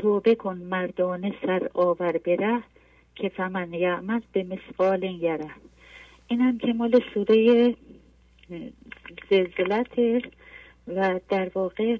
[0.01, 2.63] توبه کن مردانه سر آور بره
[3.15, 5.51] که فمن یعمد به مثقال یره
[6.29, 7.75] این هم که مال سوره
[9.31, 9.99] زلزلت
[10.89, 11.97] و در واقع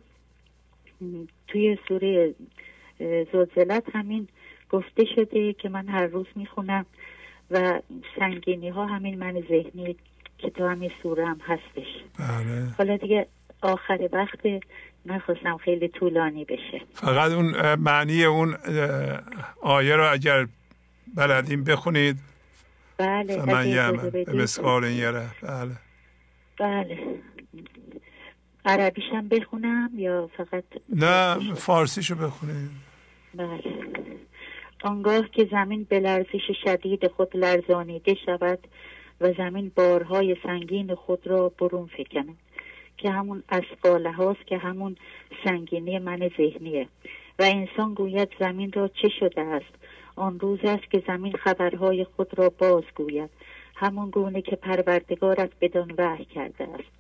[1.49, 2.35] توی سوره
[3.33, 4.29] زلزلت همین
[4.71, 6.87] گفته شده که من هر روز می‌خونم
[7.51, 7.81] و
[8.19, 9.97] سنگینی ها همین من ذهنی
[10.39, 11.87] که تو همین سوره هم هستش
[12.19, 12.67] بله.
[12.79, 13.27] حالا دیگه
[13.63, 14.41] آخر وقت
[15.07, 16.83] نخواستم خیلی طولانی بشه.
[16.95, 18.57] فقط اون معنی اون
[19.63, 20.47] آیه رو اگر
[21.17, 22.17] بلدیم بخونید.
[22.99, 25.27] بله من یمن به مسقال یره.
[25.43, 25.77] بله.
[26.59, 26.99] بله.
[28.65, 32.71] عربیشم بخونم یا فقط نه فارسیشو بخونید.
[33.35, 33.63] بله.
[34.83, 38.59] آنگاه که زمین به لرزش شدید خود لرزانیده شود
[39.21, 42.37] و زمین بارهای سنگین خود را برون فکند.
[43.01, 44.97] که همون اسقاله هاست که همون
[45.45, 46.89] سنگینی من ذهنیه.
[47.39, 49.75] و انسان گوید زمین را چه شده است؟
[50.17, 53.31] آن روز است که زمین خبرهای خود را باز گوید.
[53.77, 56.91] همون گونه که پروردگارت بدان وحی کرده است.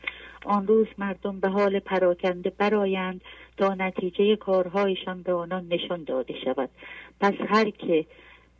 [0.44, 3.20] آن روز مردم به حال پراکنده برایند
[3.56, 6.70] تا نتیجه کارهایشان به آنان نشان داده شود.
[7.20, 8.06] پس هر که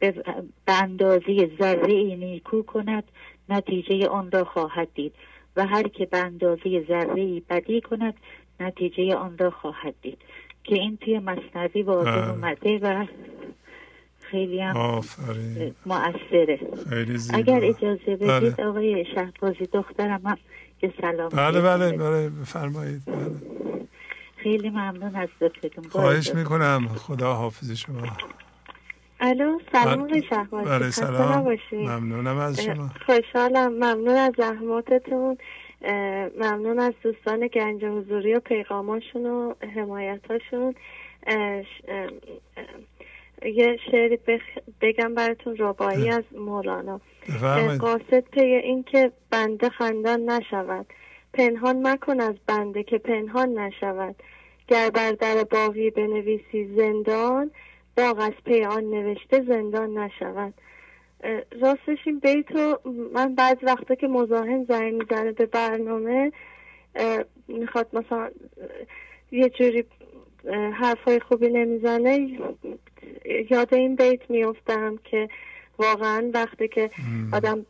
[0.01, 3.05] به اندازه ذره نیکو کند
[3.49, 5.15] نتیجه آن را خواهد دید.
[5.57, 8.15] و هر که به اندازه ذره بدی کند
[8.61, 10.19] نتیجه آن را خواهد دید.
[10.65, 13.07] که این توی مصنوی واضح اومده و
[14.21, 15.01] خیلی هم
[15.87, 16.61] مؤثره.
[17.35, 18.69] اگر اجازه بدید بله.
[18.69, 20.39] آقای شهبازی دخترم هم
[20.83, 23.03] یه سلام بله بله بله بفرمایید.
[23.07, 23.31] بله.
[24.37, 25.85] خیلی ممنون از لطفتون.
[25.89, 26.89] خواهش می‌کنم.
[26.89, 28.03] خدا حافظ شما.
[29.21, 31.57] الو سلام شهبازی بله سلام.
[31.73, 32.91] ممنونم از شما.
[33.07, 33.73] خوشحالم.
[33.73, 35.39] ممنون از زحماتتون.
[36.39, 40.75] ممنون از دوستان گنج حضوری و پیغاماشون و حمایتاشون.
[43.43, 44.19] یه شعری
[44.81, 47.01] بگم براتون ربایی از مولانا.
[47.81, 50.87] قاصد پی این که بنده خندان نشود.
[51.35, 54.15] پنهان مکن از بنده که پنهان نشود.
[54.69, 57.51] گر بر در باقی بنویسی زندان
[58.01, 60.55] باغ از پی آن نوشته زندان نشود.
[61.61, 62.79] راستش این بیتو
[63.13, 66.33] من بعض وقتا که مزاحم زنگ می‌زنه به برنامه
[67.49, 68.31] می‌خواد مثلا
[69.33, 69.85] یه جوری
[70.73, 72.39] حرفای خوبی نمی‌زنه
[73.51, 75.29] یاد این بیت میفتم که
[75.79, 76.91] واقعا وقتی که
[77.33, 77.67] آدم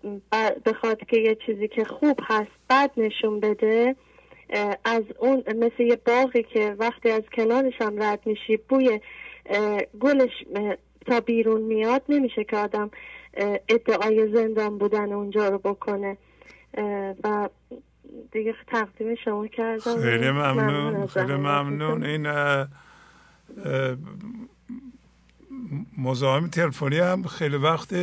[0.67, 3.97] بخواد که یه چیزی که خوب هست بد نشون بده
[4.85, 9.01] از اون مثل یه باقی که وقتی از کنارش هم رد میشی بوی
[10.01, 10.31] گلش
[11.07, 12.91] تا بیرون میاد نمیشه که آدم
[13.69, 16.17] ادعای زندان بودن اونجا رو بکنه.
[17.25, 17.49] و
[18.33, 20.03] دیگه تقدیم شما کردم.
[20.03, 22.05] خیلی ممنون خیلی ممنون.
[22.05, 22.27] این
[25.99, 27.95] مزاحم تلفنی هم خیلی وقت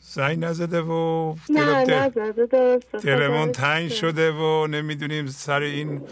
[0.00, 6.02] زنگ نزده و نه تلفن تنگ شده و نمی‌دونیم سر این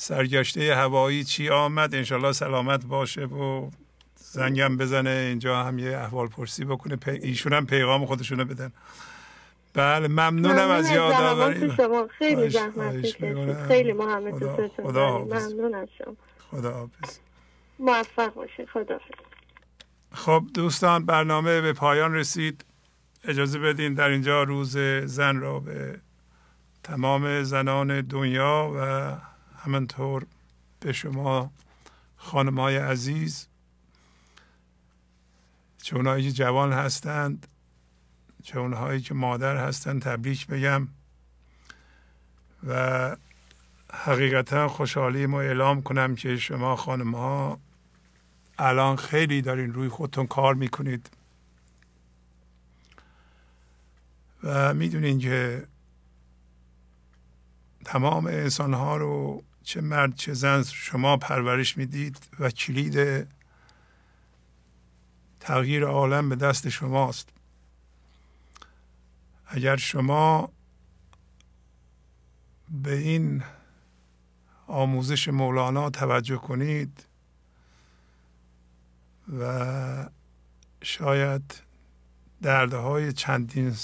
[0.00, 3.70] سرگشته هوایی چی آمد؟ انشالله سلامت باشه و
[4.14, 6.98] زنگم بزنه اینجا هم یه احوال پرسی بکنه.
[7.06, 8.72] ایشون هم پیغام خودشونو بدن.
[9.74, 11.72] بله ممنونم از یادآوری.
[11.76, 14.34] شما خیلی زحمت خیلی محمد
[14.82, 16.16] خدا ممنون از شما.
[16.50, 17.18] خدا حافظ.
[17.78, 19.00] موفق باشید خدا
[20.12, 22.64] خب دوستان برنامه به پایان رسید.
[23.24, 26.00] اجازه بدین در اینجا روز زن را به
[26.82, 29.30] تمام زنان دنیا و
[29.64, 30.26] همینطور
[30.80, 31.50] به شما
[32.16, 33.46] خانمای عزیز
[35.82, 37.46] چه اونهایی که جوان هستند
[38.42, 40.88] چه اونهایی که مادر هستند تبریک بگم
[42.66, 43.16] و
[43.92, 47.60] حقیقتا خوشحالی ما اعلام کنم که شما خانم ها
[48.58, 51.10] الان خیلی دارین روی خودتون کار می‌کنید.
[54.42, 55.66] و می‌دونین که
[57.84, 63.26] تمام انسان ها رو چه مرد چه زن شما پرورش می‌دید و کلید
[65.40, 67.28] تغییر عالم به دست شماست.
[69.46, 70.52] اگر شما
[72.82, 73.42] به این
[74.66, 77.04] آموزش مولانا توجه کنید
[79.38, 80.08] و
[80.82, 81.54] شاید
[82.42, 83.76] دردهای چندین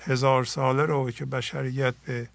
[0.00, 2.28] هزار ساله رو که بشریت به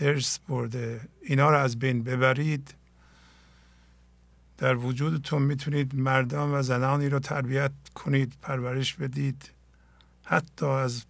[0.00, 1.08] ارث برده.
[1.22, 2.74] اینا رو از بین ببرید.
[4.58, 9.50] در وجودتون می‌تونید مردان و زنانی رو تربیت کنید پرورش بدید.
[10.24, 11.04] حتی از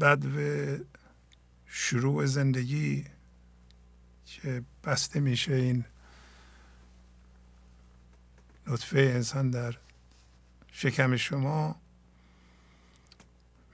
[0.00, 0.38] بد و
[1.66, 3.04] شروع زندگی
[4.26, 5.84] که بسته میشه این
[8.66, 9.76] نطفه انسان در
[10.72, 11.80] شکم شما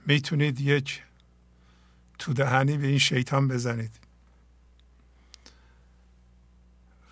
[0.05, 1.03] می‌تونید یک
[2.19, 4.02] تو دهنی به این شیطان بزنید.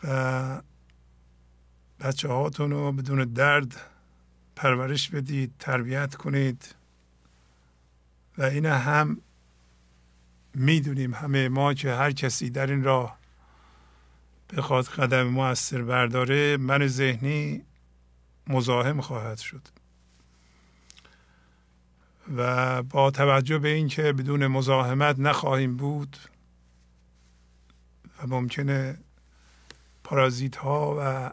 [0.03, 0.61] و
[1.99, 3.81] بچه هاتون رو بدون درد
[4.55, 6.75] پرورش بدید تربیت کنید.
[8.37, 9.21] و این هم
[10.53, 13.17] می‌دونیم همه ما که هر کسی در این راه
[14.57, 17.65] بخواد قدم موثر برداره من ذهنی
[18.47, 19.67] مزاحم خواهد شد.
[22.37, 26.17] و با توجه به اینکه بدون مزاحمت نخواهیم بود
[28.19, 28.97] و ممکنه
[30.03, 31.31] پارازیت ها و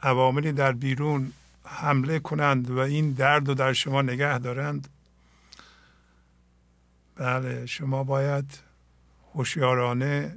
[0.00, 1.32] عواملی در بیرون
[1.64, 4.88] حمله کنند و این درد رو در شما نگه دارند؟
[7.16, 8.58] بله شما باید
[9.34, 10.36] هوشیارانه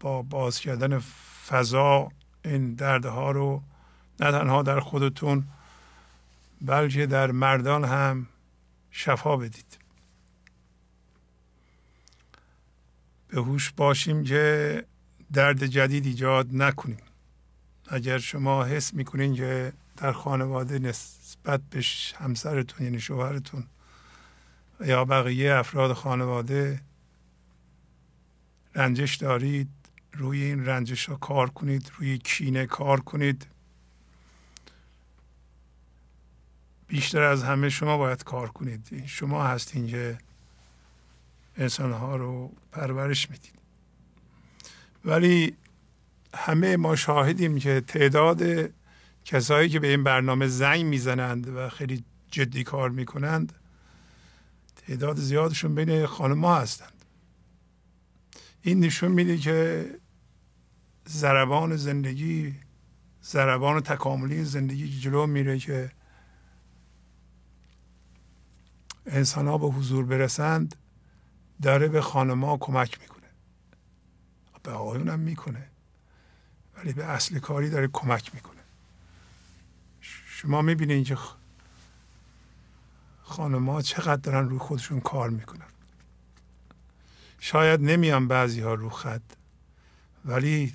[0.00, 0.98] با باز کردن
[1.46, 2.08] فضا
[2.44, 3.62] این دردها رو
[4.20, 5.44] نه تنها در خودتون
[6.60, 8.26] بلکه در مردان هم
[8.90, 9.78] شفا بدید.
[13.28, 14.84] به هوش باشیم که
[15.32, 16.98] درد جدید ایجاد نکنیم.
[17.88, 21.84] اگر شما حس می‌کنین که در خانواده نسبت به
[22.16, 23.64] همسرتون یعنی شوهرتون
[24.80, 26.80] یا بقیه افراد خانواده
[28.74, 29.68] رنجش دارید
[30.12, 33.46] روی این رنجش ها کار کنید روی کینه کار کنید
[36.88, 39.06] بیشتر از همه شما باید کار کنید.
[39.06, 40.18] شما هستین که
[41.56, 43.59] انسان ها رو پرورش می‌دید
[45.04, 45.56] ولی
[46.34, 48.70] همه ما شاهدیم که تعداد
[49.24, 53.52] کسایی که به این برنامه زنگ می‌زنند و خیلی جدی کار می‌کنند
[54.76, 57.04] تعداد زیادشون بین خانم ها هستند.
[58.62, 59.86] این نشون میده که
[61.04, 62.54] زربان زندگی
[63.22, 65.90] زربان تکاملی زندگی جلو میره که
[69.06, 70.76] انسان ها به حضور برسند
[71.62, 73.09] داره به خانما کمک می‌کنه.
[74.62, 75.66] به آقایون هم می‌کنه.
[76.76, 78.60] ولی به اصل کاری داره کمک می‌کنه.
[80.26, 81.18] شما می‌بینید که
[83.22, 85.66] خانما چقدر دارن روی خودشون کار می‌کنن.
[87.38, 89.22] شاید نمیان بعضی ها رو خط
[90.24, 90.74] ولی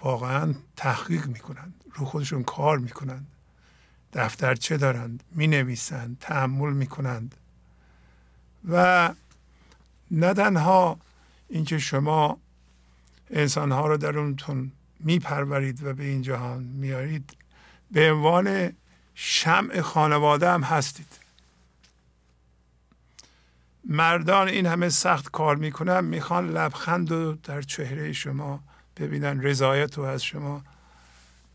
[0.00, 3.26] واقعا تحقیق می‌کنن رو خودشون کار می‌کنن.
[4.12, 7.34] دفترچه دارند می نویسند تحمل می کنند
[8.68, 9.14] و
[10.10, 10.98] نه تنها
[11.48, 12.38] اینکه شما
[13.30, 17.36] انسانها رو درونتون می پرورید و به این جهان میارید
[17.90, 18.72] به عنوان
[19.14, 21.18] شمع خانواده هم هستید.
[23.84, 28.60] مردان این همه سخت کار می‌کنن می‌خوان لبخند رو در چهره شما
[28.96, 30.62] ببینن رضایت رو از شما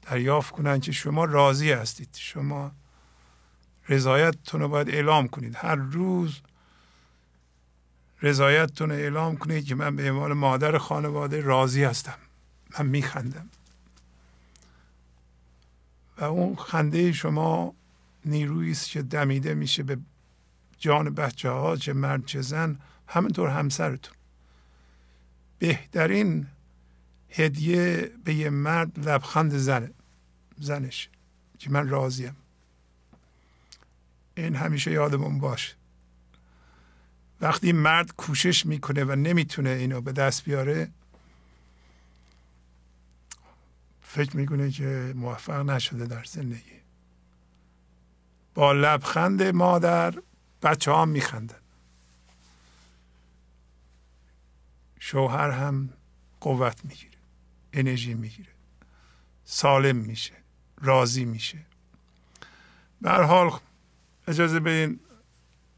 [0.02, 2.10] دریافت کنن که شما راضی هستید.
[2.14, 2.72] شما
[3.90, 5.56] رضایتتون رو باید اعلام کنید.
[5.56, 6.42] هر روز
[8.24, 12.18] رضایتتون رو اعلام کنید که من به عنوان مادر خانواده راضی هستم.
[12.80, 13.50] من میخندم.
[16.18, 17.76] و اون خنده شما
[18.26, 19.98] نیرویی است که دمیده میشه به
[20.78, 24.14] جان بچه ها چه مرد چه زن همینطور همسرتون.
[25.60, 26.48] بهترین
[27.30, 29.92] هدیه به یه مرد لبخند زنه
[30.58, 31.10] زنش
[31.60, 32.36] که من راضیم.
[34.38, 35.76] این همیشه یادمون باشه.
[37.44, 40.92] وقتی مرد کوشش می‌کنه و نمی‌تونه اینو به دست بیاره
[44.02, 46.82] فکر می‌کنه که موفق نشده در زندگی.
[48.54, 50.14] با لبخند مادر
[50.62, 51.60] بچه ها میخندن.
[55.00, 55.90] شوهر هم
[56.40, 57.18] قوت می‌گیره
[57.74, 58.52] انرژی می‌گیره
[59.46, 60.34] سالم میشه
[60.82, 61.60] راضی میشه.
[63.02, 63.52] به حال
[64.28, 65.00] اجازه بدین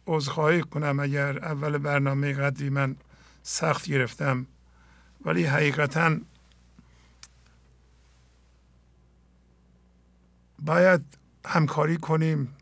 [0.07, 2.95] عذرخواهی کنم اگر اول برنامه قدری من
[3.43, 4.47] سخت گرفتم.
[5.25, 6.17] ولی حقیقتا
[10.59, 11.01] باید
[11.45, 12.55] همکاری کنیم.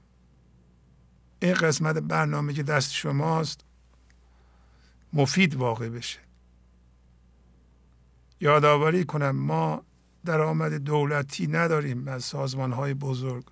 [1.39, 3.61] این قسمت برنامه که دست شماست
[5.13, 6.19] مفید واقع بشه.
[8.39, 9.83] یادآوری کنم ما
[10.25, 13.45] درآمد دولتی نداریم از سازمان های بزرگ.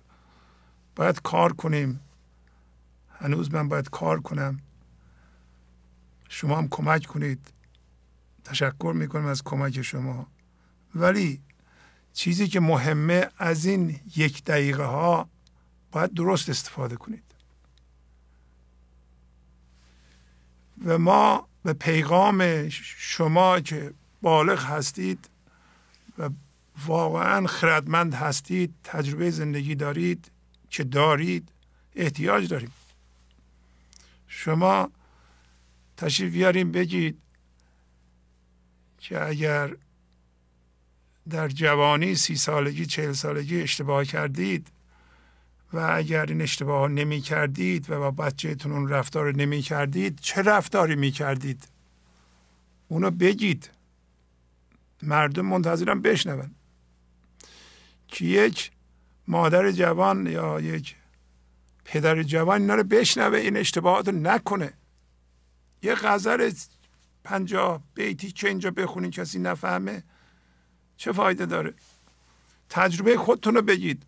[0.96, 2.00] باید کار کنیم.
[3.22, 4.60] هنوز من باید کار کنم.
[6.28, 7.48] شما هم کمک کنید.
[8.44, 10.26] تشکر می‌کنم از کمک شما.
[10.94, 11.40] ولی
[12.12, 15.28] چیزی که مهمه از این یک دقیقه ها
[15.92, 17.22] باید درست استفاده کنید.
[20.84, 23.92] و ما به پیغام شما که
[24.22, 25.28] بالغ هستید
[26.18, 26.30] و
[26.86, 30.30] واقعا خردمند هستید تجربه زندگی دارید
[30.70, 31.48] که دارید
[31.96, 32.72] احتیاج داریم.
[34.44, 34.90] شما
[35.96, 37.18] تشریف بگید
[38.98, 39.76] که اگر
[41.30, 44.68] در جوانی سی سالگی چهل سالگی اشتباه کردید
[45.72, 50.96] و اگر این اشتباه نمی کردید و با بچهتون اون رفتار نمی کردید چه رفتاری
[50.96, 51.68] می کردید
[52.88, 53.70] اونو بگید.
[55.02, 56.54] مردم منتظرم بشنون.
[58.08, 58.70] که یک
[59.28, 60.96] مادر جوان یا یک
[61.84, 64.72] پدر جوان اینا رو بشنوه این اشتباهات رو نکنه.
[65.82, 66.52] یه غزل
[67.24, 70.02] پنجاه بیتی که اینجا بخونین کسی نفهمه؟
[70.96, 71.74] چه فایده داره؟
[72.68, 74.02] تجربه خودتون رو بگید.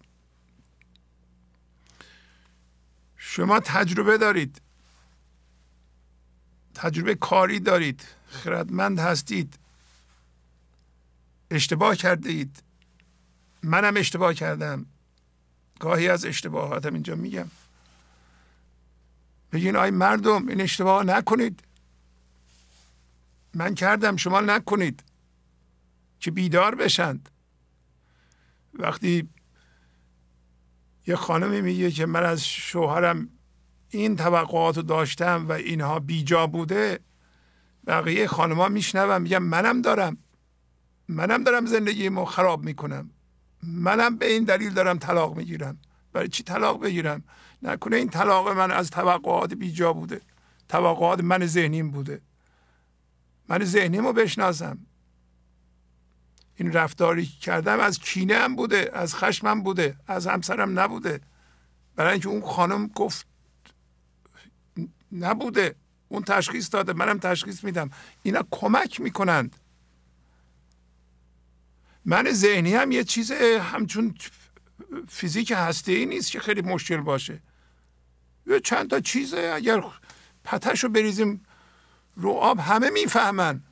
[3.17, 4.61] شما تجربه دارید.
[6.75, 8.05] تجربه کاری دارید.
[8.29, 9.59] خردمند هستید.
[11.51, 12.63] اشتباه کرده اید.
[13.63, 14.87] منم اشتباه کردم.
[15.81, 17.51] گاهی از اشتباهاتم اینجا میگم.
[19.55, 21.65] بگین آی مردم این اشتباه نکنید.
[23.55, 25.05] من کردم شما نکنید
[26.21, 27.29] که بیدار بشند.
[28.75, 29.29] وقتی
[31.07, 33.29] یه خانمی میگه که من از شوهرم
[33.91, 37.01] این توقعات رو داشتم و اینها بیجا بوده
[37.87, 40.17] بقیه خانما میشنوم میگم منم دارم.
[41.09, 43.11] منم دارم زندگیمو خراب می‌کنم.
[43.63, 45.79] منم به این دلیل دارم طلاق می‌گیرم.
[46.15, 47.25] برای چی طلاق بگیرم؟
[47.63, 50.21] نکنه این طلاق من از توقعات بیجا بوده.
[50.69, 52.21] توقعات من ذهنیم بوده.
[53.49, 54.79] من ذهنیمو بشناسم.
[56.57, 61.21] این رفتاری کردم از کینه هم بوده از خشمم بوده از همسرم نبوده.
[61.97, 63.27] برای اینکه اون خانم گفت
[65.13, 65.75] نبوده.
[66.09, 66.93] اون تشخیص داده.
[66.93, 67.91] منم تشخیص میدم.
[68.23, 69.57] اینا کمک می‌کنند.
[72.05, 74.15] من ذهنی هم یه چیز همچون
[75.09, 77.43] فیزیک هسته ای نیست که خیلی مشکل باشه.
[78.47, 79.85] یه چند تا چیزه اگر
[80.45, 81.47] پتش رو بریزیم
[82.17, 83.63] رو آب همه می‌فهمن.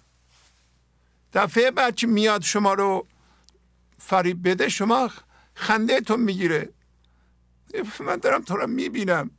[1.32, 3.06] دفعه بعد که میاد شما رو
[3.98, 5.10] فریب بده شما
[5.54, 6.68] خنده تو می‌گیره.
[8.00, 9.30] من دارم تو رو می‌بینم.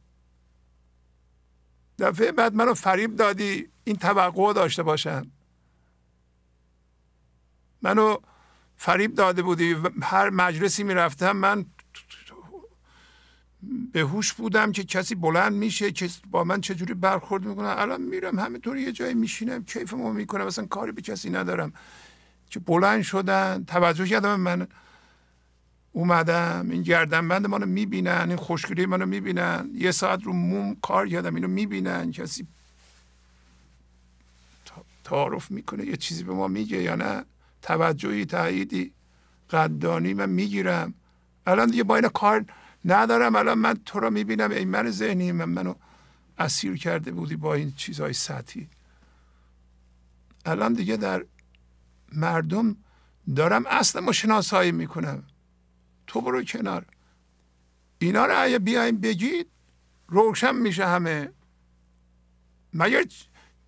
[1.99, 5.31] دفعه بعد منو فریب دادی این توقع داشته باشن.
[7.81, 8.17] منو
[8.77, 11.65] فریب داده بودی هر مجلسی می‌رفتم من
[13.93, 17.67] به هوش بودم که کسی بلند میشه که با من چجوری برخورد می‌کنه.
[17.67, 21.73] الان میرم همینطور یه جایی میشینم کیفمو می‌کنم مثلا کاری به کسی ندارم.
[22.49, 24.67] که بلند شدن توجه کردم من
[25.91, 29.69] اومدم این گردنبند منو می‌بینن این خوشگلی منو می‌بینن.
[29.73, 32.11] یه ساعت رو موم کار کردم اینو می‌بینن.
[32.11, 32.47] کسی
[35.03, 37.25] تعارف می‌کنه یه چیزی به ما میگه یا نه؟
[37.63, 38.93] توجهی تاییدی
[39.49, 40.93] قدردانی من می‌گیرم.
[41.47, 42.45] الان دیگه با این کار
[42.85, 43.35] ندارم.
[43.35, 44.51] الان من تو رو می‌بینم.
[44.51, 45.75] ای من ذهنی من منو
[46.37, 48.67] اسیر کرده بودی با این چیزهای سطحی.
[50.45, 51.25] الان دیگه در
[52.11, 52.75] مردم
[53.35, 55.23] دارم اصلا شناسایی می‌کنم.
[56.07, 56.85] تو برو کنار.
[57.99, 59.47] اینا رو اگه بیایم بگید
[60.07, 61.29] روشن میشه همه.
[62.73, 63.03] مگر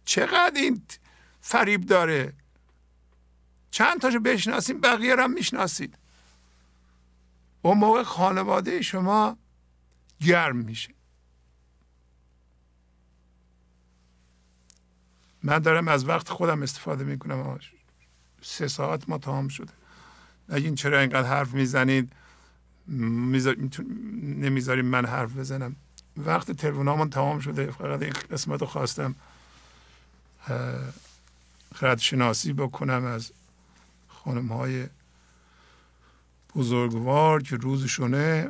[0.06, 0.82] چقدر این
[1.41, 2.33] فریب داره؟
[3.76, 5.98] چند تاشو بشناسیم بقیه رو هم می‌شناسید.
[7.62, 9.38] اون موقع خانواده شما
[10.22, 10.94] گرم میشه.
[15.44, 17.60] من دارم از وقت خودم استفاده می‌کنم
[18.42, 19.74] سه ساعت ما تمام شده.
[20.50, 22.12] نگین چرا اینقدر حرف می‌زنید؟
[22.88, 25.76] نمی‌ذاریم من حرف بزنم.
[26.18, 27.72] وقت تلفن تمام شده.
[27.72, 29.16] فقط این قسمت رو خواستم
[31.76, 33.32] خرد شناسی بکنم از
[34.26, 34.88] خانم های
[36.56, 38.50] بزرگوار که روزشونه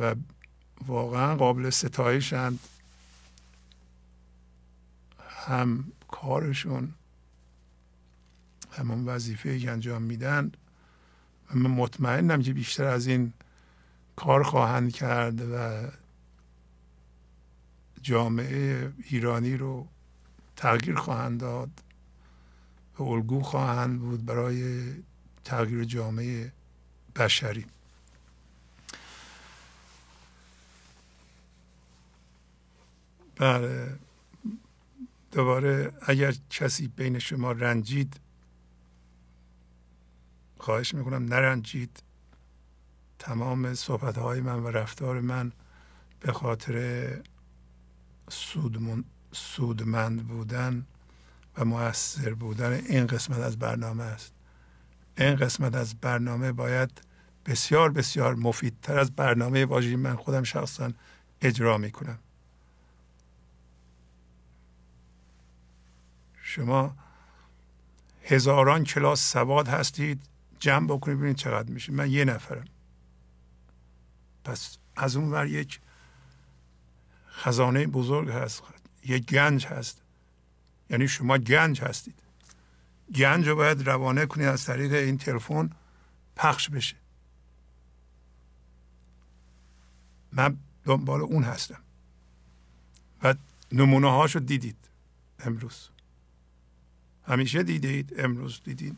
[0.00, 0.14] و
[0.86, 2.58] واقعا قابل ستایشند
[5.28, 6.94] هم کارشون
[8.72, 10.52] همون وظیفه که انجام میدن.
[11.50, 13.32] و من مطمئنم که بیشتر از این
[14.16, 15.86] کار خواهند کرد و
[18.02, 19.86] جامعه ایرانی رو
[20.56, 21.70] تغییر خواهند داد.
[23.00, 24.92] الگو خواهند بود برای
[25.44, 26.52] تغییر جامعه
[27.16, 27.66] بشری.
[33.36, 33.98] بله.
[35.32, 38.20] دوباره اگر کسی بین شما رنجید
[40.58, 42.02] خواهش می‌کنم نرنجید.
[43.18, 45.52] تمام صحبت های من و رفتار من
[46.20, 47.22] به خاطر
[49.32, 50.86] سودمند بودن
[51.58, 54.32] و موثر بودن این قسمت از برنامه است.
[55.18, 56.90] این قسمت از برنامه باید
[57.46, 60.92] بسیار بسیار مفیدتر از برنامه واژگی من خودم شخصا
[61.40, 62.18] اجرا می‌کنم.
[66.42, 66.96] شما
[68.24, 70.22] هزاران کلاس سواد هستید
[70.58, 71.92] جمع بکنید ببینید چقدر میشه.
[71.92, 72.64] من یه نفرم.
[74.44, 75.80] پس از اون ور یک
[77.28, 78.62] خزانه بزرگ هست
[79.04, 80.02] یک گنج هست.
[80.90, 82.22] یعنی شما گنج هستید.
[83.14, 85.70] گنج رو باید روانه کنید از طریق این تلفن
[86.36, 86.96] پخش بشه.
[90.32, 91.82] من دنبال اون هستم.
[93.22, 93.34] و
[93.72, 94.88] نمونه هاشو دیدید
[95.38, 95.88] امروز.
[97.26, 98.96] همیشه دیدید امروز دیدید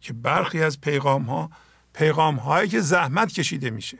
[0.00, 1.50] که برخی از پیغام ها
[1.92, 3.98] پیغام هایی که زحمت کشیده میشه.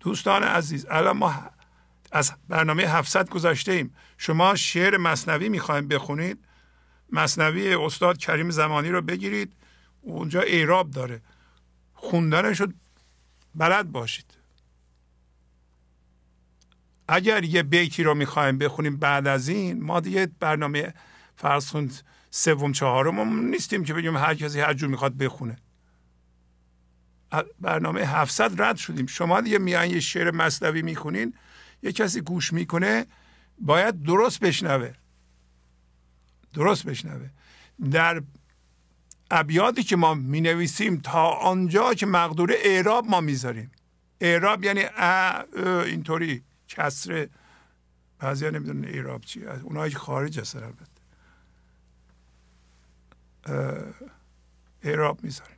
[0.00, 1.50] دوستان عزیز الان ما
[2.12, 3.94] از برنامه 700 گذاشته ایم.
[4.18, 6.38] شما شعر مصنوی می‌خوایم بخونید
[7.12, 9.52] مصنوی استاد کریم زمانی رو بگیرید
[10.02, 11.20] اونجا ایراب داره.
[11.94, 12.72] خوندنش رو
[13.54, 14.26] بلد باشید.
[17.08, 20.94] اگر یه بیتی رو می‌خوایم بخونیم بعد از این ما دیگه برنامه
[21.36, 21.72] فرض
[22.30, 25.56] سوم چهارم نیستیم که بگیم هر کسی هر جور می‌خواد بخونه.
[27.60, 29.06] برنامه 700 رد شدیم.
[29.06, 31.34] شما دیگه میان یه شعر مصنوی می‌خونین
[31.82, 33.06] یه کسی گوش می‌کنه
[33.58, 34.92] باید درست بشنوه.
[36.54, 37.30] درست بشنوه.
[37.90, 38.22] در
[39.30, 43.70] ابیاتی که ما می نویسیم تا آنجا که مقدور اعراب ما می‌ذاریم.
[44.20, 44.84] اعراب یعنی
[45.84, 47.30] اینطوری کسره.
[48.18, 49.50] بعضی نمی‌دونن اعراب چیه.
[49.62, 50.96] اونایی که خارج هستن البته.
[54.82, 55.56] اعراب می‌ذاریم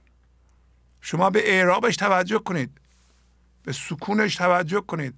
[1.01, 2.79] شما به اعرابش توجه کنید.
[3.63, 5.15] به سکونش توجه کنید.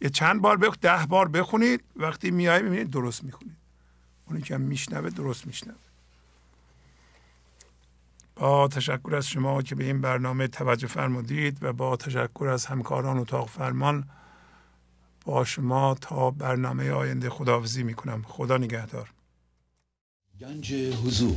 [0.00, 3.56] یه چند بار بخ ده بار بخونید وقتی میای می‌بینید درست می‌خونید.
[4.28, 5.76] اونی که میشنوه درست میشنوه.
[8.36, 13.18] با تشکر از شما که به این برنامه توجه فرمودید و با تشکر از همکاران
[13.18, 14.08] اتاق فرمان
[15.24, 18.22] با شما تا برنامه آینده خداحافظی می‌کنم.
[18.22, 19.10] خدا نگهدار.
[20.40, 21.36] گنج حضور.